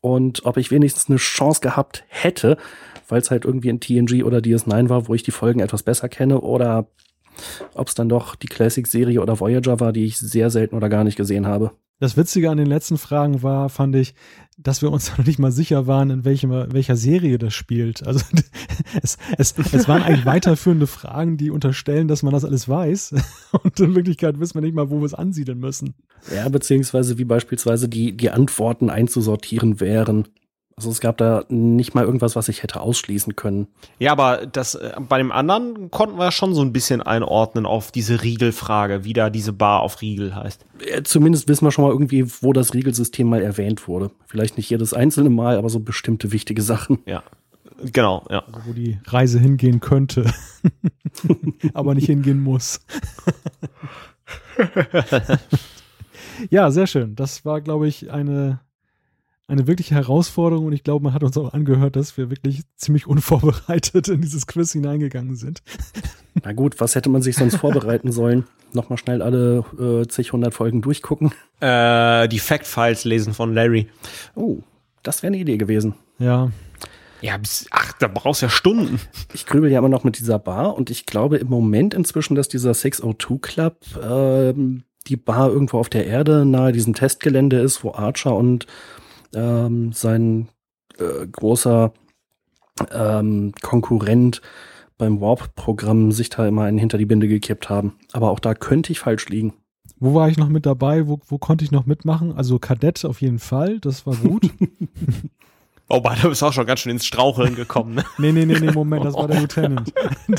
Und 0.00 0.44
ob 0.44 0.56
ich 0.56 0.70
wenigstens 0.70 1.08
eine 1.08 1.18
Chance 1.18 1.60
gehabt 1.60 2.04
hätte, 2.08 2.56
weil 3.08 3.20
es 3.20 3.30
halt 3.30 3.44
irgendwie 3.44 3.68
in 3.68 3.80
TNG 3.80 4.24
oder 4.24 4.38
DS9 4.38 4.88
war, 4.88 5.06
wo 5.06 5.14
ich 5.14 5.22
die 5.22 5.30
Folgen 5.30 5.60
etwas 5.60 5.84
besser 5.84 6.08
kenne, 6.08 6.40
oder 6.40 6.88
ob 7.74 7.88
es 7.88 7.94
dann 7.94 8.08
doch 8.08 8.34
die 8.34 8.48
Classic-Serie 8.48 9.22
oder 9.22 9.38
Voyager 9.38 9.80
war, 9.80 9.92
die 9.92 10.04
ich 10.04 10.18
sehr 10.18 10.50
selten 10.50 10.76
oder 10.76 10.88
gar 10.88 11.04
nicht 11.04 11.16
gesehen 11.16 11.46
habe. 11.46 11.72
Das 12.02 12.16
Witzige 12.16 12.50
an 12.50 12.58
den 12.58 12.66
letzten 12.66 12.98
Fragen 12.98 13.44
war, 13.44 13.68
fand 13.68 13.94
ich, 13.94 14.14
dass 14.58 14.82
wir 14.82 14.90
uns 14.90 15.12
noch 15.16 15.24
nicht 15.24 15.38
mal 15.38 15.52
sicher 15.52 15.86
waren, 15.86 16.10
in 16.10 16.24
welchem, 16.24 16.50
welcher 16.50 16.96
Serie 16.96 17.38
das 17.38 17.54
spielt. 17.54 18.04
Also 18.04 18.24
es, 19.02 19.18
es, 19.38 19.54
es 19.72 19.86
waren 19.86 20.02
eigentlich 20.02 20.26
weiterführende 20.26 20.88
Fragen, 20.88 21.36
die 21.36 21.52
unterstellen, 21.52 22.08
dass 22.08 22.24
man 22.24 22.32
das 22.32 22.44
alles 22.44 22.68
weiß. 22.68 23.14
Und 23.62 23.78
in 23.78 23.94
Wirklichkeit 23.94 24.40
wissen 24.40 24.54
wir 24.54 24.62
nicht 24.62 24.74
mal, 24.74 24.90
wo 24.90 24.98
wir 24.98 25.04
es 25.04 25.14
ansiedeln 25.14 25.60
müssen. 25.60 25.94
Ja, 26.34 26.48
beziehungsweise 26.48 27.18
wie 27.18 27.24
beispielsweise 27.24 27.88
die, 27.88 28.16
die 28.16 28.30
Antworten 28.30 28.90
einzusortieren 28.90 29.78
wären. 29.78 30.26
Also 30.76 30.90
es 30.90 31.00
gab 31.00 31.18
da 31.18 31.44
nicht 31.48 31.94
mal 31.94 32.04
irgendwas, 32.04 32.34
was 32.34 32.48
ich 32.48 32.62
hätte 32.62 32.80
ausschließen 32.80 33.36
können. 33.36 33.68
Ja, 33.98 34.12
aber 34.12 34.46
das 34.46 34.74
äh, 34.74 34.94
bei 35.08 35.18
dem 35.18 35.30
anderen 35.32 35.90
konnten 35.90 36.18
wir 36.18 36.30
schon 36.30 36.54
so 36.54 36.62
ein 36.62 36.72
bisschen 36.72 37.02
einordnen 37.02 37.66
auf 37.66 37.92
diese 37.92 38.22
Riegelfrage, 38.22 39.04
wie 39.04 39.12
da 39.12 39.30
diese 39.30 39.52
Bar 39.52 39.80
auf 39.80 40.00
Riegel 40.00 40.34
heißt. 40.34 40.64
Äh, 40.86 41.02
Zumindest 41.02 41.48
wissen 41.48 41.66
wir 41.66 41.72
schon 41.72 41.84
mal 41.84 41.92
irgendwie, 41.92 42.26
wo 42.40 42.52
das 42.52 42.74
Riegelsystem 42.74 43.28
mal 43.28 43.42
erwähnt 43.42 43.86
wurde. 43.86 44.10
Vielleicht 44.26 44.56
nicht 44.56 44.70
jedes 44.70 44.94
einzelne 44.94 45.30
Mal, 45.30 45.58
aber 45.58 45.68
so 45.68 45.80
bestimmte 45.80 46.32
wichtige 46.32 46.62
Sachen. 46.62 46.98
Ja. 47.06 47.22
Genau, 47.92 48.24
ja. 48.30 48.44
Also 48.46 48.60
wo 48.66 48.72
die 48.72 48.98
Reise 49.06 49.38
hingehen 49.40 49.80
könnte, 49.80 50.32
aber 51.74 51.94
nicht 51.94 52.06
hingehen 52.06 52.40
muss. 52.40 52.80
ja, 56.50 56.70
sehr 56.70 56.86
schön. 56.86 57.14
Das 57.14 57.44
war, 57.44 57.60
glaube 57.60 57.88
ich, 57.88 58.10
eine, 58.10 58.60
eine 59.52 59.66
wirkliche 59.66 59.94
Herausforderung 59.94 60.66
und 60.66 60.72
ich 60.72 60.82
glaube, 60.82 61.04
man 61.04 61.14
hat 61.14 61.22
uns 61.22 61.36
auch 61.36 61.52
angehört, 61.52 61.96
dass 61.96 62.16
wir 62.16 62.30
wirklich 62.30 62.62
ziemlich 62.76 63.06
unvorbereitet 63.06 64.08
in 64.08 64.22
dieses 64.22 64.46
Quiz 64.46 64.72
hineingegangen 64.72 65.36
sind. 65.36 65.62
Na 66.42 66.52
gut, 66.52 66.80
was 66.80 66.94
hätte 66.94 67.10
man 67.10 67.22
sich 67.22 67.36
sonst 67.36 67.56
vorbereiten 67.56 68.10
sollen? 68.12 68.44
Nochmal 68.72 68.98
schnell 68.98 69.20
alle 69.20 69.64
äh, 69.78 70.08
zig 70.08 70.32
hundert 70.32 70.54
Folgen 70.54 70.80
durchgucken. 70.80 71.32
Äh, 71.60 72.26
die 72.28 72.38
Fact-Files 72.38 73.04
lesen 73.04 73.34
von 73.34 73.54
Larry. 73.54 73.88
Oh, 74.34 74.58
das 75.02 75.22
wäre 75.22 75.32
eine 75.32 75.42
Idee 75.42 75.58
gewesen. 75.58 75.94
Ja, 76.18 76.50
Ja, 77.20 77.36
bis, 77.36 77.66
ach, 77.70 77.92
da 77.98 78.08
brauchst 78.08 78.40
du 78.40 78.46
ja 78.46 78.50
Stunden. 78.50 78.98
Ich 79.34 79.44
grübel 79.44 79.70
ja 79.70 79.78
immer 79.78 79.90
noch 79.90 80.04
mit 80.04 80.18
dieser 80.18 80.38
Bar 80.38 80.74
und 80.74 80.88
ich 80.88 81.04
glaube 81.04 81.36
im 81.36 81.48
Moment 81.48 81.92
inzwischen, 81.92 82.34
dass 82.34 82.48
dieser 82.48 82.72
602 82.72 83.36
Club 83.42 83.76
ähm, 84.02 84.84
die 85.08 85.16
Bar 85.16 85.50
irgendwo 85.50 85.78
auf 85.78 85.90
der 85.90 86.06
Erde 86.06 86.46
nahe 86.46 86.72
diesem 86.72 86.94
Testgelände 86.94 87.60
ist, 87.60 87.84
wo 87.84 87.92
Archer 87.92 88.34
und 88.34 88.66
ähm, 89.34 89.92
sein 89.92 90.48
äh, 90.98 91.26
großer 91.26 91.92
ähm, 92.90 93.52
Konkurrent 93.62 94.40
beim 94.98 95.20
Warp-Programm 95.20 96.12
sich 96.12 96.30
da 96.30 96.46
immer 96.46 96.62
einen 96.64 96.78
hinter 96.78 96.98
die 96.98 97.06
Binde 97.06 97.28
gekippt 97.28 97.68
haben. 97.68 97.98
Aber 98.12 98.30
auch 98.30 98.40
da 98.40 98.54
könnte 98.54 98.92
ich 98.92 99.00
falsch 99.00 99.28
liegen. 99.28 99.54
wo 99.98 100.14
war 100.14 100.28
ich 100.28 100.38
noch 100.38 100.48
mit 100.48 100.64
dabei? 100.66 101.08
Wo, 101.08 101.18
wo 101.26 101.38
konnte 101.38 101.64
ich 101.64 101.72
noch 101.72 101.86
mitmachen? 101.86 102.32
Also 102.36 102.58
Kadett 102.58 103.04
auf 103.04 103.20
jeden 103.20 103.38
Fall, 103.38 103.80
das 103.80 104.06
war 104.06 104.14
gut. 104.16 104.48
Oh, 105.88 105.96
aber 105.96 106.14
da 106.14 106.28
bist 106.28 106.40
du 106.40 106.46
auch 106.46 106.52
schon 106.54 106.64
ganz 106.64 106.80
schön 106.80 106.92
ins 106.92 107.04
Straucheln 107.04 107.54
gekommen. 107.54 107.96
Ne? 107.96 108.04
Nee, 108.16 108.32
nee, 108.32 108.46
nee, 108.46 108.58
nee, 108.58 108.70
Moment, 108.70 109.04
das 109.04 109.12
war 109.12 109.28
der 109.28 109.40
Lieutenant. 109.40 109.92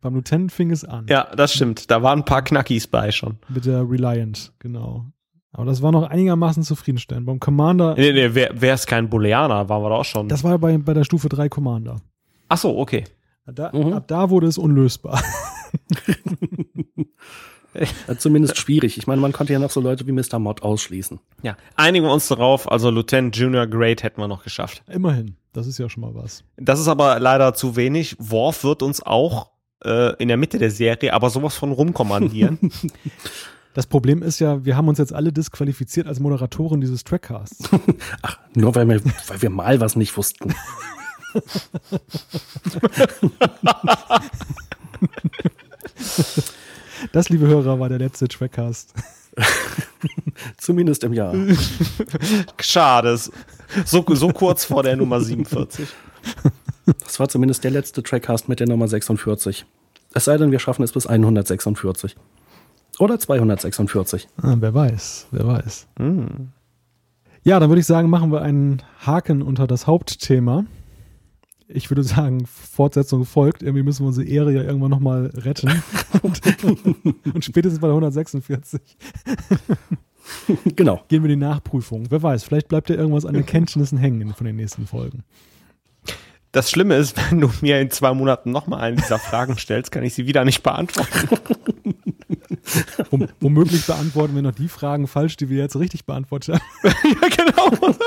Beim 0.00 0.14
Lieutenant 0.14 0.52
fing 0.52 0.70
es 0.70 0.84
an. 0.84 1.06
ja, 1.08 1.34
das 1.34 1.52
stimmt. 1.52 1.90
Da 1.90 2.02
waren 2.02 2.20
ein 2.20 2.24
paar 2.24 2.42
Knackis 2.42 2.86
bei 2.86 3.10
schon. 3.10 3.38
Mit 3.48 3.64
der 3.64 3.90
Reliant, 3.90 4.52
genau. 4.60 5.06
Aber 5.52 5.64
das 5.64 5.82
war 5.82 5.90
noch 5.92 6.04
einigermaßen 6.08 6.62
zufriedenstellend. 6.62 7.26
Beim 7.26 7.40
Commander, 7.40 7.94
Nee, 7.96 8.12
nee, 8.12 8.30
wer, 8.32 8.74
ist 8.74 8.86
kein 8.86 9.08
Booleaner? 9.10 9.68
Waren 9.68 9.82
wir 9.82 9.88
da 9.90 9.96
auch 9.96 10.04
schon. 10.04 10.28
das 10.28 10.44
war 10.44 10.58
bei, 10.58 10.78
bei 10.78 10.94
der 10.94 11.04
Stufe 11.04 11.28
3 11.28 11.48
Commander. 11.48 11.96
ach 12.48 12.58
so, 12.58 12.78
okay. 12.78 13.04
Da, 13.46 13.70
Mhm. 13.72 13.92
Ab 13.94 14.04
da 14.06 14.30
wurde 14.30 14.46
es 14.46 14.58
unlösbar. 14.58 15.20
Zumindest 18.18 18.58
schwierig. 18.58 18.98
Ich 18.98 19.06
meine, 19.06 19.20
man 19.20 19.32
konnte 19.32 19.52
ja 19.52 19.58
noch 19.58 19.70
so 19.70 19.80
Leute 19.80 20.06
wie 20.06 20.12
Mr. 20.12 20.38
Mod 20.38 20.62
ausschließen. 20.62 21.20
Ja, 21.42 21.56
einigen 21.76 22.04
wir 22.04 22.12
uns 22.12 22.26
darauf. 22.28 22.70
Also 22.70 22.90
Lieutenant 22.90 23.36
Junior 23.36 23.66
Grade 23.66 24.02
hätten 24.02 24.20
wir 24.20 24.28
noch 24.28 24.42
geschafft. 24.42 24.82
Immerhin, 24.88 25.36
das 25.52 25.66
ist 25.66 25.78
ja 25.78 25.88
schon 25.88 26.00
mal 26.02 26.14
was. 26.14 26.44
Das 26.56 26.80
ist 26.80 26.88
aber 26.88 27.20
leider 27.20 27.54
zu 27.54 27.76
wenig. 27.76 28.16
Worf 28.18 28.64
wird 28.64 28.82
uns 28.82 29.02
auch 29.02 29.50
äh, 29.84 30.14
in 30.22 30.28
der 30.28 30.36
Mitte 30.36 30.58
der 30.58 30.70
Serie 30.72 31.12
aber 31.14 31.30
sowas 31.30 31.54
von 31.56 31.70
rumkommandieren. 31.72 32.58
Das 33.74 33.86
Problem 33.86 34.22
ist 34.22 34.40
ja, 34.40 34.64
wir 34.64 34.76
haben 34.76 34.88
uns 34.88 34.98
jetzt 34.98 35.12
alle 35.12 35.32
disqualifiziert 35.32 36.06
als 36.06 36.18
Moderatoren 36.18 36.80
dieses 36.80 37.04
Trackcasts. 37.04 37.68
Ach, 38.22 38.38
nur 38.54 38.74
weil 38.74 38.88
wir, 38.88 39.00
weil 39.28 39.42
wir 39.42 39.50
mal 39.50 39.80
was 39.80 39.94
nicht 39.94 40.16
wussten. 40.16 40.54
Das, 47.12 47.28
liebe 47.28 47.46
Hörer, 47.46 47.78
war 47.78 47.88
der 47.88 47.98
letzte 47.98 48.26
Trackcast. 48.26 48.92
Zumindest 50.58 51.04
im 51.04 51.12
Jahr. 51.12 51.34
Schade. 52.60 53.16
So, 53.84 54.04
so 54.08 54.28
kurz 54.30 54.64
vor 54.64 54.82
der 54.82 54.96
Nummer 54.96 55.20
47. 55.20 55.88
Das 57.04 57.20
war 57.20 57.28
zumindest 57.28 57.62
der 57.62 57.70
letzte 57.70 58.02
Trackcast 58.02 58.48
mit 58.48 58.58
der 58.60 58.68
Nummer 58.68 58.88
46. 58.88 59.64
Es 60.12 60.24
sei 60.24 60.36
denn, 60.36 60.50
wir 60.50 60.58
schaffen 60.58 60.82
es 60.82 60.92
bis 60.92 61.06
146. 61.06 62.16
Oder 63.00 63.18
246. 63.18 64.28
Ah, 64.42 64.56
wer 64.60 64.74
weiß, 64.74 65.28
wer 65.30 65.46
weiß. 65.46 65.88
Hm. 65.98 66.50
Ja, 67.42 67.58
dann 67.58 67.70
würde 67.70 67.80
ich 67.80 67.86
sagen, 67.86 68.10
machen 68.10 68.30
wir 68.30 68.42
einen 68.42 68.82
Haken 68.98 69.40
unter 69.40 69.66
das 69.66 69.86
Hauptthema. 69.86 70.66
Ich 71.66 71.90
würde 71.90 72.02
sagen, 72.02 72.44
Fortsetzung 72.44 73.24
folgt. 73.24 73.62
Irgendwie 73.62 73.84
müssen 73.84 74.02
wir 74.02 74.08
unsere 74.08 74.26
Ehre 74.26 74.52
ja 74.52 74.62
irgendwann 74.62 74.90
nochmal 74.90 75.32
retten. 75.34 75.82
und, 76.22 76.42
und 77.34 77.42
spätestens 77.42 77.80
bei 77.80 77.86
der 77.86 77.94
146. 77.94 78.82
genau. 80.76 81.00
Gehen 81.08 81.22
wir 81.22 81.28
die 81.28 81.36
Nachprüfung. 81.36 82.10
Wer 82.10 82.22
weiß, 82.22 82.44
vielleicht 82.44 82.68
bleibt 82.68 82.90
ja 82.90 82.96
irgendwas 82.96 83.24
an 83.24 83.34
Erkenntnissen 83.34 83.96
hängen 83.96 84.34
von 84.34 84.44
den 84.44 84.56
nächsten 84.56 84.86
Folgen. 84.86 85.24
Das 86.52 86.70
Schlimme 86.70 86.96
ist, 86.96 87.16
wenn 87.30 87.40
du 87.40 87.50
mir 87.62 87.80
in 87.80 87.90
zwei 87.90 88.12
Monaten 88.12 88.50
nochmal 88.50 88.80
eine 88.80 88.96
dieser 88.96 89.18
Fragen 89.18 89.56
stellst, 89.58 89.90
kann 89.90 90.02
ich 90.02 90.12
sie 90.12 90.26
wieder 90.26 90.44
nicht 90.44 90.62
beantworten. 90.62 91.28
Womöglich 93.40 93.86
beantworten 93.86 94.34
wir 94.34 94.42
noch 94.42 94.54
die 94.54 94.68
Fragen 94.68 95.06
falsch, 95.06 95.36
die 95.36 95.48
wir 95.48 95.58
jetzt 95.58 95.76
richtig 95.76 96.04
beantwortet 96.04 96.54
haben. 96.54 96.62
ja, 97.22 97.28
genau. 97.28 97.70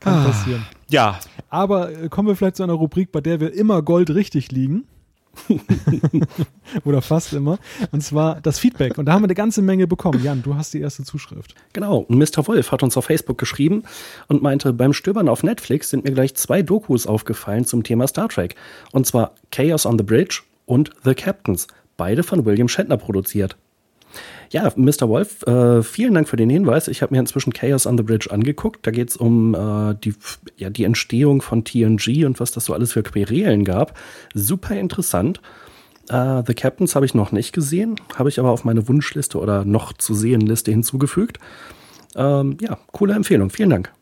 Kann 0.00 0.14
ah, 0.14 0.24
passieren. 0.26 0.66
Ja. 0.88 1.18
Aber 1.48 1.90
äh, 1.90 2.08
kommen 2.08 2.28
wir 2.28 2.36
vielleicht 2.36 2.56
zu 2.56 2.62
einer 2.62 2.74
Rubrik, 2.74 3.10
bei 3.12 3.20
der 3.20 3.40
wir 3.40 3.52
immer 3.52 3.82
Gold 3.82 4.10
richtig 4.10 4.52
liegen. 4.52 4.84
Oder 6.84 7.00
fast 7.02 7.32
immer. 7.32 7.58
Und 7.92 8.02
zwar 8.02 8.40
das 8.40 8.58
Feedback. 8.58 8.98
Und 8.98 9.06
da 9.06 9.12
haben 9.12 9.22
wir 9.22 9.26
eine 9.26 9.34
ganze 9.34 9.62
Menge 9.62 9.86
bekommen. 9.86 10.22
Jan, 10.22 10.42
du 10.42 10.56
hast 10.56 10.74
die 10.74 10.80
erste 10.80 11.04
Zuschrift. 11.04 11.54
Genau. 11.72 12.06
Mr. 12.08 12.46
Wolf 12.46 12.72
hat 12.72 12.82
uns 12.82 12.96
auf 12.96 13.04
Facebook 13.04 13.38
geschrieben 13.38 13.84
und 14.26 14.42
meinte, 14.42 14.72
beim 14.72 14.92
Stöbern 14.92 15.28
auf 15.28 15.42
Netflix 15.42 15.90
sind 15.90 16.04
mir 16.04 16.12
gleich 16.12 16.34
zwei 16.34 16.62
Dokus 16.62 17.06
aufgefallen 17.06 17.64
zum 17.64 17.82
Thema 17.82 18.06
Star 18.08 18.28
Trek. 18.28 18.56
Und 18.92 19.06
zwar 19.06 19.32
Chaos 19.50 19.86
on 19.86 19.98
the 19.98 20.04
Bridge 20.04 20.42
und 20.68 20.90
The 21.04 21.14
Captains. 21.14 21.66
Beide 21.96 22.22
von 22.22 22.44
William 22.44 22.68
Shatner 22.68 22.96
produziert. 22.96 23.56
Ja, 24.50 24.72
Mr. 24.76 25.08
Wolf, 25.08 25.42
äh, 25.46 25.82
vielen 25.82 26.14
Dank 26.14 26.28
für 26.28 26.36
den 26.36 26.48
Hinweis. 26.48 26.88
Ich 26.88 27.02
habe 27.02 27.14
mir 27.14 27.20
inzwischen 27.20 27.52
Chaos 27.52 27.86
on 27.86 27.98
the 27.98 28.02
Bridge 28.02 28.30
angeguckt. 28.30 28.86
Da 28.86 28.90
geht 28.90 29.10
es 29.10 29.16
um 29.16 29.54
äh, 29.54 29.94
die, 30.02 30.14
ja, 30.56 30.70
die 30.70 30.84
Entstehung 30.84 31.42
von 31.42 31.64
TNG 31.64 32.24
und 32.24 32.40
was 32.40 32.52
das 32.52 32.66
so 32.66 32.72
alles 32.72 32.92
für 32.92 33.02
Querelen 33.02 33.64
gab. 33.64 33.98
Super 34.34 34.78
interessant. 34.78 35.40
Uh, 36.10 36.42
The 36.46 36.54
Captains 36.54 36.94
habe 36.94 37.04
ich 37.04 37.12
noch 37.12 37.32
nicht 37.32 37.52
gesehen, 37.52 37.96
habe 38.14 38.30
ich 38.30 38.40
aber 38.40 38.50
auf 38.50 38.64
meine 38.64 38.88
Wunschliste 38.88 39.38
oder 39.38 39.66
noch 39.66 39.92
zu 39.92 40.14
sehen 40.14 40.40
Liste 40.40 40.70
hinzugefügt. 40.70 41.38
Ähm, 42.16 42.56
ja, 42.62 42.78
coole 42.92 43.12
Empfehlung. 43.12 43.50
Vielen 43.50 43.68
Dank. 43.68 43.92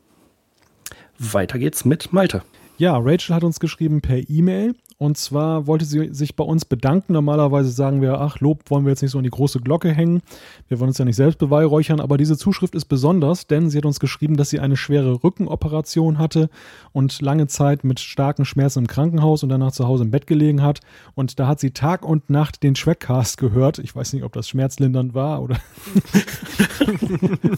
Weiter 1.18 1.59
geht's 1.59 1.84
mit 1.84 2.12
Malte. 2.12 2.43
Ja, 2.78 2.97
Rachel 2.97 3.34
hat 3.34 3.43
uns 3.43 3.59
geschrieben 3.59 4.02
per 4.02 4.18
E-Mail. 4.30 4.76
Und 4.98 5.18
zwar 5.18 5.66
wollte 5.66 5.85
sie 5.85 6.14
sich 6.14 6.36
bei 6.36 6.44
uns 6.44 6.64
bedanken. 6.64 7.12
Normalerweise 7.12 7.70
sagen 7.70 8.01
wir, 8.01 8.18
ach, 8.18 8.40
Lob 8.40 8.70
wollen 8.70 8.86
wir 8.86 8.93
jetzt 8.93 9.02
nicht 9.02 9.10
so 9.10 9.18
an 9.18 9.24
die 9.24 9.31
große 9.31 9.60
Glocke 9.60 9.93
hängen. 9.93 10.23
Wir 10.68 10.81
wollen 10.81 10.89
uns 10.89 10.97
ja 10.97 11.05
nicht 11.05 11.16
selbst 11.16 11.39
beweihräuchern, 11.39 12.01
aber 12.01 12.16
diese 12.16 12.39
Zuschrift 12.39 12.74
ist 12.74 12.86
besonders, 12.86 13.47
denn 13.47 13.68
sie 13.68 13.77
hat 13.77 13.85
uns 13.85 14.01
geschrieben, 14.01 14.39
dass 14.39 14.48
sie 14.48 14.59
eine 14.59 14.78
schwere 14.78 15.23
Rückenoperation 15.23 16.18
hatte 16.18 16.48
und 16.93 17.20
lange 17.20 17.47
Zeit 17.47 17.85
mit 17.85 18.01
starken 18.01 18.47
Schmerzen 18.47 18.81
im 18.81 18.86
Krankenhaus 18.86 19.43
und 19.43 19.51
danach 19.51 19.73
zu 19.73 19.86
Hause 19.86 20.05
im 20.05 20.10
Bett 20.10 20.27
gelegen 20.27 20.62
hat. 20.62 20.81
Und 21.14 21.39
da 21.39 21.47
hat 21.47 21.60
sie 21.60 21.73
Tag 21.73 22.02
und 22.02 22.31
Nacht 22.31 22.62
den 22.62 22.73
Trackcast 22.73 23.36
gehört. 23.36 23.78
Ich 23.78 23.94
weiß 23.94 24.14
nicht, 24.14 24.23
ob 24.23 24.32
das 24.32 24.48
schmerzlindernd 24.48 25.12
war 25.12 25.43
oder 25.43 25.56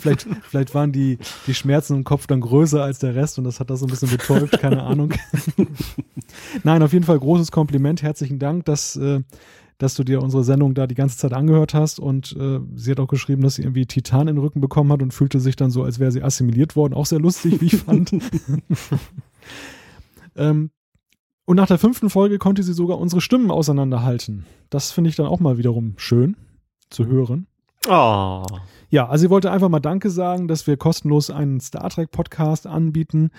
vielleicht, 0.00 0.26
vielleicht 0.42 0.74
waren 0.74 0.90
die, 0.90 1.18
die 1.46 1.54
Schmerzen 1.54 1.98
im 1.98 2.04
Kopf 2.04 2.26
dann 2.26 2.40
größer 2.40 2.82
als 2.82 2.98
der 2.98 3.14
Rest 3.14 3.38
und 3.38 3.44
das 3.44 3.60
hat 3.60 3.70
das 3.70 3.78
so 3.78 3.86
ein 3.86 3.90
bisschen 3.90 4.10
betäubt, 4.10 4.58
keine 4.58 4.82
Ahnung. 4.82 5.12
Nein, 6.64 6.82
auf 6.82 6.92
jeden 6.92 7.04
Fall 7.04 7.20
großes 7.28 7.52
Kompliment, 7.52 8.02
herzlichen 8.02 8.38
Dank, 8.38 8.64
dass, 8.64 8.96
äh, 8.96 9.20
dass 9.76 9.94
du 9.94 10.02
dir 10.02 10.22
unsere 10.22 10.44
Sendung 10.44 10.72
da 10.72 10.86
die 10.86 10.94
ganze 10.94 11.18
Zeit 11.18 11.34
angehört 11.34 11.74
hast. 11.74 12.00
Und 12.00 12.34
äh, 12.40 12.60
sie 12.74 12.90
hat 12.90 13.00
auch 13.00 13.06
geschrieben, 13.06 13.42
dass 13.42 13.56
sie 13.56 13.62
irgendwie 13.62 13.84
Titan 13.84 14.28
in 14.28 14.36
den 14.36 14.38
Rücken 14.38 14.62
bekommen 14.62 14.90
hat 14.92 15.02
und 15.02 15.12
fühlte 15.12 15.38
sich 15.38 15.54
dann 15.54 15.70
so, 15.70 15.82
als 15.82 15.98
wäre 15.98 16.10
sie 16.10 16.22
assimiliert 16.22 16.74
worden. 16.74 16.94
Auch 16.94 17.04
sehr 17.04 17.20
lustig, 17.20 17.60
wie 17.60 17.66
ich 17.66 17.76
fand. 17.76 18.12
ähm, 20.36 20.70
und 21.44 21.56
nach 21.56 21.66
der 21.66 21.78
fünften 21.78 22.08
Folge 22.08 22.38
konnte 22.38 22.62
sie 22.62 22.72
sogar 22.72 22.98
unsere 22.98 23.20
Stimmen 23.20 23.50
auseinanderhalten. 23.50 24.46
Das 24.70 24.90
finde 24.90 25.10
ich 25.10 25.16
dann 25.16 25.26
auch 25.26 25.40
mal 25.40 25.58
wiederum 25.58 25.94
schön 25.98 26.34
zu 26.88 27.06
hören. 27.06 27.46
Oh. 27.86 28.44
Ja, 28.90 29.06
also 29.06 29.22
sie 29.22 29.30
wollte 29.30 29.50
einfach 29.50 29.68
mal 29.68 29.80
Danke 29.80 30.08
sagen, 30.08 30.48
dass 30.48 30.66
wir 30.66 30.78
kostenlos 30.78 31.30
einen 31.30 31.60
Star 31.60 31.90
Trek 31.90 32.10
Podcast 32.10 32.66
anbieten 32.66 33.30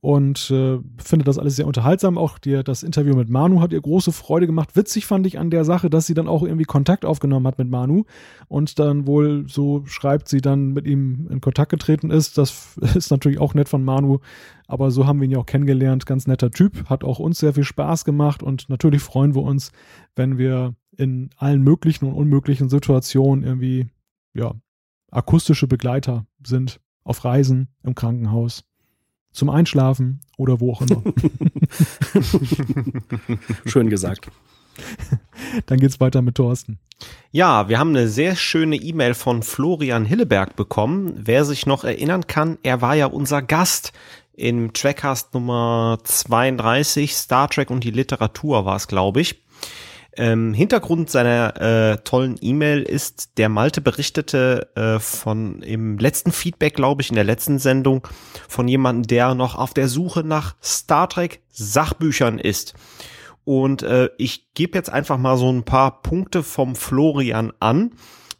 und 0.00 0.50
äh, 0.50 0.78
finde 0.98 1.24
das 1.24 1.38
alles 1.38 1.56
sehr 1.56 1.66
unterhaltsam. 1.66 2.18
Auch 2.18 2.38
dir 2.38 2.62
das 2.62 2.82
Interview 2.82 3.16
mit 3.16 3.28
Manu 3.28 3.60
hat 3.60 3.72
ihr 3.72 3.80
große 3.80 4.12
Freude 4.12 4.46
gemacht. 4.46 4.76
Witzig 4.76 5.06
fand 5.06 5.26
ich 5.26 5.38
an 5.38 5.50
der 5.50 5.64
Sache, 5.64 5.90
dass 5.90 6.06
sie 6.06 6.14
dann 6.14 6.28
auch 6.28 6.44
irgendwie 6.44 6.64
Kontakt 6.64 7.04
aufgenommen 7.04 7.46
hat 7.46 7.58
mit 7.58 7.68
Manu 7.68 8.04
und 8.46 8.78
dann 8.78 9.06
wohl 9.06 9.48
so 9.48 9.84
schreibt 9.86 10.28
sie 10.28 10.40
dann 10.40 10.72
mit 10.72 10.86
ihm 10.86 11.26
in 11.30 11.40
Kontakt 11.40 11.70
getreten 11.70 12.10
ist. 12.10 12.38
Das 12.38 12.76
ist 12.94 13.10
natürlich 13.10 13.40
auch 13.40 13.54
nett 13.54 13.68
von 13.68 13.84
Manu, 13.84 14.18
aber 14.68 14.90
so 14.90 15.06
haben 15.06 15.20
wir 15.20 15.26
ihn 15.26 15.32
ja 15.32 15.38
auch 15.38 15.46
kennengelernt. 15.46 16.06
Ganz 16.06 16.26
netter 16.26 16.50
Typ, 16.50 16.88
hat 16.88 17.02
auch 17.02 17.18
uns 17.18 17.38
sehr 17.38 17.54
viel 17.54 17.64
Spaß 17.64 18.04
gemacht 18.04 18.42
und 18.42 18.68
natürlich 18.68 19.02
freuen 19.02 19.34
wir 19.34 19.42
uns, 19.42 19.72
wenn 20.14 20.38
wir 20.38 20.74
in 20.96 21.30
allen 21.36 21.62
möglichen 21.62 22.06
und 22.06 22.14
unmöglichen 22.14 22.68
Situationen 22.68 23.44
irgendwie 23.44 23.88
ja, 24.34 24.54
akustische 25.10 25.66
Begleiter 25.66 26.26
sind 26.44 26.80
auf 27.02 27.24
Reisen, 27.24 27.68
im 27.82 27.94
Krankenhaus, 27.94 28.64
zum 29.32 29.50
Einschlafen 29.50 30.20
oder 30.36 30.60
wo 30.60 30.72
auch 30.72 30.82
immer. 30.82 31.02
Schön 33.66 33.90
gesagt. 33.90 34.30
Dann 35.66 35.80
geht's 35.80 36.00
weiter 36.00 36.22
mit 36.22 36.36
Thorsten. 36.36 36.78
Ja, 37.30 37.68
wir 37.68 37.78
haben 37.78 37.90
eine 37.90 38.08
sehr 38.08 38.36
schöne 38.36 38.76
E-Mail 38.76 39.14
von 39.14 39.42
Florian 39.42 40.04
Hilleberg 40.04 40.56
bekommen. 40.56 41.14
Wer 41.16 41.44
sich 41.44 41.66
noch 41.66 41.84
erinnern 41.84 42.26
kann, 42.26 42.58
er 42.62 42.80
war 42.80 42.94
ja 42.94 43.06
unser 43.06 43.42
Gast 43.42 43.92
im 44.34 44.72
Trackcast 44.72 45.34
Nummer 45.34 45.98
32, 46.04 47.14
Star 47.14 47.48
Trek 47.48 47.70
und 47.70 47.84
die 47.84 47.90
Literatur 47.90 48.64
war 48.64 48.76
es, 48.76 48.88
glaube 48.88 49.20
ich. 49.20 49.42
Ähm, 50.18 50.52
Hintergrund 50.52 51.08
seiner 51.10 51.60
äh, 51.60 51.98
tollen 51.98 52.36
E-Mail 52.40 52.82
ist, 52.82 53.38
der 53.38 53.48
Malte 53.48 53.80
berichtete 53.80 54.68
äh, 54.74 54.98
von 54.98 55.62
im 55.62 55.96
letzten 55.96 56.32
Feedback, 56.32 56.74
glaube 56.74 57.02
ich, 57.02 57.10
in 57.10 57.14
der 57.14 57.22
letzten 57.22 57.60
Sendung 57.60 58.06
von 58.48 58.66
jemandem, 58.66 59.06
der 59.06 59.36
noch 59.36 59.54
auf 59.54 59.74
der 59.74 59.86
Suche 59.86 60.24
nach 60.24 60.56
Star 60.60 61.08
Trek 61.08 61.40
Sachbüchern 61.52 62.40
ist. 62.40 62.74
Und 63.44 63.84
äh, 63.84 64.10
ich 64.18 64.52
gebe 64.54 64.76
jetzt 64.76 64.90
einfach 64.90 65.18
mal 65.18 65.38
so 65.38 65.52
ein 65.52 65.62
paar 65.62 66.02
Punkte 66.02 66.42
vom 66.42 66.74
Florian 66.74 67.52
an 67.60 67.92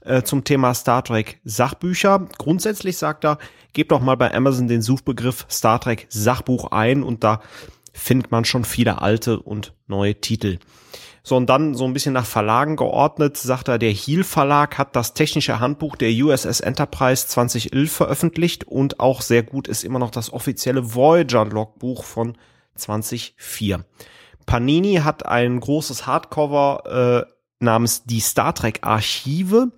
äh, 0.05 0.23
zum 0.23 0.43
Thema 0.43 0.75
Star 0.75 1.05
Trek 1.05 1.41
Sachbücher. 1.45 2.27
Grundsätzlich 2.39 2.97
sagt 2.97 3.25
er, 3.25 3.39
gebt 3.73 3.93
doch 3.93 4.01
mal 4.01 4.17
bei 4.17 4.35
Amazon 4.35 4.67
den 4.67 4.83
Suchbegriff 4.83 5.47
Star 5.49 5.81
Trek 5.81 6.09
Sachbuch 6.11 6.73
ein 6.73 7.05
und 7.05 7.23
da 7.23 7.41
findet 7.93 8.33
man 8.33 8.45
schon 8.45 8.65
viele 8.65 9.01
alte 9.01 9.39
und 9.39 9.75
neue 9.87 10.21
Titel. 10.21 10.59
So, 11.29 11.37
und 11.37 11.51
dann 11.51 11.75
so 11.75 11.85
ein 11.85 11.93
bisschen 11.93 12.15
nach 12.15 12.25
Verlagen 12.25 12.77
geordnet, 12.77 13.37
sagt 13.37 13.69
er, 13.69 13.79
der 13.79 13.93
Heal 13.93 14.25
Verlag 14.25 14.79
hat 14.79 14.97
das 14.97 15.13
technische 15.13 15.61
Handbuch 15.61 15.95
der 15.95 16.09
USS 16.11 16.61
Enterprise 16.61 17.27
2011 17.27 17.93
veröffentlicht 17.93 18.65
und 18.65 18.99
auch 18.99 19.21
sehr 19.21 19.43
gut 19.43 19.69
ist 19.69 19.85
immer 19.85 19.99
noch 19.99 20.11
das 20.11 20.33
offizielle 20.33 20.95
Voyager 20.95 21.45
Logbuch 21.45 22.05
von 22.05 22.39
2004. 22.77 23.85
Panini 24.47 25.03
hat 25.05 25.27
ein 25.27 25.61
großes 25.61 26.07
Hardcover 26.07 27.27
äh, 27.29 27.33
namens 27.63 28.05
Die 28.05 28.21
Star 28.21 28.55
Trek 28.55 28.79
Archive. 28.81 29.71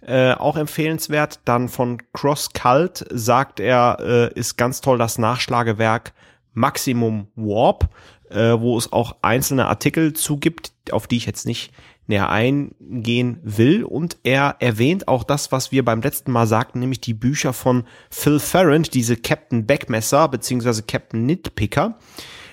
Äh, 0.00 0.34
auch 0.34 0.56
empfehlenswert. 0.56 1.40
Dann 1.44 1.68
von 1.68 2.00
Cross 2.12 2.50
Cult 2.52 3.04
sagt 3.10 3.58
er, 3.58 3.98
äh, 3.98 4.38
ist 4.38 4.56
ganz 4.56 4.80
toll 4.80 4.98
das 4.98 5.18
Nachschlagewerk 5.18 6.12
Maximum 6.52 7.26
Warp 7.34 7.88
äh, 8.34 8.60
wo 8.60 8.76
es 8.76 8.92
auch 8.92 9.16
einzelne 9.22 9.66
Artikel 9.66 10.12
zugibt, 10.12 10.72
auf 10.90 11.06
die 11.06 11.16
ich 11.16 11.26
jetzt 11.26 11.46
nicht 11.46 11.72
näher 12.06 12.28
eingehen 12.28 13.38
will. 13.42 13.84
Und 13.84 14.18
er 14.24 14.56
erwähnt 14.58 15.08
auch 15.08 15.24
das, 15.24 15.52
was 15.52 15.72
wir 15.72 15.84
beim 15.84 16.02
letzten 16.02 16.32
Mal 16.32 16.46
sagten, 16.46 16.80
nämlich 16.80 17.00
die 17.00 17.14
Bücher 17.14 17.52
von 17.52 17.84
Phil 18.10 18.40
Ferrand, 18.40 18.92
diese 18.94 19.16
Captain 19.16 19.66
Backmesser 19.66 20.28
beziehungsweise 20.28 20.82
Captain 20.82 21.24
Nitpicker, 21.24 21.98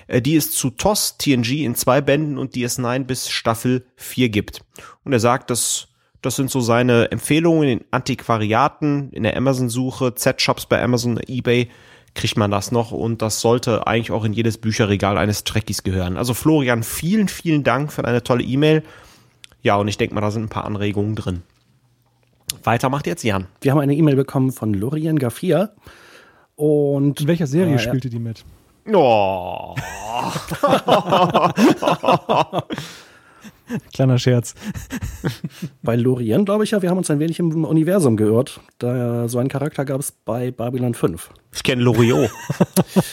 äh, 0.06 0.22
die 0.22 0.36
es 0.36 0.52
zu 0.52 0.70
TOS 0.70 1.18
TNG 1.18 1.64
in 1.64 1.74
zwei 1.74 2.00
Bänden 2.00 2.38
und 2.38 2.54
DS9 2.54 3.04
bis 3.04 3.28
Staffel 3.28 3.84
4 3.96 4.28
gibt. 4.28 4.64
Und 5.04 5.12
er 5.12 5.20
sagt, 5.20 5.50
dass 5.50 5.88
das 6.22 6.36
sind 6.36 6.52
so 6.52 6.60
seine 6.60 7.10
Empfehlungen 7.10 7.68
in 7.68 7.84
Antiquariaten, 7.90 9.10
in 9.10 9.24
der 9.24 9.36
Amazon-Suche, 9.36 10.14
Z-Shops 10.14 10.66
bei 10.66 10.80
Amazon, 10.80 11.18
eBay 11.26 11.68
kriegt 12.14 12.36
man 12.36 12.50
das 12.50 12.72
noch 12.72 12.92
und 12.92 13.22
das 13.22 13.40
sollte 13.40 13.86
eigentlich 13.86 14.10
auch 14.10 14.24
in 14.24 14.32
jedes 14.32 14.58
Bücherregal 14.58 15.16
eines 15.16 15.44
Trekkies 15.44 15.82
gehören. 15.82 16.16
Also 16.16 16.34
Florian, 16.34 16.82
vielen, 16.82 17.28
vielen 17.28 17.64
Dank 17.64 17.92
für 17.92 18.02
deine 18.02 18.22
tolle 18.22 18.44
E-Mail. 18.44 18.82
Ja, 19.62 19.76
und 19.76 19.88
ich 19.88 19.96
denke 19.96 20.14
mal, 20.14 20.20
da 20.20 20.30
sind 20.30 20.44
ein 20.44 20.48
paar 20.48 20.64
Anregungen 20.64 21.14
drin. 21.14 21.42
Weiter 22.64 22.90
macht 22.90 23.06
jetzt 23.06 23.22
Jan. 23.22 23.46
Wir 23.60 23.72
haben 23.72 23.80
eine 23.80 23.94
E-Mail 23.94 24.16
bekommen 24.16 24.52
von 24.52 24.74
Lorien 24.74 25.18
Gaffia. 25.18 25.70
Und 26.54 27.20
in 27.20 27.28
welcher 27.28 27.46
Serie 27.46 27.76
äh, 27.76 27.78
spielte 27.78 28.10
die 28.10 28.18
mit? 28.18 28.44
Oh. 28.92 29.74
Kleiner 33.92 34.18
Scherz. 34.18 34.54
Bei 35.82 35.96
Lorien 35.96 36.44
glaube 36.44 36.64
ich 36.64 36.72
ja, 36.72 36.82
wir 36.82 36.90
haben 36.90 36.98
uns 36.98 37.10
ein 37.10 37.18
wenig 37.18 37.38
im 37.38 37.64
Universum 37.64 38.16
geirrt. 38.16 38.60
Da 38.78 39.28
so 39.28 39.38
einen 39.38 39.48
Charakter 39.48 39.84
gab 39.84 40.00
es 40.00 40.12
bei 40.12 40.50
Babylon 40.50 40.94
5. 40.94 41.30
Ich 41.54 41.62
kenne 41.62 41.82
Loriot. 41.82 42.30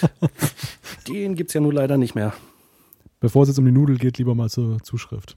Den 1.08 1.36
gibt 1.36 1.50
es 1.50 1.54
ja 1.54 1.62
nun 1.62 1.74
leider 1.74 1.98
nicht 1.98 2.16
mehr. 2.16 2.34
Bevor 3.20 3.44
es 3.44 3.50
jetzt 3.50 3.60
um 3.60 3.66
die 3.66 3.72
Nudel 3.72 3.98
geht, 3.98 4.18
lieber 4.18 4.36
mal 4.36 4.50
zur 4.50 4.82
Zuschrift. 4.82 5.36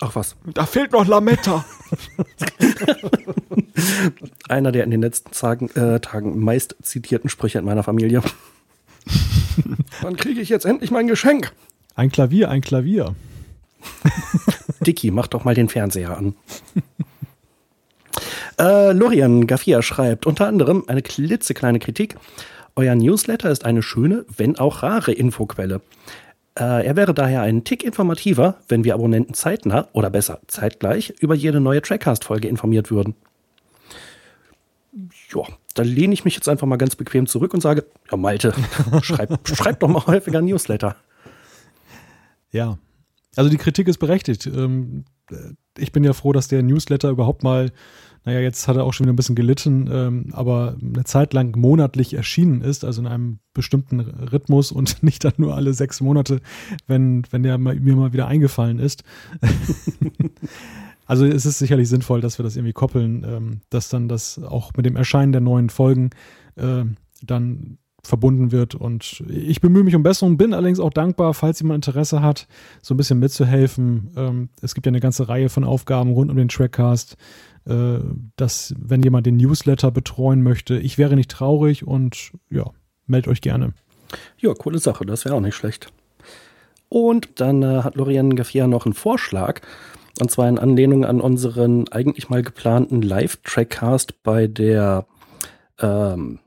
Ach 0.00 0.14
was. 0.14 0.36
Da 0.52 0.66
fehlt 0.66 0.92
noch 0.92 1.06
Lametta. 1.06 1.64
Einer 4.48 4.72
der 4.72 4.84
in 4.84 4.90
den 4.90 5.00
letzten 5.00 5.30
Tagen, 5.30 5.70
äh, 5.70 6.00
Tagen 6.00 6.38
meist 6.40 6.76
zitierten 6.82 7.30
Sprüche 7.30 7.58
in 7.58 7.64
meiner 7.64 7.82
Familie. 7.82 8.22
Wann 10.02 10.16
kriege 10.16 10.40
ich 10.40 10.48
jetzt 10.48 10.66
endlich 10.66 10.90
mein 10.90 11.06
Geschenk? 11.06 11.52
Ein 11.94 12.10
Klavier, 12.10 12.50
ein 12.50 12.60
Klavier. 12.60 13.14
Dicky, 14.80 15.10
mach 15.10 15.26
doch 15.26 15.44
mal 15.44 15.54
den 15.54 15.68
Fernseher 15.68 16.16
an. 16.16 16.34
äh, 18.58 18.92
Lorian 18.92 19.46
Gaffia 19.46 19.82
schreibt 19.82 20.26
unter 20.26 20.46
anderem 20.46 20.84
eine 20.86 21.02
klitzekleine 21.02 21.78
Kritik. 21.78 22.16
Euer 22.76 22.94
Newsletter 22.94 23.50
ist 23.50 23.64
eine 23.64 23.82
schöne, 23.82 24.24
wenn 24.36 24.58
auch 24.58 24.82
rare 24.82 25.12
Infoquelle. 25.12 25.80
Äh, 26.58 26.86
er 26.86 26.96
wäre 26.96 27.14
daher 27.14 27.42
einen 27.42 27.64
Tick 27.64 27.82
informativer, 27.82 28.58
wenn 28.68 28.84
wir 28.84 28.94
Abonnenten 28.94 29.34
zeitnah 29.34 29.88
oder 29.92 30.10
besser 30.10 30.40
zeitgleich 30.46 31.14
über 31.20 31.34
jede 31.34 31.60
neue 31.60 31.82
Trackcast-Folge 31.82 32.48
informiert 32.48 32.90
würden. 32.90 33.14
Ja, 35.34 35.42
da 35.74 35.82
lehne 35.82 36.14
ich 36.14 36.24
mich 36.24 36.36
jetzt 36.36 36.48
einfach 36.48 36.66
mal 36.68 36.76
ganz 36.76 36.94
bequem 36.94 37.26
zurück 37.26 37.54
und 37.54 37.60
sage, 37.60 37.84
ja 38.10 38.16
Malte, 38.16 38.54
schreib, 39.02 39.48
schreib 39.48 39.80
doch 39.80 39.88
mal 39.88 40.06
häufiger 40.06 40.40
Newsletter. 40.40 40.94
Ja, 42.52 42.78
also 43.36 43.50
die 43.50 43.56
Kritik 43.56 43.88
ist 43.88 43.98
berechtigt. 43.98 44.46
Ähm, 44.46 45.04
ich 45.78 45.92
bin 45.92 46.04
ja 46.04 46.12
froh, 46.12 46.32
dass 46.32 46.48
der 46.48 46.62
Newsletter 46.62 47.10
überhaupt 47.10 47.42
mal, 47.42 47.72
naja, 48.24 48.40
jetzt 48.40 48.68
hat 48.68 48.76
er 48.76 48.84
auch 48.84 48.92
schon 48.92 49.04
wieder 49.04 49.12
ein 49.12 49.16
bisschen 49.16 49.34
gelitten, 49.34 49.88
ähm, 49.90 50.26
aber 50.32 50.76
eine 50.80 51.04
Zeit 51.04 51.32
lang 51.32 51.58
monatlich 51.58 52.14
erschienen 52.14 52.62
ist, 52.62 52.84
also 52.84 53.00
in 53.00 53.06
einem 53.06 53.38
bestimmten 53.52 54.00
Rhythmus 54.00 54.72
und 54.72 55.02
nicht 55.02 55.24
dann 55.24 55.34
nur 55.36 55.54
alle 55.54 55.74
sechs 55.74 56.00
Monate, 56.00 56.40
wenn, 56.86 57.22
wenn 57.30 57.42
der 57.42 57.58
mir 57.58 57.96
mal 57.96 58.12
wieder 58.12 58.26
eingefallen 58.26 58.78
ist. 58.78 59.02
also 61.06 61.26
es 61.26 61.46
ist 61.46 61.58
sicherlich 61.58 61.88
sinnvoll, 61.88 62.20
dass 62.20 62.38
wir 62.38 62.44
das 62.44 62.56
irgendwie 62.56 62.72
koppeln, 62.72 63.24
ähm, 63.26 63.60
dass 63.70 63.88
dann 63.88 64.08
das 64.08 64.42
auch 64.42 64.72
mit 64.76 64.86
dem 64.86 64.96
Erscheinen 64.96 65.32
der 65.32 65.40
neuen 65.40 65.70
Folgen 65.70 66.10
äh, 66.56 66.84
dann 67.22 67.78
verbunden 68.06 68.52
wird. 68.52 68.74
Und 68.74 69.24
ich 69.28 69.60
bemühe 69.60 69.82
mich 69.82 69.94
um 69.94 70.02
Besserung, 70.02 70.36
bin 70.36 70.54
allerdings 70.54 70.80
auch 70.80 70.92
dankbar, 70.92 71.34
falls 71.34 71.60
jemand 71.60 71.86
Interesse 71.86 72.20
hat, 72.22 72.46
so 72.82 72.94
ein 72.94 72.96
bisschen 72.96 73.18
mitzuhelfen. 73.18 74.10
Ähm, 74.16 74.48
es 74.62 74.74
gibt 74.74 74.86
ja 74.86 74.90
eine 74.90 75.00
ganze 75.00 75.28
Reihe 75.28 75.48
von 75.48 75.64
Aufgaben 75.64 76.12
rund 76.12 76.30
um 76.30 76.36
den 76.36 76.48
Trackcast, 76.48 77.16
äh, 77.66 77.98
dass, 78.36 78.74
wenn 78.78 79.02
jemand 79.02 79.26
den 79.26 79.36
Newsletter 79.36 79.90
betreuen 79.90 80.42
möchte, 80.42 80.78
ich 80.78 80.98
wäre 80.98 81.16
nicht 81.16 81.30
traurig 81.30 81.86
und 81.86 82.32
ja, 82.50 82.70
meldet 83.06 83.28
euch 83.28 83.40
gerne. 83.40 83.72
Ja, 84.38 84.52
coole 84.54 84.78
Sache, 84.78 85.06
das 85.06 85.24
wäre 85.24 85.34
auch 85.34 85.40
nicht 85.40 85.56
schlecht. 85.56 85.92
Und 86.88 87.40
dann 87.40 87.62
äh, 87.62 87.82
hat 87.82 87.96
Lorian 87.96 88.36
Gaffia 88.36 88.66
noch 88.66 88.86
einen 88.86 88.94
Vorschlag. 88.94 89.60
Und 90.20 90.30
zwar 90.30 90.48
in 90.48 90.60
Anlehnung 90.60 91.04
an 91.04 91.20
unseren 91.20 91.88
eigentlich 91.88 92.28
mal 92.28 92.42
geplanten 92.42 93.02
Live-Trackcast 93.02 94.22
bei 94.22 94.46
der 94.46 95.06
ähm, 95.80 96.38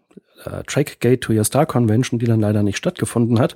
äh, 0.45 0.64
Trackgate 0.65 1.22
to 1.22 1.34
Your 1.34 1.43
Star 1.43 1.65
Convention, 1.65 2.19
die 2.19 2.26
dann 2.26 2.39
leider 2.39 2.64
nicht 2.64 2.77
stattgefunden 2.77 3.39
hat, 3.39 3.55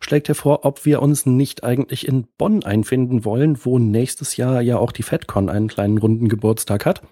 schlägt 0.00 0.28
er 0.28 0.34
vor, 0.34 0.64
ob 0.64 0.84
wir 0.84 1.02
uns 1.02 1.26
nicht 1.26 1.64
eigentlich 1.64 2.06
in 2.06 2.26
Bonn 2.38 2.64
einfinden 2.64 3.24
wollen, 3.24 3.64
wo 3.64 3.78
nächstes 3.78 4.36
Jahr 4.36 4.60
ja 4.60 4.78
auch 4.78 4.92
die 4.92 5.02
FedCon 5.02 5.48
einen 5.48 5.68
kleinen 5.68 5.98
runden 5.98 6.28
Geburtstag 6.28 6.86
hat, 6.86 7.02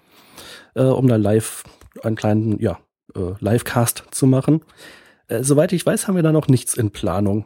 äh, 0.75 0.83
um 0.83 1.07
da 1.07 1.15
live 1.15 1.63
einen 2.03 2.15
kleinen, 2.15 2.59
ja, 2.59 2.79
äh, 3.15 3.33
Livecast 3.39 4.05
zu 4.11 4.27
machen. 4.27 4.61
Äh, 5.27 5.43
soweit 5.43 5.73
ich 5.73 5.85
weiß, 5.85 6.07
haben 6.07 6.15
wir 6.15 6.23
da 6.23 6.31
noch 6.31 6.47
nichts 6.47 6.75
in 6.75 6.91
Planung. 6.91 7.45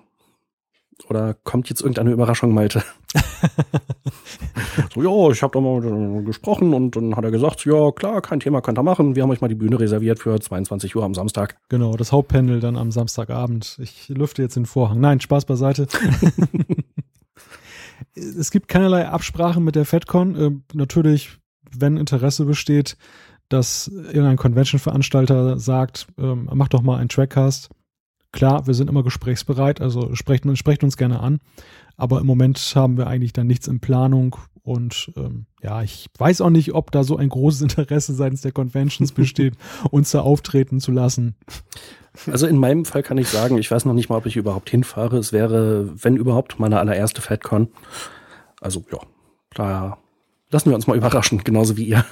Oder 1.10 1.36
kommt 1.44 1.70
jetzt 1.70 1.82
irgendeine 1.82 2.12
Überraschung, 2.12 2.54
Malte? 2.54 2.84
so, 4.94 5.02
ja, 5.02 5.32
ich 5.32 5.44
habe 5.44 5.54
da 5.54 5.62
mal 5.62 6.24
gesprochen 6.24 6.74
und 6.74 6.96
dann 6.96 7.16
hat 7.16 7.24
er 7.24 7.32
gesagt, 7.32 7.66
ja, 7.66 7.92
klar, 7.92 8.22
kein 8.22 8.40
Thema, 8.40 8.62
könnt 8.62 8.80
ihr 8.80 8.84
machen. 8.84 9.16
Wir 9.16 9.24
haben 9.24 9.30
euch 9.30 9.42
mal 9.42 9.48
die 9.48 9.56
Bühne 9.56 9.80
reserviert 9.80 10.20
für 10.20 10.40
22 10.40 10.96
Uhr 10.96 11.04
am 11.04 11.14
Samstag. 11.14 11.58
Genau, 11.70 11.96
das 11.96 12.12
Hauptpanel 12.12 12.60
dann 12.60 12.78
am 12.78 12.92
Samstagabend. 12.92 13.78
Ich 13.82 14.10
lüfte 14.10 14.42
jetzt 14.42 14.56
den 14.56 14.66
Vorhang. 14.66 15.00
Nein, 15.00 15.20
Spaß 15.20 15.46
beiseite. 15.46 15.88
es 18.16 18.52
gibt 18.52 18.68
keinerlei 18.68 19.08
Absprachen 19.08 19.64
mit 19.64 19.76
der 19.76 19.86
FedCon. 19.86 20.36
Äh, 20.36 20.52
natürlich, 20.74 21.38
wenn 21.78 21.98
Interesse 21.98 22.46
besteht, 22.46 22.98
dass 23.50 23.88
irgendein 23.88 24.38
Convention-Veranstalter 24.38 25.60
sagt, 25.60 26.08
ähm, 26.18 26.50
mach 26.54 26.68
doch 26.68 26.82
mal 26.82 26.98
einen 26.98 27.10
Trackcast. 27.10 27.70
Klar, 28.36 28.68
wir 28.68 28.74
sind 28.74 28.90
immer 28.90 29.02
gesprächsbereit, 29.02 29.80
also 29.80 30.14
sprecht, 30.14 30.44
sprecht 30.58 30.84
uns 30.84 30.98
gerne 30.98 31.22
an. 31.22 31.40
Aber 31.96 32.20
im 32.20 32.26
Moment 32.26 32.60
haben 32.76 32.98
wir 32.98 33.08
eigentlich 33.08 33.32
dann 33.32 33.48
nichts 33.48 33.66
in 33.70 33.80
Planung. 33.80 34.36
Und 34.62 35.14
ähm, 35.16 35.46
ja, 35.64 35.82
ich 35.84 36.08
weiß 36.18 36.42
auch 36.42 36.50
nicht, 36.50 36.74
ob 36.74 36.92
da 36.92 37.06
so 37.06 37.16
ein 37.16 37.30
großes 37.30 37.62
Interesse 37.62 38.14
seitens 38.14 38.42
der 38.42 38.52
Conventions 38.52 39.14
besteht, 39.14 39.54
uns 39.90 40.12
da 40.12 40.20
auftreten 40.20 40.82
zu 40.82 40.92
lassen. 40.92 41.36
Also 42.30 42.46
in 42.46 42.58
meinem 42.58 42.84
Fall 42.84 43.04
kann 43.04 43.18
ich 43.18 43.30
sagen, 43.30 43.58
ich 43.58 43.72
weiß 43.72 43.86
noch 43.86 43.94
nicht 43.94 44.10
mal, 44.10 44.18
ob 44.18 44.26
ich 44.26 44.36
überhaupt 44.36 44.70
hinfahre. 44.70 45.18
Es 45.18 45.32
wäre, 45.32 45.90
wenn 45.96 46.18
überhaupt, 46.18 46.60
meine 46.60 46.80
allererste 46.80 47.22
FedCon. 47.22 47.70
Also 48.60 48.84
ja, 48.92 49.00
da 49.54 49.98
lassen 50.52 50.72
wir 50.72 50.76
uns 50.76 50.88
mal 50.88 50.98
überraschen, 50.98 51.42
genauso 51.46 51.78
wie 51.78 51.86
ihr. 51.86 52.04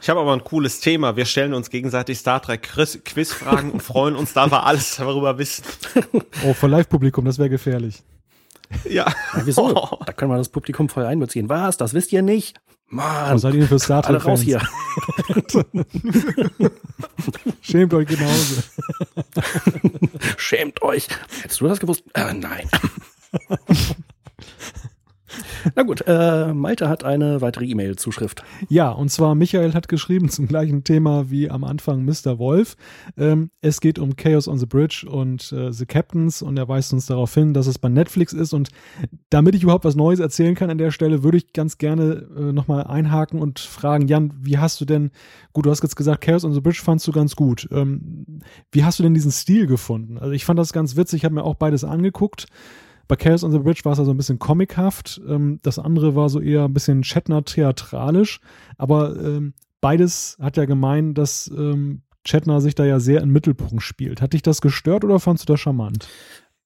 Ich 0.00 0.08
habe 0.08 0.20
aber 0.20 0.32
ein 0.32 0.44
cooles 0.44 0.80
Thema. 0.80 1.16
Wir 1.16 1.24
stellen 1.24 1.54
uns 1.54 1.70
gegenseitig 1.70 2.18
Star 2.18 2.40
Trek 2.40 2.62
Quizfragen 2.62 3.72
und 3.72 3.82
freuen 3.82 4.16
uns, 4.16 4.32
da 4.32 4.50
wir 4.50 4.64
alles 4.64 4.96
darüber 4.96 5.38
wissen. 5.38 5.64
Oh, 6.44 6.54
für 6.54 6.68
Live-Publikum, 6.68 7.24
das 7.24 7.38
wäre 7.38 7.50
gefährlich. 7.50 8.02
Ja. 8.84 9.06
ja 9.06 9.42
wieso? 9.44 9.74
Oh. 9.74 9.98
Da 10.06 10.12
können 10.12 10.30
wir 10.30 10.38
das 10.38 10.48
Publikum 10.48 10.88
voll 10.88 11.04
einbeziehen. 11.04 11.48
Was? 11.48 11.76
Das 11.76 11.94
wisst 11.94 12.12
ihr 12.12 12.22
nicht? 12.22 12.60
Mann. 12.88 13.34
Was 13.34 13.42
seid 13.42 13.54
ihr 13.54 13.60
denn 13.60 13.68
für 13.68 13.78
Star 13.78 14.02
Trek? 14.02 14.14
Alle 14.14 14.24
raus 14.24 14.40
hier. 14.40 14.60
Schämt 17.60 17.92
euch 17.92 18.08
genauso. 18.08 18.62
Schämt 20.36 20.82
euch. 20.82 21.08
Hättest 21.42 21.60
du 21.60 21.68
das 21.68 21.80
gewusst? 21.80 22.04
Äh, 22.14 22.32
nein. 22.32 22.68
Na 25.74 25.82
gut, 25.82 26.04
äh, 26.06 26.52
Malte 26.52 26.88
hat 26.88 27.04
eine 27.04 27.40
weitere 27.40 27.66
E-Mail-Zuschrift. 27.66 28.42
Ja, 28.68 28.90
und 28.90 29.10
zwar 29.10 29.34
Michael 29.34 29.74
hat 29.74 29.88
geschrieben 29.88 30.28
zum 30.28 30.46
gleichen 30.46 30.84
Thema 30.84 31.30
wie 31.30 31.50
am 31.50 31.64
Anfang 31.64 32.04
Mr. 32.04 32.38
Wolf. 32.38 32.76
Ähm, 33.16 33.50
es 33.60 33.80
geht 33.80 33.98
um 33.98 34.16
Chaos 34.16 34.48
on 34.48 34.58
the 34.58 34.66
Bridge 34.66 35.06
und 35.08 35.52
äh, 35.52 35.72
The 35.72 35.86
Captains 35.86 36.42
und 36.42 36.56
er 36.58 36.68
weist 36.68 36.92
uns 36.92 37.06
darauf 37.06 37.34
hin, 37.34 37.54
dass 37.54 37.66
es 37.66 37.78
bei 37.78 37.88
Netflix 37.88 38.32
ist 38.32 38.52
und 38.52 38.68
damit 39.30 39.54
ich 39.54 39.62
überhaupt 39.62 39.84
was 39.84 39.96
Neues 39.96 40.20
erzählen 40.20 40.54
kann 40.54 40.70
an 40.70 40.78
der 40.78 40.90
Stelle, 40.90 41.22
würde 41.22 41.38
ich 41.38 41.52
ganz 41.52 41.78
gerne 41.78 42.26
äh, 42.36 42.52
nochmal 42.52 42.84
einhaken 42.84 43.40
und 43.40 43.58
fragen, 43.58 44.08
Jan, 44.08 44.32
wie 44.40 44.58
hast 44.58 44.80
du 44.80 44.84
denn, 44.84 45.10
gut, 45.52 45.66
du 45.66 45.70
hast 45.70 45.82
jetzt 45.82 45.96
gesagt, 45.96 46.24
Chaos 46.24 46.44
on 46.44 46.52
the 46.52 46.60
Bridge 46.60 46.80
fandst 46.82 47.06
du 47.06 47.12
ganz 47.12 47.36
gut. 47.36 47.68
Ähm, 47.70 48.40
wie 48.72 48.84
hast 48.84 48.98
du 48.98 49.02
denn 49.02 49.14
diesen 49.14 49.32
Stil 49.32 49.66
gefunden? 49.66 50.18
Also 50.18 50.32
ich 50.32 50.44
fand 50.44 50.58
das 50.58 50.72
ganz 50.72 50.96
witzig, 50.96 51.18
ich 51.18 51.24
habe 51.24 51.34
mir 51.34 51.44
auch 51.44 51.56
beides 51.56 51.84
angeguckt. 51.84 52.46
Bei 53.08 53.16
Chaos 53.16 53.42
on 53.42 53.52
the 53.52 53.58
Bridge 53.58 53.80
war 53.84 53.92
es 53.92 53.98
also 53.98 54.10
ein 54.10 54.16
bisschen 54.18 54.38
comichaft. 54.38 55.20
Ähm, 55.26 55.60
das 55.62 55.78
andere 55.78 56.14
war 56.14 56.28
so 56.28 56.40
eher 56.40 56.64
ein 56.64 56.74
bisschen 56.74 57.02
Shatner-theatralisch. 57.02 58.40
Aber 58.76 59.16
ähm, 59.16 59.54
beides 59.80 60.36
hat 60.40 60.58
ja 60.58 60.66
gemein, 60.66 61.14
dass 61.14 61.50
ähm, 61.56 62.02
Shatner 62.26 62.60
sich 62.60 62.74
da 62.74 62.84
ja 62.84 63.00
sehr 63.00 63.22
im 63.22 63.30
Mittelpunkt 63.30 63.82
spielt. 63.82 64.20
Hat 64.20 64.34
dich 64.34 64.42
das 64.42 64.60
gestört 64.60 65.04
oder 65.04 65.18
fandst 65.18 65.48
du 65.48 65.52
das 65.54 65.60
charmant? 65.60 66.06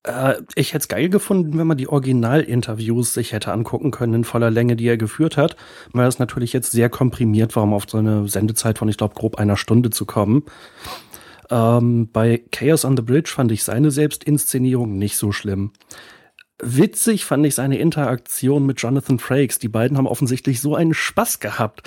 Äh, 0.03 0.35
ich 0.55 0.73
hätte 0.73 0.83
es 0.83 0.87
geil 0.89 1.09
gefunden, 1.09 1.57
wenn 1.57 1.67
man 1.67 1.77
die 1.77 1.87
Originalinterviews 1.87 3.13
sich 3.13 3.31
hätte 3.31 3.53
angucken 3.53 3.91
können 3.91 4.13
in 4.13 4.23
voller 4.25 4.51
Länge, 4.51 4.75
die 4.75 4.87
er 4.87 4.97
geführt 4.97 5.37
hat, 5.37 5.55
weil 5.93 6.05
das 6.05 6.19
natürlich 6.19 6.51
jetzt 6.51 6.71
sehr 6.71 6.89
komprimiert 6.89 7.55
war, 7.55 7.63
um 7.63 7.73
auf 7.73 7.85
so 7.87 7.97
eine 7.97 8.27
Sendezeit 8.27 8.77
von, 8.77 8.89
ich 8.89 8.97
glaube, 8.97 9.15
grob 9.15 9.37
einer 9.37 9.55
Stunde 9.55 9.89
zu 9.89 10.05
kommen. 10.05 10.43
Ähm, 11.49 12.09
bei 12.11 12.43
Chaos 12.51 12.83
on 12.83 12.97
the 12.97 13.03
Bridge 13.03 13.31
fand 13.33 13.51
ich 13.51 13.63
seine 13.63 13.91
Selbstinszenierung 13.91 14.97
nicht 14.97 15.17
so 15.17 15.31
schlimm. 15.31 15.71
Witzig 16.61 17.25
fand 17.25 17.45
ich 17.45 17.55
seine 17.55 17.77
Interaktion 17.77 18.65
mit 18.65 18.81
Jonathan 18.81 19.19
Frakes. 19.19 19.59
Die 19.59 19.67
beiden 19.67 19.97
haben 19.97 20.07
offensichtlich 20.07 20.61
so 20.61 20.75
einen 20.75 20.93
Spaß 20.93 21.39
gehabt. 21.39 21.81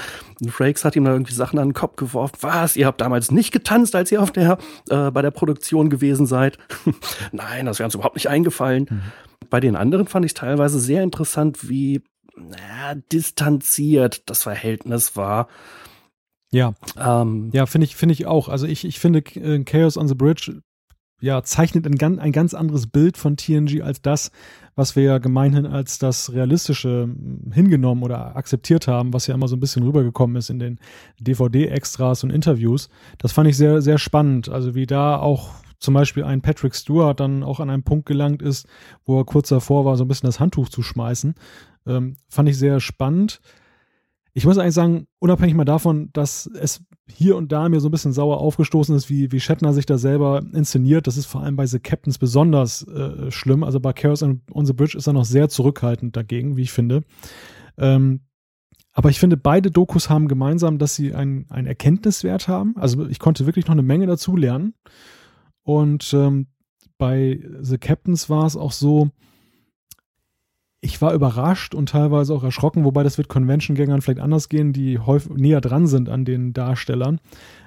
Frakes 0.48 0.84
hat 0.84 0.96
ihm 0.96 1.04
da 1.04 1.12
irgendwie 1.12 1.34
Sachen 1.34 1.58
an 1.58 1.68
den 1.68 1.74
Kopf 1.74 1.96
geworfen. 1.96 2.36
Was? 2.40 2.76
Ihr 2.76 2.86
habt 2.86 3.00
damals 3.00 3.30
nicht 3.30 3.52
getanzt, 3.52 3.94
als 3.94 4.10
ihr 4.10 4.20
auf 4.20 4.32
der, 4.32 4.58
äh, 4.90 5.10
bei 5.10 5.22
der 5.22 5.30
Produktion 5.30 5.88
gewesen 5.88 6.26
seid? 6.26 6.58
Nein, 7.32 7.66
das 7.66 7.78
wäre 7.78 7.86
uns 7.86 7.94
überhaupt 7.94 8.16
nicht 8.16 8.28
eingefallen. 8.28 8.86
Mhm. 8.90 9.02
Bei 9.48 9.60
den 9.60 9.76
anderen 9.76 10.08
fand 10.08 10.26
ich 10.26 10.34
teilweise 10.34 10.80
sehr 10.80 11.02
interessant, 11.02 11.68
wie 11.68 12.02
naja, 12.36 13.00
distanziert 13.12 14.28
das 14.28 14.42
Verhältnis 14.42 15.16
war. 15.16 15.48
Ja, 16.50 16.74
ähm, 16.98 17.50
ja, 17.52 17.66
finde 17.66 17.86
ich, 17.86 17.96
finde 17.96 18.12
ich 18.14 18.26
auch. 18.26 18.48
Also 18.48 18.66
ich, 18.66 18.84
ich 18.84 18.98
finde 18.98 19.20
äh, 19.20 19.62
Chaos 19.64 19.96
on 19.96 20.08
the 20.08 20.14
Bridge 20.14 20.60
ja, 21.20 21.42
zeichnet 21.42 21.86
ein, 21.86 21.96
ganz, 21.96 22.18
ein 22.18 22.32
ganz 22.32 22.52
anderes 22.52 22.86
Bild 22.86 23.16
von 23.16 23.36
TNG 23.36 23.82
als 23.82 24.02
das, 24.02 24.30
was 24.74 24.96
wir 24.96 25.02
ja 25.02 25.18
gemeinhin 25.18 25.64
als 25.64 25.98
das 25.98 26.32
Realistische 26.32 27.04
hm, 27.04 27.52
hingenommen 27.52 28.02
oder 28.02 28.36
akzeptiert 28.36 28.86
haben, 28.86 29.12
was 29.12 29.26
ja 29.26 29.34
immer 29.34 29.48
so 29.48 29.56
ein 29.56 29.60
bisschen 29.60 29.82
rübergekommen 29.82 30.36
ist 30.36 30.50
in 30.50 30.58
den 30.58 30.78
DVD-Extras 31.20 32.22
und 32.22 32.30
Interviews. 32.30 32.90
Das 33.18 33.32
fand 33.32 33.48
ich 33.48 33.56
sehr, 33.56 33.80
sehr 33.80 33.98
spannend. 33.98 34.50
Also 34.50 34.74
wie 34.74 34.86
da 34.86 35.18
auch 35.18 35.54
zum 35.78 35.94
Beispiel 35.94 36.24
ein 36.24 36.42
Patrick 36.42 36.74
Stewart 36.74 37.18
dann 37.18 37.42
auch 37.42 37.60
an 37.60 37.70
einen 37.70 37.82
Punkt 37.82 38.06
gelangt 38.06 38.42
ist, 38.42 38.66
wo 39.04 39.18
er 39.18 39.24
kurz 39.24 39.48
davor 39.48 39.84
war, 39.84 39.96
so 39.96 40.04
ein 40.04 40.08
bisschen 40.08 40.26
das 40.26 40.40
Handtuch 40.40 40.68
zu 40.68 40.82
schmeißen. 40.82 41.34
Ähm, 41.86 42.16
fand 42.28 42.48
ich 42.48 42.58
sehr 42.58 42.80
spannend. 42.80 43.40
Ich 44.32 44.44
muss 44.44 44.58
eigentlich 44.58 44.74
sagen, 44.74 45.06
unabhängig 45.18 45.54
mal 45.54 45.64
davon, 45.64 46.10
dass 46.12 46.46
es 46.46 46.82
hier 47.08 47.36
und 47.36 47.52
da 47.52 47.68
mir 47.68 47.80
so 47.80 47.88
ein 47.88 47.92
bisschen 47.92 48.12
sauer 48.12 48.38
aufgestoßen 48.38 48.94
ist, 48.94 49.08
wie, 49.08 49.30
wie 49.30 49.40
Shatner 49.40 49.72
sich 49.72 49.86
da 49.86 49.96
selber 49.96 50.42
inszeniert. 50.52 51.06
Das 51.06 51.16
ist 51.16 51.26
vor 51.26 51.42
allem 51.42 51.56
bei 51.56 51.66
The 51.66 51.78
Captains 51.78 52.18
besonders 52.18 52.86
äh, 52.88 53.30
schlimm. 53.30 53.62
Also 53.62 53.78
bei 53.80 53.92
Chaos 53.92 54.22
on 54.22 54.66
the 54.66 54.72
Bridge 54.72 54.98
ist 54.98 55.06
er 55.06 55.12
noch 55.12 55.24
sehr 55.24 55.48
zurückhaltend 55.48 56.16
dagegen, 56.16 56.56
wie 56.56 56.62
ich 56.62 56.72
finde. 56.72 57.02
Ähm, 57.78 58.20
aber 58.92 59.10
ich 59.10 59.20
finde, 59.20 59.36
beide 59.36 59.70
Dokus 59.70 60.08
haben 60.08 60.26
gemeinsam, 60.26 60.78
dass 60.78 60.94
sie 60.94 61.14
einen 61.14 61.46
Erkenntniswert 61.50 62.48
haben. 62.48 62.74
Also 62.76 63.06
ich 63.06 63.18
konnte 63.18 63.44
wirklich 63.44 63.66
noch 63.66 63.74
eine 63.74 63.82
Menge 63.82 64.06
dazu 64.06 64.36
lernen. 64.36 64.74
Und 65.62 66.14
ähm, 66.14 66.46
bei 66.96 67.40
The 67.60 67.76
Captains 67.76 68.30
war 68.30 68.46
es 68.46 68.56
auch 68.56 68.72
so, 68.72 69.10
ich 70.80 71.00
war 71.00 71.14
überrascht 71.14 71.74
und 71.74 71.88
teilweise 71.88 72.34
auch 72.34 72.44
erschrocken, 72.44 72.84
wobei 72.84 73.02
das 73.02 73.18
wird 73.18 73.28
Convention-Gängern 73.28 74.02
vielleicht 74.02 74.20
anders 74.20 74.48
gehen, 74.48 74.72
die 74.72 74.98
häufig 74.98 75.32
näher 75.32 75.60
dran 75.60 75.86
sind 75.86 76.08
an 76.08 76.24
den 76.24 76.52
Darstellern. 76.52 77.20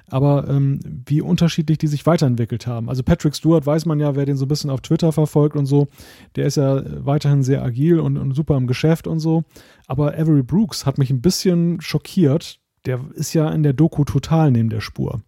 Aber 0.06 0.48
ähm, 0.48 0.80
wie 1.06 1.20
unterschiedlich 1.20 1.78
die 1.78 1.86
sich 1.86 2.06
weiterentwickelt 2.06 2.66
haben. 2.66 2.88
Also 2.88 3.02
Patrick 3.02 3.34
Stewart 3.36 3.66
weiß 3.66 3.86
man 3.86 4.00
ja, 4.00 4.16
wer 4.16 4.26
den 4.26 4.36
so 4.36 4.44
ein 4.44 4.48
bisschen 4.48 4.70
auf 4.70 4.80
Twitter 4.80 5.12
verfolgt 5.12 5.56
und 5.56 5.66
so, 5.66 5.88
der 6.34 6.46
ist 6.46 6.56
ja 6.56 6.82
weiterhin 7.04 7.42
sehr 7.42 7.62
agil 7.62 8.00
und, 8.00 8.16
und 8.16 8.32
super 8.32 8.56
im 8.56 8.66
Geschäft 8.66 9.06
und 9.06 9.20
so. 9.20 9.44
Aber 9.86 10.14
Avery 10.14 10.42
Brooks 10.42 10.86
hat 10.86 10.98
mich 10.98 11.10
ein 11.10 11.20
bisschen 11.20 11.80
schockiert. 11.80 12.58
Der 12.86 13.00
ist 13.14 13.34
ja 13.34 13.50
in 13.50 13.62
der 13.62 13.72
Doku 13.72 14.04
total 14.04 14.50
neben 14.50 14.70
der 14.70 14.80
Spur. 14.80 15.20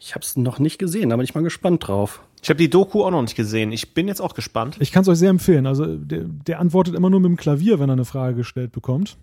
Ich 0.00 0.14
habe 0.14 0.24
es 0.24 0.36
noch 0.36 0.58
nicht 0.58 0.78
gesehen, 0.78 1.10
da 1.10 1.16
bin 1.16 1.24
ich 1.24 1.34
mal 1.34 1.44
gespannt 1.44 1.86
drauf. 1.86 2.22
Ich 2.42 2.50
habe 2.50 2.58
die 2.58 2.68
Doku 2.68 3.04
auch 3.04 3.12
noch 3.12 3.22
nicht 3.22 3.36
gesehen. 3.36 3.70
Ich 3.70 3.94
bin 3.94 4.08
jetzt 4.08 4.20
auch 4.20 4.34
gespannt. 4.34 4.76
Ich 4.80 4.90
kann 4.90 5.02
es 5.02 5.08
euch 5.08 5.18
sehr 5.18 5.30
empfehlen. 5.30 5.64
Also 5.64 5.96
der, 5.96 6.24
der, 6.24 6.58
antwortet 6.58 6.96
immer 6.96 7.08
nur 7.08 7.20
mit 7.20 7.28
dem 7.28 7.36
Klavier, 7.36 7.78
wenn 7.78 7.88
er 7.88 7.92
eine 7.92 8.04
Frage 8.04 8.34
gestellt 8.34 8.72
bekommt. 8.72 9.16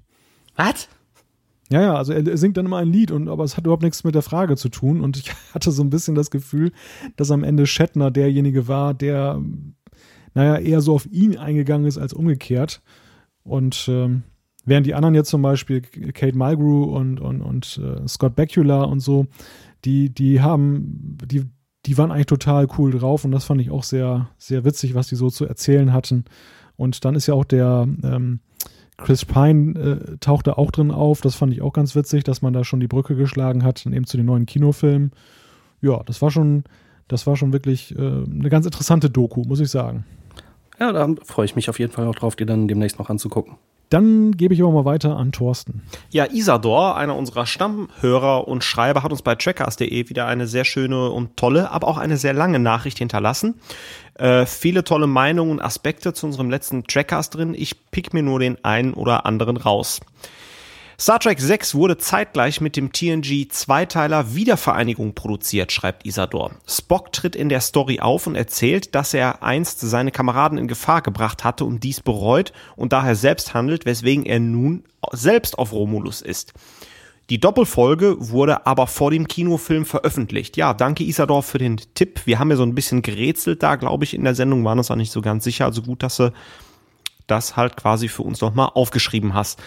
Was? 0.55 0.87
Ja, 1.69 1.81
ja, 1.81 1.95
also 1.95 2.13
er 2.13 2.37
singt 2.37 2.55
dann 2.55 2.65
immer 2.65 2.77
ein 2.77 2.91
Lied, 2.91 3.11
und, 3.11 3.27
aber 3.27 3.43
es 3.43 3.57
hat 3.57 3.65
überhaupt 3.65 3.83
nichts 3.83 4.05
mit 4.05 4.15
der 4.15 4.21
Frage 4.21 4.55
zu 4.55 4.69
tun. 4.69 5.01
Und 5.01 5.17
ich 5.17 5.31
hatte 5.53 5.71
so 5.71 5.83
ein 5.83 5.89
bisschen 5.89 6.15
das 6.15 6.31
Gefühl, 6.31 6.71
dass 7.17 7.29
am 7.29 7.43
Ende 7.43 7.67
Shatner 7.67 8.09
derjenige 8.09 8.69
war, 8.69 8.93
der, 8.93 9.41
naja, 10.33 10.55
eher 10.55 10.79
so 10.79 10.95
auf 10.95 11.05
ihn 11.05 11.37
eingegangen 11.37 11.87
ist 11.87 11.97
als 11.97 12.13
umgekehrt. 12.13 12.81
Und 13.43 13.85
ähm, 13.89 14.23
während 14.63 14.87
die 14.87 14.95
anderen 14.95 15.15
jetzt 15.15 15.29
zum 15.29 15.41
Beispiel 15.41 15.81
Kate 15.81 16.37
Mulgrew 16.37 16.83
und, 16.83 17.19
und, 17.19 17.41
und 17.41 17.81
äh, 17.83 18.07
Scott 18.07 18.37
Bakula 18.37 18.83
und 18.83 19.01
so, 19.01 19.27
die, 19.83 20.09
die 20.09 20.39
haben, 20.39 21.17
die, 21.25 21.43
die 21.85 21.97
waren 21.97 22.11
eigentlich 22.11 22.25
total 22.25 22.67
cool 22.77 22.91
drauf 22.91 23.25
und 23.25 23.31
das 23.31 23.45
fand 23.45 23.61
ich 23.61 23.71
auch 23.71 23.83
sehr, 23.83 24.29
sehr 24.37 24.65
witzig, 24.65 24.95
was 24.95 25.07
die 25.07 25.15
so 25.15 25.29
zu 25.29 25.45
erzählen 25.45 25.93
hatten. 25.93 26.25
Und 26.75 27.05
dann 27.05 27.15
ist 27.15 27.27
ja 27.27 27.33
auch 27.33 27.45
der 27.45 27.87
ähm, 28.03 28.39
Chris 28.97 29.25
Pine 29.25 29.79
äh, 29.79 30.17
tauchte 30.19 30.57
auch 30.57 30.71
drin 30.71 30.91
auf. 30.91 31.21
Das 31.21 31.35
fand 31.35 31.53
ich 31.53 31.61
auch 31.61 31.73
ganz 31.73 31.95
witzig, 31.95 32.23
dass 32.23 32.41
man 32.41 32.53
da 32.53 32.63
schon 32.63 32.79
die 32.79 32.87
Brücke 32.87 33.15
geschlagen 33.15 33.63
hat, 33.63 33.85
eben 33.85 34.05
zu 34.05 34.17
den 34.17 34.25
neuen 34.25 34.45
Kinofilmen. 34.45 35.11
Ja, 35.81 36.03
das 36.03 36.21
war 36.21 36.31
schon, 36.31 36.63
das 37.07 37.25
war 37.25 37.35
schon 37.35 37.53
wirklich 37.53 37.97
äh, 37.97 37.99
eine 37.99 38.49
ganz 38.49 38.65
interessante 38.65 39.09
Doku, 39.09 39.43
muss 39.43 39.59
ich 39.59 39.69
sagen. 39.69 40.05
Ja, 40.79 40.91
da 40.91 41.07
freue 41.23 41.45
ich 41.45 41.55
mich 41.55 41.69
auf 41.69 41.79
jeden 41.79 41.91
Fall 41.91 42.07
auch 42.07 42.15
drauf, 42.15 42.35
die 42.35 42.45
dann 42.45 42.67
demnächst 42.67 42.99
noch 42.99 43.09
anzugucken. 43.09 43.55
Dann 43.89 44.37
gebe 44.37 44.53
ich 44.53 44.61
aber 44.61 44.71
mal 44.71 44.85
weiter 44.85 45.17
an 45.17 45.31
Thorsten. 45.31 45.81
Ja, 46.11 46.25
Isador, 46.25 46.95
einer 46.95 47.15
unserer 47.15 47.47
Stammhörer 47.47 48.47
und 48.47 48.63
Schreiber, 48.63 49.01
hat 49.01 49.11
uns 49.11 49.23
bei 49.23 49.33
trackers.de 49.35 50.09
wieder 50.09 50.27
eine 50.27 50.45
sehr 50.45 50.63
schöne 50.63 51.09
und 51.09 51.37
tolle, 51.37 51.71
aber 51.71 51.87
auch 51.87 51.97
eine 51.97 52.17
sehr 52.17 52.33
lange 52.33 52.59
Nachricht 52.59 52.99
hinterlassen. 52.99 53.55
Äh, 54.13 54.45
viele 54.45 54.83
tolle 54.83 55.07
Meinungen 55.07 55.51
und 55.53 55.61
Aspekte 55.61 56.13
zu 56.13 56.27
unserem 56.27 56.51
letzten 56.51 56.83
Trackers 56.83 57.31
drin. 57.31 57.55
Ich 57.57 57.89
pick 57.89 58.13
mir 58.13 58.21
nur 58.21 58.39
den 58.39 58.63
einen 58.63 58.93
oder 58.93 59.25
anderen 59.25 59.57
raus. 59.57 60.01
Star 61.01 61.17
Trek 61.17 61.39
6 61.39 61.75
wurde 61.75 61.97
zeitgleich 61.97 62.59
mit 62.59 62.75
dem 62.75 62.91
TNG-Zweiteiler 62.91 64.35
Wiedervereinigung 64.35 65.15
produziert, 65.15 65.71
schreibt 65.71 66.05
Isador. 66.05 66.51
Spock 66.67 67.13
tritt 67.13 67.37
in 67.37 67.47
der 67.47 67.61
Story 67.61 68.01
auf 68.01 68.27
und 68.27 68.35
erzählt, 68.35 68.95
dass 68.95 69.13
er 69.13 69.41
einst 69.41 69.79
seine 69.79 70.11
Kameraden 70.11 70.57
in 70.57 70.67
Gefahr 70.67 71.01
gebracht 71.01 71.45
hatte 71.45 71.63
und 71.63 71.85
dies 71.85 72.01
bereut 72.01 72.51
und 72.75 72.91
daher 72.91 73.15
selbst 73.15 73.53
handelt, 73.53 73.85
weswegen 73.85 74.25
er 74.25 74.41
nun 74.41 74.83
selbst 75.13 75.57
auf 75.57 75.71
Romulus 75.71 76.21
ist. 76.21 76.51
Die 77.29 77.39
Doppelfolge 77.39 78.17
wurde 78.19 78.67
aber 78.67 78.85
vor 78.85 79.09
dem 79.09 79.25
Kinofilm 79.25 79.85
veröffentlicht. 79.85 80.57
Ja, 80.57 80.73
danke 80.73 81.05
Isador 81.05 81.43
für 81.43 81.59
den 81.59 81.77
Tipp. 81.93 82.23
Wir 82.25 82.39
haben 82.39 82.49
ja 82.49 82.57
so 82.57 82.63
ein 82.63 82.75
bisschen 82.75 83.03
gerätselt 83.03 83.63
da, 83.63 83.77
glaube 83.77 84.03
ich, 84.03 84.13
in 84.13 84.25
der 84.25 84.35
Sendung, 84.35 84.65
waren 84.65 84.79
uns 84.79 84.91
auch 84.91 84.97
nicht 84.97 85.13
so 85.13 85.21
ganz 85.21 85.45
sicher. 85.45 85.63
Also 85.63 85.81
gut, 85.81 86.03
dass 86.03 86.17
du 86.17 86.33
das 87.29 87.55
halt 87.55 87.77
quasi 87.77 88.07
für 88.07 88.23
uns 88.23 88.41
nochmal 88.41 88.71
aufgeschrieben 88.73 89.33
hast. 89.33 89.59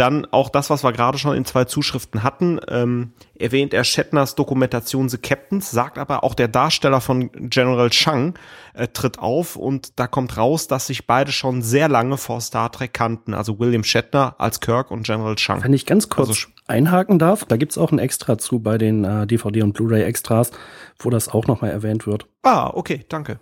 Dann 0.00 0.24
auch 0.30 0.48
das, 0.48 0.70
was 0.70 0.82
wir 0.82 0.92
gerade 0.92 1.18
schon 1.18 1.36
in 1.36 1.44
zwei 1.44 1.66
Zuschriften 1.66 2.22
hatten, 2.22 2.58
ähm, 2.68 3.12
erwähnt 3.38 3.74
er 3.74 3.84
Shatners 3.84 4.34
Dokumentation 4.34 5.10
The 5.10 5.18
Captains, 5.18 5.70
sagt 5.70 5.98
aber 5.98 6.24
auch 6.24 6.34
der 6.34 6.48
Darsteller 6.48 7.02
von 7.02 7.30
General 7.50 7.90
Chang 7.90 8.32
äh, 8.72 8.88
tritt 8.88 9.18
auf 9.18 9.56
und 9.56 9.98
da 10.00 10.06
kommt 10.06 10.38
raus, 10.38 10.68
dass 10.68 10.86
sich 10.86 11.06
beide 11.06 11.32
schon 11.32 11.60
sehr 11.60 11.90
lange 11.90 12.16
vor 12.16 12.40
Star 12.40 12.72
Trek 12.72 12.94
kannten, 12.94 13.34
also 13.34 13.58
William 13.58 13.84
Shatner 13.84 14.36
als 14.38 14.60
Kirk 14.60 14.90
und 14.90 15.02
General 15.02 15.34
Chang. 15.34 15.62
Wenn 15.62 15.74
ich 15.74 15.84
ganz 15.84 16.08
kurz 16.08 16.30
also, 16.30 16.46
einhaken 16.66 17.18
darf, 17.18 17.44
da 17.44 17.58
gibt's 17.58 17.76
auch 17.76 17.92
ein 17.92 17.98
Extra 17.98 18.38
zu 18.38 18.60
bei 18.60 18.78
den 18.78 19.04
äh, 19.04 19.26
DVD 19.26 19.60
und 19.60 19.74
Blu-ray 19.74 20.04
Extras, 20.04 20.50
wo 20.98 21.10
das 21.10 21.28
auch 21.28 21.46
nochmal 21.46 21.72
erwähnt 21.72 22.06
wird. 22.06 22.26
Ah, 22.42 22.70
okay, 22.72 23.04
danke. 23.10 23.38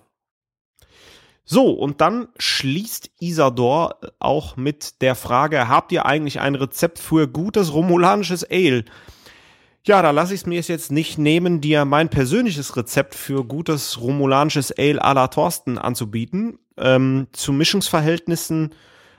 So, 1.50 1.70
und 1.70 2.02
dann 2.02 2.28
schließt 2.36 3.10
Isador 3.20 3.96
auch 4.18 4.58
mit 4.58 5.00
der 5.00 5.14
Frage, 5.14 5.66
habt 5.66 5.92
ihr 5.92 6.04
eigentlich 6.04 6.40
ein 6.40 6.54
Rezept 6.54 6.98
für 6.98 7.26
gutes 7.26 7.72
romulanisches 7.72 8.44
Ale? 8.44 8.84
Ja, 9.82 10.02
da 10.02 10.10
lasse 10.10 10.34
ich 10.34 10.42
es 10.42 10.46
mir 10.46 10.60
jetzt 10.60 10.92
nicht 10.92 11.16
nehmen, 11.16 11.62
dir 11.62 11.86
mein 11.86 12.10
persönliches 12.10 12.76
Rezept 12.76 13.14
für 13.14 13.44
gutes 13.44 13.98
romulanisches 13.98 14.72
Ale 14.76 15.02
à 15.02 15.14
la 15.14 15.28
Thorsten 15.28 15.78
anzubieten. 15.78 16.58
Ähm, 16.76 17.28
zu 17.32 17.54
Mischungsverhältnissen 17.54 18.74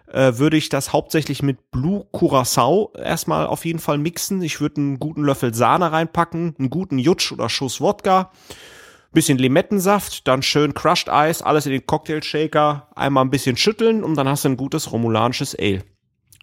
äh, 0.06 0.34
würde 0.36 0.58
ich 0.58 0.70
das 0.70 0.94
hauptsächlich 0.94 1.42
mit 1.42 1.72
Blue 1.72 2.06
Curacao 2.12 2.94
erstmal 2.96 3.48
auf 3.48 3.66
jeden 3.66 3.80
Fall 3.80 3.98
mixen. 3.98 4.44
Ich 4.44 4.62
würde 4.62 4.82
einen 4.82 5.00
guten 5.00 5.24
Löffel 5.24 5.56
Sahne 5.56 5.92
reinpacken, 5.92 6.54
einen 6.60 6.70
guten 6.70 7.00
Jutsch 7.00 7.32
oder 7.32 7.50
Schuss 7.50 7.82
Wodka 7.82 8.30
bisschen 9.12 9.38
Limettensaft, 9.38 10.28
dann 10.28 10.42
schön 10.42 10.74
Crushed 10.74 11.10
Eis, 11.10 11.42
alles 11.42 11.66
in 11.66 11.72
den 11.72 11.86
Cocktail 11.86 12.22
Shaker, 12.22 12.88
einmal 12.96 13.26
ein 13.26 13.30
bisschen 13.30 13.58
schütteln 13.58 14.04
und 14.04 14.16
dann 14.16 14.28
hast 14.28 14.46
du 14.46 14.50
ein 14.50 14.58
gutes 14.58 14.92
romulanisches 14.92 15.56
Ale. 15.58 15.84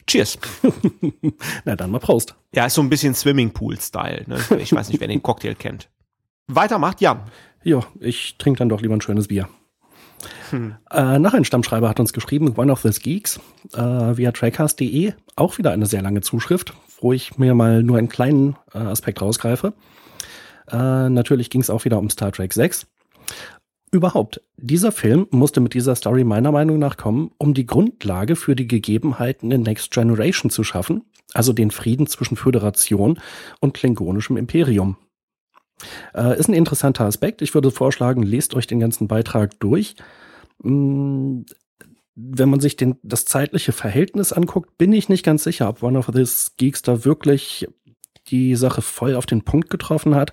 Cheers. 0.07 0.39
Na 1.65 1.75
dann 1.75 1.91
mal 1.91 1.99
Prost. 1.99 2.35
Ja, 2.55 2.67
ist 2.67 2.75
so 2.75 2.83
ein 2.83 2.89
bisschen 2.89 3.15
Swimmingpool-Style. 3.15 4.25
Ne? 4.27 4.39
Ich 4.59 4.73
weiß 4.73 4.89
nicht, 4.89 5.01
wer 5.01 5.09
den 5.09 5.23
Cocktail 5.23 5.55
kennt. 5.55 5.89
Weiter 6.47 6.79
macht 6.79 7.01
Jan. 7.01 7.23
Ja, 7.65 7.81
ich 7.99 8.39
trinke 8.39 8.59
dann 8.59 8.69
doch 8.69 8.81
lieber 8.81 8.95
ein 8.95 9.01
schönes 9.01 9.29
Bier. 9.29 9.49
Hm. 10.51 10.77
Äh, 10.91 11.19
noch 11.19 11.35
ein 11.35 11.45
Stammschreiber 11.45 11.89
hat 11.89 12.01
uns 12.01 12.13
geschrieben, 12.13 12.55
One 12.57 12.71
of 12.71 12.83
the 12.83 12.91
Geeks, 12.91 13.41
äh, 13.75 13.81
via 13.81 14.31
trackcast.de. 14.31 15.13
Auch 15.35 15.59
wieder 15.59 15.73
eine 15.73 15.87
sehr 15.87 16.03
lange 16.03 16.21
Zuschrift, 16.21 16.73
wo 17.01 17.13
ich 17.13 17.39
mir 17.39 17.55
mal 17.55 17.83
nur 17.83 17.99
einen 17.99 18.09
kleinen 18.09 18.57
äh, 18.73 18.79
Aspekt 18.79 19.21
rausgreife. 19.21 19.73
Äh, 20.71 21.09
natürlich 21.09 21.51
ging 21.51 21.61
es 21.61 21.71
auch 21.71 21.85
wieder 21.85 21.99
um 21.99 22.11
Star 22.11 22.33
Trek 22.33 22.53
6. 22.53 22.87
Überhaupt, 23.93 24.43
dieser 24.57 24.91
Film 24.91 25.27
musste 25.31 25.61
mit 25.61 25.73
dieser 25.73 25.95
Story 25.95 26.25
meiner 26.25 26.53
Meinung 26.53 26.79
nach 26.79 26.97
kommen, 26.97 27.31
um 27.39 27.55
die 27.55 27.67
Grundlage 27.67 28.35
für 28.37 28.57
die 28.57 28.67
Gegebenheiten 28.67 29.51
in 29.53 29.63
Next 29.63 29.93
Generation 29.93 30.51
zu 30.51 30.65
schaffen, 30.65 31.05
also 31.35 31.53
den 31.53 31.71
Frieden 31.71 32.07
zwischen 32.07 32.37
Föderation 32.37 33.21
und 33.61 33.75
klingonischem 33.75 34.37
Imperium. 34.37 34.97
Äh, 36.15 36.39
ist 36.39 36.49
ein 36.49 36.55
interessanter 36.55 37.05
Aspekt. 37.05 37.43
Ich 37.43 37.55
würde 37.55 37.71
vorschlagen, 37.71 38.23
lest 38.23 38.55
euch 38.55 38.67
den 38.67 38.81
ganzen 38.81 39.09
Beitrag 39.09 39.59
durch. 39.61 39.95
Mm, 40.63 41.43
wenn 42.17 42.49
man 42.49 42.61
sich 42.61 42.77
den, 42.77 42.97
das 43.03 43.27
zeitliche 43.27 43.73
Verhältnis 43.73 44.33
anguckt, 44.33 44.79
bin 44.79 44.93
ich 44.93 45.09
nicht 45.09 45.25
ganz 45.25 45.45
sicher, 45.45 45.69
ob 45.69 45.83
One 45.83 45.99
of 45.99 46.07
These 46.07 46.53
Geeks 46.57 46.83
da 46.83 47.05
wirklich 47.05 47.69
die 48.29 48.57
Sache 48.57 48.83
voll 48.83 49.15
auf 49.15 49.27
den 49.27 49.43
Punkt 49.43 49.71
getroffen 49.71 50.15
hat. 50.15 50.33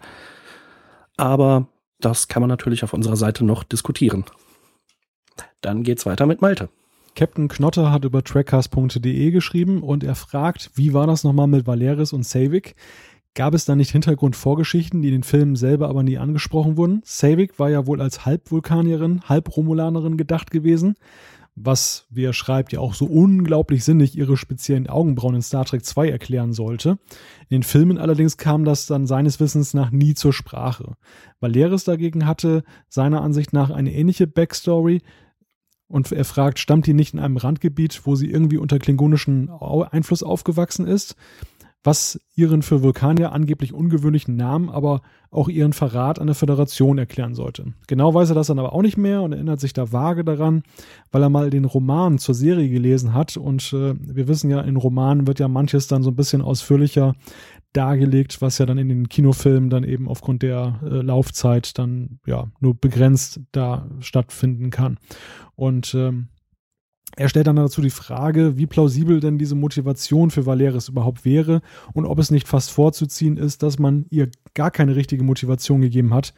Aber 1.18 1.68
das 2.00 2.28
kann 2.28 2.42
man 2.42 2.50
natürlich 2.50 2.84
auf 2.84 2.94
unserer 2.94 3.16
Seite 3.16 3.46
noch 3.46 3.64
diskutieren. 3.64 4.26
Dann 5.62 5.84
geht's 5.84 6.06
weiter 6.06 6.26
mit 6.26 6.42
Malte. 6.42 6.70
Captain 7.16 7.48
Knotter 7.48 7.92
hat 7.92 8.06
über 8.06 8.24
trackcast.de 8.24 9.32
geschrieben 9.32 9.84
und 9.84 10.04
er 10.04 10.16
fragt, 10.16 10.72
wie 10.76 10.94
war 10.94 11.06
das 11.06 11.24
nochmal 11.24 11.48
mit 11.48 11.68
Valeris 11.68 12.12
und 12.12 12.26
Savik? 12.26 12.76
Gab 13.36 13.54
es 13.54 13.66
da 13.66 13.76
nicht 13.76 13.92
Hintergrundvorgeschichten, 13.92 15.02
die 15.02 15.08
in 15.08 15.16
den 15.16 15.24
Filmen 15.24 15.56
selber 15.56 15.90
aber 15.90 16.04
nie 16.04 16.18
angesprochen 16.18 16.78
wurden? 16.78 17.02
Savik 17.04 17.58
war 17.58 17.70
ja 17.70 17.88
wohl 17.88 18.02
als 18.02 18.26
Halbvulkanierin, 18.26 19.22
Halbromulanerin 19.28 20.18
gedacht 20.18 20.52
gewesen, 20.52 20.96
was, 21.56 22.08
wie 22.10 22.24
er 22.24 22.34
schreibt, 22.34 22.74
ja 22.74 22.80
auch 22.80 22.94
so 22.94 23.06
unglaublich 23.06 23.84
sinnig 23.84 24.18
ihre 24.18 24.38
speziellen 24.38 24.88
Augenbrauen 24.88 25.36
in 25.36 25.42
Star 25.42 25.66
Trek 25.66 25.86
2 25.86 26.10
erklären 26.10 26.54
sollte. 26.54 26.98
In 27.50 27.58
den 27.58 27.64
Filmen 27.64 27.98
allerdings 27.98 28.38
kam 28.38 28.66
das 28.66 28.88
dann 28.88 29.06
seines 29.06 29.40
Wissens 29.40 29.74
nach 29.74 29.92
nie 29.92 30.16
zur 30.16 30.34
Sprache. 30.34 30.96
Valeris 31.40 31.84
dagegen 31.84 32.26
hatte 32.26 32.64
seiner 32.90 33.22
Ansicht 33.22 33.54
nach 33.54 33.70
eine 33.70 33.94
ähnliche 33.94 34.28
Backstory, 34.28 35.02
und 35.94 36.12
er 36.12 36.26
fragt, 36.26 36.58
stammt 36.58 36.88
die 36.88 36.94
nicht 36.96 37.14
in 37.14 37.20
einem 37.20 37.38
Randgebiet, 37.38 38.02
wo 38.06 38.16
sie 38.16 38.28
irgendwie 38.28 38.58
unter 38.58 38.80
klingonischen 38.80 39.52
Einfluss 39.52 40.24
aufgewachsen 40.24 40.88
ist? 40.88 41.16
Was 41.84 42.20
ihren 42.36 42.62
für 42.62 42.82
Vulkanier 42.82 43.34
angeblich 43.34 43.74
ungewöhnlichen 43.74 44.36
Namen, 44.36 44.70
aber 44.70 45.02
auch 45.32 45.50
ihren 45.50 45.74
Verrat 45.74 46.20
an 46.20 46.28
der 46.28 46.36
Föderation 46.36 46.98
erklären 46.98 47.34
sollte. 47.34 47.74
Genau 47.88 48.14
weiß 48.14 48.30
er 48.30 48.36
das 48.36 48.48
dann 48.48 48.60
aber 48.60 48.74
auch 48.74 48.82
nicht 48.82 48.98
mehr 48.98 49.22
und 49.22 49.34
erinnert 49.34 49.60
sich 49.60 49.74
da 49.74 49.92
vage 49.92 50.24
daran, 50.24 50.64
weil 51.12 51.24
er 51.24 51.30
mal 51.30 51.50
den 51.50 51.66
Roman 51.66 52.20
zur 52.20 52.36
Serie 52.36 52.70
gelesen 52.70 53.14
hat 53.14 53.36
und 53.36 53.74
äh, 53.74 53.96
wir 54.00 54.28
wissen 54.28 54.50
ja, 54.50 54.62
in 54.62 54.78
Romanen 54.78 55.28
wird 55.28 55.40
ja 55.40 55.48
manches 55.48 55.88
dann 55.88 56.04
so 56.04 56.12
ein 56.12 56.16
bisschen 56.16 56.42
ausführlicher 56.42 57.16
dargelegt, 57.74 58.42
was 58.42 58.60
ja 58.60 58.66
dann 58.66 58.78
in 58.78 58.88
den 58.88 59.10
Kinofilmen 59.10 59.70
dann 59.70 59.84
eben 59.84 60.08
aufgrund 60.08 60.44
der 60.44 60.80
äh, 60.84 61.02
Laufzeit 61.02 61.78
dann 61.78 62.20
ja 62.26 62.48
nur 62.60 62.76
begrenzt 62.76 63.42
da 63.52 63.90
stattfinden 64.00 64.70
kann. 64.70 65.00
Und 65.56 65.94
ähm, 65.96 66.28
er 67.16 67.30
stellt 67.30 67.48
dann 67.48 67.58
dazu 67.58 67.82
die 67.82 67.92
Frage, 67.92 68.58
wie 68.58 68.66
plausibel 68.66 69.20
denn 69.20 69.38
diese 69.38 69.56
Motivation 69.56 70.32
für 70.32 70.46
Valeris 70.46 70.90
überhaupt 70.90 71.26
wäre 71.26 71.62
und 71.94 72.06
ob 72.06 72.18
es 72.18 72.32
nicht 72.32 72.48
fast 72.48 72.72
vorzuziehen 72.72 73.38
ist, 73.38 73.62
dass 73.62 73.78
man 73.78 74.06
ihr 74.10 74.30
gar 74.56 74.72
keine 74.72 74.96
richtige 74.96 75.24
Motivation 75.24 75.82
gegeben 75.82 76.14
hat, 76.14 76.34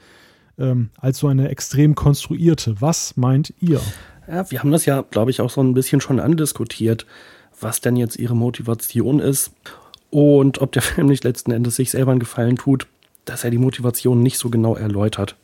ähm, 0.58 0.90
als 0.98 1.20
so 1.20 1.28
eine 1.28 1.50
extrem 1.50 1.96
konstruierte. 1.96 2.76
Was 2.82 3.16
meint 3.16 3.54
ihr? 3.62 3.80
Ja, 4.28 4.50
wir 4.52 4.60
haben 4.60 4.72
das 4.72 4.86
ja, 4.86 5.02
glaube 5.02 5.32
ich, 5.32 5.40
auch 5.40 5.50
so 5.50 5.62
ein 5.62 5.74
bisschen 5.74 6.02
schon 6.02 6.20
andiskutiert, 6.20 7.06
was 7.60 7.80
denn 7.80 7.96
jetzt 7.96 8.18
ihre 8.18 8.36
Motivation 8.36 9.20
ist 9.20 9.52
und 10.10 10.62
ob 10.62 10.74
der 10.74 10.82
Film 10.82 11.08
nicht 11.08 11.24
letzten 11.24 11.52
Endes 11.52 11.78
sich 11.78 11.92
selber 11.92 12.12
einen 12.12 12.20
Gefallen 12.20 12.58
tut, 12.58 12.88
dass 13.24 13.44
er 13.44 13.52
die 13.52 13.58
Motivation 13.58 14.22
nicht 14.22 14.38
so 14.38 14.50
genau 14.50 14.76
erläutert. 14.76 15.38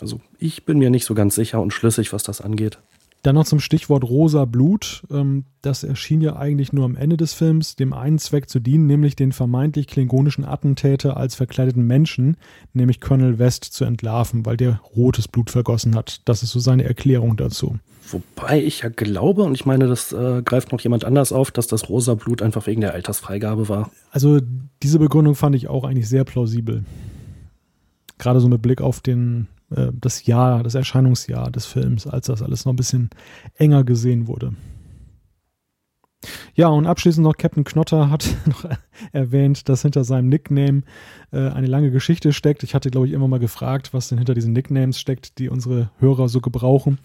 Also 0.00 0.20
ich 0.38 0.64
bin 0.64 0.78
mir 0.78 0.90
nicht 0.90 1.04
so 1.04 1.14
ganz 1.14 1.34
sicher 1.34 1.60
und 1.60 1.72
schlüssig, 1.72 2.12
was 2.12 2.22
das 2.22 2.40
angeht. 2.40 2.78
Dann 3.24 3.36
noch 3.36 3.46
zum 3.46 3.58
Stichwort 3.58 4.04
rosa 4.04 4.44
Blut. 4.44 5.02
Ähm, 5.10 5.46
das 5.62 5.82
erschien 5.82 6.20
ja 6.20 6.36
eigentlich 6.36 6.74
nur 6.74 6.84
am 6.84 6.94
Ende 6.94 7.16
des 7.16 7.32
Films, 7.32 7.74
dem 7.74 7.94
einen 7.94 8.18
Zweck 8.18 8.50
zu 8.50 8.60
dienen, 8.60 8.86
nämlich 8.86 9.16
den 9.16 9.32
vermeintlich 9.32 9.86
klingonischen 9.86 10.44
Attentäter 10.44 11.16
als 11.16 11.34
verkleideten 11.34 11.86
Menschen, 11.86 12.36
nämlich 12.74 13.00
Colonel 13.00 13.38
West, 13.38 13.64
zu 13.64 13.86
entlarven, 13.86 14.44
weil 14.44 14.58
der 14.58 14.78
rotes 14.94 15.26
Blut 15.26 15.50
vergossen 15.50 15.94
hat. 15.94 16.20
Das 16.26 16.42
ist 16.42 16.50
so 16.50 16.60
seine 16.60 16.84
Erklärung 16.84 17.38
dazu. 17.38 17.78
Wobei 18.10 18.62
ich 18.62 18.82
ja 18.82 18.90
glaube, 18.90 19.44
und 19.44 19.54
ich 19.54 19.64
meine, 19.64 19.86
das 19.86 20.12
äh, 20.12 20.42
greift 20.44 20.70
noch 20.72 20.82
jemand 20.82 21.06
anders 21.06 21.32
auf, 21.32 21.50
dass 21.50 21.66
das 21.66 21.88
rosa 21.88 22.16
Blut 22.16 22.42
einfach 22.42 22.66
wegen 22.66 22.82
der 22.82 22.92
Altersfreigabe 22.92 23.70
war. 23.70 23.90
Also 24.10 24.38
diese 24.82 24.98
Begründung 24.98 25.34
fand 25.34 25.56
ich 25.56 25.68
auch 25.68 25.84
eigentlich 25.84 26.10
sehr 26.10 26.24
plausibel. 26.24 26.84
Gerade 28.18 28.40
so 28.40 28.48
mit 28.48 28.60
Blick 28.60 28.82
auf 28.82 29.00
den 29.00 29.48
äh, 29.70 29.88
das 29.92 30.26
Jahr, 30.26 30.62
das 30.62 30.74
Erscheinungsjahr 30.74 31.50
des 31.50 31.66
Films, 31.66 32.06
als 32.06 32.26
das 32.26 32.42
alles 32.42 32.64
noch 32.64 32.72
ein 32.72 32.76
bisschen 32.76 33.10
enger 33.56 33.84
gesehen 33.84 34.26
wurde. 34.26 34.54
Ja, 36.54 36.68
und 36.68 36.86
abschließend 36.86 37.24
noch 37.24 37.36
Captain 37.36 37.64
Knotter 37.64 38.10
hat 38.10 38.34
noch 38.46 38.64
erwähnt, 39.12 39.68
dass 39.68 39.82
hinter 39.82 40.04
seinem 40.04 40.28
Nickname 40.28 40.82
äh, 41.32 41.48
eine 41.48 41.66
lange 41.66 41.90
Geschichte 41.90 42.32
steckt. 42.32 42.62
Ich 42.62 42.74
hatte, 42.74 42.90
glaube 42.90 43.06
ich, 43.06 43.12
immer 43.12 43.28
mal 43.28 43.40
gefragt, 43.40 43.92
was 43.92 44.08
denn 44.08 44.18
hinter 44.18 44.34
diesen 44.34 44.52
Nicknames 44.52 44.98
steckt, 44.98 45.38
die 45.38 45.48
unsere 45.48 45.90
Hörer 45.98 46.28
so 46.28 46.40
gebrauchen. 46.40 46.98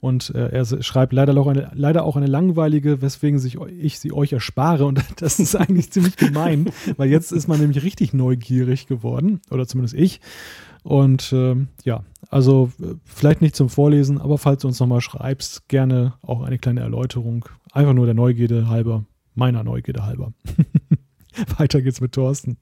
Und 0.00 0.34
äh, 0.34 0.48
er 0.48 0.82
schreibt 0.82 1.12
leider 1.12 1.36
auch, 1.36 1.46
eine, 1.46 1.70
leider 1.74 2.04
auch 2.04 2.16
eine 2.16 2.26
langweilige, 2.26 3.02
weswegen 3.02 3.38
sich, 3.38 3.58
ich 3.60 3.98
sie 3.98 4.12
euch 4.12 4.32
erspare. 4.32 4.84
Und 4.84 5.02
das 5.16 5.38
ist 5.38 5.56
eigentlich 5.56 5.90
ziemlich 5.92 6.16
gemein, 6.16 6.70
weil 6.96 7.10
jetzt 7.10 7.32
ist 7.32 7.48
man 7.48 7.60
nämlich 7.60 7.82
richtig 7.82 8.12
neugierig 8.12 8.86
geworden, 8.86 9.40
oder 9.50 9.66
zumindest 9.66 9.94
ich. 9.94 10.20
Und 10.82 11.32
äh, 11.32 11.56
ja, 11.84 12.02
also 12.28 12.72
vielleicht 13.04 13.40
nicht 13.40 13.54
zum 13.56 13.68
Vorlesen, 13.68 14.20
aber 14.20 14.38
falls 14.38 14.62
du 14.62 14.68
uns 14.68 14.80
nochmal 14.80 15.00
schreibst, 15.00 15.68
gerne 15.68 16.14
auch 16.22 16.42
eine 16.42 16.58
kleine 16.58 16.80
Erläuterung. 16.80 17.44
Einfach 17.72 17.92
nur 17.92 18.06
der 18.06 18.14
Neugierde 18.14 18.68
halber, 18.68 19.04
meiner 19.34 19.64
Neugierde 19.64 20.04
halber. 20.04 20.32
Weiter 21.58 21.80
geht's 21.82 22.00
mit 22.00 22.12
Thorsten. 22.12 22.58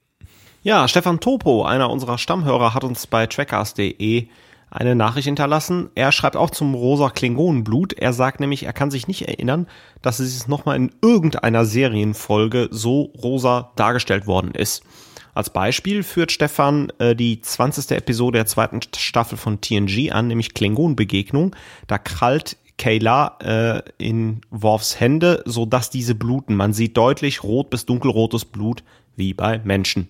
Ja, 0.63 0.87
Stefan 0.87 1.19
Topo, 1.19 1.65
einer 1.65 1.89
unserer 1.89 2.17
Stammhörer, 2.17 2.73
hat 2.75 2.83
uns 2.83 3.07
bei 3.07 3.25
trackers.de 3.25 4.27
eine 4.69 4.95
Nachricht 4.95 5.25
hinterlassen. 5.25 5.89
Er 5.95 6.11
schreibt 6.11 6.37
auch 6.37 6.49
zum 6.49 6.73
rosa 6.73 7.09
Klingonenblut. 7.09 7.93
Er 7.93 8.13
sagt 8.13 8.39
nämlich, 8.39 8.63
er 8.63 8.73
kann 8.73 8.89
sich 8.89 9.07
nicht 9.07 9.27
erinnern, 9.27 9.67
dass 10.01 10.19
es 10.19 10.47
nochmal 10.47 10.77
in 10.77 10.91
irgendeiner 11.01 11.65
Serienfolge 11.65 12.69
so 12.71 13.11
rosa 13.21 13.71
dargestellt 13.75 14.27
worden 14.27 14.51
ist. 14.51 14.83
Als 15.33 15.49
Beispiel 15.49 16.03
führt 16.03 16.31
Stefan 16.31 16.91
äh, 16.99 17.15
die 17.15 17.41
20. 17.41 17.91
Episode 17.91 18.39
der 18.39 18.45
zweiten 18.45 18.81
Staffel 18.95 19.37
von 19.37 19.61
TNG 19.61 20.11
an, 20.11 20.27
nämlich 20.27 20.53
Klingon-Begegnung. 20.53 21.55
Da 21.87 21.97
krallt 21.97 22.57
Kayla 22.77 23.37
äh, 23.41 23.81
in 23.97 24.41
Worfs 24.49 24.99
Hände, 24.99 25.43
sodass 25.45 25.89
diese 25.89 26.15
bluten. 26.15 26.55
Man 26.55 26.73
sieht 26.73 26.97
deutlich 26.97 27.43
rot 27.43 27.69
bis 27.69 27.85
dunkelrotes 27.85 28.45
Blut, 28.45 28.83
wie 29.15 29.33
bei 29.33 29.59
Menschen. 29.63 30.09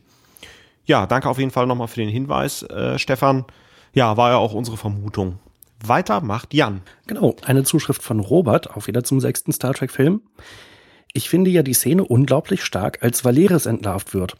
Ja, 0.86 1.06
danke 1.06 1.30
auf 1.30 1.38
jeden 1.38 1.52
Fall 1.52 1.68
nochmal 1.68 1.88
für 1.88 2.00
den 2.00 2.10
Hinweis, 2.10 2.64
äh, 2.64 2.98
Stefan. 2.98 3.46
Ja, 3.94 4.18
war 4.18 4.32
ja 4.32 4.38
auch 4.38 4.54
unsere 4.54 4.78
Vermutung. 4.78 5.38
Weiter 5.84 6.22
macht 6.22 6.54
Jan. 6.54 6.82
Genau, 7.08 7.36
eine 7.44 7.64
Zuschrift 7.64 8.02
von 8.02 8.20
Robert, 8.20 8.76
auch 8.76 8.88
wieder 8.88 9.04
zum 9.04 9.20
sechsten 9.20 9.52
Star 9.52 9.74
Trek-Film. 9.74 10.22
Ich 11.14 11.30
finde 11.30 11.50
ja 11.50 11.64
die 11.64 11.74
Szene 11.74 12.06
unglaublich 12.06 12.64
stark, 12.64 13.04
als 13.04 13.26
Valeris 13.26 13.66
entlarvt 13.66 14.14
wird 14.14 14.38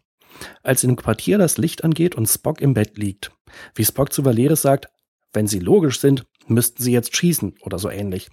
als 0.64 0.84
im 0.84 0.96
Quartier 0.96 1.38
das 1.38 1.58
Licht 1.58 1.84
angeht 1.84 2.16
und 2.16 2.28
Spock 2.28 2.62
im 2.62 2.74
Bett 2.74 2.98
liegt. 2.98 3.32
Wie 3.76 3.86
Spock 3.86 4.14
zu 4.14 4.26
Valeris 4.26 4.62
sagt, 4.62 4.90
wenn 5.34 5.48
sie 5.48 5.60
logisch 5.60 6.00
sind, 6.00 6.26
müssten 6.48 6.84
sie 6.84 6.92
jetzt 6.92 7.16
schießen 7.16 7.56
oder 7.62 7.80
so 7.80 7.90
ähnlich. 7.90 8.30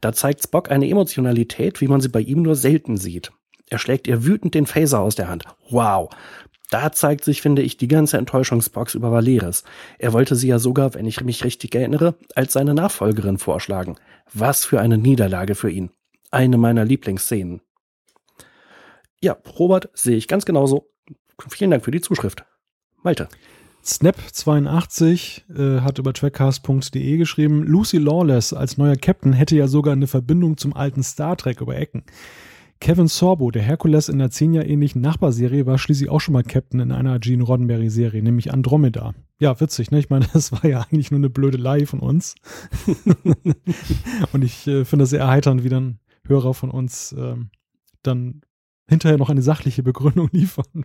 Da 0.00 0.12
zeigt 0.12 0.42
Spock 0.42 0.70
eine 0.70 0.88
Emotionalität, 0.88 1.80
wie 1.80 1.88
man 1.88 2.00
sie 2.00 2.08
bei 2.08 2.20
ihm 2.20 2.42
nur 2.42 2.56
selten 2.56 2.96
sieht. 2.96 3.32
Er 3.68 3.78
schlägt 3.78 4.06
ihr 4.06 4.24
wütend 4.24 4.54
den 4.54 4.66
Phaser 4.66 5.00
aus 5.00 5.14
der 5.14 5.28
Hand. 5.28 5.44
Wow. 5.68 6.08
Da 6.70 6.92
zeigt 6.92 7.24
sich, 7.24 7.40
finde 7.40 7.62
ich, 7.62 7.76
die 7.76 7.88
ganze 7.88 8.18
Enttäuschung 8.18 8.60
Spocks 8.60 8.94
über 8.94 9.10
Valeris. 9.10 9.64
Er 9.98 10.12
wollte 10.12 10.36
sie 10.36 10.48
ja 10.48 10.58
sogar, 10.58 10.94
wenn 10.94 11.06
ich 11.06 11.22
mich 11.22 11.44
richtig 11.44 11.74
erinnere, 11.74 12.14
als 12.34 12.52
seine 12.52 12.74
Nachfolgerin 12.74 13.38
vorschlagen. 13.38 13.96
Was 14.32 14.64
für 14.64 14.80
eine 14.80 14.98
Niederlage 14.98 15.54
für 15.54 15.70
ihn. 15.70 15.90
Eine 16.30 16.58
meiner 16.58 16.84
Lieblingsszenen. 16.84 17.62
Ja, 19.20 19.36
Robert 19.58 19.90
sehe 19.94 20.16
ich 20.16 20.28
ganz 20.28 20.44
genauso. 20.44 20.90
Vielen 21.48 21.70
Dank 21.70 21.84
für 21.84 21.90
die 21.90 22.00
Zuschrift. 22.00 22.44
Malte. 23.02 23.28
Snap82 23.84 25.78
äh, 25.78 25.80
hat 25.80 25.98
über 25.98 26.12
trackcast.de 26.12 27.16
geschrieben, 27.16 27.62
Lucy 27.62 27.98
Lawless 27.98 28.52
als 28.52 28.76
neuer 28.76 28.96
Captain 28.96 29.32
hätte 29.32 29.56
ja 29.56 29.68
sogar 29.68 29.92
eine 29.92 30.08
Verbindung 30.08 30.56
zum 30.56 30.74
alten 30.74 31.02
Star 31.02 31.36
Trek 31.36 31.60
über 31.60 31.76
Ecken. 31.76 32.02
Kevin 32.80 33.08
Sorbo, 33.08 33.50
der 33.50 33.62
Herkules 33.62 34.08
in 34.08 34.18
der 34.18 34.30
zehn 34.30 34.52
Jahr 34.52 34.64
ähnlichen 34.64 35.00
Nachbarserie, 35.00 35.66
war 35.66 35.78
schließlich 35.78 36.10
auch 36.10 36.20
schon 36.20 36.32
mal 36.32 36.44
Captain 36.44 36.80
in 36.80 36.92
einer 36.92 37.18
Gene 37.18 37.42
Roddenberry-Serie, 37.42 38.22
nämlich 38.22 38.52
Andromeda. 38.52 39.14
Ja, 39.40 39.58
witzig, 39.60 39.90
ne? 39.90 39.98
Ich 39.98 40.10
meine, 40.10 40.26
das 40.32 40.52
war 40.52 40.64
ja 40.64 40.82
eigentlich 40.82 41.10
nur 41.10 41.18
eine 41.18 41.30
blöde 41.30 41.58
Lie 41.58 41.86
von 41.86 42.00
uns. 42.00 42.34
Und 44.32 44.44
ich 44.44 44.66
äh, 44.66 44.84
finde 44.84 45.04
es 45.04 45.10
sehr 45.10 45.20
erheiternd, 45.20 45.64
wie 45.64 45.68
dann 45.68 45.98
Hörer 46.26 46.54
von 46.54 46.70
uns 46.70 47.14
ähm, 47.18 47.50
dann 48.02 48.42
hinterher 48.88 49.18
noch 49.18 49.30
eine 49.30 49.42
sachliche 49.42 49.82
Begründung 49.82 50.28
liefern. 50.32 50.84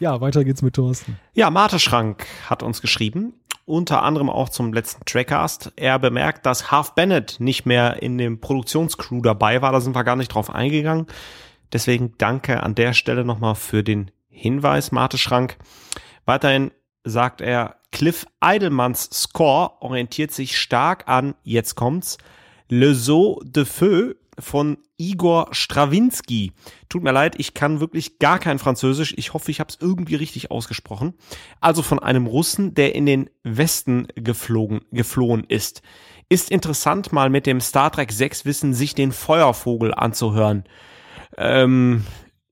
ja, 0.00 0.20
weiter 0.20 0.44
geht's 0.44 0.62
mit 0.62 0.74
Thorsten. 0.74 1.18
Ja, 1.32 1.50
Marte 1.50 1.78
Schrank 1.78 2.26
hat 2.48 2.62
uns 2.62 2.80
geschrieben, 2.80 3.34
unter 3.64 4.02
anderem 4.02 4.28
auch 4.28 4.48
zum 4.48 4.72
letzten 4.72 5.04
Trackcast. 5.04 5.72
Er 5.76 5.98
bemerkt, 5.98 6.46
dass 6.46 6.70
Half 6.70 6.94
Bennett 6.94 7.36
nicht 7.38 7.66
mehr 7.66 8.02
in 8.02 8.18
dem 8.18 8.40
Produktionscrew 8.40 9.22
dabei 9.22 9.62
war. 9.62 9.72
Da 9.72 9.80
sind 9.80 9.94
wir 9.94 10.04
gar 10.04 10.16
nicht 10.16 10.34
drauf 10.34 10.50
eingegangen. 10.50 11.06
Deswegen 11.72 12.14
danke 12.18 12.62
an 12.62 12.74
der 12.74 12.94
Stelle 12.94 13.24
nochmal 13.24 13.54
für 13.54 13.84
den 13.84 14.10
Hinweis, 14.28 14.90
Marte 14.90 15.18
Schrank. 15.18 15.56
Weiterhin 16.24 16.72
sagt 17.04 17.40
er, 17.40 17.76
Cliff 17.92 18.26
Eidelmanns 18.40 19.08
Score 19.12 19.72
orientiert 19.80 20.32
sich 20.32 20.58
stark 20.58 21.08
an, 21.08 21.34
jetzt 21.42 21.74
kommt's, 21.74 22.18
Le 22.68 22.94
Saut 22.94 23.42
de 23.44 23.64
Feu 23.64 24.14
von 24.40 24.78
Igor 24.96 25.48
Strawinski. 25.52 26.52
Tut 26.88 27.02
mir 27.02 27.12
leid, 27.12 27.34
ich 27.38 27.54
kann 27.54 27.80
wirklich 27.80 28.18
gar 28.18 28.38
kein 28.38 28.58
Französisch. 28.58 29.14
Ich 29.16 29.32
hoffe, 29.34 29.50
ich 29.50 29.60
habe 29.60 29.70
es 29.70 29.78
irgendwie 29.80 30.14
richtig 30.14 30.50
ausgesprochen. 30.50 31.14
Also 31.60 31.82
von 31.82 31.98
einem 31.98 32.26
Russen, 32.26 32.74
der 32.74 32.94
in 32.94 33.06
den 33.06 33.30
Westen 33.42 34.08
geflogen, 34.14 34.80
geflohen 34.90 35.44
ist. 35.44 35.82
Ist 36.28 36.50
interessant, 36.50 37.12
mal 37.12 37.30
mit 37.30 37.46
dem 37.46 37.60
Star 37.60 37.90
Trek 37.90 38.12
6 38.12 38.44
Wissen 38.44 38.74
sich 38.74 38.94
den 38.94 39.12
Feuervogel 39.12 39.94
anzuhören. 39.94 40.64
Ähm, 41.36 42.04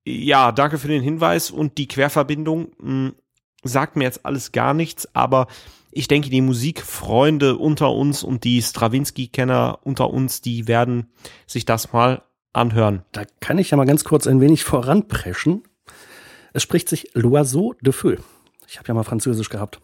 Ja, 0.09 0.53
danke 0.53 0.79
für 0.79 0.89
den 0.89 1.03
Hinweis 1.03 1.51
und 1.51 1.77
die 1.77 1.87
Querverbindung. 1.87 2.73
Mh, 2.79 3.09
hm, 3.09 3.15
sagt 3.63 3.97
mir 3.97 4.05
jetzt 4.05 4.25
alles 4.25 4.53
gar 4.53 4.73
nichts, 4.73 5.15
aber 5.15 5.49
ich 5.99 6.07
denke, 6.07 6.31
die 6.31 6.41
Musikfreunde 6.41 7.59
unter 7.59 7.93
uns 7.93 8.23
und 8.23 8.45
die 8.45 8.63
Stravinsky-Kenner 8.63 9.81
unter 9.83 10.11
uns, 10.11 10.41
die 10.41 10.69
werden 10.69 11.09
sich 11.49 11.65
das 11.65 11.93
mal 11.93 12.23
anhören. 12.53 13.03
Da 13.11 13.25
kann 13.41 13.59
ich 13.59 13.73
ja 13.73 13.77
mal 13.77 13.85
ganz 13.85 14.05
kurz 14.05 14.29
ein 14.29 14.41
wenig 14.41 14.63
voranpreschen. 14.63 15.65
Es 16.53 16.63
spricht 16.63 16.89
sich 16.89 17.17
L'Oiseau 17.17 17.75
de 17.83 17.93
Feu. 17.93 18.17
Ich 18.69 18.79
habe 18.79 18.87
ja 18.87 18.95
mal 18.95 19.03
Französisch 19.03 19.49
gehabt. 19.49 19.81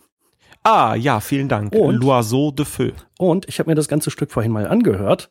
Ah, 0.63 0.95
ja, 0.95 1.19
vielen 1.19 1.49
Dank. 1.49 1.75
L'Oiseau 1.75 2.55
de 2.55 2.65
Feu. 2.65 2.93
Und 3.19 3.49
ich 3.49 3.59
habe 3.59 3.71
mir 3.71 3.75
das 3.75 3.89
ganze 3.89 4.13
Stück 4.13 4.31
vorhin 4.31 4.53
mal 4.53 4.69
angehört. 4.69 5.31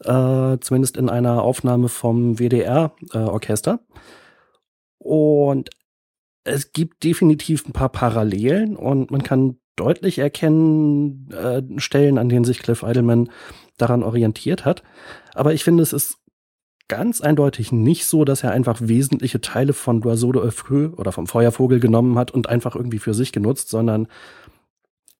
Äh, 0.00 0.58
zumindest 0.60 0.96
in 0.96 1.08
einer 1.10 1.42
Aufnahme 1.42 1.88
vom 1.88 2.40
WDR-Orchester. 2.40 3.78
Äh, 3.84 3.98
und 4.98 5.70
es 6.42 6.72
gibt 6.72 7.04
definitiv 7.04 7.68
ein 7.68 7.72
paar 7.72 7.90
Parallelen 7.90 8.76
und 8.76 9.12
man 9.12 9.22
kann 9.22 9.58
deutlich 9.76 10.18
erkennen 10.18 11.30
äh, 11.30 11.62
Stellen, 11.80 12.18
an 12.18 12.28
denen 12.28 12.44
sich 12.44 12.58
Cliff 12.58 12.84
Eidelman 12.84 13.30
daran 13.78 14.02
orientiert 14.02 14.64
hat. 14.64 14.82
Aber 15.34 15.54
ich 15.54 15.64
finde, 15.64 15.82
es 15.82 15.92
ist 15.92 16.18
ganz 16.88 17.20
eindeutig 17.20 17.72
nicht 17.72 18.06
so, 18.06 18.24
dass 18.24 18.42
er 18.44 18.50
einfach 18.50 18.80
wesentliche 18.82 19.40
Teile 19.40 19.72
von 19.72 20.02
L'Oiseau 20.02 20.32
de 20.32 20.50
Feu 20.50 20.90
oder 20.96 21.12
vom 21.12 21.26
Feuervogel 21.26 21.80
genommen 21.80 22.18
hat 22.18 22.30
und 22.30 22.48
einfach 22.48 22.76
irgendwie 22.76 22.98
für 22.98 23.14
sich 23.14 23.32
genutzt, 23.32 23.70
sondern 23.70 24.08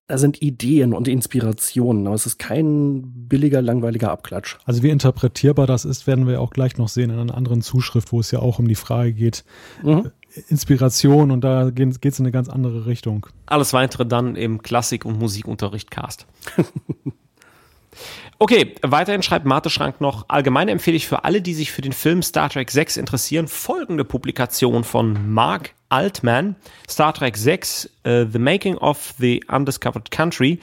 da 0.09 0.19
sind 0.19 0.43
Ideen 0.43 0.93
und 0.93 1.09
Inspirationen, 1.09 2.07
aber 2.07 2.15
es 2.15 2.27
ist 2.27 2.39
kein 2.39 3.29
billiger, 3.29 3.63
langweiliger 3.63 4.11
Abklatsch. 4.11 4.59
Also 4.67 4.83
wie 4.83 4.91
interpretierbar 4.91 5.67
das 5.67 5.87
ist, 5.87 6.07
werden 6.07 6.27
wir 6.27 6.43
auch 6.43 6.51
gleich 6.51 6.77
noch 6.77 6.89
sehen 6.89 7.09
in 7.09 7.19
einer 7.19 7.35
anderen 7.35 7.63
Zuschrift, 7.63 8.13
wo 8.13 8.21
es 8.21 8.31
ja 8.31 8.41
auch 8.41 8.59
um 8.59 8.69
die 8.69 8.75
Frage 8.75 9.15
geht, 9.15 9.45
mhm. 9.83 10.11
Inspiration 10.49 11.31
und 11.31 11.43
da 11.43 11.71
geht 11.71 11.97
es 12.03 12.19
in 12.19 12.25
eine 12.25 12.33
ganz 12.33 12.49
andere 12.49 12.87
Richtung. 12.87 13.27
Alles 13.47 13.73
weitere 13.73 14.07
dann 14.07 14.37
im 14.37 14.63
Klassik- 14.63 15.05
und 15.05 15.19
Musikunterricht 15.19 15.91
Cast. 15.91 16.27
Okay, 18.39 18.75
weiterhin 18.83 19.23
schreibt 19.23 19.47
Marte 19.47 19.71
Schrank 19.71 20.01
noch, 20.01 20.25
allgemein 20.29 20.69
empfehle 20.69 20.97
ich 20.97 21.07
für 21.07 21.25
alle, 21.25 21.43
die 21.43 21.55
sich 21.55 21.71
für 21.71 21.83
den 21.83 21.93
Film 21.93 22.23
Star 22.23 22.49
Trek 22.49 22.73
6 22.73 22.97
interessieren, 22.97 23.47
folgende 23.47 24.05
Publikation 24.05 24.83
von 24.83 25.33
Mark 25.33 25.75
Altman, 25.91 26.57
Star 26.91 27.15
Trek 27.15 27.37
6, 27.37 27.91
uh, 28.05 28.09
äh, 28.09 28.27
The 28.27 28.41
Making 28.41 28.79
of 28.79 29.15
the 29.19 29.45
Undiscovered 29.47 30.11
Country, 30.11 30.59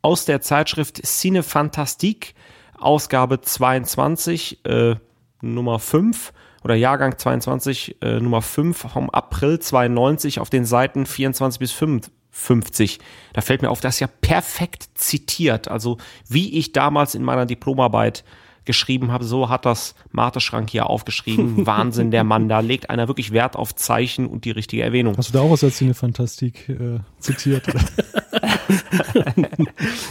aus 0.00 0.26
der 0.26 0.42
Zeitschrift 0.42 1.04
Cine 1.04 1.42
Fantastique, 1.42 2.34
Ausgabe 2.78 3.40
22, 3.40 4.64
äh, 4.64 4.94
Nummer 5.40 5.80
5 5.80 6.32
oder 6.64 6.74
Jahrgang 6.74 7.18
22, 7.18 7.96
äh, 8.00 8.20
Nummer 8.20 8.42
5 8.42 8.76
vom 8.76 9.10
April 9.10 9.58
92 9.58 10.40
auf 10.40 10.50
den 10.50 10.64
Seiten 10.64 11.04
24 11.04 11.58
bis 11.58 11.72
55. 11.72 12.98
Da 13.34 13.42
fällt 13.42 13.62
mir 13.62 13.70
auf, 13.70 13.80
das 13.80 13.96
ist 13.96 14.00
ja 14.00 14.08
perfekt 14.20 14.88
zitiert. 14.94 15.68
Also 15.68 15.98
wie 16.28 16.58
ich 16.58 16.72
damals 16.72 17.14
in 17.14 17.22
meiner 17.22 17.46
Diplomarbeit 17.46 18.24
geschrieben 18.64 19.12
habe, 19.12 19.24
so 19.24 19.48
hat 19.48 19.64
das 19.64 19.94
Marte 20.12 20.40
Schrank 20.40 20.70
hier 20.70 20.88
aufgeschrieben. 20.88 21.66
Wahnsinn, 21.66 22.10
der 22.10 22.24
Mann, 22.24 22.48
da 22.48 22.60
legt 22.60 22.90
einer 22.90 23.08
wirklich 23.08 23.32
Wert 23.32 23.56
auf 23.56 23.74
Zeichen 23.74 24.26
und 24.26 24.44
die 24.44 24.50
richtige 24.50 24.82
Erwähnung. 24.82 25.16
Hast 25.16 25.30
du 25.30 25.32
da 25.32 25.40
auch 25.40 25.50
was 25.50 25.64
als 25.64 25.80
eine 25.82 25.94
Fantastik 25.94 26.68
äh, 26.68 27.00
zitiert? 27.18 27.66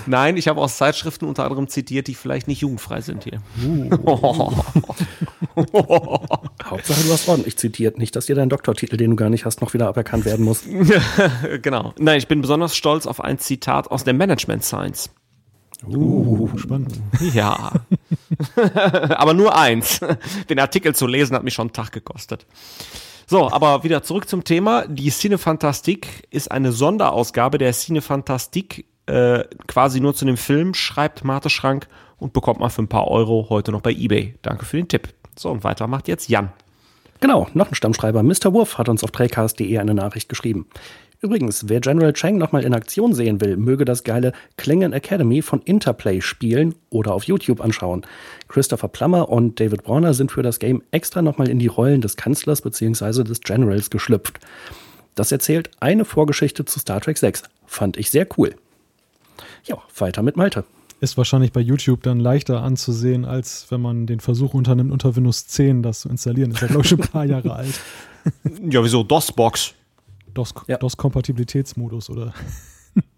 Nein, 0.06 0.38
ich 0.38 0.48
habe 0.48 0.62
aus 0.62 0.78
Zeitschriften 0.78 1.26
unter 1.26 1.44
anderem 1.44 1.68
zitiert, 1.68 2.08
die 2.08 2.16
vielleicht 2.16 2.48
nicht 2.48 2.62
jugendfrei 2.62 3.02
sind 3.02 3.24
hier. 3.24 3.42
Uh. 3.64 3.90
Hauptsache, 6.64 7.04
du 7.04 7.12
hast 7.12 7.28
ordentlich 7.28 7.58
zitiert. 7.58 7.98
Nicht, 7.98 8.16
dass 8.16 8.28
dir 8.28 8.36
dein 8.36 8.50
Doktortitel, 8.50 8.98
den 8.98 9.12
du 9.12 9.16
gar 9.16 9.30
nicht 9.30 9.46
hast, 9.46 9.62
noch 9.62 9.74
wieder 9.74 9.88
aberkannt 9.88 10.26
werden 10.26 10.46
muss. 10.46 10.64
genau. 11.62 11.94
Nein, 12.00 12.18
ich 12.18 12.28
bin 12.28 12.42
besonders 12.42 12.76
stolz 12.76 13.06
auf 13.06 13.22
ein 13.22 13.40
Zitat 13.40 13.92
aus 13.92 14.04
der 14.04 14.14
Management 14.14 14.64
Science. 14.64 15.10
Uh, 15.88 16.50
spannend. 16.58 17.00
Ja. 17.34 17.72
aber 19.10 19.34
nur 19.34 19.58
eins. 19.58 20.00
Den 20.50 20.60
Artikel 20.60 20.96
zu 20.96 21.08
lesen 21.08 21.36
hat 21.36 21.44
mich 21.44 21.54
schon 21.54 21.68
einen 21.68 21.74
Tag 21.74 21.92
gekostet. 21.92 22.46
So, 23.28 23.50
aber 23.52 23.84
wieder 23.84 24.04
zurück 24.04 24.28
zum 24.28 24.44
Thema. 24.44 24.86
Die 24.88 25.10
Cinefantastik 25.10 26.28
ist 26.30 26.52
eine 26.52 26.72
Sonderausgabe 26.72 27.58
der 27.58 27.74
Cinefantastik, 27.74 28.86
äh, 29.06 29.44
quasi 29.68 30.00
nur 30.00 30.14
zu 30.14 30.26
dem 30.26 30.38
Film, 30.38 30.74
schreibt 30.74 31.24
Marte 31.24 31.50
Schrank 31.50 31.88
und 32.18 32.34
bekommt 32.34 32.60
mal 32.60 32.70
für 32.70 32.84
ein 32.84 32.88
paar 32.88 33.08
Euro 33.08 33.48
heute 33.50 33.72
noch 33.72 33.82
bei 33.82 33.92
Ebay. 33.92 34.36
Danke 34.42 34.66
für 34.66 34.78
den 34.78 34.88
Tipp. 34.88 35.10
So, 35.38 35.50
und 35.50 35.64
weiter 35.64 35.88
macht 35.88 36.08
jetzt 36.08 36.30
Jan. 36.30 36.52
Genau, 37.20 37.48
noch 37.54 37.70
ein 37.70 37.76
Stammschreiber. 37.76 38.22
Mr. 38.22 38.54
Wurf 38.54 38.78
hat 38.78 38.90
uns 38.90 39.04
auf 39.04 39.12
trägcast.de 39.12 39.78
eine 39.78 39.94
Nachricht 39.94 40.28
geschrieben. 40.30 40.68
Übrigens, 41.24 41.70
wer 41.70 41.80
General 41.80 42.12
Chang 42.12 42.38
nochmal 42.38 42.66
in 42.66 42.74
Aktion 42.74 43.14
sehen 43.14 43.40
will, 43.40 43.56
möge 43.56 43.86
das 43.86 44.04
geile 44.04 44.34
Klingon 44.58 44.92
Academy 44.92 45.42
von 45.42 45.62
Interplay 45.62 46.20
spielen 46.20 46.76
oder 46.90 47.14
auf 47.14 47.24
YouTube 47.24 47.62
anschauen. 47.62 48.06
Christopher 48.50 48.90
Plummer 48.90 49.30
und 49.30 49.58
David 49.58 49.88
Warner 49.88 50.14
sind 50.14 50.34
für 50.34 50.44
das 50.44 50.60
Game 50.60 50.84
extra 50.92 51.22
nochmal 51.22 51.48
in 51.48 51.60
die 51.60 51.68
Rollen 51.68 52.02
des 52.02 52.18
Kanzlers 52.18 52.62
bzw. 52.62 53.24
des 53.24 53.40
Generals 53.40 53.90
geschlüpft. 53.90 54.42
Das 55.16 55.32
erzählt 55.32 55.72
eine 55.80 56.04
Vorgeschichte 56.04 56.66
zu 56.66 56.78
Star 56.78 57.00
Trek 57.00 57.18
6. 57.18 57.44
Fand 57.68 57.96
ich 57.96 58.12
sehr 58.12 58.28
cool. 58.38 58.56
Ja, 59.64 59.78
weiter 59.98 60.24
mit 60.24 60.36
Malte. 60.36 60.66
Ist 61.00 61.16
wahrscheinlich 61.18 61.54
bei 61.54 61.62
YouTube 61.62 62.04
dann 62.04 62.20
leichter 62.20 62.62
anzusehen, 62.62 63.24
als 63.24 63.68
wenn 63.70 63.80
man 63.80 64.08
den 64.08 64.20
Versuch 64.20 64.54
unternimmt, 64.54 64.92
unter 64.92 65.16
Windows 65.16 65.48
10 65.48 65.84
das 65.84 66.02
zu 66.02 66.10
installieren. 66.10 66.52
Ist 66.52 66.60
ja, 66.60 66.68
glaube 66.68 66.84
ich, 66.84 66.90
schon 66.90 67.00
ein 67.00 67.08
paar 67.08 67.26
Jahre 67.26 67.54
alt. 67.54 67.80
Ja, 68.70 68.82
wieso? 68.82 69.04
DOS-Box. 69.04 69.74
DOS-Kompatibilitätsmodus, 70.34 72.08
DOS 72.08 72.18
oder? 72.18 72.34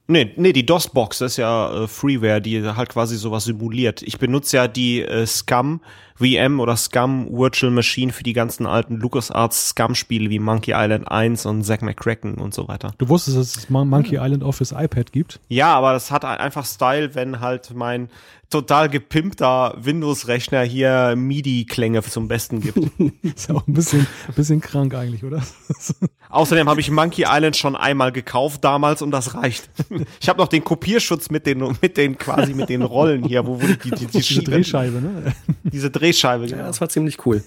Nee, 0.08 0.34
nee, 0.36 0.54
die 0.54 0.66
DOS-Box, 0.68 1.18
das 1.18 1.32
ist 1.32 1.38
ja 1.38 1.84
äh, 1.84 1.88
Freeware, 1.88 2.40
die 2.40 2.64
halt 2.64 2.90
quasi 2.90 3.18
sowas 3.18 3.46
simuliert. 3.46 4.04
Ich 4.04 4.20
benutze 4.20 4.58
ja 4.58 4.68
die 4.68 5.02
äh, 5.02 5.26
Scum 5.26 5.82
VM 6.18 6.60
oder 6.60 6.78
Scum 6.78 7.28
Virtual 7.32 7.72
Machine 7.72 8.14
für 8.14 8.22
die 8.22 8.34
ganzen 8.34 8.68
alten 8.68 8.98
LucasArts 8.98 9.70
Scum-Spiele 9.70 10.30
wie 10.30 10.38
Monkey 10.38 10.74
Island 10.76 11.10
1 11.10 11.48
und 11.48 11.64
Zack 11.64 11.82
McCracken 11.82 12.36
und 12.36 12.54
so 12.54 12.68
weiter. 12.68 12.94
Du 13.00 13.10
wusstest, 13.10 13.38
dass 13.38 13.58
es 13.58 13.70
Monkey 13.70 14.18
Island 14.18 14.44
auch 14.44 14.52
fürs 14.52 14.74
iPad 14.74 15.12
gibt? 15.12 15.40
Ja, 15.50 15.74
aber 15.74 15.94
das 15.94 16.12
hat 16.12 16.24
einfach 16.24 16.66
Style, 16.66 17.16
wenn 17.16 17.40
halt 17.40 17.74
mein 17.74 18.10
total 18.50 18.90
gepimpter 18.90 19.76
Windows-Rechner 19.78 20.64
hier 20.64 21.16
MIDI-Klänge 21.16 22.04
zum 22.04 22.28
Besten 22.28 22.62
gibt. 22.62 22.78
ist 23.24 23.50
ja 23.50 23.56
auch 23.56 23.68
ein 23.68 23.74
bisschen, 23.74 24.08
bisschen 24.36 24.62
krank 24.62 24.94
eigentlich, 24.94 25.24
oder? 25.24 25.44
Außerdem 26.30 26.70
habe 26.70 26.80
ich 26.82 26.92
Monkey 26.92 27.26
Island 27.28 27.56
schon 27.58 27.76
einmal 27.76 28.12
gekauft 28.12 28.64
damals 28.64 29.02
und 29.02 29.12
das 29.12 29.34
reicht. 29.34 29.70
Ich 30.22 30.30
habe 30.30 30.40
noch 30.40 30.48
den 30.48 30.64
Kopierschutz 30.64 31.30
mit 31.30 31.46
den, 31.46 31.78
mit 31.82 31.98
den 31.98 32.18
quasi 32.18 32.54
mit 32.54 32.70
den 32.70 32.82
Rollen 32.82 33.24
hier, 33.24 33.46
wo, 33.46 33.58
die, 33.58 33.76
die, 33.78 33.92
die, 33.92 34.06
die 34.08 34.20
Diese 34.20 34.44
Drehscheibe, 34.44 35.02
ne? 35.02 35.34
Diese 35.64 35.92
Drehscheibe, 35.92 36.46
genau. 36.46 36.58
Ja, 36.58 36.68
das 36.68 36.82
war 36.82 36.90
ziemlich 36.90 37.26
cool. 37.26 37.44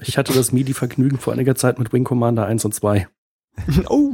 Ich 0.00 0.18
hatte 0.18 0.32
das 0.32 0.52
MIDI-Vergnügen 0.52 1.18
vor 1.18 1.32
einiger 1.32 1.54
Zeit 1.54 1.78
mit 1.78 1.92
Wing 1.92 2.04
Commander 2.04 2.46
1 2.46 2.64
und 2.64 2.74
2. 2.74 3.06
Oh. 3.88 4.12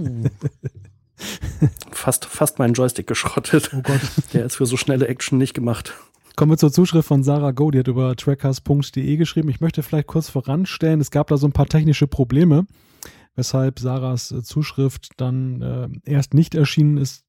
Fast, 1.93 2.25
fast 2.25 2.59
meinen 2.59 2.75
Joystick 2.75 3.07
geschrottet. 3.07 3.71
Oh 3.75 3.83
Gott. 3.83 4.01
Der 4.33 4.47
ist 4.47 4.57
für 4.57 4.67
so 4.67 4.77
schnelle 4.77 5.09
Action 5.09 5.39
nicht 5.39 5.55
gemacht. 5.55 5.95
Kommen 6.37 6.53
wir 6.53 6.57
zur 6.57 6.73
Zuschrift 6.73 7.07
von 7.07 7.23
Sarah 7.23 7.51
Go, 7.51 7.71
die 7.71 7.81
hat 7.81 7.89
über 7.89 8.17
trackers.de 8.17 9.17
geschrieben. 9.17 9.51
Ich 9.51 9.61
möchte 9.61 9.83
vielleicht 9.83 10.07
kurz 10.07 10.31
voranstellen, 10.31 11.01
es 11.01 11.11
gab 11.11 11.27
da 11.27 11.37
so 11.37 11.47
ein 11.47 11.53
paar 11.53 11.67
technische 11.67 12.07
Probleme, 12.07 12.67
weshalb 13.35 13.79
Sarahs 13.79 14.33
äh, 14.33 14.43
Zuschrift 14.43 15.11
dann 15.19 15.61
äh, 15.61 15.89
erst 16.11 16.33
nicht 16.33 16.55
erschienen 16.55 16.97
ist. 16.97 17.25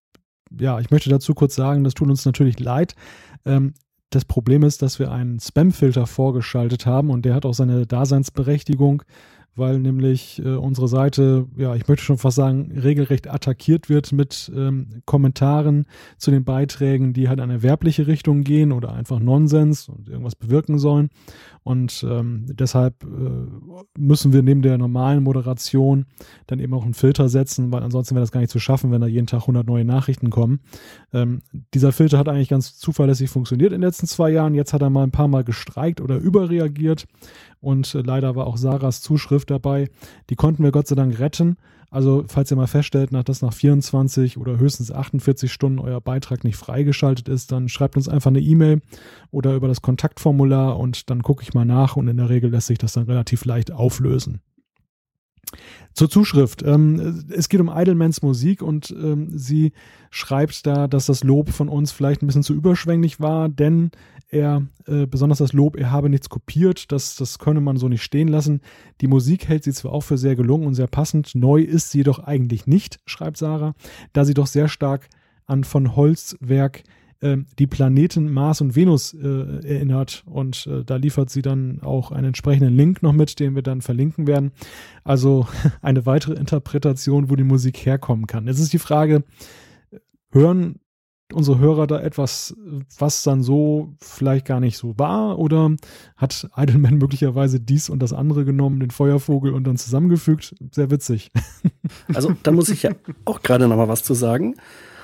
Ja, 0.58 0.80
ich 0.80 0.92
möchte 0.92 1.10
dazu 1.10 1.34
kurz 1.34 1.56
sagen, 1.56 1.84
das 1.84 1.94
tut 1.94 2.10
uns 2.10 2.26
natürlich 2.26 2.60
leid. 2.60 2.96
Ähm, 3.46 3.74
das 4.12 4.26
Problem 4.26 4.64
ist, 4.64 4.82
dass 4.82 5.00
wir 5.00 5.12
einen 5.12 5.40
Spam-Filter 5.40 6.06
vorgeschaltet 6.06 6.86
haben 6.86 7.10
und 7.10 7.24
der 7.24 7.34
hat 7.34 7.46
auch 7.46 7.54
seine 7.54 7.88
Daseinsberechtigung 7.88 9.04
weil 9.56 9.80
nämlich 9.80 10.41
äh, 10.44 10.56
unsere 10.56 10.88
Seite, 10.88 11.45
ja, 11.57 11.76
ich 11.76 11.88
möchte 11.88 12.06
schon 12.06 12.18
fast 12.18 12.38
sagen, 12.38 12.72
regelrecht 12.72 13.30
attackiert 13.30 13.90
wird 13.90 14.11
mit 14.14 14.52
ähm, 14.56 15.02
Kommentaren 15.06 15.86
zu 16.18 16.32
den 16.32 16.45
Beiträgen, 16.45 17.14
die 17.14 17.28
halt 17.28 17.40
in 17.40 17.44
eine 17.44 17.61
werbliche 17.61 18.07
Richtung 18.07 18.44
gehen 18.44 18.72
oder 18.72 18.94
einfach 18.94 19.19
Nonsens 19.19 19.90
und 19.90 20.07
irgendwas 20.07 20.36
bewirken 20.36 20.80
sollen. 20.80 21.10
Und 21.64 22.03
ähm, 22.10 22.45
deshalb 22.49 23.03
äh, 23.03 23.07
müssen 23.98 24.34
wir 24.34 24.41
neben 24.41 24.64
der 24.64 24.80
normalen 24.80 25.22
Moderation 25.22 26.06
dann 26.48 26.60
eben 26.60 26.73
auch 26.73 26.84
einen 26.84 26.95
Filter 26.95 27.30
setzen, 27.30 27.72
weil 27.72 27.84
ansonsten 27.84 28.15
wäre 28.15 28.23
das 28.23 28.32
gar 28.32 28.40
nicht 28.40 28.49
zu 28.49 28.60
schaffen, 28.60 28.91
wenn 28.91 29.02
da 29.02 29.07
jeden 29.07 29.28
Tag 29.28 29.41
100 29.41 29.68
neue 29.68 29.86
Nachrichten 29.86 30.32
kommen. 30.32 30.61
Ähm, 31.14 31.41
dieser 31.73 31.91
Filter 31.91 32.18
hat 32.18 32.30
eigentlich 32.30 32.49
ganz 32.49 32.78
zuverlässig 32.78 33.30
funktioniert 33.30 33.73
in 33.73 33.82
den 33.82 33.88
letzten 33.88 34.07
zwei 34.07 34.32
Jahren. 34.32 34.56
Jetzt 34.56 34.73
hat 34.73 34.82
er 34.82 34.90
mal 34.90 35.03
ein 35.03 35.11
paar 35.11 35.28
Mal 35.28 35.44
gestreikt 35.44 36.02
oder 36.02 36.18
überreagiert. 36.18 37.06
Und 37.62 37.96
äh, 37.96 38.02
leider 38.02 38.36
war 38.36 38.48
auch 38.48 38.58
Sarahs 38.58 39.02
Zuschrift 39.02 39.50
dabei. 39.50 39.90
Die 40.30 40.36
konnten 40.36 40.64
wir 40.64 40.72
Gott 40.72 40.88
sei 40.88 40.96
Dank 40.96 41.18
retten. 41.20 41.58
Also, 41.92 42.24
falls 42.28 42.50
ihr 42.50 42.58
mal 42.58 42.68
feststellt, 42.68 43.12
dass 43.28 43.42
nach 43.42 43.54
24 43.54 44.38
oder 44.38 44.58
höchstens 44.58 44.92
48 44.92 45.52
Stunden 45.52 45.78
euer 45.78 46.00
Beitrag 46.00 46.46
nicht 46.46 46.56
freigeschaltet 46.56 47.28
ist, 47.28 47.52
dann 47.52 47.68
schreibt 47.68 47.98
uns 47.98 48.08
einfach 48.08 48.30
eine 48.30 48.40
E-Mail 48.40 48.82
oder 49.30 49.56
über 49.56 49.68
das 49.68 49.82
Kontaktformular 49.82 50.80
und 50.80 51.10
dann 51.10 51.22
gucke 51.22 51.44
ich 51.44 51.54
mal 51.54 51.66
nach 51.66 51.98
und 51.98 52.08
in 52.08 52.16
der 52.16 52.30
Regel 52.30 52.50
lässt 52.50 52.68
sich 52.68 52.78
das 52.78 52.94
dann 52.94 53.04
relativ 53.04 53.44
leicht 53.44 53.72
auflösen. 53.72 54.40
Zur 55.94 56.10
Zuschrift. 56.10 56.64
Ähm, 56.64 57.26
es 57.30 57.50
geht 57.50 57.60
um 57.60 57.70
Idlemans 57.70 58.22
Musik 58.22 58.62
und 58.62 58.92
ähm, 58.92 59.28
sie 59.38 59.74
schreibt 60.10 60.66
da, 60.66 60.88
dass 60.88 61.08
das 61.08 61.26
Lob 61.26 61.50
von 61.50 61.68
uns 61.68 61.92
vielleicht 61.92 62.22
ein 62.22 62.28
bisschen 62.28 62.44
zu 62.44 62.54
überschwänglich 62.54 63.20
war, 63.20 63.50
denn 63.50 63.92
er, 64.32 64.66
äh, 64.88 65.06
besonders 65.06 65.40
das 65.40 65.53
Lob, 65.53 65.76
er 65.76 65.91
habe 65.91 66.10
nichts 66.10 66.30
kopiert, 66.30 66.91
das, 66.91 67.16
das 67.16 67.38
könne 67.38 67.62
man 67.62 67.78
so 67.78 67.90
nicht 67.90 68.02
stehen 68.02 68.30
lassen. 68.30 68.62
Die 69.02 69.08
Musik 69.08 69.48
hält 69.48 69.64
sie 69.64 69.74
zwar 69.74 69.91
auch 69.91 70.02
für 70.02 70.18
sehr 70.18 70.36
gelungen 70.36 70.66
und 70.66 70.74
sehr 70.74 70.88
passend, 70.88 71.36
neu 71.36 71.62
ist 71.62 71.91
sie 71.91 71.99
jedoch 71.99 72.20
eigentlich 72.20 72.66
nicht, 72.66 72.99
schreibt 73.06 73.38
Sarah, 73.38 73.76
da 74.14 74.26
sie 74.26 74.34
doch 74.34 74.48
sehr 74.48 74.70
stark 74.70 75.10
an 75.45 75.64
von 75.66 75.95
Holzwerk 75.95 76.84
äh, 77.20 77.38
die 77.60 77.68
Planeten 77.68 78.32
Mars 78.32 78.62
und 78.62 78.76
Venus 78.76 79.14
äh, 79.14 79.28
erinnert. 79.28 80.24
Und 80.26 80.68
äh, 80.68 80.84
da 80.84 80.95
liefert 80.95 81.30
sie 81.30 81.41
dann 81.41 81.82
auch 81.82 82.12
einen 82.12 82.28
entsprechenden 82.28 82.76
Link 82.76 83.03
noch 83.03 83.14
mit, 83.14 83.40
den 83.40 83.56
wir 83.56 83.62
dann 83.62 83.82
verlinken 83.82 84.28
werden. 84.28 84.52
Also 85.03 85.48
eine 85.82 86.06
weitere 86.06 86.34
Interpretation, 86.34 87.30
wo 87.30 87.36
die 87.36 87.44
Musik 87.44 87.86
herkommen 87.86 88.28
kann. 88.28 88.48
Jetzt 88.48 88.60
ist 88.60 88.74
die 88.74 88.80
Frage, 88.80 89.24
hören 90.32 90.80
unsere 91.34 91.60
Hörer 91.60 91.88
da 91.88 92.02
etwas, 92.02 92.56
was 92.98 93.24
dann 93.24 93.44
so 93.44 93.94
vielleicht 93.99 94.45
gar 94.45 94.60
nicht 94.60 94.78
so 94.78 94.98
war? 94.98 95.40
Oder 95.40 95.76
hat 96.18 96.49
Idleman 96.56 96.98
möglicherweise 96.98 97.60
dies 97.60 97.90
und 97.90 97.99
das 97.99 98.14
andere 98.14 98.45
genommen, 98.45 98.80
den 98.80 98.91
Feuervogel 98.91 99.53
und 99.53 99.66
dann 99.66 99.78
zusammengefügt? 99.78 100.56
Sehr 100.72 100.91
witzig. 100.91 101.32
Also 102.14 102.34
da 102.44 102.52
muss 102.52 102.70
ich 102.70 102.84
ja 102.84 102.91
auch 103.26 103.41
gerade 103.41 103.68
noch 103.68 103.76
mal 103.76 103.90
was 103.90 104.03
zu 104.03 104.14
sagen. 104.14 104.56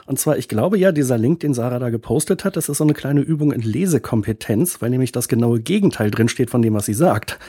Und 0.06 0.18
zwar, 0.20 0.38
ich 0.38 0.48
glaube 0.48 0.78
ja, 0.78 0.94
dieser 0.94 1.18
Link, 1.18 1.42
den 1.42 1.54
Sarah 1.54 1.80
da 1.80 1.90
gepostet 1.90 2.46
hat, 2.46 2.56
das 2.56 2.70
ist 2.70 2.78
so 2.78 2.86
eine 2.86 2.94
kleine 2.94 3.20
Übung 3.20 3.52
in 3.52 3.62
Lesekompetenz, 3.62 4.82
weil 4.82 4.90
nämlich 4.90 5.12
das 5.12 5.28
genaue 5.28 5.60
Gegenteil 5.60 6.12
drin 6.12 6.30
steht 6.30 6.50
von 6.50 6.62
dem, 6.62 6.74
was 6.74 6.86
sie 6.86 6.94
sagt. 6.94 7.40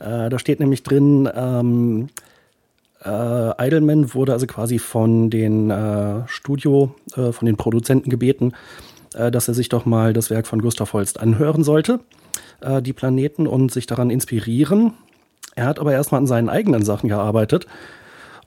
Äh, 0.00 0.28
da 0.28 0.38
steht 0.38 0.60
nämlich 0.60 0.82
drin, 0.82 1.28
ähm, 1.34 2.08
äh, 3.04 3.66
Idleman 3.66 4.14
wurde 4.14 4.32
also 4.32 4.46
quasi 4.46 4.78
von 4.78 5.30
den 5.30 5.70
äh, 5.70 6.26
Studio, 6.26 6.94
äh, 7.16 7.32
von 7.32 7.46
den 7.46 7.56
Produzenten 7.56 8.10
gebeten, 8.10 8.52
äh, 9.14 9.30
dass 9.30 9.48
er 9.48 9.54
sich 9.54 9.68
doch 9.68 9.86
mal 9.86 10.12
das 10.12 10.30
Werk 10.30 10.46
von 10.46 10.60
Gustav 10.60 10.92
Holst 10.92 11.18
anhören 11.20 11.64
sollte, 11.64 12.00
äh, 12.60 12.82
die 12.82 12.92
Planeten, 12.92 13.46
und 13.46 13.72
sich 13.72 13.86
daran 13.86 14.10
inspirieren. 14.10 14.92
Er 15.56 15.66
hat 15.66 15.78
aber 15.78 15.92
erstmal 15.92 16.20
an 16.20 16.26
seinen 16.26 16.48
eigenen 16.48 16.84
Sachen 16.84 17.08
gearbeitet 17.08 17.66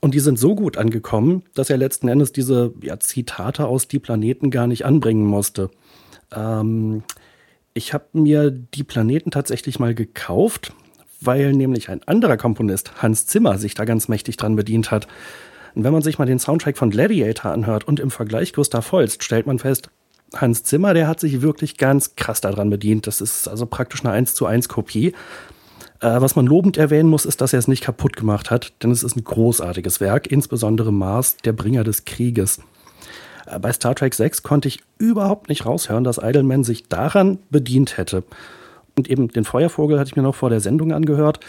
und 0.04 0.14
die 0.14 0.20
sind 0.20 0.38
so 0.38 0.54
gut 0.54 0.78
angekommen, 0.78 1.44
dass 1.54 1.70
er 1.70 1.78
letzten 1.78 2.08
Endes 2.08 2.32
diese 2.32 2.74
ja, 2.82 3.00
Zitate 3.00 3.66
aus 3.66 3.88
Die 3.88 4.00
Planeten 4.00 4.52
gar 4.52 4.68
nicht 4.68 4.86
anbringen 4.86 5.26
musste. 5.26 5.70
Ähm, 6.36 7.04
ich 7.74 7.94
habe 7.94 8.06
mir 8.14 8.52
Die 8.52 8.84
Planeten 8.84 9.32
tatsächlich 9.32 9.80
mal 9.80 9.96
gekauft, 9.96 10.74
weil 11.26 11.54
nämlich 11.54 11.90
ein 11.90 12.02
anderer 12.06 12.38
Komponist, 12.38 13.02
Hans 13.02 13.26
Zimmer, 13.26 13.58
sich 13.58 13.74
da 13.74 13.86
ganz 13.86 14.08
mächtig 14.08 14.38
dran 14.38 14.56
bedient 14.56 14.92
hat. 14.92 15.08
Und 15.76 15.84
wenn 15.84 15.94
man 15.94 16.02
sich 16.02 16.20
mal 16.20 16.26
den 16.26 16.40
Soundtrack 16.40 16.78
von 16.78 16.90
Gladiator 16.90 17.52
anhört 17.52 17.88
und 17.88 18.00
im 18.00 18.12
Vergleich 18.12 18.54
Gustav 18.54 18.92
Holst, 18.92 19.24
stellt 19.24 19.48
man 19.48 19.60
fest, 19.60 19.90
Hans 20.36 20.64
Zimmer, 20.64 20.94
der 20.94 21.08
hat 21.08 21.20
sich 21.20 21.42
wirklich 21.42 21.78
ganz 21.78 22.16
krass 22.16 22.42
daran 22.42 22.70
bedient. 22.70 23.08
Das 23.08 23.22
ist 23.22 23.48
also 23.48 23.66
praktisch 23.66 24.04
eine 24.04 24.14
1 24.14 24.34
zu 24.34 24.46
1 24.46 24.68
Kopie. 24.68 25.14
Äh, 26.00 26.22
was 26.22 26.36
man 26.36 26.46
lobend 26.46 26.78
erwähnen 26.78 27.10
muss, 27.10 27.26
ist, 27.26 27.42
dass 27.42 27.54
er 27.54 27.60
es 27.60 27.68
nicht 27.68 27.84
kaputt 27.84 28.16
gemacht 28.16 28.52
hat, 28.52 28.74
denn 28.82 28.92
es 28.92 29.04
ist 29.04 29.16
ein 29.16 29.24
großartiges 29.24 30.00
Werk, 30.00 30.28
insbesondere 30.32 30.92
Mars, 30.92 31.38
der 31.38 31.54
Bringer 31.54 31.84
des 31.84 32.06
Krieges. 32.06 32.60
Äh, 33.46 33.60
bei 33.60 33.72
Star 33.72 33.96
Trek 33.96 34.14
6 34.14 34.44
konnte 34.44 34.68
ich 34.68 34.82
überhaupt 34.98 35.50
nicht 35.50 35.66
raushören, 35.66 36.04
dass 36.04 36.18
Idleman 36.18 36.64
sich 36.64 36.88
daran 36.88 37.40
bedient 37.50 37.98
hätte. 37.98 38.24
Und 38.96 39.10
eben 39.10 39.28
den 39.28 39.44
Feuervogel 39.44 40.00
hatte 40.00 40.10
ich 40.10 40.16
mir 40.16 40.24
noch 40.24 40.36
vor 40.36 40.50
der 40.50 40.60
Sendung 40.60 40.92
angehört. 40.92 41.40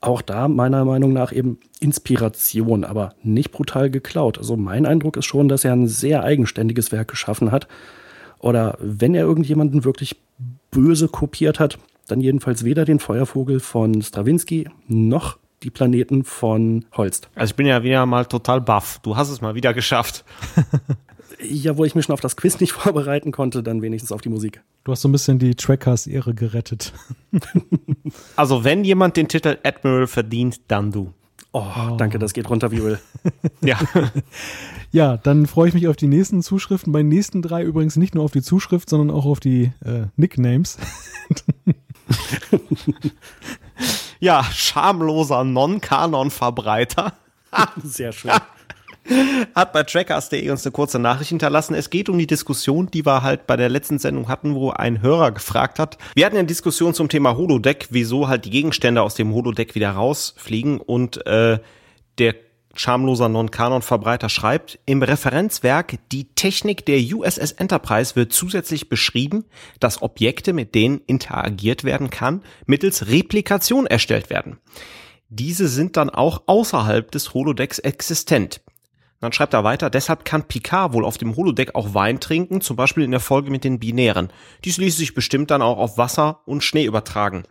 Auch 0.00 0.22
da 0.22 0.48
meiner 0.48 0.84
Meinung 0.84 1.12
nach 1.12 1.32
eben 1.32 1.58
Inspiration, 1.78 2.84
aber 2.84 3.14
nicht 3.22 3.52
brutal 3.52 3.90
geklaut. 3.90 4.38
Also 4.38 4.56
mein 4.56 4.86
Eindruck 4.86 5.16
ist 5.16 5.26
schon, 5.26 5.48
dass 5.48 5.64
er 5.64 5.72
ein 5.72 5.88
sehr 5.88 6.22
eigenständiges 6.22 6.90
Werk 6.92 7.08
geschaffen 7.08 7.52
hat. 7.52 7.68
Oder 8.38 8.78
wenn 8.80 9.14
er 9.14 9.24
irgendjemanden 9.24 9.84
wirklich 9.84 10.16
böse 10.70 11.08
kopiert 11.08 11.60
hat, 11.60 11.78
dann 12.08 12.20
jedenfalls 12.20 12.64
weder 12.64 12.84
den 12.84 12.98
Feuervogel 12.98 13.60
von 13.60 14.00
Stravinsky 14.00 14.68
noch 14.88 15.38
die 15.62 15.70
Planeten 15.70 16.24
von 16.24 16.86
Holst. 16.96 17.28
Also 17.34 17.50
ich 17.50 17.56
bin 17.56 17.66
ja 17.66 17.82
wieder 17.82 18.06
mal 18.06 18.24
total 18.24 18.62
baff. 18.62 19.00
Du 19.02 19.16
hast 19.16 19.28
es 19.28 19.42
mal 19.42 19.54
wieder 19.54 19.74
geschafft. 19.74 20.24
ja, 21.42 21.76
wo 21.76 21.84
ich 21.84 21.94
mich 21.94 22.06
schon 22.06 22.12
auf 22.12 22.20
das 22.20 22.36
Quiz 22.36 22.60
nicht 22.60 22.72
vorbereiten 22.72 23.32
konnte, 23.32 23.62
dann 23.62 23.82
wenigstens 23.82 24.12
auf 24.12 24.20
die 24.20 24.28
Musik. 24.28 24.62
Du 24.84 24.92
hast 24.92 25.02
so 25.02 25.08
ein 25.08 25.12
bisschen 25.12 25.38
die 25.38 25.54
Trackers 25.54 26.06
Ehre 26.06 26.34
gerettet. 26.34 26.92
also 28.36 28.64
wenn 28.64 28.84
jemand 28.84 29.16
den 29.16 29.28
Titel 29.28 29.58
Admiral 29.62 30.06
verdient, 30.06 30.60
dann 30.68 30.92
du. 30.92 31.12
Oh, 31.52 31.64
oh. 31.64 31.96
danke, 31.96 32.18
das 32.18 32.32
geht 32.32 32.48
runter 32.48 32.70
wie 32.70 32.78
Öl. 32.78 33.00
ja. 33.60 33.76
ja, 34.92 35.16
dann 35.16 35.46
freue 35.46 35.68
ich 35.68 35.74
mich 35.74 35.88
auf 35.88 35.96
die 35.96 36.06
nächsten 36.06 36.42
Zuschriften. 36.42 36.92
Bei 36.92 37.00
den 37.00 37.08
nächsten 37.08 37.42
drei 37.42 37.64
übrigens 37.64 37.96
nicht 37.96 38.14
nur 38.14 38.24
auf 38.24 38.30
die 38.30 38.42
Zuschrift, 38.42 38.88
sondern 38.88 39.14
auch 39.14 39.24
auf 39.26 39.40
die 39.40 39.72
äh, 39.84 40.06
Nicknames. 40.16 40.78
ja, 44.20 44.44
schamloser 44.44 45.42
Non-Kanon-Verbreiter. 45.42 47.14
Sehr 47.82 48.12
schön. 48.12 48.30
Hat 49.54 49.72
bei 49.72 49.82
trackers.de 49.82 50.50
uns 50.50 50.64
eine 50.64 50.72
kurze 50.72 50.98
Nachricht 50.98 51.30
hinterlassen. 51.30 51.74
Es 51.74 51.90
geht 51.90 52.08
um 52.08 52.18
die 52.18 52.26
Diskussion, 52.26 52.90
die 52.90 53.04
wir 53.04 53.22
halt 53.22 53.46
bei 53.46 53.56
der 53.56 53.68
letzten 53.68 53.98
Sendung 53.98 54.28
hatten, 54.28 54.54
wo 54.54 54.70
ein 54.70 55.02
Hörer 55.02 55.32
gefragt 55.32 55.78
hat. 55.78 55.98
Wir 56.14 56.26
hatten 56.26 56.36
eine 56.36 56.46
Diskussion 56.46 56.94
zum 56.94 57.08
Thema 57.08 57.36
Holodeck, 57.36 57.88
wieso 57.90 58.28
halt 58.28 58.44
die 58.44 58.50
Gegenstände 58.50 59.02
aus 59.02 59.14
dem 59.14 59.32
Holodeck 59.32 59.74
wieder 59.74 59.90
rausfliegen 59.90 60.80
und 60.80 61.26
äh, 61.26 61.58
der 62.18 62.34
schamloser 62.74 63.28
Non-Kanon-Verbreiter 63.28 64.28
schreibt, 64.28 64.78
im 64.86 65.02
Referenzwerk 65.02 65.98
Die 66.12 66.32
Technik 66.34 66.86
der 66.86 67.00
USS 67.00 67.52
Enterprise 67.52 68.16
wird 68.16 68.32
zusätzlich 68.32 68.88
beschrieben, 68.88 69.44
dass 69.80 70.02
Objekte, 70.02 70.52
mit 70.52 70.74
denen 70.74 71.00
interagiert 71.06 71.84
werden 71.84 72.10
kann, 72.10 72.42
mittels 72.66 73.08
Replikation 73.08 73.86
erstellt 73.86 74.30
werden. 74.30 74.58
Diese 75.28 75.68
sind 75.68 75.96
dann 75.96 76.10
auch 76.10 76.42
außerhalb 76.46 77.10
des 77.10 77.34
Holodecks 77.34 77.78
existent. 77.78 78.60
Dann 79.20 79.32
schreibt 79.32 79.52
er 79.52 79.64
weiter, 79.64 79.90
deshalb 79.90 80.24
kann 80.24 80.48
Picard 80.48 80.92
wohl 80.92 81.04
auf 81.04 81.18
dem 81.18 81.36
Holodeck 81.36 81.74
auch 81.74 81.94
Wein 81.94 82.20
trinken, 82.20 82.60
zum 82.60 82.76
Beispiel 82.76 83.04
in 83.04 83.10
der 83.10 83.20
Folge 83.20 83.50
mit 83.50 83.64
den 83.64 83.78
Binären. 83.78 84.32
Dies 84.64 84.78
ließ 84.78 84.96
sich 84.96 85.14
bestimmt 85.14 85.50
dann 85.50 85.62
auch 85.62 85.78
auf 85.78 85.98
Wasser 85.98 86.40
und 86.46 86.64
Schnee 86.64 86.84
übertragen 86.84 87.44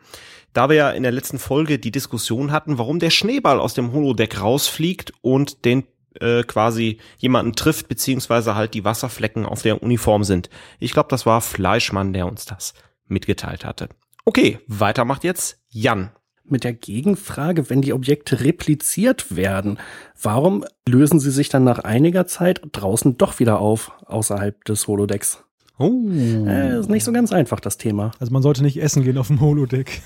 da 0.53 0.69
wir 0.69 0.75
ja 0.75 0.91
in 0.91 1.03
der 1.03 1.11
letzten 1.11 1.39
Folge 1.39 1.79
die 1.79 1.91
Diskussion 1.91 2.51
hatten, 2.51 2.77
warum 2.77 2.99
der 2.99 3.09
Schneeball 3.09 3.59
aus 3.59 3.73
dem 3.73 3.91
Holodeck 3.91 4.41
rausfliegt 4.41 5.13
und 5.21 5.65
den 5.65 5.83
äh, 6.19 6.43
quasi 6.43 6.99
jemanden 7.17 7.53
trifft, 7.53 7.87
beziehungsweise 7.87 8.55
halt 8.55 8.73
die 8.73 8.83
Wasserflecken 8.83 9.45
auf 9.45 9.61
der 9.61 9.83
Uniform 9.83 10.23
sind. 10.23 10.49
Ich 10.79 10.93
glaube, 10.93 11.09
das 11.09 11.25
war 11.25 11.41
Fleischmann, 11.41 12.13
der 12.13 12.25
uns 12.25 12.45
das 12.45 12.73
mitgeteilt 13.07 13.65
hatte. 13.65 13.89
Okay, 14.25 14.59
weiter 14.67 15.05
macht 15.05 15.23
jetzt 15.23 15.59
Jan. 15.69 16.11
Mit 16.51 16.63
der 16.63 16.73
Gegenfrage, 16.73 17.69
wenn 17.69 17.81
die 17.81 17.93
Objekte 17.93 18.41
repliziert 18.41 19.35
werden, 19.35 19.77
warum 20.21 20.65
lösen 20.87 21.19
sie 21.19 21.31
sich 21.31 21.49
dann 21.49 21.63
nach 21.63 21.79
einiger 21.79 22.25
Zeit 22.27 22.61
draußen 22.71 23.17
doch 23.17 23.39
wieder 23.39 23.59
auf, 23.59 23.91
außerhalb 24.05 24.63
des 24.65 24.87
Holodecks? 24.87 25.43
Oh. 25.77 26.09
Äh, 26.11 26.77
ist 26.77 26.89
nicht 26.89 27.05
so 27.05 27.13
ganz 27.13 27.31
einfach, 27.31 27.61
das 27.61 27.77
Thema. 27.77 28.11
Also 28.19 28.33
man 28.33 28.41
sollte 28.41 28.63
nicht 28.63 28.81
essen 28.81 29.03
gehen 29.03 29.17
auf 29.17 29.27
dem 29.27 29.39
Holodeck. 29.39 30.01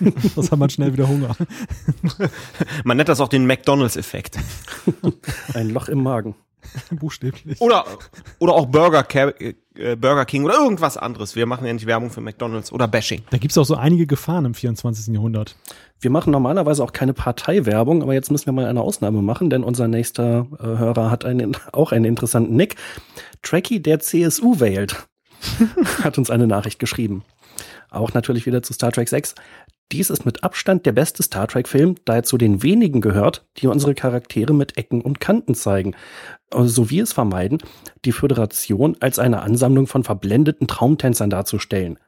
das 0.34 0.50
hat 0.50 0.58
man 0.58 0.70
schnell 0.70 0.94
wieder 0.94 1.08
Hunger. 1.08 1.36
man 2.84 2.96
nennt 2.96 3.10
das 3.10 3.20
auch 3.20 3.28
den 3.28 3.46
McDonalds-Effekt. 3.46 4.38
Ein 5.54 5.68
Loch 5.68 5.88
im 5.88 6.02
Magen. 6.02 6.36
Buchstäblich. 6.90 7.60
Oder, 7.60 7.84
oder 8.38 8.54
auch 8.54 8.66
Burger, 8.66 9.06
äh, 9.14 9.96
Burger 9.96 10.24
King 10.24 10.44
oder 10.44 10.54
irgendwas 10.54 10.96
anderes. 10.96 11.36
Wir 11.36 11.46
machen 11.46 11.66
ja 11.66 11.72
nicht 11.72 11.86
Werbung 11.86 12.10
für 12.10 12.20
McDonalds 12.20 12.72
oder 12.72 12.88
Bashing. 12.88 13.22
Da 13.30 13.38
gibt 13.38 13.52
es 13.52 13.58
auch 13.58 13.64
so 13.64 13.76
einige 13.76 14.06
Gefahren 14.06 14.44
im 14.44 14.54
24. 14.54 15.14
Jahrhundert. 15.14 15.56
Wir 16.00 16.10
machen 16.10 16.30
normalerweise 16.30 16.82
auch 16.82 16.92
keine 16.92 17.14
Parteiwerbung, 17.14 18.02
aber 18.02 18.14
jetzt 18.14 18.30
müssen 18.30 18.46
wir 18.46 18.52
mal 18.52 18.66
eine 18.66 18.80
Ausnahme 18.80 19.22
machen, 19.22 19.50
denn 19.50 19.64
unser 19.64 19.88
nächster 19.88 20.46
äh, 20.58 20.64
Hörer 20.64 21.10
hat 21.10 21.24
einen, 21.24 21.56
auch 21.72 21.92
einen 21.92 22.04
interessanten 22.04 22.56
Nick. 22.56 22.76
Tracky, 23.42 23.80
der 23.80 24.00
CSU 24.00 24.60
wählt, 24.60 25.06
hat 26.02 26.18
uns 26.18 26.30
eine 26.30 26.46
Nachricht 26.46 26.78
geschrieben. 26.78 27.24
Auch 27.90 28.14
natürlich 28.14 28.46
wieder 28.46 28.62
zu 28.62 28.72
Star 28.72 28.90
Trek 28.90 29.08
6. 29.08 29.34
Dies 29.90 30.08
ist 30.08 30.24
mit 30.24 30.42
Abstand 30.42 30.86
der 30.86 30.92
beste 30.92 31.22
Star 31.22 31.46
Trek-Film, 31.46 31.96
da 32.04 32.16
er 32.16 32.22
zu 32.22 32.38
den 32.38 32.62
wenigen 32.62 33.00
gehört, 33.00 33.44
die 33.58 33.66
unsere 33.66 33.94
Charaktere 33.94 34.54
mit 34.54 34.78
Ecken 34.78 35.02
und 35.02 35.20
Kanten 35.20 35.54
zeigen, 35.54 35.94
sowie 36.50 37.00
es 37.00 37.12
vermeiden, 37.12 37.58
die 38.04 38.12
Föderation 38.12 38.96
als 39.00 39.18
eine 39.18 39.42
Ansammlung 39.42 39.86
von 39.86 40.04
verblendeten 40.04 40.66
Traumtänzern 40.66 41.28
darzustellen. 41.28 41.98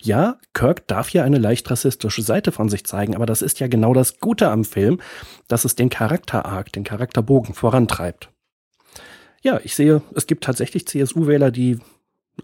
Ja, 0.00 0.38
Kirk 0.52 0.88
darf 0.88 1.08
hier 1.08 1.24
eine 1.24 1.38
leicht 1.38 1.70
rassistische 1.70 2.22
Seite 2.22 2.50
von 2.50 2.68
sich 2.68 2.84
zeigen, 2.84 3.14
aber 3.14 3.26
das 3.26 3.42
ist 3.42 3.60
ja 3.60 3.68
genau 3.68 3.94
das 3.94 4.18
Gute 4.18 4.50
am 4.50 4.64
Film, 4.64 5.00
dass 5.46 5.64
es 5.64 5.76
den 5.76 5.90
Charakter-Arc, 5.90 6.72
den 6.72 6.84
Charakterbogen 6.84 7.54
vorantreibt. 7.54 8.30
Ja, 9.42 9.60
ich 9.62 9.74
sehe, 9.74 10.02
es 10.14 10.26
gibt 10.26 10.44
tatsächlich 10.44 10.86
CSU-Wähler, 10.86 11.50
die 11.50 11.78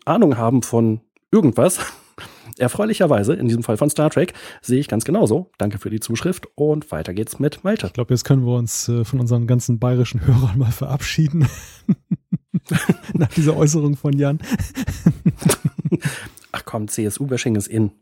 Ahnung 0.04 0.36
haben 0.36 0.62
von 0.62 1.00
irgendwas 1.30 1.80
Erfreulicherweise, 2.58 3.34
in 3.34 3.48
diesem 3.48 3.62
Fall 3.62 3.76
von 3.76 3.90
Star 3.90 4.10
Trek, 4.10 4.34
sehe 4.62 4.78
ich 4.80 4.88
ganz 4.88 5.04
genauso. 5.04 5.50
Danke 5.58 5.78
für 5.78 5.90
die 5.90 6.00
Zuschrift 6.00 6.48
und 6.54 6.90
weiter 6.90 7.14
geht's 7.14 7.38
mit 7.38 7.64
Malte. 7.64 7.86
Ich 7.86 7.92
glaube, 7.92 8.14
jetzt 8.14 8.24
können 8.24 8.46
wir 8.46 8.56
uns 8.56 8.88
äh, 8.88 9.04
von 9.04 9.20
unseren 9.20 9.46
ganzen 9.46 9.78
bayerischen 9.78 10.26
Hörern 10.26 10.58
mal 10.58 10.72
verabschieden. 10.72 11.48
Nach 13.14 13.28
dieser 13.28 13.56
Äußerung 13.56 13.96
von 13.96 14.16
Jan. 14.16 14.38
Ach 16.52 16.62
komm, 16.64 16.88
CSU-Bashing 16.88 17.56
ist 17.56 17.68
in. 17.68 17.92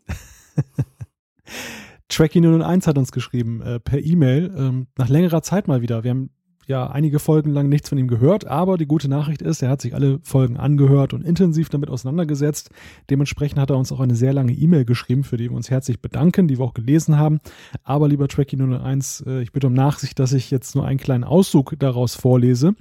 Tracky 2.08 2.40
001 2.40 2.86
hat 2.86 2.98
uns 2.98 3.12
geschrieben 3.12 3.60
äh, 3.62 3.80
per 3.80 3.98
E-Mail 3.98 4.54
ähm, 4.56 4.86
nach 4.96 5.08
längerer 5.08 5.42
Zeit 5.42 5.68
mal 5.68 5.82
wieder. 5.82 6.04
Wir 6.04 6.10
haben 6.10 6.30
ja 6.66 6.86
einige 6.86 7.18
Folgen 7.18 7.50
lang 7.50 7.68
nichts 7.68 7.88
von 7.88 7.98
ihm 7.98 8.08
gehört, 8.08 8.46
aber 8.46 8.78
die 8.78 8.86
gute 8.86 9.08
Nachricht 9.08 9.42
ist, 9.42 9.62
er 9.62 9.70
hat 9.70 9.80
sich 9.80 9.94
alle 9.94 10.18
Folgen 10.22 10.56
angehört 10.56 11.14
und 11.14 11.24
intensiv 11.24 11.68
damit 11.68 11.90
auseinandergesetzt. 11.90 12.70
Dementsprechend 13.10 13.58
hat 13.58 13.70
er 13.70 13.76
uns 13.76 13.92
auch 13.92 14.00
eine 14.00 14.14
sehr 14.14 14.32
lange 14.32 14.52
E-Mail 14.52 14.84
geschrieben, 14.84 15.24
für 15.24 15.36
die 15.36 15.50
wir 15.50 15.56
uns 15.56 15.70
herzlich 15.70 16.00
bedanken, 16.00 16.48
die 16.48 16.58
wir 16.58 16.64
auch 16.64 16.74
gelesen 16.74 17.18
haben. 17.18 17.40
Aber 17.82 18.08
lieber 18.08 18.28
Tracky 18.28 18.56
001, 18.56 19.24
äh, 19.26 19.42
ich 19.42 19.52
bitte 19.52 19.66
um 19.66 19.74
Nachsicht, 19.74 20.18
dass 20.18 20.32
ich 20.32 20.50
jetzt 20.50 20.74
nur 20.74 20.86
einen 20.86 20.98
kleinen 20.98 21.24
Auszug 21.24 21.74
daraus 21.78 22.14
vorlese. 22.14 22.74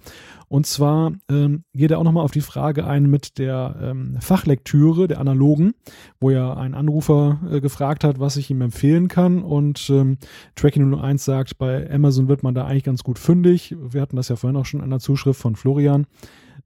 Und 0.54 0.68
zwar 0.68 1.14
ähm, 1.32 1.64
geht 1.74 1.90
er 1.90 1.98
auch 1.98 2.04
nochmal 2.04 2.24
auf 2.24 2.30
die 2.30 2.40
Frage 2.42 2.86
ein 2.86 3.10
mit 3.10 3.40
der 3.40 3.76
ähm, 3.82 4.18
Fachlektüre 4.20 5.08
der 5.08 5.20
Analogen, 5.20 5.74
wo 6.20 6.30
ja 6.30 6.54
ein 6.54 6.76
Anrufer 6.76 7.40
äh, 7.50 7.60
gefragt 7.60 8.04
hat, 8.04 8.20
was 8.20 8.38
ich 8.38 8.52
ihm 8.52 8.62
empfehlen 8.62 9.08
kann. 9.08 9.42
Und 9.42 9.90
ähm, 9.90 10.20
Tracking 10.54 10.94
01 10.94 11.26
sagt, 11.26 11.58
bei 11.58 11.90
Amazon 11.90 12.28
wird 12.28 12.44
man 12.44 12.54
da 12.54 12.66
eigentlich 12.68 12.84
ganz 12.84 13.04
gut 13.04 13.18
fündig. 13.18 13.76
Wir 13.82 14.00
hatten 14.00 14.16
das 14.16 14.30
ja 14.30 14.36
vorhin 14.36 14.56
auch 14.56 14.68
schon 14.68 14.82
an 14.82 14.92
der 14.92 15.00
Zuschrift 15.00 15.42
von 15.42 15.56
Florian. 15.56 16.06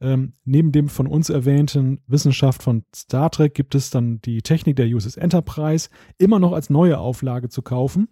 Ähm, 0.01 0.34
neben 0.43 0.73
dem 0.73 0.89
von 0.89 1.07
uns 1.07 1.30
erwähnten 1.30 2.01
Wissenschaft 2.07 2.64
von 2.64 2.84
Star 2.93 3.31
Trek 3.31 3.53
gibt 3.53 3.73
es 3.73 3.89
dann 3.89 4.19
die 4.19 4.41
Technik 4.41 4.76
der 4.76 4.88
USS 4.88 5.15
Enterprise 5.15 5.88
immer 6.18 6.39
noch 6.39 6.51
als 6.51 6.69
neue 6.69 6.97
Auflage 6.99 7.47
zu 7.47 7.61
kaufen. 7.61 8.09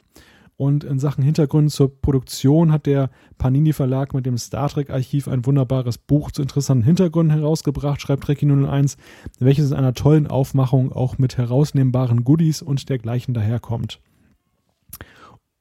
Und 0.58 0.86
in 0.86 1.00
Sachen 1.00 1.24
Hintergrund 1.24 1.72
zur 1.72 2.00
Produktion 2.02 2.72
hat 2.72 2.86
der 2.86 3.10
Panini 3.38 3.74
Verlag 3.74 4.14
mit 4.14 4.26
dem 4.26 4.38
Star 4.38 4.70
Trek 4.70 4.90
Archiv 4.90 5.28
ein 5.28 5.46
wunderbares 5.46 5.98
Buch 5.98 6.32
zu 6.32 6.42
interessanten 6.42 6.86
Hintergründen 6.86 7.38
herausgebracht, 7.38 8.00
schreibt 8.00 8.24
Trekkie 8.24 8.50
01, 8.50 8.96
welches 9.40 9.72
in 9.72 9.78
einer 9.78 9.94
tollen 9.94 10.28
Aufmachung 10.28 10.94
auch 10.94 11.18
mit 11.18 11.38
herausnehmbaren 11.38 12.24
Goodies 12.24 12.62
und 12.62 12.88
dergleichen 12.88 13.34
daherkommt. 13.34 14.00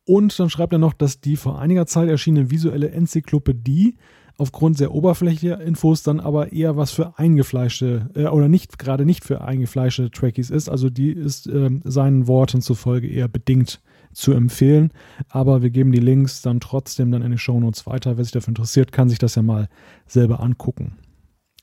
Und 0.07 0.39
dann 0.39 0.51
schreibt 0.51 0.73
er 0.73 0.79
noch, 0.79 0.93
dass 0.93 1.21
die 1.21 1.37
vor 1.37 1.59
einiger 1.59 1.87
Zeit 1.87 2.09
erschienene 2.09 2.51
visuelle 2.51 2.91
Enzyklopädie 2.91 3.97
aufgrund 4.37 4.77
sehr 4.77 4.93
oberflächlicher 4.93 5.61
Infos 5.61 6.03
dann 6.03 6.21
aber 6.21 6.53
eher 6.53 6.77
was 6.77 6.91
für 6.91 7.19
eingefleischte 7.19 8.11
äh, 8.15 8.27
oder 8.27 8.49
nicht 8.49 8.79
gerade 8.79 9.07
nicht 9.07 9.25
für 9.25 9.41
eingefleischte 9.41 10.11
Trekkies 10.11 10.51
ist. 10.51 10.69
Also 10.69 10.91
die 10.91 11.11
ist 11.11 11.47
äh, 11.47 11.71
seinen 11.85 12.27
Worten 12.27 12.61
zufolge 12.61 13.09
eher 13.09 13.29
bedingt 13.29 13.81
zu 14.15 14.33
empfehlen. 14.33 14.93
Aber 15.29 15.63
wir 15.63 15.71
geben 15.71 15.93
die 15.93 16.01
Links 16.01 16.43
dann 16.43 16.61
trotzdem 16.61 17.13
dann 17.13 17.23
in 17.23 17.31
den 17.31 17.39
Shownotes 17.39 17.87
weiter. 17.87 18.17
Wer 18.17 18.25
sich 18.25 18.33
dafür 18.33 18.49
interessiert, 18.49 18.93
kann 18.93 19.09
sich 19.09 19.19
das 19.19 19.35
ja 19.35 19.43
mal 19.43 19.69
selber 20.07 20.41
angucken. 20.41 20.97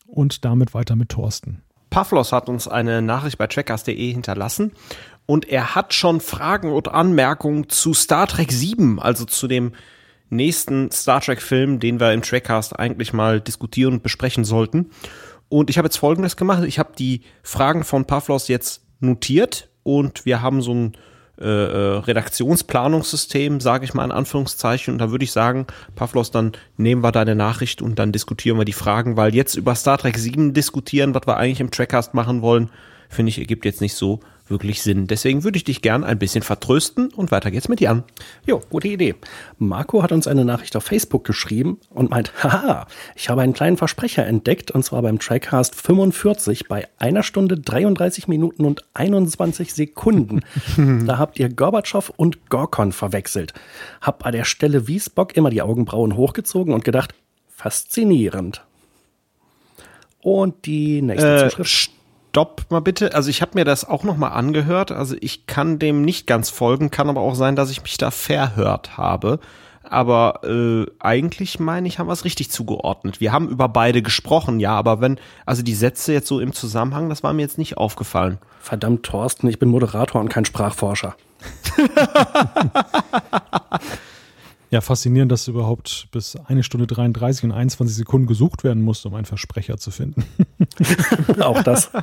Und 0.06 0.46
damit 0.46 0.74
weiter 0.74 0.96
mit 0.96 1.10
Thorsten. 1.10 1.64
Pavlos 1.90 2.32
hat 2.32 2.48
uns 2.48 2.68
eine 2.68 3.02
Nachricht 3.02 3.38
bei 3.38 3.48
trackers.de 3.48 4.12
hinterlassen 4.14 4.72
und 5.26 5.48
er 5.48 5.76
hat 5.76 5.94
schon 5.94 6.22
Fragen 6.22 6.72
und 6.72 6.88
Anmerkungen 6.88 7.70
zu 7.70 7.94
Star 7.94 8.28
Trek 8.28 8.52
7, 8.52 9.00
also 9.00 9.26
zu 9.26 9.48
dem 9.48 9.74
nächsten 10.30 10.90
Star 10.92 11.22
Trek 11.22 11.42
Film, 11.42 11.80
den 11.80 12.00
wir 12.00 12.14
im 12.14 12.22
Trackcast 12.22 12.80
eigentlich 12.80 13.14
mal 13.14 13.42
diskutieren 13.42 13.96
und 13.96 14.04
besprechen 14.04 14.46
sollten. 14.46 14.90
Und 15.50 15.70
ich 15.70 15.78
habe 15.78 15.88
jetzt 15.88 15.98
folgendes 15.98 16.38
gemacht. 16.38 16.64
Ich 16.64 16.80
habe 16.80 16.94
die 16.98 17.22
Fragen 17.44 17.84
von 17.84 18.06
Pavlos 18.06 18.48
jetzt 18.48 18.84
notiert 19.02 19.70
und 19.84 20.26
wir 20.26 20.42
haben 20.42 20.62
so 20.62 20.74
ein 20.74 20.98
äh, 21.42 21.46
äh, 21.46 21.98
Redaktionsplanungssystem, 21.98 23.60
sage 23.60 23.86
ich 23.86 23.94
mal 23.94 24.06
in 24.06 24.12
Anführungszeichen. 24.12 24.94
Und 24.94 25.00
da 25.00 25.12
würde 25.12 25.24
ich 25.24 25.32
sagen, 25.32 25.66
Pavlos, 25.96 26.32
dann 26.32 26.52
nehmen 26.78 27.04
wir 27.04 27.12
deine 27.12 27.36
Nachricht 27.36 27.82
und 27.82 27.98
dann 27.98 28.12
diskutieren 28.12 28.58
wir 28.58 28.66
die 28.66 28.74
Fragen, 28.74 29.18
weil 29.18 29.34
jetzt 29.34 29.56
über 29.56 29.76
Star 29.76 29.98
Trek 29.98 30.18
7 30.18 30.54
diskutieren, 30.54 31.16
was 31.16 31.28
wir 31.28 31.38
eigentlich 31.38 31.60
im 31.60 31.72
Trackcast 31.72 32.14
machen 32.14 32.42
wollen, 32.42 32.70
finde 33.10 33.30
ich, 33.30 33.40
ergibt 33.40 33.66
jetzt 33.66 33.82
nicht 33.82 33.96
so 33.96 34.20
wirklich 34.52 34.84
Sinn. 34.84 35.08
Deswegen 35.08 35.44
würde 35.44 35.58
ich 35.58 35.64
dich 35.64 35.82
gern 35.82 36.04
ein 36.04 36.20
bisschen 36.20 36.44
vertrösten 36.44 37.10
und 37.10 37.32
weiter 37.32 37.50
geht's 37.50 37.68
mit 37.68 37.82
Jan. 37.82 38.04
Jo, 38.46 38.62
gute 38.70 38.88
Idee. 38.88 39.16
Marco 39.58 40.04
hat 40.04 40.12
uns 40.12 40.28
eine 40.28 40.46
Nachricht 40.46 40.76
auf 40.76 40.84
Facebook 40.84 41.24
geschrieben 41.24 41.80
und 41.90 42.12
meint, 42.12 42.32
haha, 42.44 42.86
ich 43.16 43.30
habe 43.30 43.42
einen 43.42 43.54
kleinen 43.54 43.78
Versprecher 43.78 44.26
entdeckt 44.26 44.70
und 44.70 44.84
zwar 44.84 45.02
beim 45.02 45.18
Trackcast 45.18 45.76
45 45.76 46.68
bei 46.68 46.88
einer 47.00 47.24
Stunde 47.24 47.58
33 47.58 48.28
Minuten 48.28 48.66
und 48.66 48.86
21 48.94 49.74
Sekunden. 49.74 50.42
da 51.08 51.18
habt 51.18 51.40
ihr 51.40 51.50
Gorbatschow 51.50 52.12
und 52.16 52.50
Gorkon 52.50 52.92
verwechselt. 52.92 53.54
Hab 54.02 54.20
bei 54.20 54.30
der 54.30 54.44
Stelle 54.44 54.88
wie 54.88 55.00
Spock 55.00 55.36
immer 55.36 55.50
die 55.50 55.62
Augenbrauen 55.64 56.16
hochgezogen 56.16 56.74
und 56.74 56.84
gedacht, 56.84 57.16
faszinierend. 57.50 58.64
Und 60.22 60.66
die 60.66 61.02
nächste 61.02 61.36
äh, 61.36 61.50
Zuschrift 61.50 61.92
stopp 62.32 62.66
mal 62.70 62.80
bitte. 62.80 63.14
Also 63.14 63.30
ich 63.30 63.42
habe 63.42 63.52
mir 63.56 63.66
das 63.66 63.84
auch 63.84 64.06
noch 64.06 64.16
mal 64.16 64.30
angehört. 64.30 64.92
Also 64.92 65.18
ich 65.20 65.48
kann 65.48 65.80
dem 65.80 66.02
nicht 66.02 66.28
ganz 66.28 66.50
folgen, 66.50 66.90
kann 66.90 67.10
aber 67.10 67.20
auch 67.20 67.36
sein, 67.36 67.58
dass 67.58 67.70
ich 67.70 67.84
mich 67.84 67.98
da 67.98 68.10
verhört 68.10 68.98
habe. 68.98 69.40
Aber 69.84 70.40
äh, 70.46 70.86
eigentlich 71.00 71.60
meine 71.60 71.90
ich, 71.90 72.00
haben 72.00 72.08
wir 72.08 72.14
es 72.14 72.24
richtig 72.24 72.50
zugeordnet. 72.50 73.20
Wir 73.20 73.34
haben 73.34 73.50
über 73.50 73.68
beide 73.68 74.02
gesprochen, 74.02 74.62
ja, 74.62 74.74
aber 74.74 75.02
wenn, 75.02 75.20
also 75.46 75.62
die 75.64 75.74
Sätze 75.74 76.14
jetzt 76.14 76.28
so 76.28 76.40
im 76.40 76.54
Zusammenhang, 76.54 77.10
das 77.10 77.24
war 77.24 77.34
mir 77.34 77.42
jetzt 77.42 77.58
nicht 77.58 77.76
aufgefallen. 77.76 78.38
Verdammt, 78.62 79.04
Thorsten, 79.04 79.50
ich 79.50 79.60
bin 79.60 79.68
Moderator 79.68 80.22
und 80.22 80.30
kein 80.30 80.46
Sprachforscher. 80.46 81.16
Ja, 84.72 84.80
faszinierend, 84.80 85.30
dass 85.34 85.50
überhaupt 85.50 86.08
bis 86.12 86.38
eine 86.38 86.64
Stunde 86.64 86.88
33 86.88 87.44
und 87.44 87.52
21 87.52 87.94
Sekunden 87.94 88.26
gesucht 88.26 88.64
werden 88.64 88.82
musste, 88.82 89.10
um 89.10 89.16
einen 89.16 89.26
Versprecher 89.26 89.78
zu 89.78 89.92
finden. 89.92 90.24
Auch 91.40 91.62
das. 91.62 91.92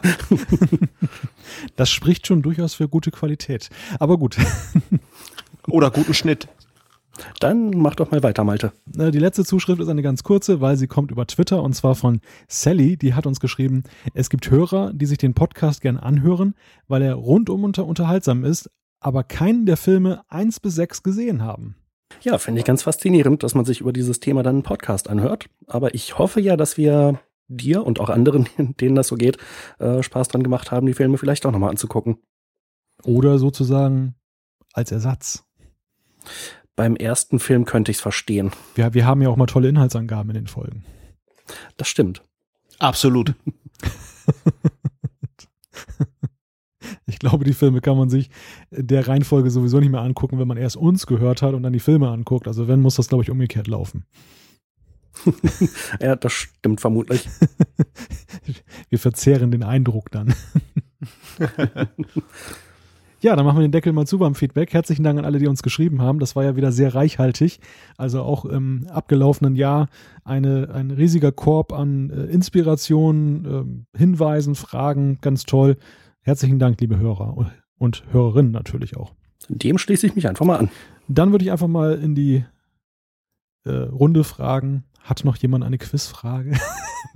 Das 1.76 1.90
spricht 1.90 2.26
schon 2.26 2.42
durchaus 2.42 2.74
für 2.74 2.88
gute 2.88 3.10
Qualität. 3.10 3.70
Aber 3.98 4.18
gut. 4.18 4.36
Oder 5.66 5.90
guten 5.90 6.12
Schnitt. 6.12 6.46
Dann 7.40 7.70
mach 7.70 7.94
doch 7.94 8.10
mal 8.10 8.22
weiter, 8.22 8.44
Malte. 8.44 8.72
Die 8.86 9.18
letzte 9.18 9.44
Zuschrift 9.44 9.80
ist 9.80 9.88
eine 9.88 10.02
ganz 10.02 10.22
kurze, 10.22 10.60
weil 10.60 10.76
sie 10.76 10.86
kommt 10.86 11.10
über 11.10 11.26
Twitter 11.26 11.62
und 11.62 11.72
zwar 11.72 11.94
von 11.94 12.20
Sally. 12.48 12.96
Die 12.96 13.14
hat 13.14 13.26
uns 13.26 13.40
geschrieben, 13.40 13.82
es 14.12 14.28
gibt 14.28 14.50
Hörer, 14.50 14.92
die 14.92 15.06
sich 15.06 15.18
den 15.18 15.34
Podcast 15.34 15.80
gern 15.80 15.96
anhören, 15.96 16.54
weil 16.86 17.02
er 17.02 17.14
rundum 17.14 17.64
unter 17.64 17.86
unterhaltsam 17.86 18.44
ist, 18.44 18.70
aber 19.00 19.24
keinen 19.24 19.64
der 19.64 19.78
Filme 19.78 20.22
eins 20.28 20.60
bis 20.60 20.74
sechs 20.74 21.02
gesehen 21.02 21.42
haben. 21.42 21.76
Ja, 22.22 22.38
finde 22.38 22.60
ich 22.60 22.64
ganz 22.64 22.82
faszinierend, 22.82 23.42
dass 23.42 23.54
man 23.54 23.64
sich 23.64 23.80
über 23.80 23.92
dieses 23.92 24.20
Thema 24.20 24.42
dann 24.42 24.56
einen 24.56 24.62
Podcast 24.62 25.08
anhört. 25.08 25.46
Aber 25.66 25.94
ich 25.94 26.18
hoffe 26.18 26.40
ja, 26.40 26.56
dass 26.56 26.76
wir 26.76 27.20
dir 27.48 27.84
und 27.84 28.00
auch 28.00 28.08
anderen, 28.10 28.48
denen 28.80 28.94
das 28.94 29.08
so 29.08 29.16
geht, 29.16 29.38
äh, 29.78 30.02
Spaß 30.02 30.28
dran 30.28 30.42
gemacht 30.42 30.70
haben, 30.70 30.86
die 30.86 30.94
Filme 30.94 31.18
vielleicht 31.18 31.46
auch 31.46 31.52
nochmal 31.52 31.70
anzugucken. 31.70 32.18
Oder 33.04 33.38
sozusagen 33.38 34.14
als 34.72 34.90
Ersatz. 34.92 35.44
Beim 36.76 36.96
ersten 36.96 37.40
Film 37.40 37.64
könnte 37.64 37.90
ich 37.90 37.98
es 37.98 38.02
verstehen. 38.02 38.52
Wir, 38.74 38.94
wir 38.94 39.06
haben 39.06 39.22
ja 39.22 39.28
auch 39.28 39.36
mal 39.36 39.46
tolle 39.46 39.68
Inhaltsangaben 39.68 40.30
in 40.30 40.34
den 40.34 40.46
Folgen. 40.46 40.84
Das 41.76 41.88
stimmt. 41.88 42.22
Absolut. 42.78 43.34
Ich 47.08 47.18
glaube, 47.18 47.44
die 47.44 47.54
Filme 47.54 47.80
kann 47.80 47.96
man 47.96 48.10
sich 48.10 48.28
der 48.70 49.08
Reihenfolge 49.08 49.50
sowieso 49.50 49.80
nicht 49.80 49.90
mehr 49.90 50.02
angucken, 50.02 50.38
wenn 50.38 50.46
man 50.46 50.58
erst 50.58 50.76
uns 50.76 51.06
gehört 51.06 51.40
hat 51.40 51.54
und 51.54 51.62
dann 51.62 51.72
die 51.72 51.80
Filme 51.80 52.10
anguckt. 52.10 52.46
Also 52.46 52.68
wenn, 52.68 52.80
muss 52.80 52.96
das, 52.96 53.08
glaube 53.08 53.24
ich, 53.24 53.30
umgekehrt 53.30 53.66
laufen. 53.66 54.04
ja, 56.00 56.16
das 56.16 56.32
stimmt 56.32 56.80
vermutlich. 56.80 57.26
Wir 58.90 58.98
verzehren 58.98 59.50
den 59.50 59.62
Eindruck 59.62 60.10
dann. 60.10 60.34
Ja, 63.20 63.34
dann 63.34 63.44
machen 63.44 63.58
wir 63.58 63.66
den 63.66 63.72
Deckel 63.72 63.92
mal 63.92 64.06
zu 64.06 64.18
beim 64.18 64.36
Feedback. 64.36 64.72
Herzlichen 64.72 65.02
Dank 65.02 65.18
an 65.18 65.24
alle, 65.24 65.40
die 65.40 65.48
uns 65.48 65.64
geschrieben 65.64 66.00
haben. 66.00 66.20
Das 66.20 66.36
war 66.36 66.44
ja 66.44 66.54
wieder 66.54 66.70
sehr 66.70 66.94
reichhaltig. 66.94 67.58
Also 67.96 68.22
auch 68.22 68.44
im 68.44 68.86
abgelaufenen 68.88 69.56
Jahr 69.56 69.88
eine, 70.22 70.70
ein 70.72 70.92
riesiger 70.92 71.32
Korb 71.32 71.72
an 71.72 72.10
äh, 72.10 72.26
Inspirationen, 72.26 73.84
äh, 73.96 73.98
Hinweisen, 73.98 74.54
Fragen. 74.54 75.18
Ganz 75.20 75.42
toll. 75.42 75.78
Herzlichen 76.28 76.58
Dank, 76.58 76.78
liebe 76.82 76.98
Hörer 76.98 77.38
und 77.78 78.04
Hörerinnen 78.12 78.52
natürlich 78.52 78.98
auch. 78.98 79.14
Dem 79.48 79.78
schließe 79.78 80.06
ich 80.06 80.14
mich 80.14 80.28
einfach 80.28 80.44
mal 80.44 80.58
an. 80.58 80.68
Dann 81.08 81.32
würde 81.32 81.42
ich 81.42 81.50
einfach 81.50 81.68
mal 81.68 81.94
in 81.94 82.14
die 82.14 82.44
äh, 83.64 83.70
Runde 83.70 84.24
fragen. 84.24 84.84
Hat 85.00 85.24
noch 85.24 85.36
jemand 85.38 85.64
eine 85.64 85.78
Quizfrage? 85.78 86.52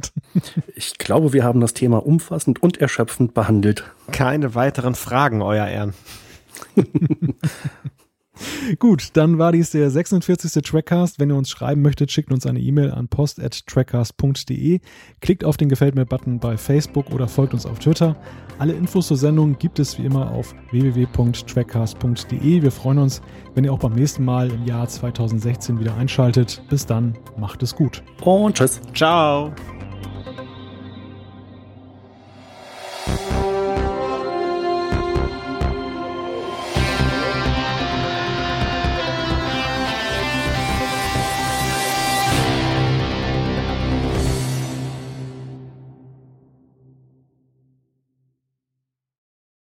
ich 0.75 0.97
glaube, 0.97 1.35
wir 1.35 1.45
haben 1.45 1.61
das 1.61 1.75
Thema 1.75 2.07
umfassend 2.07 2.63
und 2.63 2.79
erschöpfend 2.79 3.35
behandelt. 3.35 3.85
Keine 4.13 4.55
weiteren 4.55 4.95
Fragen, 4.95 5.43
Euer 5.43 5.67
Ehren. 5.67 5.93
Gut, 8.79 9.11
dann 9.15 9.39
war 9.39 9.53
dies 9.53 9.71
der 9.71 9.91
46. 9.91 10.63
Trackcast. 10.63 11.19
Wenn 11.19 11.31
ihr 11.31 11.37
uns 11.37 11.51
schreiben 11.51 11.83
möchtet, 11.83 12.11
schickt 12.11 12.33
uns 12.33 12.47
eine 12.47 12.61
E-Mail 12.61 12.91
an 12.91 13.09
post.trackcast.de. 13.09 14.81
Klickt 15.21 15.45
auf 15.45 15.57
den 15.57 15.69
Gefällt 15.69 15.95
mir-Button 15.95 16.39
bei 16.39 16.57
Facebook 16.57 17.11
oder 17.13 17.29
folgt 17.29 17.55
uns 17.55 17.67
auf 17.67 17.79
Twitter. 17.79 18.17
Alle 18.59 18.73
Infos 18.75 19.09
zur 19.09 19.17
Sendung 19.17 19.59
gibt 19.59 19.79
es 19.79 19.99
wie 19.99 20.05
immer 20.05 20.31
auf 20.31 20.55
www.trackcast.de. 20.71 22.63
Wir 22.63 22.71
freuen 22.71 22.99
uns, 22.99 23.23
wenn 23.55 23.65
ihr 23.65 23.73
auch 23.73 23.79
beim 23.79 23.95
nächsten 23.95 24.25
Mal 24.25 24.51
im 24.51 24.65
Jahr 24.67 24.89
2016 24.89 25.81
wieder 25.81 25.97
einschaltet. 25.97 26.63
Bis 26.69 26.87
dann, 26.87 27.19
macht 27.37 27.63
es 27.63 27.75
gut. 27.75 28.03
Und 28.23 28.57
tschüss. 28.57 28.81
Ciao. 28.95 29.53